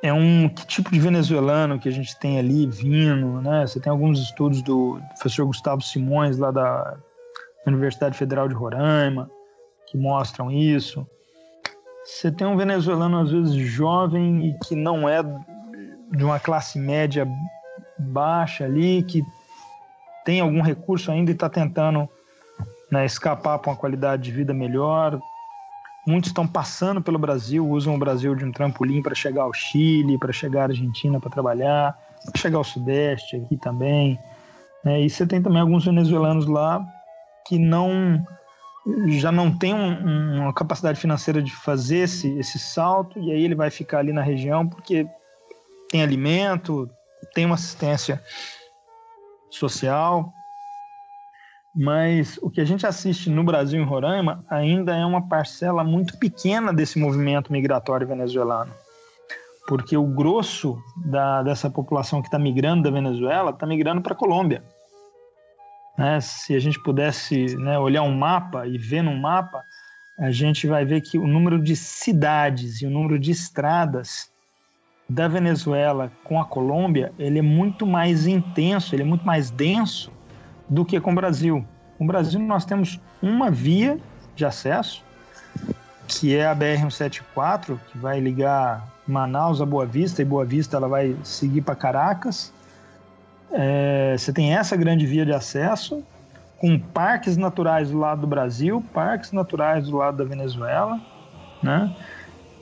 é 0.02 0.14
um 0.14 0.48
que 0.48 0.66
tipo 0.66 0.92
de 0.92 1.00
venezuelano 1.00 1.80
que 1.80 1.90
a 1.90 1.92
gente 1.92 2.18
tem 2.18 2.40
ali 2.40 2.66
vindo, 2.66 3.42
né? 3.42 3.68
Você 3.68 3.80
tem 3.80 3.92
alguns 3.92 4.20
estudos 4.20 4.62
do 4.62 5.00
professor 5.10 5.46
Gustavo 5.46 5.82
Simões 5.82 6.38
lá 6.38 6.52
da 6.52 6.98
Universidade 7.68 8.18
Federal 8.18 8.48
de 8.48 8.56
Roraima 8.56 9.30
que 9.88 9.98
mostram 9.98 10.52
isso. 10.52 11.06
Você 12.18 12.32
tem 12.32 12.46
um 12.46 12.58
venezuelano 12.58 13.20
às 13.20 13.32
vezes 13.32 13.54
jovem 13.54 14.50
e 14.50 14.60
que 14.66 14.76
não 14.76 15.08
é 15.08 15.22
de 16.12 16.24
uma 16.24 16.40
classe 16.40 16.80
média 16.80 17.28
baixa 17.98 18.66
ali, 18.66 19.04
que 19.04 19.24
tem 20.26 20.42
algum 20.42 20.62
recurso 20.62 21.12
ainda 21.12 21.32
e 21.32 21.34
está 21.34 21.50
tentando 21.50 22.10
né, 22.92 23.06
escapar 23.06 23.60
para 23.60 23.72
uma 23.72 23.78
qualidade 23.78 24.24
de 24.24 24.32
vida 24.32 24.54
melhor, 24.54 25.20
Muitos 26.10 26.30
estão 26.30 26.48
passando 26.48 27.02
pelo 27.02 27.20
Brasil, 27.20 27.68
usam 27.68 27.94
o 27.94 27.98
Brasil 28.00 28.34
de 28.34 28.44
um 28.44 28.52
trampolim 28.52 29.00
para 29.00 29.14
chegar 29.14 29.44
ao 29.44 29.54
Chile, 29.54 30.18
para 30.18 30.34
chegar 30.34 30.62
à 30.62 30.64
Argentina 30.64 31.20
para 31.20 31.30
trabalhar, 31.30 31.96
para 32.32 32.42
chegar 32.42 32.58
ao 32.58 32.64
Sudeste 32.64 33.36
aqui 33.36 33.58
também. 33.58 34.18
É, 34.86 35.02
e 35.02 35.08
você 35.08 35.28
tem 35.28 35.40
também 35.40 35.62
alguns 35.62 35.86
venezuelanos 35.86 36.48
lá 36.48 36.84
que 37.46 37.60
não 37.60 38.26
já 39.08 39.32
não 39.32 39.56
tem 39.56 39.74
um, 39.74 40.42
uma 40.42 40.54
capacidade 40.54 41.00
financeira 41.00 41.42
de 41.42 41.52
fazer 41.52 42.00
esse, 42.00 42.30
esse 42.40 42.58
salto 42.58 43.20
e 43.20 43.32
aí 43.32 43.44
ele 43.44 43.56
vai 43.56 43.70
ficar 43.70 44.00
ali 44.00 44.14
na 44.14 44.22
região 44.22 44.68
porque 44.68 45.08
tem 45.90 46.02
alimento, 46.02 46.90
tem 47.34 47.46
uma 47.46 47.56
assistência 47.56 48.24
social, 49.50 50.32
mas 51.76 52.38
o 52.42 52.50
que 52.50 52.62
a 52.62 52.66
gente 52.66 52.86
assiste 52.86 53.30
no 53.30 53.44
Brasil, 53.44 53.82
em 53.82 53.86
Roraima, 53.86 54.44
ainda 54.50 54.96
é 54.96 55.06
uma 55.06 55.28
parcela 55.28 55.84
muito 55.84 56.18
pequena 56.18 56.74
desse 56.74 57.00
movimento 57.00 57.52
migratório 57.52 58.08
venezuelano. 58.08 58.72
Porque 59.68 59.96
o 59.96 60.06
grosso 60.06 60.78
da, 61.06 61.44
dessa 61.44 61.70
população 61.70 62.22
que 62.22 62.28
está 62.28 62.40
migrando 62.40 62.84
da 62.84 62.92
Venezuela 62.92 63.52
está 63.52 63.68
migrando 63.68 64.02
para 64.02 64.14
a 64.14 64.18
Colômbia. 64.18 64.64
Né? 65.98 66.20
Se 66.22 66.56
a 66.56 66.60
gente 66.60 66.82
pudesse 66.82 67.58
né, 67.58 67.78
olhar 67.78 68.04
um 68.04 68.16
mapa 68.16 68.68
e 68.68 68.78
ver 68.78 69.02
no 69.02 69.16
mapa, 69.16 69.64
a 70.18 70.32
gente 70.32 70.68
vai 70.68 70.84
ver 70.84 71.02
que 71.02 71.18
o 71.18 71.26
número 71.26 71.62
de 71.62 71.76
cidades 71.76 72.82
e 72.82 72.86
o 72.86 72.90
número 72.90 73.18
de 73.18 73.32
estradas 73.32 74.30
da 75.10 75.28
Venezuela 75.28 76.12
com 76.24 76.40
a 76.40 76.46
Colômbia 76.46 77.12
ele 77.18 77.40
é 77.40 77.42
muito 77.42 77.86
mais 77.88 78.28
intenso, 78.28 78.94
ele 78.94 79.02
é 79.02 79.06
muito 79.06 79.26
mais 79.26 79.50
denso 79.50 80.12
do 80.70 80.86
que 80.86 81.00
com 81.00 81.12
o 81.12 81.16
Brasil. 81.16 81.66
Com 81.98 82.04
o 82.04 82.08
Brasil, 82.08 82.40
nós 82.40 82.64
temos 82.64 83.00
uma 83.22 83.50
via 83.50 83.98
de 84.36 84.46
acesso, 84.46 85.04
que 86.08 86.36
é 86.36 86.46
a 86.46 86.56
BR-174, 86.56 87.78
que 87.92 87.98
vai 87.98 88.20
ligar 88.20 88.88
Manaus 89.08 89.62
a 89.62 89.66
Boa 89.66 89.86
Vista, 89.86 90.22
e 90.22 90.26
Boa 90.26 90.46
Vista 90.46 90.78
ela 90.78 90.88
vai 90.88 91.16
seguir 91.24 91.62
para 91.62 91.76
Caracas. 91.76 92.54
É, 93.52 94.16
você 94.18 94.32
tem 94.32 94.56
essa 94.56 94.76
grande 94.76 95.06
via 95.06 95.26
de 95.26 95.34
acesso, 95.34 96.04
com 96.58 96.78
parques 96.78 97.38
naturais 97.38 97.90
do 97.90 97.98
lado 97.98 98.22
do 98.22 98.28
Brasil, 98.28 98.84
parques 98.94 99.32
naturais 99.32 99.88
do 99.88 99.98
lado 99.98 100.18
da 100.18 100.24
Venezuela, 100.24 101.00
né? 101.64 101.94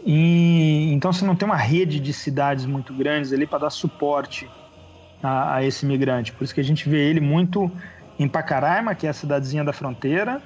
E, 0.05 0.91
então 0.93 1.11
você 1.11 1.25
não 1.25 1.35
tem 1.35 1.45
uma 1.45 1.57
rede 1.57 1.99
de 1.99 2.13
cidades 2.13 2.65
muito 2.65 2.93
grandes 2.93 3.33
ali 3.33 3.45
para 3.45 3.59
dar 3.59 3.69
suporte 3.69 4.49
a, 5.21 5.55
a, 5.55 5.63
esse 5.63 5.85
migrante. 5.85 6.31
Por 6.31 6.43
isso 6.43 6.53
que 6.53 6.61
a 6.61 6.63
gente 6.63 6.87
vê 6.87 7.09
ele 7.09 7.19
muito 7.19 7.69
em 8.17 8.27
Pacaraima, 8.27 8.95
que 8.95 9.05
é 9.05 9.09
a 9.09 9.13
cidadezinha 9.13 9.63
da 9.63 9.73
fronteira, 9.73 10.41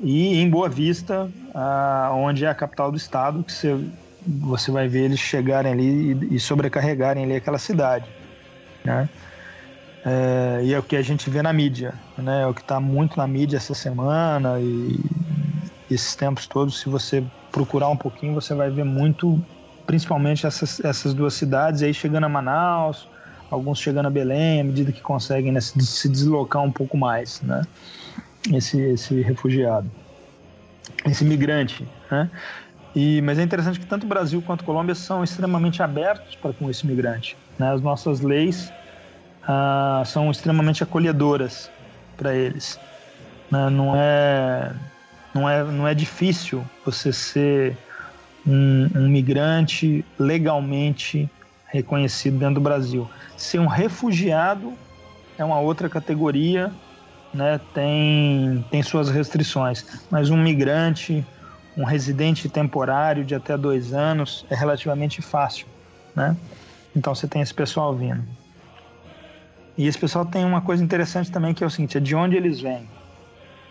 e 0.00 0.40
em 0.40 0.48
Boa 0.48 0.68
Vista, 0.68 1.30
ah, 1.54 2.10
onde 2.14 2.44
é 2.44 2.48
a 2.48 2.54
capital 2.54 2.90
do 2.90 2.96
estado, 2.96 3.42
que 3.42 3.52
você, 3.52 3.78
você 4.24 4.70
vai 4.70 4.86
ver 4.86 5.04
eles 5.04 5.18
chegarem 5.18 5.72
ali 5.72 6.12
e, 6.12 6.36
e 6.36 6.40
sobrecarregarem 6.40 7.24
ali 7.24 7.36
aquela 7.36 7.58
cidade. 7.58 8.06
Né? 8.84 9.08
É, 10.04 10.60
e 10.64 10.74
é 10.74 10.78
o 10.78 10.82
que 10.82 10.96
a 10.96 11.02
gente 11.02 11.30
vê 11.30 11.42
na 11.42 11.52
mídia, 11.52 11.94
né? 12.18 12.42
é 12.42 12.46
o 12.46 12.52
que 12.52 12.60
está 12.60 12.80
muito 12.80 13.16
na 13.16 13.26
mídia 13.26 13.56
essa 13.56 13.72
semana 13.72 14.58
e 14.58 14.98
esses 15.90 16.16
tempos 16.16 16.46
todos. 16.46 16.80
Se 16.80 16.88
você 16.88 17.22
procurar 17.52 17.88
um 17.88 17.96
pouquinho, 17.96 18.34
você 18.34 18.54
vai 18.54 18.70
ver 18.70 18.84
muito, 18.84 19.40
principalmente 19.86 20.46
essas, 20.46 20.80
essas 20.84 21.14
duas 21.14 21.34
cidades, 21.34 21.82
aí 21.82 21.94
chegando 21.94 22.24
a 22.24 22.28
Manaus, 22.28 23.08
alguns 23.50 23.78
chegando 23.78 24.06
a 24.06 24.10
Belém 24.10 24.60
à 24.60 24.64
medida 24.64 24.90
que 24.90 25.00
conseguem 25.00 25.52
né, 25.52 25.60
se 25.60 26.08
deslocar 26.08 26.62
um 26.62 26.72
pouco 26.72 26.96
mais, 26.96 27.40
né? 27.42 27.62
Esse, 28.52 28.80
esse 28.80 29.22
refugiado, 29.22 29.88
esse 31.06 31.24
migrante, 31.24 31.86
né? 32.10 32.28
E, 32.94 33.22
mas 33.22 33.38
é 33.38 33.42
interessante 33.42 33.78
que 33.78 33.86
tanto 33.86 34.04
o 34.04 34.08
Brasil 34.08 34.42
quanto 34.42 34.62
a 34.62 34.64
Colômbia 34.64 34.94
são 34.94 35.22
extremamente 35.22 35.82
abertos 35.82 36.34
para 36.34 36.52
com 36.52 36.68
esse 36.68 36.86
migrante. 36.86 37.36
Né? 37.58 37.72
As 37.72 37.80
nossas 37.80 38.20
leis 38.20 38.70
ah, 39.46 40.02
são 40.06 40.30
extremamente 40.30 40.82
acolhedoras 40.82 41.70
para 42.16 42.34
eles. 42.34 42.78
Né? 43.50 43.68
Não, 43.70 43.94
é, 43.96 44.72
não, 45.34 45.48
é, 45.48 45.64
não 45.64 45.88
é 45.88 45.94
difícil 45.94 46.64
você 46.84 47.12
ser 47.12 47.76
um, 48.46 48.88
um 48.94 49.08
migrante 49.08 50.04
legalmente 50.18 51.28
reconhecido 51.66 52.38
dentro 52.38 52.56
do 52.56 52.60
Brasil. 52.60 53.08
Ser 53.36 53.58
um 53.58 53.66
refugiado 53.66 54.72
é 55.38 55.44
uma 55.44 55.58
outra 55.58 55.88
categoria, 55.88 56.72
né? 57.32 57.60
tem, 57.74 58.64
tem 58.70 58.82
suas 58.82 59.10
restrições, 59.10 59.84
mas 60.10 60.30
um 60.30 60.36
migrante, 60.36 61.24
um 61.76 61.84
residente 61.84 62.48
temporário 62.48 63.24
de 63.24 63.34
até 63.34 63.56
dois 63.56 63.92
anos 63.92 64.44
é 64.50 64.54
relativamente 64.54 65.22
fácil. 65.22 65.66
Né? 66.14 66.36
Então 66.94 67.14
você 67.14 67.26
tem 67.26 67.40
esse 67.40 67.54
pessoal 67.54 67.94
vindo. 67.94 68.22
E 69.82 69.88
esse 69.88 69.98
pessoal 69.98 70.24
tem 70.24 70.44
uma 70.44 70.60
coisa 70.60 70.84
interessante 70.84 71.32
também 71.32 71.52
que 71.52 71.64
é 71.64 71.66
o 71.66 71.70
seguinte: 71.70 71.98
é 71.98 72.00
de 72.00 72.14
onde 72.14 72.36
eles 72.36 72.60
vêm. 72.60 72.88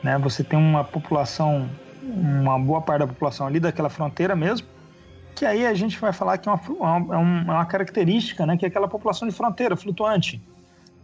Né? 0.03 0.17
Você 0.17 0.43
tem 0.43 0.59
uma 0.59 0.83
população, 0.83 1.69
uma 2.03 2.59
boa 2.59 2.81
parte 2.81 2.99
da 2.99 3.07
população 3.07 3.47
ali 3.47 3.61
daquela 3.61 3.89
fronteira 3.89 4.35
mesmo, 4.35 4.67
que 5.33 5.45
aí 5.45 5.65
a 5.65 5.73
gente 5.73 5.97
vai 5.97 6.11
falar 6.11 6.37
que 6.37 6.49
é 6.49 6.51
uma, 6.51 6.61
é 6.81 7.17
uma, 7.17 7.53
é 7.53 7.55
uma 7.55 7.65
característica, 7.65 8.45
né, 8.45 8.57
que 8.57 8.65
é 8.65 8.67
aquela 8.67 8.89
população 8.89 9.25
de 9.25 9.33
fronteira, 9.33 9.77
flutuante. 9.77 10.41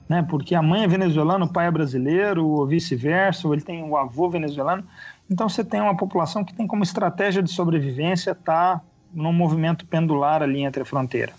Né, 0.09 0.25
porque 0.29 0.53
a 0.53 0.61
mãe 0.61 0.84
é 0.84 0.88
venezuelana, 0.89 1.45
o 1.45 1.53
pai 1.53 1.67
é 1.67 1.71
brasileiro, 1.71 2.45
ou 2.45 2.67
vice-versa, 2.67 3.47
ou 3.47 3.53
ele 3.53 3.61
tem 3.61 3.81
o 3.84 3.95
avô 3.95 4.29
venezuelano. 4.29 4.84
Então 5.31 5.47
você 5.47 5.63
tem 5.63 5.79
uma 5.79 5.95
população 5.95 6.43
que 6.43 6.53
tem 6.53 6.67
como 6.67 6.84
estratégia 6.84 7.41
de 7.41 7.49
sobrevivência 7.49 8.31
estar 8.31 8.79
tá 8.79 8.81
num 9.13 9.31
movimento 9.31 9.85
pendular 9.85 10.43
ali 10.43 10.63
entre 10.63 10.81
a 10.81 10.85
fronteira. 10.85 11.31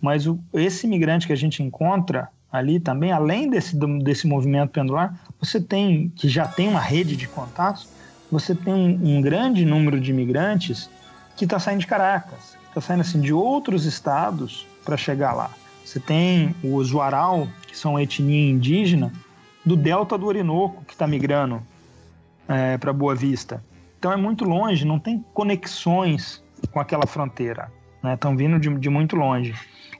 Mas 0.00 0.26
o, 0.26 0.38
esse 0.54 0.86
imigrante 0.86 1.26
que 1.26 1.32
a 1.34 1.36
gente 1.36 1.62
encontra 1.62 2.30
ali 2.50 2.80
também, 2.80 3.12
além 3.12 3.50
desse, 3.50 3.76
desse 4.02 4.26
movimento 4.26 4.70
pendular, 4.70 5.18
você 5.40 5.60
tem, 5.60 6.10
que 6.14 6.28
já 6.28 6.46
tem 6.46 6.68
uma 6.68 6.80
rede 6.80 7.16
de 7.16 7.28
contatos, 7.28 7.88
você 8.30 8.54
tem 8.54 8.72
um, 8.72 9.16
um 9.16 9.20
grande 9.20 9.64
número 9.64 10.00
de 10.00 10.10
imigrantes 10.10 10.88
que 11.36 11.44
está 11.44 11.58
saindo 11.58 11.80
de 11.80 11.86
Caracas, 11.86 12.56
está 12.68 12.80
saindo 12.80 13.02
assim 13.02 13.20
de 13.20 13.32
outros 13.32 13.84
estados 13.84 14.66
para 14.84 14.96
chegar 14.96 15.32
lá. 15.32 15.50
Você 15.84 16.00
tem 16.00 16.54
os 16.64 16.92
Uaral, 16.92 17.46
que 17.66 17.76
são 17.76 17.98
etnia 17.98 18.50
indígena, 18.50 19.12
do 19.64 19.76
delta 19.76 20.16
do 20.16 20.26
Orinoco, 20.26 20.84
que 20.84 20.92
está 20.92 21.06
migrando 21.06 21.62
é, 22.48 22.78
para 22.78 22.92
Boa 22.92 23.14
Vista. 23.14 23.62
Então 23.98 24.12
é 24.12 24.16
muito 24.16 24.44
longe, 24.44 24.84
não 24.84 24.98
tem 24.98 25.24
conexões 25.34 26.42
com 26.70 26.80
aquela 26.80 27.06
fronteira. 27.06 27.70
Estão 28.04 28.32
né? 28.32 28.36
vindo 28.36 28.58
de, 28.58 28.68
de 28.78 28.88
muito 28.88 29.16
longe. 29.16 29.54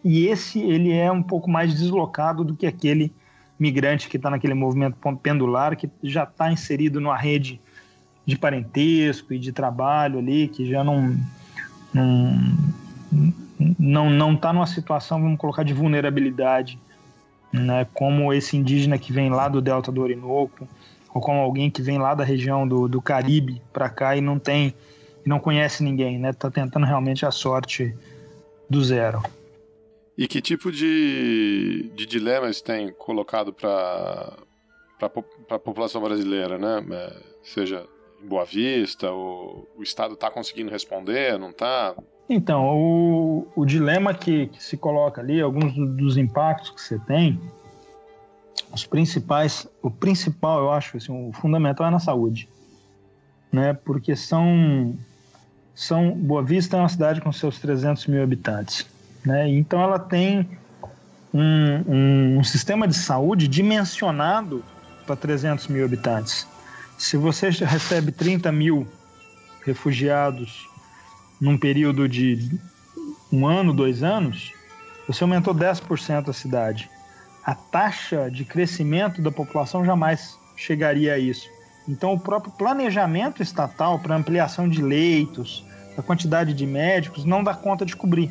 E 0.08 0.28
esse 0.28 0.60
ele 0.60 0.92
é 0.92 1.10
um 1.10 1.20
pouco 1.20 1.50
mais 1.50 1.74
deslocado 1.74 2.44
do 2.44 2.54
que 2.54 2.64
aquele 2.64 3.12
migrante 3.58 4.08
que 4.08 4.16
está 4.16 4.30
naquele 4.30 4.54
movimento 4.54 4.96
pendular, 5.20 5.74
que 5.74 5.90
já 6.00 6.22
está 6.22 6.52
inserido 6.52 7.00
numa 7.00 7.16
rede 7.16 7.60
de 8.24 8.38
parentesco 8.38 9.34
e 9.34 9.38
de 9.40 9.50
trabalho 9.50 10.20
ali, 10.20 10.46
que 10.46 10.64
já 10.70 10.84
não 10.84 11.18
não 13.76 14.08
não 14.08 14.34
está 14.34 14.52
numa 14.52 14.68
situação, 14.68 15.20
vamos 15.20 15.40
colocar, 15.40 15.64
de 15.64 15.74
vulnerabilidade, 15.74 16.78
né? 17.52 17.84
Como 17.92 18.32
esse 18.32 18.56
indígena 18.56 18.98
que 18.98 19.12
vem 19.12 19.28
lá 19.28 19.48
do 19.48 19.60
delta 19.60 19.90
do 19.90 20.02
Orinoco, 20.02 20.68
ou 21.12 21.20
como 21.20 21.40
alguém 21.40 21.68
que 21.68 21.82
vem 21.82 21.98
lá 21.98 22.14
da 22.14 22.22
região 22.22 22.68
do, 22.68 22.86
do 22.86 23.02
Caribe 23.02 23.60
para 23.72 23.88
cá 23.88 24.16
e 24.16 24.20
não 24.20 24.38
tem 24.38 24.72
não 25.26 25.40
conhece 25.40 25.82
ninguém, 25.82 26.16
né? 26.16 26.32
Tá 26.32 26.48
tentando 26.48 26.86
realmente 26.86 27.26
a 27.26 27.32
sorte 27.32 27.92
do 28.70 28.84
zero. 28.84 29.20
E 30.16 30.26
que 30.26 30.40
tipo 30.40 30.72
de, 30.72 31.90
de 31.94 32.06
dilemas 32.06 32.62
tem 32.62 32.90
colocado 32.92 33.52
para 33.52 34.36
a 35.50 35.58
população 35.58 36.00
brasileira, 36.00 36.58
né? 36.58 36.84
É, 36.90 37.22
seja 37.42 37.86
em 38.22 38.26
Boa 38.26 38.44
Vista, 38.44 39.12
o, 39.12 39.66
o 39.76 39.82
Estado 39.82 40.14
está 40.14 40.30
conseguindo 40.30 40.70
responder, 40.70 41.38
não 41.38 41.50
está? 41.50 41.94
Então, 42.28 42.76
o, 42.76 43.46
o 43.54 43.64
dilema 43.64 44.14
que, 44.14 44.46
que, 44.48 44.62
se 44.62 44.76
coloca 44.76 45.20
ali, 45.20 45.40
alguns 45.40 45.74
dos 45.74 46.16
impactos 46.16 46.70
que 46.70 46.80
você 46.80 46.98
tem, 46.98 47.38
os 48.72 48.84
principais, 48.84 49.68
o 49.82 49.90
principal, 49.90 50.60
eu 50.60 50.72
acho, 50.72 50.96
assim, 50.96 51.28
o 51.28 51.32
fundamental 51.32 51.86
é 51.86 51.90
na 51.90 52.00
saúde, 52.00 52.48
né? 53.52 53.74
Porque 53.74 54.16
são, 54.16 54.96
são 55.74 56.10
Boa 56.10 56.42
Vista 56.42 56.76
é 56.76 56.80
uma 56.80 56.88
cidade 56.88 57.20
com 57.20 57.30
seus 57.30 57.60
300 57.60 58.06
mil 58.06 58.22
habitantes, 58.22 58.86
né? 59.26 59.48
Então 59.48 59.82
ela 59.82 59.98
tem 59.98 60.48
um, 61.34 61.82
um, 61.86 62.38
um 62.38 62.44
sistema 62.44 62.86
de 62.86 62.94
saúde 62.94 63.48
dimensionado 63.48 64.64
para 65.04 65.16
300 65.16 65.66
mil 65.66 65.84
habitantes. 65.84 66.46
Se 66.96 67.16
você 67.16 67.50
recebe 67.50 68.12
30 68.12 68.50
mil 68.52 68.86
refugiados 69.64 70.68
num 71.40 71.58
período 71.58 72.08
de 72.08 72.58
um 73.32 73.46
ano, 73.46 73.72
dois 73.72 74.02
anos, 74.02 74.52
você 75.08 75.24
aumentou 75.24 75.54
10% 75.54 76.28
a 76.28 76.32
cidade. 76.32 76.88
A 77.44 77.54
taxa 77.54 78.30
de 78.30 78.44
crescimento 78.44 79.20
da 79.20 79.30
população 79.30 79.84
jamais 79.84 80.38
chegaria 80.56 81.14
a 81.14 81.18
isso. 81.18 81.48
Então, 81.88 82.12
o 82.12 82.18
próprio 82.18 82.52
planejamento 82.52 83.42
estatal 83.42 83.98
para 83.98 84.16
ampliação 84.16 84.68
de 84.68 84.80
leitos, 84.80 85.64
a 85.96 86.02
quantidade 86.02 86.54
de 86.54 86.66
médicos, 86.66 87.24
não 87.24 87.44
dá 87.44 87.54
conta 87.54 87.84
de 87.84 87.94
cobrir. 87.94 88.30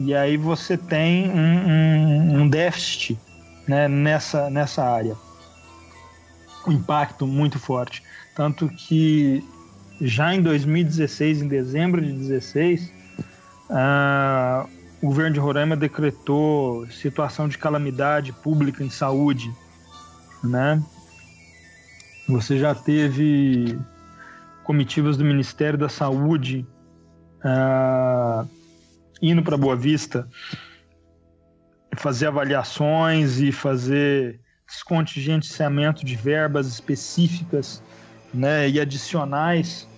E 0.00 0.14
aí 0.14 0.36
você 0.36 0.76
tem 0.76 1.30
um, 1.30 1.68
um, 1.68 2.40
um 2.40 2.48
déficit 2.48 3.18
né, 3.66 3.88
nessa, 3.88 4.50
nessa 4.50 4.82
área 4.82 5.16
um 6.66 6.72
impacto 6.72 7.26
muito 7.26 7.58
forte. 7.58 8.02
Tanto 8.34 8.68
que 8.68 9.44
já 10.00 10.34
em 10.34 10.42
2016, 10.42 11.42
em 11.42 11.48
dezembro 11.48 12.00
de 12.00 12.08
2016, 12.08 12.92
uh, 13.70 14.68
o 15.02 15.06
governo 15.06 15.34
de 15.34 15.40
Roraima 15.40 15.76
decretou 15.76 16.86
situação 16.90 17.48
de 17.48 17.58
calamidade 17.58 18.32
pública 18.32 18.82
em 18.82 18.90
saúde, 18.90 19.52
né? 20.42 20.82
Você 22.28 22.58
já 22.58 22.74
teve 22.74 23.78
comitivas 24.64 25.16
do 25.16 25.24
Ministério 25.24 25.78
da 25.78 25.90
Saúde 25.90 26.66
uh, 27.44 28.48
indo 29.20 29.42
para 29.42 29.56
Boa 29.56 29.76
Vista 29.76 30.28
fazer 31.96 32.26
avaliações 32.26 33.40
e 33.40 33.52
fazer 33.52 34.40
descontingenciamento 34.66 36.04
de 36.04 36.16
verbas 36.16 36.66
específicas 36.66 37.82
né, 38.32 38.68
e 38.68 38.80
adicionais 38.80 39.88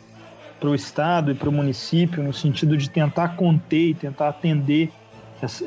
para 0.60 0.68
o 0.68 0.74
Estado 0.74 1.30
e 1.30 1.34
para 1.34 1.48
o 1.48 1.52
município, 1.52 2.22
no 2.22 2.32
sentido 2.32 2.76
de 2.76 2.90
tentar 2.90 3.36
conter 3.36 3.90
e 3.90 3.94
tentar 3.94 4.28
atender 4.28 4.90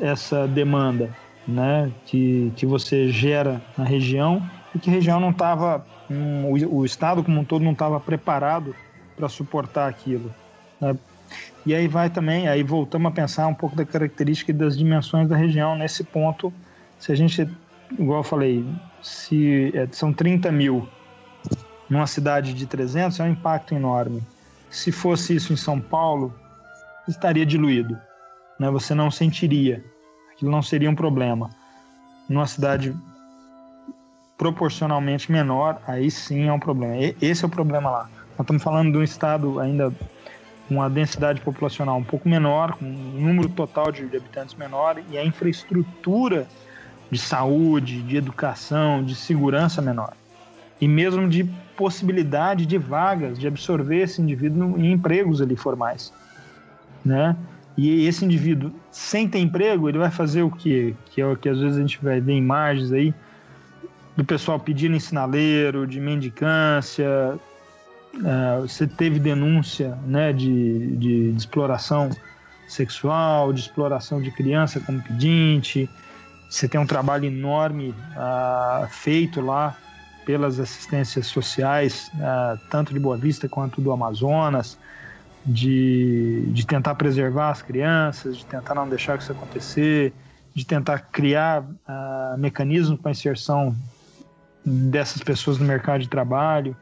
essa 0.00 0.46
demanda 0.48 1.10
né, 1.46 1.90
que, 2.04 2.52
que 2.56 2.66
você 2.66 3.08
gera 3.08 3.60
na 3.76 3.84
região 3.84 4.42
e 4.74 4.78
que 4.78 4.90
a 4.90 4.92
região 4.92 5.20
não 5.20 5.30
estava, 5.30 5.84
um, 6.08 6.46
o, 6.46 6.78
o, 6.78 6.84
Estado 6.84 7.22
como 7.22 7.40
um 7.40 7.44
todo 7.44 7.64
não 7.64 7.72
estava 7.72 7.98
preparado 8.00 8.74
para 9.16 9.28
suportar 9.28 9.88
aquilo. 9.88 10.32
Né? 10.80 10.96
E 11.64 11.74
aí 11.74 11.86
vai 11.86 12.08
também, 12.08 12.48
aí 12.48 12.62
voltamos 12.62 13.10
a 13.10 13.14
pensar 13.14 13.46
um 13.46 13.54
pouco 13.54 13.76
da 13.76 13.84
característica 13.84 14.50
e 14.50 14.54
das 14.54 14.76
dimensões 14.76 15.28
da 15.28 15.36
região 15.36 15.76
nesse 15.76 16.02
ponto. 16.02 16.52
Se 16.98 17.12
a 17.12 17.14
gente, 17.14 17.48
igual 17.98 18.20
eu 18.20 18.24
falei, 18.24 18.64
se 19.02 19.72
é, 19.74 19.86
são 19.92 20.12
30 20.12 20.50
mil 20.50 20.88
numa 21.88 22.06
cidade 22.06 22.54
de 22.54 22.66
300, 22.66 23.18
é 23.20 23.24
um 23.24 23.28
impacto 23.28 23.74
enorme. 23.74 24.22
Se 24.70 24.92
fosse 24.92 25.34
isso 25.34 25.52
em 25.52 25.56
São 25.56 25.80
Paulo, 25.80 26.32
estaria 27.08 27.44
diluído. 27.44 27.98
Né? 28.58 28.70
Você 28.70 28.94
não 28.94 29.10
sentiria. 29.10 29.84
Aquilo 30.32 30.50
não 30.50 30.62
seria 30.62 30.88
um 30.88 30.94
problema. 30.94 31.50
Numa 32.28 32.46
cidade 32.46 32.96
proporcionalmente 34.38 35.30
menor, 35.30 35.82
aí 35.86 36.10
sim 36.10 36.46
é 36.46 36.52
um 36.52 36.60
problema. 36.60 36.94
Esse 37.20 37.44
é 37.44 37.46
o 37.46 37.50
problema 37.50 37.90
lá. 37.90 38.10
Nós 38.38 38.40
estamos 38.40 38.62
falando 38.62 38.92
de 38.92 38.98
um 38.98 39.02
estado 39.02 39.60
ainda 39.60 39.92
com 40.70 40.76
uma 40.76 40.88
densidade 40.88 41.40
populacional 41.40 41.98
um 41.98 42.04
pouco 42.04 42.28
menor, 42.28 42.76
com 42.76 42.84
um 42.84 43.26
número 43.26 43.48
total 43.48 43.90
de 43.90 44.04
habitantes 44.04 44.54
menor 44.54 45.02
e 45.10 45.18
a 45.18 45.24
infraestrutura 45.24 46.46
de 47.10 47.18
saúde, 47.18 48.00
de 48.02 48.16
educação, 48.16 49.02
de 49.02 49.16
segurança 49.16 49.82
menor. 49.82 50.12
E 50.80 50.86
mesmo 50.86 51.28
de 51.28 51.42
possibilidade 51.76 52.66
de 52.66 52.78
vagas, 52.78 53.36
de 53.36 53.48
absorver 53.48 54.02
esse 54.02 54.22
indivíduo 54.22 54.78
em 54.78 54.92
empregos 54.92 55.42
ali 55.42 55.56
formais. 55.56 56.12
Né? 57.04 57.36
E 57.76 58.06
esse 58.06 58.24
indivíduo, 58.24 58.72
sem 58.92 59.26
ter 59.28 59.40
emprego, 59.40 59.88
ele 59.88 59.98
vai 59.98 60.10
fazer 60.10 60.42
o 60.42 60.52
quê? 60.52 60.94
Que 61.06 61.20
é 61.20 61.26
o 61.26 61.36
que 61.36 61.48
às 61.48 61.58
vezes 61.58 61.78
a 61.78 61.80
gente 61.80 61.98
vai 62.00 62.20
ver 62.20 62.34
imagens 62.34 62.92
aí 62.92 63.12
do 64.16 64.24
pessoal 64.24 64.60
pedindo 64.60 64.94
ensinaleiro, 64.94 65.84
de 65.84 65.98
mendicância. 65.98 67.40
Uh, 68.14 68.62
você 68.62 68.86
teve 68.86 69.18
denúncia 69.18 69.96
né, 70.04 70.32
de, 70.32 70.96
de, 70.96 71.32
de 71.32 71.38
exploração 71.38 72.10
sexual, 72.66 73.52
de 73.52 73.60
exploração 73.60 74.20
de 74.20 74.30
criança 74.30 74.80
como 74.80 75.02
pedinte, 75.02 75.88
você 76.50 76.68
tem 76.68 76.80
um 76.80 76.86
trabalho 76.86 77.26
enorme 77.26 77.90
uh, 77.90 78.88
feito 78.88 79.40
lá 79.40 79.76
pelas 80.26 80.58
assistências 80.58 81.28
sociais, 81.28 82.10
uh, 82.16 82.58
tanto 82.68 82.92
de 82.92 82.98
Boa 82.98 83.16
Vista 83.16 83.48
quanto 83.48 83.80
do 83.80 83.92
Amazonas, 83.92 84.76
de, 85.46 86.42
de 86.48 86.66
tentar 86.66 86.96
preservar 86.96 87.50
as 87.50 87.62
crianças, 87.62 88.36
de 88.36 88.46
tentar 88.46 88.74
não 88.74 88.88
deixar 88.88 89.16
isso 89.16 89.30
acontecer, 89.30 90.12
de 90.52 90.66
tentar 90.66 90.98
criar 90.98 91.62
uh, 91.62 92.36
mecanismos 92.36 93.00
para 93.00 93.12
inserção 93.12 93.74
dessas 94.64 95.22
pessoas 95.22 95.56
no 95.58 95.64
mercado 95.64 96.00
de 96.00 96.08
trabalho. 96.08 96.76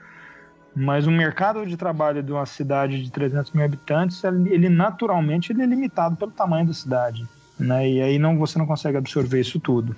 Mas 0.78 1.06
o 1.06 1.10
mercado 1.10 1.66
de 1.66 1.76
trabalho 1.76 2.22
de 2.22 2.32
uma 2.32 2.46
cidade 2.46 3.02
de 3.02 3.10
300 3.10 3.52
mil 3.52 3.64
habitantes, 3.64 4.22
ele, 4.24 4.68
naturalmente 4.68 5.52
ele 5.52 5.62
é 5.62 5.66
limitado 5.66 6.16
pelo 6.16 6.30
tamanho 6.30 6.66
da 6.66 6.72
cidade 6.72 7.26
né? 7.59 7.88
E 7.88 8.00
aí 8.00 8.18
não, 8.18 8.38
você 8.38 8.59
não 8.59 8.66
consegue 8.66 8.96
absorver 8.96 9.40
isso 9.40 9.59
tudo. 9.59 9.96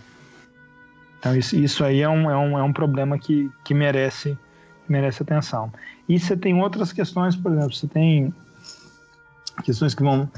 Então 1.19 1.37
isso, 1.37 1.57
isso 1.57 1.85
aí 1.85 2.01
é 2.01 2.09
um, 2.09 2.31
é, 2.31 2.37
um, 2.37 2.59
é 2.59 2.63
um 2.63 2.73
problema 2.73 3.19
que, 3.19 3.51
que 3.63 3.75
merece, 3.75 4.39
merece 4.89 5.23
atenção. 5.23 5.71
E 6.09 6.19
você 6.19 6.37
tem 6.37 6.59
outras 6.59 6.93
questões, 6.93 7.37
por 7.37 7.53
exemplo, 7.53 7.75
você 7.75 7.87
tem 7.87 8.35
questões 9.63 9.95
que 9.95 10.03
vão 10.03 10.29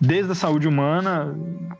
desde 0.00 0.30
a 0.30 0.34
saúde 0.34 0.68
humana, 0.68 1.34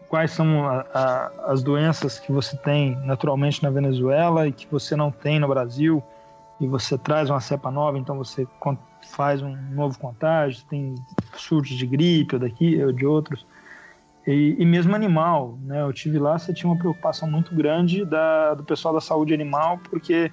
quais 0.08 0.30
são 0.32 0.66
a, 0.66 0.84
a, 0.92 1.52
as 1.52 1.62
doenças 1.62 2.18
que 2.18 2.32
você 2.32 2.56
tem 2.56 2.96
naturalmente 3.04 3.62
na 3.62 3.70
Venezuela 3.70 4.48
e 4.48 4.52
que 4.52 4.66
você 4.68 4.96
não 4.96 5.10
tem 5.10 5.38
no 5.38 5.46
Brasil, 5.46 6.02
e 6.60 6.66
você 6.66 6.98
traz 6.98 7.30
uma 7.30 7.40
cepa 7.40 7.70
nova, 7.70 7.98
então 7.98 8.16
você 8.16 8.46
faz 9.10 9.42
um 9.42 9.56
novo 9.72 9.98
contágio, 9.98 10.64
tem 10.68 10.94
surtos 11.34 11.76
de 11.76 11.86
gripe 11.86 12.34
ou 12.34 12.40
daqui 12.40 12.82
ou 12.82 12.92
de 12.92 13.06
outros. 13.06 13.46
E, 14.26 14.56
e, 14.58 14.66
mesmo 14.66 14.94
animal, 14.94 15.58
né? 15.62 15.80
Eu 15.80 15.92
tive 15.92 16.18
lá, 16.18 16.38
você 16.38 16.52
tinha 16.52 16.70
uma 16.70 16.78
preocupação 16.78 17.30
muito 17.30 17.54
grande 17.54 18.04
da, 18.04 18.52
do 18.54 18.62
pessoal 18.62 18.92
da 18.92 19.00
saúde 19.00 19.32
animal, 19.32 19.78
porque 19.88 20.30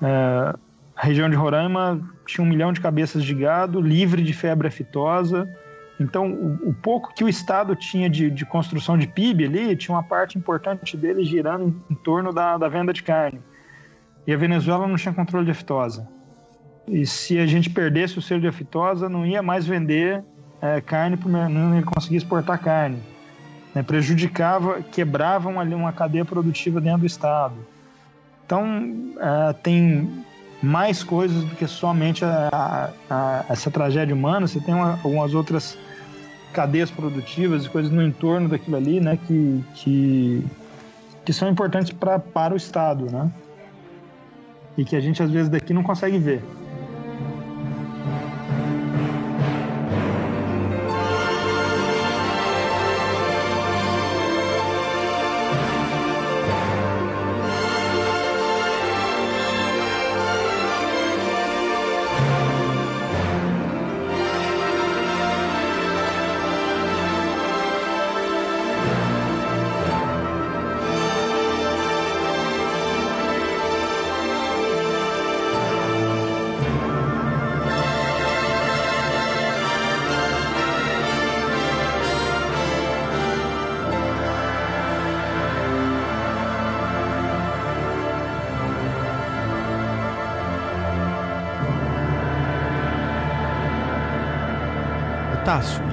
é, 0.00 0.54
A 0.94 1.02
região 1.02 1.28
de 1.28 1.36
Roraima 1.36 2.00
tinha 2.26 2.44
um 2.44 2.48
milhão 2.48 2.72
de 2.72 2.80
cabeças 2.80 3.24
de 3.24 3.34
gado, 3.34 3.80
livre 3.80 4.22
de 4.22 4.32
febre 4.32 4.68
aftosa. 4.68 5.48
Então, 6.00 6.30
o, 6.30 6.70
o 6.70 6.74
pouco 6.74 7.12
que 7.12 7.24
o 7.24 7.28
Estado 7.28 7.74
tinha 7.74 8.08
de, 8.08 8.30
de, 8.30 8.46
construção 8.46 8.96
de 8.96 9.06
PIB 9.06 9.44
ali, 9.44 9.76
tinha 9.76 9.96
uma 9.96 10.02
parte 10.02 10.38
importante 10.38 10.96
dele 10.96 11.24
girando 11.24 11.74
em, 11.90 11.94
torno 11.94 12.32
da, 12.32 12.56
da 12.56 12.68
venda 12.68 12.92
de 12.92 13.02
carne. 13.02 13.40
E 14.28 14.34
a 14.34 14.36
Venezuela 14.36 14.86
não 14.86 14.96
tinha 14.96 15.14
controle 15.14 15.46
de 15.46 15.52
aftosa. 15.52 16.06
E 16.86 17.06
se 17.06 17.38
a 17.38 17.46
gente 17.46 17.70
perdesse 17.70 18.18
o 18.18 18.22
selo 18.22 18.42
de 18.42 18.46
aftosa, 18.46 19.08
não 19.08 19.24
ia 19.24 19.42
mais 19.42 19.66
vender 19.66 20.22
é, 20.60 20.82
carne, 20.82 21.18
não 21.24 21.74
ia 21.74 21.82
conseguir 21.82 22.16
exportar 22.16 22.60
carne. 22.60 22.98
Né? 23.74 23.82
Prejudicava, 23.82 24.82
quebravam 24.82 25.58
ali 25.58 25.74
uma 25.74 25.94
cadeia 25.94 26.26
produtiva 26.26 26.78
dentro 26.78 27.00
do 27.00 27.06
Estado. 27.06 27.54
Então, 28.44 29.14
é, 29.18 29.54
tem 29.54 30.22
mais 30.62 31.02
coisas 31.02 31.44
do 31.44 31.56
que 31.56 31.66
somente 31.66 32.22
a, 32.22 32.50
a, 32.52 32.90
a, 33.08 33.44
essa 33.48 33.70
tragédia 33.70 34.14
humana. 34.14 34.46
Você 34.46 34.60
tem 34.60 34.74
uma, 34.74 35.00
algumas 35.02 35.32
outras 35.32 35.78
cadeias 36.52 36.90
produtivas 36.90 37.64
e 37.64 37.70
coisas 37.70 37.90
no 37.90 38.02
entorno 38.02 38.46
daquilo 38.46 38.76
ali, 38.76 39.00
né, 39.00 39.18
que, 39.26 39.64
que, 39.72 40.44
que 41.24 41.32
são 41.32 41.48
importantes 41.48 41.90
pra, 41.92 42.18
para 42.18 42.52
o 42.52 42.58
Estado, 42.58 43.10
né? 43.10 43.32
E 44.78 44.84
que 44.84 44.94
a 44.94 45.00
gente 45.00 45.20
às 45.20 45.30
vezes 45.30 45.50
daqui 45.50 45.74
não 45.74 45.82
consegue 45.82 46.18
ver. 46.18 46.40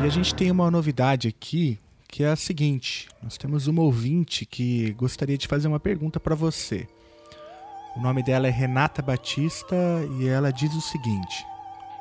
E 0.05 0.07
a 0.07 0.11
gente 0.11 0.35
tem 0.35 0.51
uma 0.51 0.69
novidade 0.69 1.27
aqui, 1.27 1.79
que 2.07 2.23
é 2.23 2.29
a 2.29 2.35
seguinte: 2.35 3.09
nós 3.23 3.39
temos 3.39 3.65
uma 3.65 3.81
ouvinte 3.81 4.45
que 4.45 4.91
gostaria 4.91 5.35
de 5.35 5.47
fazer 5.47 5.67
uma 5.67 5.79
pergunta 5.79 6.19
para 6.19 6.35
você. 6.35 6.87
O 7.97 7.99
nome 7.99 8.21
dela 8.21 8.45
é 8.45 8.51
Renata 8.51 9.01
Batista 9.01 9.75
e 10.19 10.27
ela 10.27 10.51
diz 10.51 10.75
o 10.75 10.81
seguinte: 10.81 11.43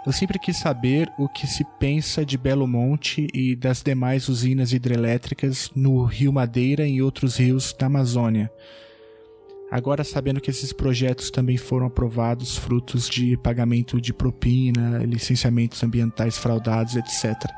Eu 0.04 0.12
sempre 0.12 0.38
quis 0.38 0.58
saber 0.58 1.10
o 1.16 1.30
que 1.30 1.46
se 1.46 1.64
pensa 1.80 2.26
de 2.26 2.36
Belo 2.36 2.66
Monte 2.66 3.26
e 3.32 3.56
das 3.56 3.82
demais 3.82 4.28
usinas 4.28 4.74
hidrelétricas 4.74 5.70
no 5.74 6.04
Rio 6.04 6.30
Madeira 6.30 6.86
e 6.86 7.00
outros 7.00 7.38
rios 7.38 7.72
da 7.72 7.86
Amazônia. 7.86 8.52
Agora, 9.70 10.04
sabendo 10.04 10.42
que 10.42 10.50
esses 10.50 10.74
projetos 10.74 11.30
também 11.30 11.56
foram 11.56 11.86
aprovados 11.86 12.54
frutos 12.58 13.08
de 13.08 13.34
pagamento 13.38 13.98
de 13.98 14.12
propina, 14.12 14.98
licenciamentos 14.98 15.82
ambientais 15.82 16.36
fraudados, 16.36 16.96
etc. 16.96 17.50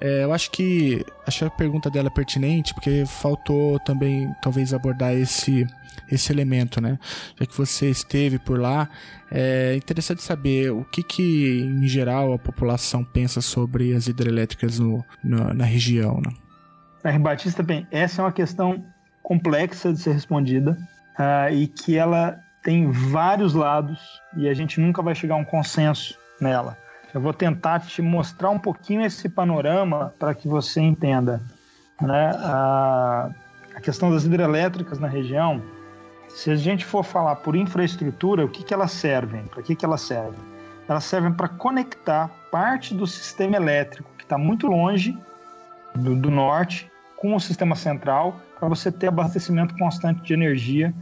É, 0.00 0.24
eu 0.24 0.32
acho 0.32 0.50
que 0.50 1.04
acho 1.26 1.44
a 1.44 1.50
pergunta 1.50 1.90
dela 1.90 2.10
pertinente 2.10 2.74
porque 2.74 3.04
faltou 3.06 3.78
também 3.80 4.32
talvez 4.42 4.74
abordar 4.74 5.14
esse 5.14 5.66
esse 6.10 6.30
elemento, 6.30 6.80
né? 6.80 6.98
Já 7.38 7.46
que 7.46 7.56
você 7.56 7.90
esteve 7.90 8.38
por 8.38 8.60
lá, 8.60 8.88
é 9.30 9.74
interessante 9.74 10.22
saber 10.22 10.70
o 10.70 10.84
que 10.84 11.02
que 11.02 11.60
em 11.62 11.88
geral 11.88 12.32
a 12.32 12.38
população 12.38 13.02
pensa 13.02 13.40
sobre 13.40 13.92
as 13.94 14.06
hidrelétricas 14.06 14.78
no, 14.78 15.04
no 15.24 15.52
na 15.52 15.64
região, 15.64 16.20
né? 16.20 17.18
Batista, 17.18 17.62
bem, 17.62 17.86
essa 17.90 18.20
é 18.20 18.24
uma 18.24 18.32
questão 18.32 18.84
complexa 19.22 19.92
de 19.92 20.00
ser 20.00 20.12
respondida 20.12 20.76
uh, 21.18 21.52
e 21.52 21.66
que 21.68 21.96
ela 21.96 22.38
tem 22.62 22.90
vários 22.90 23.54
lados 23.54 23.98
e 24.36 24.48
a 24.48 24.54
gente 24.54 24.80
nunca 24.80 25.02
vai 25.02 25.14
chegar 25.14 25.34
a 25.34 25.38
um 25.38 25.44
consenso 25.44 26.18
nela. 26.40 26.76
Eu 27.16 27.22
vou 27.22 27.32
tentar 27.32 27.80
te 27.80 28.02
mostrar 28.02 28.50
um 28.50 28.58
pouquinho 28.58 29.00
esse 29.00 29.26
panorama 29.26 30.12
para 30.18 30.34
que 30.34 30.46
você 30.46 30.82
entenda. 30.82 31.40
Né? 31.98 32.30
A, 32.36 33.30
a 33.74 33.80
questão 33.80 34.10
das 34.10 34.24
hidrelétricas 34.24 34.98
na 34.98 35.08
região, 35.08 35.62
se 36.28 36.50
a 36.50 36.56
gente 36.56 36.84
for 36.84 37.02
falar 37.02 37.36
por 37.36 37.56
infraestrutura, 37.56 38.44
o 38.44 38.50
que, 38.50 38.62
que 38.62 38.74
elas 38.74 38.90
servem? 38.90 39.46
Para 39.46 39.62
que, 39.62 39.74
que 39.74 39.82
elas 39.82 40.02
servem? 40.02 40.38
Elas 40.86 41.04
servem 41.04 41.32
para 41.32 41.48
conectar 41.48 42.28
parte 42.52 42.92
do 42.92 43.06
sistema 43.06 43.56
elétrico 43.56 44.10
que 44.18 44.24
está 44.24 44.36
muito 44.36 44.66
longe 44.66 45.18
do, 45.94 46.14
do 46.14 46.30
norte 46.30 46.92
com 47.16 47.34
o 47.34 47.40
sistema 47.40 47.74
central 47.74 48.38
para 48.60 48.68
você 48.68 48.92
ter 48.92 49.06
abastecimento 49.06 49.74
constante 49.78 50.20
de 50.22 50.34
energia 50.34 50.94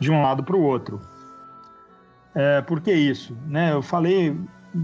de 0.00 0.10
um 0.10 0.22
lado 0.22 0.42
para 0.42 0.56
o 0.56 0.62
outro. 0.62 0.98
É, 2.34 2.62
por 2.62 2.80
que 2.80 2.90
isso? 2.90 3.36
Né, 3.46 3.70
eu 3.74 3.82
falei 3.82 4.34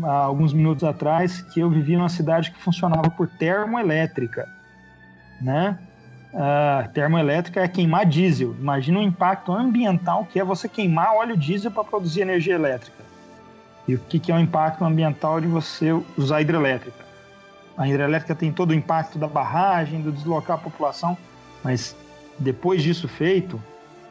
há 0.02 0.12
alguns 0.12 0.52
minutos 0.52 0.84
atrás 0.84 1.40
que 1.40 1.60
eu 1.60 1.70
vivia 1.70 1.98
numa 1.98 2.08
cidade 2.08 2.50
que 2.50 2.58
funcionava 2.58 3.10
por 3.10 3.28
termoelétrica. 3.28 4.48
Né? 5.40 5.78
A 6.34 6.88
termoelétrica 6.92 7.60
é 7.60 7.68
queimar 7.68 8.04
diesel. 8.04 8.54
Imagina 8.58 8.98
o 8.98 9.02
impacto 9.02 9.52
ambiental 9.52 10.26
que 10.26 10.38
é 10.38 10.44
você 10.44 10.68
queimar 10.68 11.14
óleo 11.14 11.36
diesel 11.36 11.70
para 11.70 11.84
produzir 11.84 12.20
energia 12.20 12.54
elétrica. 12.54 13.08
E 13.86 13.94
o 13.94 13.98
que 13.98 14.30
é 14.30 14.34
o 14.34 14.38
impacto 14.38 14.84
ambiental 14.84 15.40
de 15.40 15.46
você 15.46 15.90
usar 16.16 16.42
hidrelétrica? 16.42 17.08
A 17.76 17.88
hidrelétrica 17.88 18.34
tem 18.34 18.52
todo 18.52 18.70
o 18.72 18.74
impacto 18.74 19.18
da 19.18 19.26
barragem, 19.26 20.02
do 20.02 20.12
deslocar 20.12 20.56
a 20.56 20.60
população, 20.60 21.16
mas 21.64 21.96
depois 22.38 22.82
disso 22.82 23.08
feito, 23.08 23.62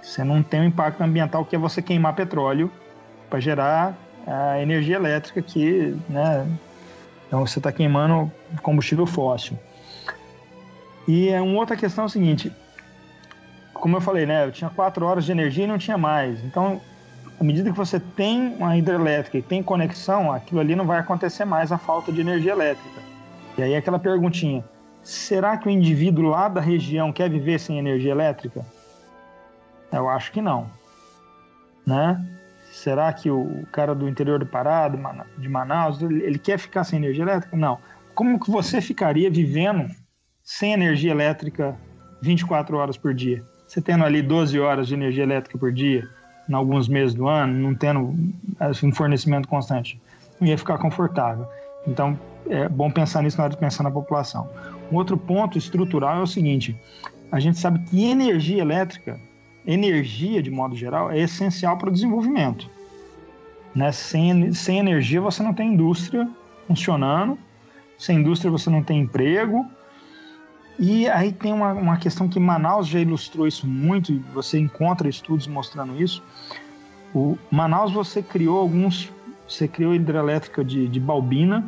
você 0.02 0.24
não 0.24 0.42
tem 0.42 0.62
o 0.62 0.64
impacto 0.64 1.02
ambiental 1.02 1.46
que 1.46 1.56
é 1.56 1.60
você 1.60 1.82
queimar 1.82 2.16
petróleo 2.16 2.72
para 3.30 3.40
gerar 3.40 3.96
a 4.28 4.62
energia 4.62 4.98
elétrica 4.98 5.42
que, 5.42 5.98
né, 6.10 6.46
então 7.26 7.46
você 7.46 7.60
está 7.60 7.72
queimando 7.72 8.32
combustível 8.62 9.06
fóssil. 9.06 9.58
E 11.08 11.32
uma 11.40 11.60
outra 11.60 11.78
questão 11.78 12.04
é 12.04 12.08
o 12.08 12.10
seguinte, 12.10 12.52
como 13.74 13.96
eu 13.96 14.02
falei, 14.02 14.26
né, 14.26 14.46
eu 14.46 14.52
tinha 14.52 14.70
quatro 14.70 15.06
horas 15.06 15.24
de 15.26 15.32
energia 15.32 15.64
e 15.64 15.68
não 15.68 15.78
tinha 15.78 15.98
mais. 15.98 16.44
Então, 16.44 16.82
à 17.40 17.44
medida 17.44 17.72
que 17.72 17.78
você 17.78 18.00
tem 18.00 18.56
uma 18.56 18.76
hidrelétrica 18.76 19.38
e 19.38 19.42
tem 19.42 19.64
conexão, 19.64 20.32
aquilo 20.32 20.60
ali 20.60 20.76
não 20.76 20.86
vai 20.86 21.00
acontecer 21.00 21.46
mais 21.46 21.72
a 21.72 21.78
falta 21.78 22.12
de 22.12 22.20
energia 22.20 22.52
elétrica. 22.52 23.00
E 23.58 23.64
aí 23.64 23.76
aquela 23.76 23.98
perguntinha, 23.98 24.64
será 25.02 25.56
que 25.56 25.68
o 25.68 25.72
indivíduo 25.72 26.26
lá 26.26 26.50
da 26.50 26.60
região 26.60 27.14
quer 27.14 27.30
viver 27.30 27.60
sem 27.60 27.80
energia 27.80 28.12
elétrica? 28.12 28.66
Eu 29.92 30.10
acho 30.10 30.34
que 30.34 30.42
não. 30.42 30.70
Né? 31.86 32.22
Será 32.78 33.12
que 33.12 33.30
o 33.30 33.66
cara 33.72 33.96
do 33.96 34.08
interior 34.08 34.38
do 34.38 34.46
Pará, 34.46 34.88
de 34.88 35.50
Manaus, 35.50 36.00
ele 36.00 36.38
quer 36.38 36.60
ficar 36.60 36.84
sem 36.84 37.00
energia 37.00 37.24
elétrica? 37.24 37.58
Não. 37.58 37.80
Como 38.14 38.40
que 38.40 38.52
você 38.52 38.80
ficaria 38.80 39.32
vivendo 39.32 39.90
sem 40.44 40.74
energia 40.74 41.10
elétrica 41.10 41.76
24 42.22 42.78
horas 42.78 42.96
por 42.96 43.16
dia? 43.16 43.44
Você 43.68 43.82
tendo 43.82 44.06
ali 44.06 44.22
12 44.22 44.60
horas 44.60 44.88
de 44.88 44.94
energia 44.94 45.24
elétrica 45.24 45.58
por 45.58 45.74
dia, 45.74 46.08
em 46.48 46.54
alguns 46.54 46.88
meses 46.88 47.16
do 47.16 47.28
ano, 47.28 47.52
não 47.52 47.74
tendo 47.74 48.16
assim, 48.60 48.90
um 48.90 48.94
fornecimento 48.94 49.48
constante, 49.48 50.00
não 50.40 50.48
ia 50.48 50.58
ficar 50.58 50.78
confortável. 50.78 51.48
Então, 51.88 52.18
é 52.48 52.70
bom 52.70 52.92
pensar 52.92 53.24
nisso 53.24 53.40
na 53.40 53.46
hora 53.46 53.54
de 53.54 53.60
pensar 53.60 53.82
na 53.82 53.92
população. 53.92 54.48
Um 54.92 54.98
outro 54.98 55.18
ponto 55.18 55.58
estrutural 55.58 56.20
é 56.20 56.22
o 56.22 56.28
seguinte: 56.28 56.80
a 57.32 57.40
gente 57.40 57.58
sabe 57.58 57.80
que 57.80 58.06
energia 58.06 58.62
elétrica, 58.62 59.20
energia 59.68 60.42
de 60.42 60.50
modo 60.50 60.76
geral, 60.76 61.12
é 61.12 61.20
essencial 61.20 61.78
para 61.78 61.90
o 61.90 61.92
desenvolvimento. 61.92 62.70
Né? 63.76 63.92
Sem, 63.92 64.54
sem 64.54 64.80
energia 64.80 65.20
você 65.20 65.44
não 65.44 65.54
tem 65.54 65.74
indústria 65.74 66.28
funcionando, 66.68 67.38
sem 67.98 68.20
indústria 68.20 68.50
você 68.50 68.70
não 68.70 68.82
tem 68.82 69.02
emprego. 69.02 69.66
E 70.80 71.10
aí 71.10 71.32
tem 71.32 71.52
uma, 71.52 71.74
uma 71.74 71.98
questão 71.98 72.30
que 72.30 72.40
Manaus 72.40 72.88
já 72.88 73.00
ilustrou 73.00 73.48
isso 73.48 73.68
muito, 73.68 74.14
e 74.14 74.20
você 74.34 74.58
encontra 74.58 75.10
estudos 75.10 75.48
mostrando 75.48 76.02
isso. 76.02 76.24
O 77.14 77.38
Manaus 77.52 77.92
você 77.92 78.22
criou 78.22 78.60
alguns, 78.60 79.12
você 79.48 79.68
criou 79.68 79.96
hidrelétrica 79.96 80.64
de, 80.64 80.88
de 80.88 81.00
Balbina, 81.00 81.66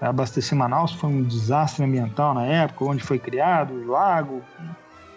abastecer 0.00 0.56
Manaus, 0.56 0.92
foi 0.92 1.10
um 1.10 1.22
desastre 1.22 1.84
ambiental 1.84 2.34
na 2.34 2.44
época, 2.44 2.84
onde 2.84 3.02
foi 3.02 3.18
criado 3.18 3.72
o 3.72 3.86
lago, 3.86 4.42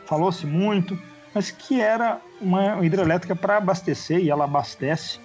falou-se 0.05 0.45
muito, 0.45 0.97
mas 1.35 1.51
que 1.51 1.79
era 1.79 2.19
uma 2.41 2.83
hidrelétrica 2.83 3.35
para 3.35 3.57
abastecer, 3.57 4.19
e 4.19 4.31
ela 4.31 4.45
abastece, 4.45 5.19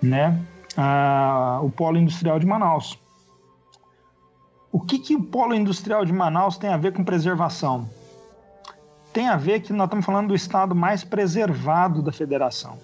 né? 0.00 0.38
ah, 0.76 1.60
o 1.62 1.70
polo 1.70 1.98
industrial 1.98 2.38
de 2.38 2.46
Manaus. 2.46 2.98
O 4.72 4.80
que, 4.80 4.98
que 4.98 5.14
o 5.14 5.22
polo 5.22 5.54
industrial 5.54 6.04
de 6.04 6.12
Manaus 6.12 6.58
tem 6.58 6.70
a 6.70 6.76
ver 6.76 6.92
com 6.92 7.04
preservação? 7.04 7.88
Tem 9.12 9.28
a 9.28 9.36
ver 9.36 9.60
que 9.60 9.72
nós 9.72 9.86
estamos 9.86 10.04
falando 10.04 10.28
do 10.28 10.34
estado 10.34 10.74
mais 10.74 11.04
preservado 11.04 12.02
da 12.02 12.10
federação. 12.10 12.76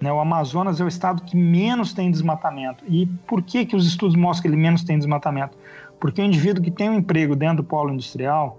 Né? 0.00 0.12
O 0.12 0.20
Amazonas 0.20 0.80
é 0.80 0.84
o 0.84 0.88
estado 0.88 1.22
que 1.22 1.36
menos 1.36 1.92
tem 1.92 2.10
desmatamento. 2.10 2.84
E 2.86 3.06
por 3.26 3.42
que, 3.42 3.66
que 3.66 3.74
os 3.74 3.86
estudos 3.86 4.14
mostram 4.14 4.42
que 4.42 4.48
ele 4.48 4.62
menos 4.62 4.84
tem 4.84 4.96
desmatamento? 4.96 5.58
Porque 5.98 6.22
o 6.22 6.24
indivíduo 6.24 6.62
que 6.62 6.70
tem 6.70 6.88
um 6.88 6.94
emprego 6.94 7.34
dentro 7.34 7.58
do 7.58 7.64
polo 7.64 7.90
industrial, 7.90 8.58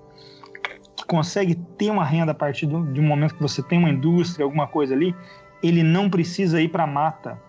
consegue 1.05 1.55
ter 1.55 1.89
uma 1.89 2.05
renda 2.05 2.31
a 2.31 2.35
partir 2.35 2.65
do, 2.65 2.85
de 2.93 2.99
um 2.99 3.03
momento 3.03 3.35
que 3.35 3.41
você 3.41 3.61
tem 3.61 3.79
uma 3.79 3.89
indústria, 3.89 4.43
alguma 4.43 4.67
coisa 4.67 4.93
ali, 4.93 5.15
ele 5.61 5.83
não 5.83 6.09
precisa 6.09 6.61
ir 6.61 6.69
para 6.69 6.83
a 6.83 6.87
mata 6.87 7.39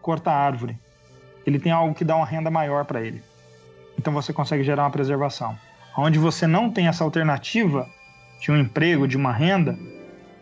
cortar 0.00 0.32
árvore. 0.32 0.78
Ele 1.46 1.58
tem 1.58 1.72
algo 1.72 1.94
que 1.94 2.04
dá 2.04 2.16
uma 2.16 2.26
renda 2.26 2.50
maior 2.50 2.84
para 2.84 3.02
ele. 3.02 3.22
Então 3.98 4.12
você 4.12 4.32
consegue 4.32 4.62
gerar 4.62 4.84
uma 4.84 4.90
preservação. 4.90 5.58
Onde 5.96 6.18
você 6.18 6.46
não 6.46 6.70
tem 6.70 6.86
essa 6.86 7.02
alternativa 7.02 7.86
de 8.40 8.52
um 8.52 8.56
emprego, 8.56 9.08
de 9.08 9.16
uma 9.16 9.32
renda, 9.32 9.76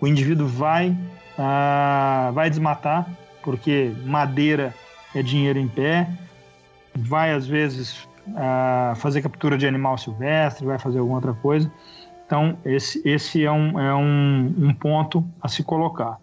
o 0.01 0.07
indivíduo 0.07 0.47
vai, 0.47 0.97
ah, 1.39 2.31
vai 2.35 2.51
desmatar, 2.51 3.09
porque 3.43 3.93
madeira 4.05 4.75
é 5.15 5.23
dinheiro 5.23 5.59
em 5.59 5.69
pé, 5.69 6.09
vai 6.95 7.33
às 7.33 7.47
vezes 7.47 8.07
ah, 8.37 8.93
fazer 8.97 9.23
captura 9.23 9.57
de 9.57 9.67
animal 9.67 9.97
silvestre, 9.97 10.67
vai 10.67 10.79
fazer 10.79 10.99
alguma 10.99 11.17
outra 11.17 11.33
coisa. 11.33 11.73
Então, 12.27 12.59
esse, 12.65 13.01
esse 13.09 13.45
é, 13.45 13.53
um, 13.53 13.79
é 13.79 13.95
um, 13.95 14.55
um 14.59 14.75
ponto 14.75 15.25
a 15.41 15.49
se 15.49 15.63
colocar. 15.63 16.19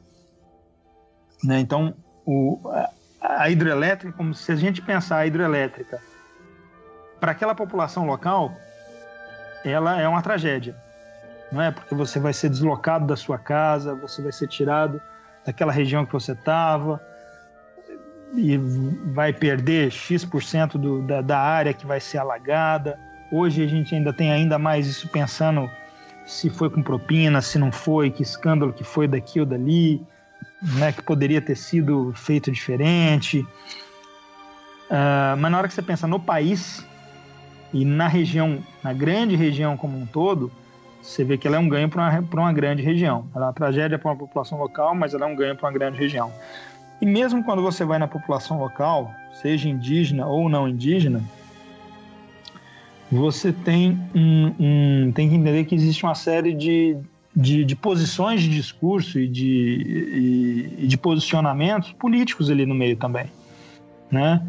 Né? 1.41 1.61
Então, 1.61 1.93
o, 2.25 2.59
a 3.21 3.49
hidrelétrica, 3.49 4.15
como 4.15 4.33
se 4.33 4.51
a 4.51 4.55
gente 4.55 4.81
pensar 4.81 5.17
a 5.17 5.25
hidrelétrica 5.25 6.01
para 7.21 7.31
aquela 7.31 7.55
população 7.55 8.05
local, 8.05 8.51
ela 9.63 9.99
é 9.99 10.05
uma 10.05 10.21
tragédia, 10.21 10.75
não 11.49 11.61
é? 11.61 11.71
Porque 11.71 11.95
você 11.95 12.19
vai 12.19 12.33
ser 12.33 12.49
deslocado 12.49 13.07
da 13.07 13.15
sua 13.15 13.37
casa, 13.37 13.95
você 13.95 14.21
vai 14.21 14.33
ser 14.33 14.49
tirado 14.49 15.01
daquela 15.45 15.71
região 15.71 16.05
que 16.05 16.11
você 16.11 16.33
estava 16.33 17.01
e 18.35 18.57
vai 19.13 19.31
perder 19.31 19.89
x% 19.89 20.77
do, 20.77 21.01
da, 21.03 21.21
da 21.21 21.39
área 21.39 21.73
que 21.73 21.85
vai 21.85 22.01
ser 22.01 22.17
alagada. 22.17 22.99
Hoje 23.31 23.63
a 23.63 23.67
gente 23.67 23.95
ainda 23.95 24.11
tem 24.11 24.31
ainda 24.31 24.59
mais 24.59 24.85
isso 24.85 25.07
pensando 25.07 25.69
se 26.25 26.49
foi 26.49 26.69
com 26.69 26.81
propina, 26.81 27.41
se 27.41 27.57
não 27.57 27.71
foi, 27.71 28.09
que 28.09 28.23
escândalo 28.23 28.73
que 28.73 28.83
foi 28.83 29.07
daqui 29.07 29.39
ou 29.39 29.45
dali 29.45 30.01
né, 30.61 30.91
que 30.91 31.03
poderia 31.03 31.41
ter 31.41 31.55
sido 31.55 32.13
feito 32.15 32.51
diferente. 32.51 33.39
Uh, 34.89 35.35
mas 35.37 35.51
na 35.51 35.57
hora 35.57 35.67
que 35.67 35.73
você 35.73 35.81
pensa 35.81 36.07
no 36.07 36.19
país 36.19 36.85
e 37.73 37.83
na 37.83 38.07
região, 38.07 38.59
na 38.83 38.93
grande 38.93 39.35
região 39.35 39.75
como 39.75 39.97
um 39.97 40.05
todo, 40.05 40.51
você 41.01 41.23
vê 41.23 41.37
que 41.37 41.47
ela 41.47 41.57
é 41.57 41.59
um 41.59 41.67
ganho 41.67 41.89
para 41.89 42.21
uma, 42.21 42.43
uma 42.43 42.53
grande 42.53 42.81
região. 42.81 43.27
Ela 43.35 43.45
é 43.45 43.47
uma 43.47 43.53
tragédia 43.53 43.99
para 43.99 44.11
uma 44.11 44.17
população 44.17 44.57
local, 44.57 44.95
mas 44.95 45.13
ela 45.13 45.25
é 45.25 45.27
um 45.27 45.35
ganho 45.35 45.55
para 45.55 45.67
uma 45.67 45.73
grande 45.73 45.97
região. 45.97 46.31
E 47.01 47.05
mesmo 47.05 47.43
quando 47.43 47.61
você 47.61 47.83
vai 47.83 47.99
na 47.99 48.07
população 48.07 48.59
local, 48.59 49.11
seja 49.33 49.67
indígena 49.67 50.25
ou 50.25 50.47
não 50.47 50.69
indígena, 50.69 51.21
você 53.13 53.53
tem, 53.53 53.99
um, 54.15 54.55
um, 54.59 55.11
tem 55.11 55.29
que 55.29 55.35
entender 55.35 55.65
que 55.65 55.75
existe 55.75 56.03
uma 56.03 56.15
série 56.15 56.53
de, 56.53 56.97
de, 57.35 57.63
de 57.63 57.75
posições 57.75 58.41
de 58.41 58.49
discurso 58.49 59.19
e 59.19 59.27
de, 59.27 59.47
e, 59.47 60.83
e 60.83 60.87
de 60.87 60.97
posicionamentos 60.97 61.93
políticos 61.93 62.49
ali 62.49 62.65
no 62.65 62.73
meio 62.73 62.97
também, 62.97 63.27
né? 64.11 64.45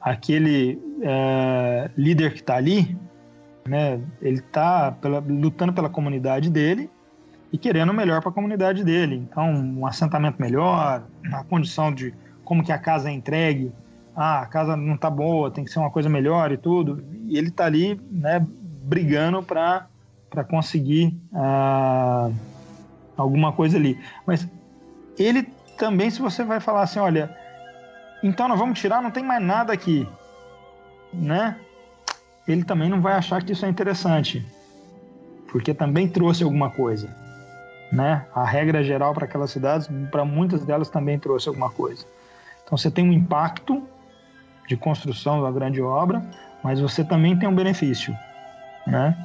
Aquele 0.00 0.78
é, 1.02 1.90
líder 1.96 2.32
que 2.32 2.40
está 2.40 2.56
ali, 2.56 2.96
né? 3.66 4.00
Ele 4.22 4.38
está 4.38 4.96
lutando 5.28 5.72
pela 5.72 5.88
comunidade 5.88 6.48
dele 6.48 6.88
e 7.52 7.58
querendo 7.58 7.90
o 7.90 7.94
melhor 7.94 8.20
para 8.20 8.30
a 8.30 8.34
comunidade 8.34 8.84
dele. 8.84 9.16
Então, 9.16 9.50
um 9.50 9.86
assentamento 9.86 10.40
melhor, 10.40 11.02
a 11.32 11.44
condição 11.44 11.92
de 11.92 12.14
como 12.44 12.64
que 12.64 12.72
a 12.72 12.78
casa 12.78 13.10
é 13.10 13.12
entregue. 13.12 13.72
Ah, 14.20 14.40
a 14.40 14.46
casa 14.46 14.76
não 14.76 14.96
está 14.96 15.08
boa, 15.08 15.48
tem 15.48 15.64
que 15.64 15.70
ser 15.70 15.78
uma 15.78 15.92
coisa 15.92 16.08
melhor 16.08 16.50
e 16.50 16.56
tudo. 16.56 17.04
E 17.28 17.38
ele 17.38 17.50
está 17.50 17.66
ali, 17.66 18.00
né, 18.10 18.44
brigando 18.82 19.44
para 19.44 19.86
para 20.28 20.42
conseguir 20.42 21.16
ah, 21.32 22.28
alguma 23.16 23.52
coisa 23.52 23.78
ali. 23.78 23.96
Mas 24.26 24.46
ele 25.16 25.44
também, 25.78 26.10
se 26.10 26.20
você 26.20 26.42
vai 26.42 26.58
falar 26.58 26.82
assim, 26.82 26.98
olha, 26.98 27.34
então 28.20 28.48
nós 28.48 28.58
vamos 28.58 28.78
tirar, 28.80 29.00
não 29.00 29.10
tem 29.12 29.22
mais 29.22 29.40
nada 29.40 29.72
aqui, 29.72 30.06
né? 31.14 31.56
Ele 32.46 32.64
também 32.64 32.90
não 32.90 33.00
vai 33.00 33.14
achar 33.14 33.42
que 33.42 33.52
isso 33.52 33.64
é 33.64 33.68
interessante, 33.68 34.44
porque 35.50 35.72
também 35.72 36.08
trouxe 36.08 36.42
alguma 36.42 36.70
coisa, 36.70 37.08
né? 37.92 38.26
A 38.34 38.44
regra 38.44 38.82
geral 38.82 39.14
para 39.14 39.26
aquelas 39.26 39.52
cidades, 39.52 39.88
para 40.10 40.24
muitas 40.24 40.64
delas 40.64 40.90
também 40.90 41.20
trouxe 41.20 41.48
alguma 41.48 41.70
coisa. 41.70 42.04
Então 42.64 42.76
você 42.76 42.90
tem 42.90 43.08
um 43.08 43.12
impacto 43.12 43.82
de 44.68 44.76
construção 44.76 45.42
da 45.42 45.50
grande 45.50 45.80
obra, 45.80 46.22
mas 46.62 46.80
você 46.80 47.02
também 47.02 47.36
tem 47.36 47.48
um 47.48 47.54
benefício, 47.54 48.16
né? 48.86 49.16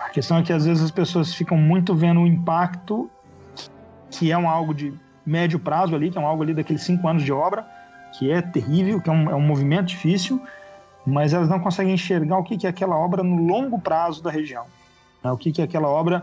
A 0.00 0.08
questão 0.10 0.38
é 0.38 0.42
que 0.42 0.52
às 0.52 0.64
vezes 0.64 0.82
as 0.82 0.90
pessoas 0.90 1.32
ficam 1.34 1.56
muito 1.56 1.94
vendo 1.94 2.20
o 2.20 2.26
impacto, 2.26 3.10
que 4.10 4.32
é 4.32 4.38
um 4.38 4.48
algo 4.48 4.74
de 4.74 4.92
médio 5.24 5.58
prazo 5.58 5.94
ali, 5.94 6.10
que 6.10 6.18
é 6.18 6.20
um 6.20 6.26
algo 6.26 6.42
ali 6.42 6.54
daqueles 6.54 6.82
cinco 6.82 7.06
anos 7.06 7.22
de 7.22 7.32
obra, 7.32 7.66
que 8.12 8.30
é 8.30 8.42
terrível, 8.42 9.00
que 9.00 9.08
é 9.08 9.12
um, 9.12 9.30
é 9.30 9.34
um 9.34 9.40
movimento 9.40 9.86
difícil, 9.86 10.42
mas 11.06 11.32
elas 11.32 11.48
não 11.48 11.60
conseguem 11.60 11.94
enxergar 11.94 12.38
o 12.38 12.42
que, 12.42 12.56
que 12.56 12.66
é 12.66 12.70
aquela 12.70 12.96
obra 12.96 13.22
no 13.22 13.46
longo 13.46 13.78
prazo 13.78 14.22
da 14.22 14.30
região. 14.30 14.64
Né? 15.22 15.30
O 15.30 15.36
que, 15.36 15.52
que 15.52 15.60
é 15.60 15.64
aquela 15.64 15.88
obra 15.88 16.22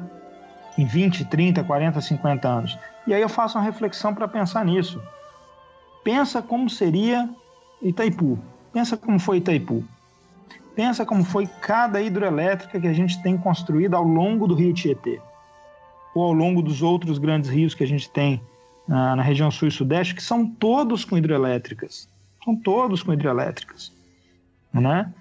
em 0.77 0.85
20, 0.85 1.25
30, 1.25 1.63
40, 1.63 2.01
50 2.01 2.47
anos. 2.47 2.79
E 3.07 3.13
aí 3.13 3.21
eu 3.21 3.29
faço 3.29 3.57
uma 3.57 3.63
reflexão 3.63 4.13
para 4.13 4.27
pensar 4.27 4.65
nisso. 4.65 5.01
Pensa 6.03 6.41
como 6.41 6.69
seria 6.69 7.29
Itaipu. 7.81 8.39
Pensa 8.73 8.97
como 8.97 9.19
foi 9.19 9.37
Itaipu. 9.37 9.83
Pensa 10.75 11.05
como 11.05 11.23
foi 11.23 11.47
cada 11.47 12.01
hidroelétrica 12.01 12.79
que 12.79 12.87
a 12.87 12.93
gente 12.93 13.21
tem 13.23 13.37
construído 13.37 13.95
ao 13.95 14.03
longo 14.03 14.45
do 14.45 14.53
rio 14.53 14.73
Tietê, 14.73 15.21
ou 16.13 16.23
ao 16.23 16.33
longo 16.33 16.61
dos 16.61 16.81
outros 16.81 17.17
grandes 17.17 17.49
rios 17.49 17.73
que 17.73 17.83
a 17.83 17.87
gente 17.87 18.09
tem 18.09 18.41
na, 18.85 19.15
na 19.15 19.23
região 19.23 19.49
sul 19.49 19.69
e 19.69 19.71
sudeste, 19.71 20.13
que 20.13 20.21
são 20.21 20.45
todos 20.45 21.05
com 21.05 21.17
hidrelétricas. 21.17 22.09
São 22.43 22.55
todos 22.55 23.01
com 23.01 23.13
hidrelétricas. 23.13 23.91
Né? 24.73 25.11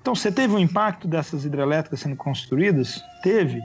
Então, 0.00 0.14
você 0.14 0.30
teve 0.30 0.54
um 0.54 0.58
impacto 0.58 1.08
dessas 1.08 1.44
hidrelétricas 1.44 2.00
sendo 2.00 2.14
construídas? 2.14 3.02
Teve. 3.22 3.60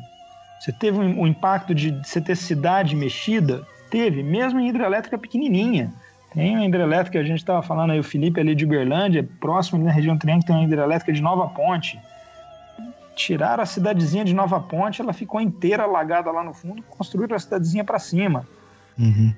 Você 0.59 0.71
teve 0.71 0.97
um, 0.97 1.21
um 1.21 1.27
impacto 1.27 1.75
de 1.75 1.91
você 1.91 2.19
ter 2.19 2.35
cidade 2.35 2.95
mexida? 2.95 3.67
Teve, 3.91 4.23
mesmo 4.23 4.59
em 4.59 4.67
hidrelétrica 4.67 5.17
pequenininha. 5.17 5.93
Tem 6.33 6.55
uma 6.55 6.65
hidrelétrica, 6.65 7.19
a 7.19 7.23
gente 7.23 7.39
estava 7.39 7.61
falando 7.61 7.91
aí, 7.91 7.99
o 7.99 8.03
Felipe 8.03 8.39
ali 8.39 8.53
de 8.53 8.65
Uberlândia, 8.65 9.27
próximo 9.39 9.77
ali 9.77 9.85
na 9.85 9.91
região 9.91 10.17
Triângulo, 10.17 10.45
tem 10.45 10.55
uma 10.55 10.63
hidrelétrica 10.63 11.11
de 11.11 11.21
Nova 11.21 11.47
Ponte. 11.47 11.99
Tiraram 13.15 13.63
a 13.63 13.65
cidadezinha 13.65 14.23
de 14.23 14.33
Nova 14.33 14.59
Ponte, 14.59 15.01
ela 15.01 15.11
ficou 15.11 15.41
inteira 15.41 15.83
alagada 15.83 16.31
lá 16.31 16.43
no 16.43 16.53
fundo, 16.53 16.83
construíram 16.83 17.35
a 17.35 17.39
cidadezinha 17.39 17.83
para 17.83 17.97
cima. 17.97 18.45
Uhum. 18.97 19.33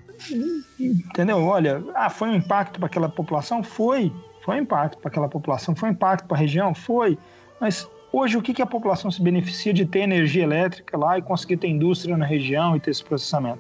Entendeu? 0.80 1.44
Olha, 1.44 1.84
ah, 1.96 2.10
foi 2.10 2.30
um 2.30 2.36
impacto 2.36 2.80
para 2.80 2.88
aquela 2.88 3.08
população? 3.08 3.64
Foi. 3.64 4.12
Foi 4.44 4.56
um 4.56 4.62
impacto 4.64 4.98
para 4.98 5.10
aquela 5.10 5.30
população. 5.30 5.76
Foi 5.76 5.90
um 5.90 5.92
impacto 5.92 6.28
para 6.28 6.36
a 6.36 6.40
região? 6.40 6.74
Foi. 6.74 7.18
Mas 7.60 7.88
hoje, 8.12 8.38
o 8.38 8.42
que, 8.42 8.54
que 8.54 8.62
a 8.62 8.66
população 8.66 9.10
se 9.12 9.22
beneficia 9.22 9.72
de 9.72 9.86
ter 9.86 10.00
energia 10.00 10.44
elétrica 10.44 10.98
lá 10.98 11.18
e 11.18 11.22
conseguir 11.22 11.58
ter 11.58 11.68
indústria 11.68 12.18
na 12.18 12.26
região 12.26 12.76
e 12.76 12.80
ter 12.80 12.92
esse 12.92 13.04
processamento? 13.04 13.60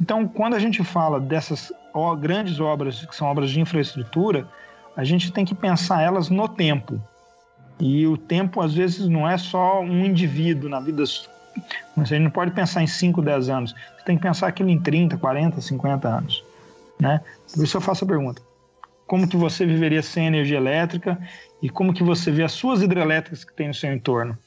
Então, 0.00 0.26
quando 0.26 0.54
a 0.54 0.58
gente 0.58 0.82
fala 0.82 1.20
dessas 1.20 1.72
grandes 2.16 2.58
obras, 2.60 3.04
que 3.06 3.14
são 3.14 3.28
obras 3.28 3.50
de 3.50 3.60
infraestrutura, 3.60 4.48
a 4.96 5.04
gente 5.04 5.32
tem 5.32 5.44
que 5.44 5.54
pensar 5.54 6.02
elas 6.02 6.28
no 6.28 6.48
tempo. 6.48 7.00
E 7.78 8.06
o 8.06 8.16
tempo, 8.16 8.60
às 8.60 8.74
vezes, 8.74 9.08
não 9.08 9.28
é 9.28 9.36
só 9.36 9.80
um 9.80 10.04
indivíduo 10.04 10.68
na 10.68 10.80
vida. 10.80 11.04
Gente 11.04 12.18
não 12.20 12.30
pode 12.30 12.52
pensar 12.52 12.82
em 12.82 12.86
5, 12.86 13.22
10 13.22 13.48
anos. 13.48 13.72
Você 13.72 14.04
tem 14.04 14.16
que 14.16 14.22
pensar 14.22 14.48
aquilo 14.48 14.70
em 14.70 14.80
30, 14.80 15.16
40, 15.16 15.60
50 15.60 16.08
anos. 16.08 16.44
Né? 17.00 17.20
Por 17.52 17.64
isso 17.64 17.76
eu 17.76 17.80
faço 17.80 18.04
a 18.04 18.08
pergunta. 18.08 18.42
Como 19.06 19.28
que 19.28 19.36
você 19.36 19.66
viveria 19.66 20.02
sem 20.02 20.26
energia 20.26 20.56
elétrica 20.56 21.18
e 21.62 21.68
como 21.68 21.92
que 21.92 22.02
você 22.02 22.30
vê 22.30 22.42
as 22.42 22.52
suas 22.52 22.82
hidrelétricas 22.82 23.44
que 23.44 23.52
tem 23.52 23.68
no 23.68 23.74
seu 23.74 23.92
entorno? 23.92 24.38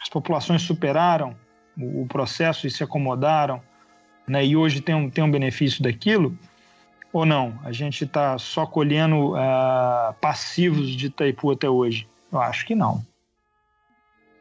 As 0.00 0.08
populações 0.08 0.62
superaram 0.62 1.34
o 1.78 2.06
processo 2.06 2.66
e 2.66 2.70
se 2.70 2.84
acomodaram, 2.84 3.62
né? 4.26 4.44
e 4.44 4.56
hoje 4.56 4.80
tem 4.80 4.94
um, 4.94 5.08
tem 5.08 5.24
um 5.24 5.30
benefício 5.30 5.82
daquilo, 5.82 6.36
ou 7.12 7.26
não? 7.26 7.58
A 7.64 7.72
gente 7.72 8.04
está 8.04 8.38
só 8.38 8.64
colhendo 8.64 9.34
uh, 9.34 10.14
passivos 10.20 10.90
de 10.90 11.06
Itaipu 11.06 11.50
até 11.50 11.68
hoje? 11.68 12.06
Eu 12.32 12.40
acho 12.40 12.66
que 12.66 12.74
não. 12.74 13.04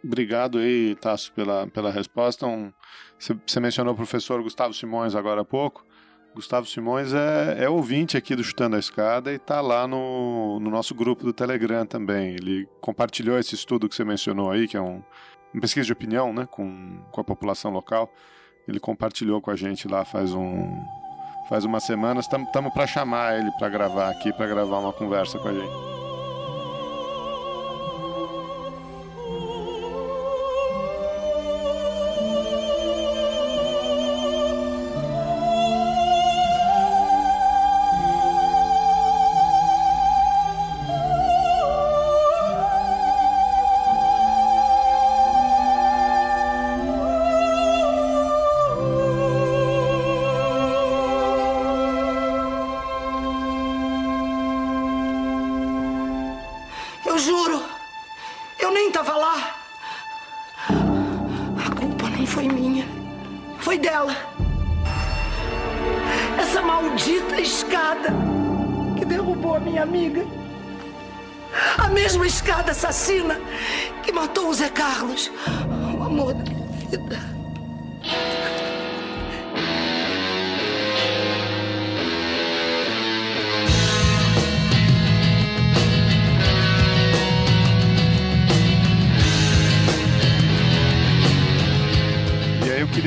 Obrigado 0.03 0.57
aí, 0.57 0.95
Tasso, 0.95 1.31
pela, 1.33 1.67
pela 1.67 1.91
resposta. 1.91 2.47
Um, 2.47 2.71
você 3.19 3.59
mencionou 3.59 3.93
o 3.93 3.97
professor 3.97 4.41
Gustavo 4.41 4.73
Simões 4.73 5.13
agora 5.13 5.41
há 5.41 5.45
pouco. 5.45 5.85
Gustavo 6.33 6.65
Simões 6.65 7.13
é, 7.13 7.65
é 7.65 7.69
ouvinte 7.69 8.15
aqui 8.15 8.35
do 8.35 8.43
Chutando 8.43 8.77
a 8.77 8.79
Escada 8.79 9.31
e 9.31 9.35
está 9.35 9.59
lá 9.59 9.85
no, 9.85 10.59
no 10.61 10.69
nosso 10.69 10.95
grupo 10.95 11.25
do 11.25 11.33
Telegram 11.33 11.85
também. 11.85 12.29
Ele 12.29 12.67
compartilhou 12.79 13.37
esse 13.37 13.53
estudo 13.53 13.87
que 13.89 13.95
você 13.95 14.05
mencionou 14.05 14.49
aí, 14.49 14.67
que 14.67 14.77
é 14.77 14.81
um, 14.81 15.03
uma 15.53 15.61
pesquisa 15.61 15.85
de 15.85 15.93
opinião 15.93 16.33
né, 16.33 16.47
com, 16.49 16.99
com 17.11 17.21
a 17.21 17.23
população 17.23 17.69
local. 17.69 18.11
Ele 18.65 18.79
compartilhou 18.79 19.41
com 19.41 19.51
a 19.51 19.55
gente 19.55 19.87
lá 19.87 20.05
faz 20.05 20.33
um 20.33 20.81
faz 21.51 21.65
umas 21.65 21.83
semanas. 21.83 22.23
Estamos 22.25 22.71
para 22.71 22.87
chamar 22.87 23.37
ele 23.37 23.51
para 23.51 23.67
gravar 23.67 24.09
aqui, 24.09 24.31
para 24.31 24.47
gravar 24.47 24.79
uma 24.79 24.93
conversa 24.93 25.37
com 25.37 25.49
a 25.49 25.53
gente. 25.53 25.91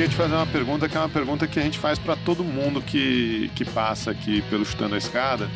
Queria 0.05 0.09
te 0.09 0.15
fazer 0.15 0.35
uma 0.35 0.45
pergunta 0.45 0.87
que 0.87 0.97
é 0.97 0.99
uma 0.99 1.09
pergunta 1.09 1.47
que 1.47 1.59
a 1.59 1.63
gente 1.63 1.79
faz 1.79 1.97
para 1.97 2.15
todo 2.15 2.43
mundo 2.43 2.81
que, 2.81 3.49
que 3.55 3.65
passa 3.65 4.11
aqui 4.11 4.41
pelo 4.43 4.63
Chutando 4.63 4.93
a 4.93 4.97
Escada 4.97 5.49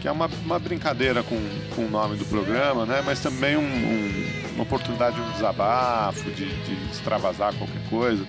que 0.00 0.06
é 0.06 0.12
uma, 0.12 0.28
uma 0.44 0.58
brincadeira 0.58 1.22
com, 1.22 1.36
com 1.74 1.86
o 1.86 1.90
nome 1.90 2.16
do 2.16 2.24
programa, 2.26 2.84
né? 2.84 3.02
Mas 3.04 3.18
também 3.20 3.56
um, 3.56 3.62
um, 3.62 4.52
uma 4.54 4.62
oportunidade 4.64 5.16
de 5.16 5.22
um 5.22 5.32
desabafo, 5.32 6.30
de, 6.32 6.44
de 6.44 6.90
extravasar 6.90 7.54
qualquer 7.54 7.82
coisa, 7.88 8.24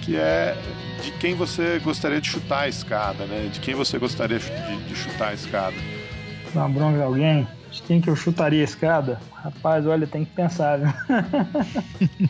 que 0.00 0.16
é 0.16 0.56
de 1.02 1.10
quem 1.12 1.34
você 1.34 1.80
gostaria 1.80 2.20
de 2.20 2.28
chutar 2.28 2.60
a 2.60 2.68
escada, 2.68 3.26
né? 3.26 3.50
De 3.52 3.58
quem 3.58 3.74
você 3.74 3.98
gostaria 3.98 4.38
de, 4.38 4.84
de 4.86 4.94
chutar 4.94 5.30
a 5.30 5.34
escada. 5.34 5.76
Dá 6.54 6.60
uma 6.60 6.68
bronca 6.68 6.98
de 6.98 7.02
alguém? 7.02 7.48
De 7.72 7.82
quem 7.82 8.00
que 8.00 8.08
eu 8.08 8.14
chutaria 8.14 8.60
a 8.60 8.64
escada? 8.64 9.20
Rapaz, 9.34 9.84
olha, 9.84 10.06
tem 10.06 10.24
que 10.24 10.30
pensar, 10.30 10.78
viu? 10.78 10.92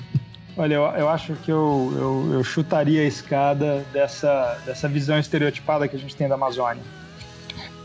Olha, 0.56 0.74
eu, 0.74 0.82
eu 0.82 1.08
acho 1.08 1.34
que 1.36 1.50
eu, 1.50 1.92
eu, 1.96 2.34
eu, 2.34 2.44
chutaria 2.44 3.00
a 3.00 3.04
escada 3.04 3.84
dessa, 3.92 4.58
dessa 4.66 4.86
visão 4.86 5.18
estereotipada 5.18 5.88
que 5.88 5.96
a 5.96 5.98
gente 5.98 6.14
tem 6.14 6.28
da 6.28 6.34
Amazônia 6.34 6.82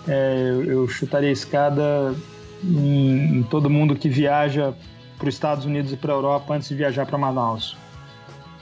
é, 0.08 0.64
eu 0.66 0.88
chutaria 0.88 1.30
a 1.30 1.32
escada 1.32 2.16
em, 2.64 3.40
em 3.40 3.44
todo 3.44 3.70
mundo 3.70 3.96
que 3.96 4.10
viaja 4.10 4.74
para 5.18 5.28
os 5.28 5.36
Estados 5.36 5.66
Unidos 5.66 5.92
e 5.92 5.98
para 5.98 6.14
a 6.14 6.16
Europa 6.16 6.54
antes 6.54 6.70
de 6.70 6.76
viajar 6.76 7.06
para 7.06 7.18
Manaus. 7.18 7.76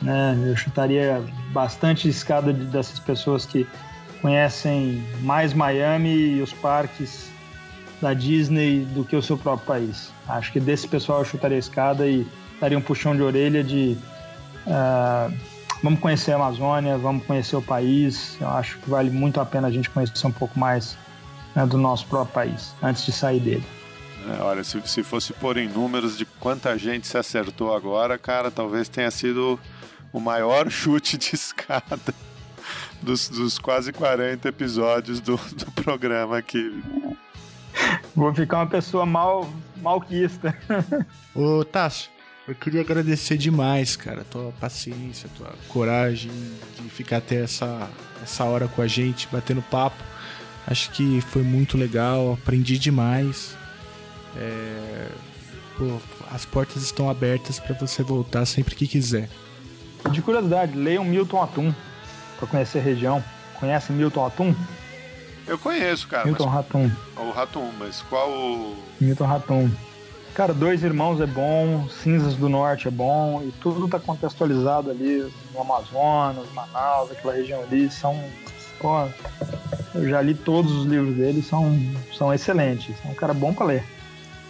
Né? 0.02 0.38
Eu 0.48 0.56
chutaria 0.56 1.24
bastante 1.52 2.10
escada 2.10 2.52
dessas 2.52 3.00
pessoas 3.00 3.46
que 3.46 3.68
conhecem 4.22 5.04
mais 5.22 5.54
Miami 5.54 6.38
e 6.38 6.42
os 6.42 6.52
parques 6.52 7.30
da 8.02 8.14
Disney 8.14 8.86
do 8.94 9.04
que 9.04 9.16
o 9.16 9.22
seu 9.22 9.38
próprio 9.38 9.68
país. 9.68 10.12
Acho 10.28 10.52
que 10.52 10.60
desse 10.60 10.88
pessoal 10.88 11.20
eu 11.20 11.26
chutaria 11.26 11.58
a 11.58 11.60
escada 11.60 12.08
e 12.08 12.26
daria 12.60 12.78
um 12.78 12.82
puxão 12.82 13.16
de 13.16 13.22
orelha 13.22 13.64
de 13.64 13.98
uh, 14.68 15.34
vamos 15.84 16.00
conhecer 16.00 16.32
a 16.32 16.36
Amazônia, 16.36 16.98
vamos 16.98 17.26
conhecer 17.26 17.56
o 17.56 17.62
país. 17.62 18.38
Eu 18.40 18.50
acho 18.50 18.78
que 18.80 18.90
vale 18.90 19.10
muito 19.10 19.40
a 19.40 19.46
pena 19.46 19.68
a 19.68 19.72
gente 19.72 19.90
conhecer 19.90 20.26
um 20.28 20.32
pouco 20.32 20.58
mais 20.60 20.98
né, 21.56 21.66
do 21.66 21.78
nosso 21.78 22.06
próprio 22.08 22.34
país, 22.34 22.74
antes 22.82 23.06
de 23.06 23.12
sair 23.12 23.40
dele. 23.40 23.64
É, 24.28 24.42
olha, 24.42 24.64
se, 24.64 24.82
se 24.86 25.04
fosse 25.04 25.34
pôr 25.34 25.58
em 25.58 25.68
números 25.68 26.18
de 26.18 26.26
quanta 26.26 26.78
gente 26.78 27.08
se 27.08 27.18
acertou 27.18 27.76
agora, 27.76 28.18
cara, 28.18 28.50
talvez 28.50 28.90
tenha 28.90 29.12
sido 29.12 29.60
o 30.12 30.20
maior 30.20 30.70
chute 30.72 31.18
de 31.18 31.36
escada 31.36 32.00
dos, 33.02 33.30
dos 33.30 33.60
quase 33.60 33.94
40 33.94 34.48
episódios 34.50 35.20
do, 35.20 35.38
do 35.38 35.72
programa 35.72 36.40
aqui. 36.40 36.84
Vou 38.16 38.34
ficar 38.34 38.58
uma 38.58 38.68
pessoa 38.68 39.06
mal, 39.06 39.48
malquista. 39.78 40.58
Ô, 41.36 41.64
Tássio, 41.64 42.10
eu 42.48 42.54
queria 42.56 42.82
agradecer 42.82 43.38
demais, 43.38 43.96
cara, 43.96 44.24
tua 44.24 44.52
paciência, 44.60 45.30
tua 45.36 45.54
coragem 45.68 46.32
de 46.76 46.90
ficar 46.90 47.18
até 47.18 47.44
essa, 47.44 47.90
essa 48.22 48.44
hora 48.44 48.68
com 48.68 48.82
a 48.82 48.88
gente, 48.88 49.28
batendo 49.32 49.62
papo. 49.64 50.04
Acho 50.68 50.92
que 50.92 51.22
foi 51.22 51.42
muito 51.42 51.78
legal, 51.78 52.34
aprendi 52.34 52.78
demais. 52.78 53.56
É... 54.38 55.08
Pô, 55.78 55.98
as 56.32 56.46
portas 56.46 56.84
estão 56.84 57.10
abertas 57.10 57.60
para 57.60 57.76
você 57.76 58.02
voltar 58.02 58.46
sempre 58.46 58.76
que 58.76 58.88
quiser. 58.88 59.30
De 60.12 60.22
curiosidade, 60.22 60.78
leiam 60.78 61.04
Milton 61.04 61.42
Atum 61.42 61.74
para 62.38 62.48
conhecer 62.48 62.80
a 62.80 62.82
região. 62.82 63.24
Conhece 63.60 63.92
Milton 63.92 64.26
Atum? 64.26 64.56
Eu 65.48 65.58
conheço, 65.58 66.08
cara. 66.08 66.26
Milton 66.26 66.46
mas... 66.46 66.54
Ratum. 66.54 66.92
O 67.18 67.32
Ratum, 67.32 67.72
mas 67.78 68.02
qual 68.04 68.30
o. 68.30 68.78
Milton 69.00 69.26
Ratum. 69.26 69.72
Cara, 70.36 70.54
Dois 70.54 70.84
Irmãos 70.84 71.22
é 71.22 71.26
bom, 71.26 71.88
Cinzas 71.88 72.36
do 72.36 72.50
Norte 72.50 72.90
é 72.90 72.92
bom, 72.92 73.42
e 73.42 73.54
tudo 73.54 73.88
tá 73.88 73.98
contextualizado 73.98 74.92
ali 74.92 75.32
no 75.54 75.62
Amazonas, 75.62 76.46
Manaus, 76.54 77.10
aquela 77.10 77.34
região 77.34 77.64
ali, 77.64 77.90
são 77.90 78.22
Pô, 78.80 79.08
eu 79.96 80.10
já 80.10 80.22
li 80.22 80.36
todos 80.36 80.72
os 80.74 80.86
livros 80.86 81.16
dele, 81.16 81.42
são, 81.42 81.80
são 82.14 82.34
excelentes. 82.34 82.94
É 83.06 83.08
um 83.08 83.14
cara 83.14 83.34
bom 83.34 83.54
para 83.54 83.66
ler, 83.66 83.84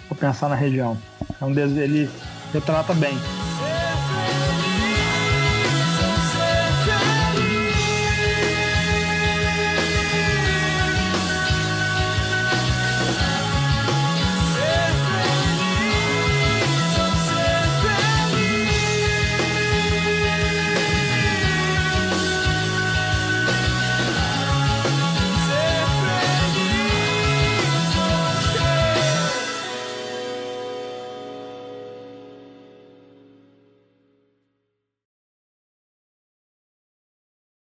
para 0.08 0.18
pensar 0.18 0.50
na 0.50 0.56
região. 0.56 0.98
É 1.40 1.46
um 1.46 1.52
ele 1.52 2.10
retrata 2.52 2.94
bem. 2.96 3.16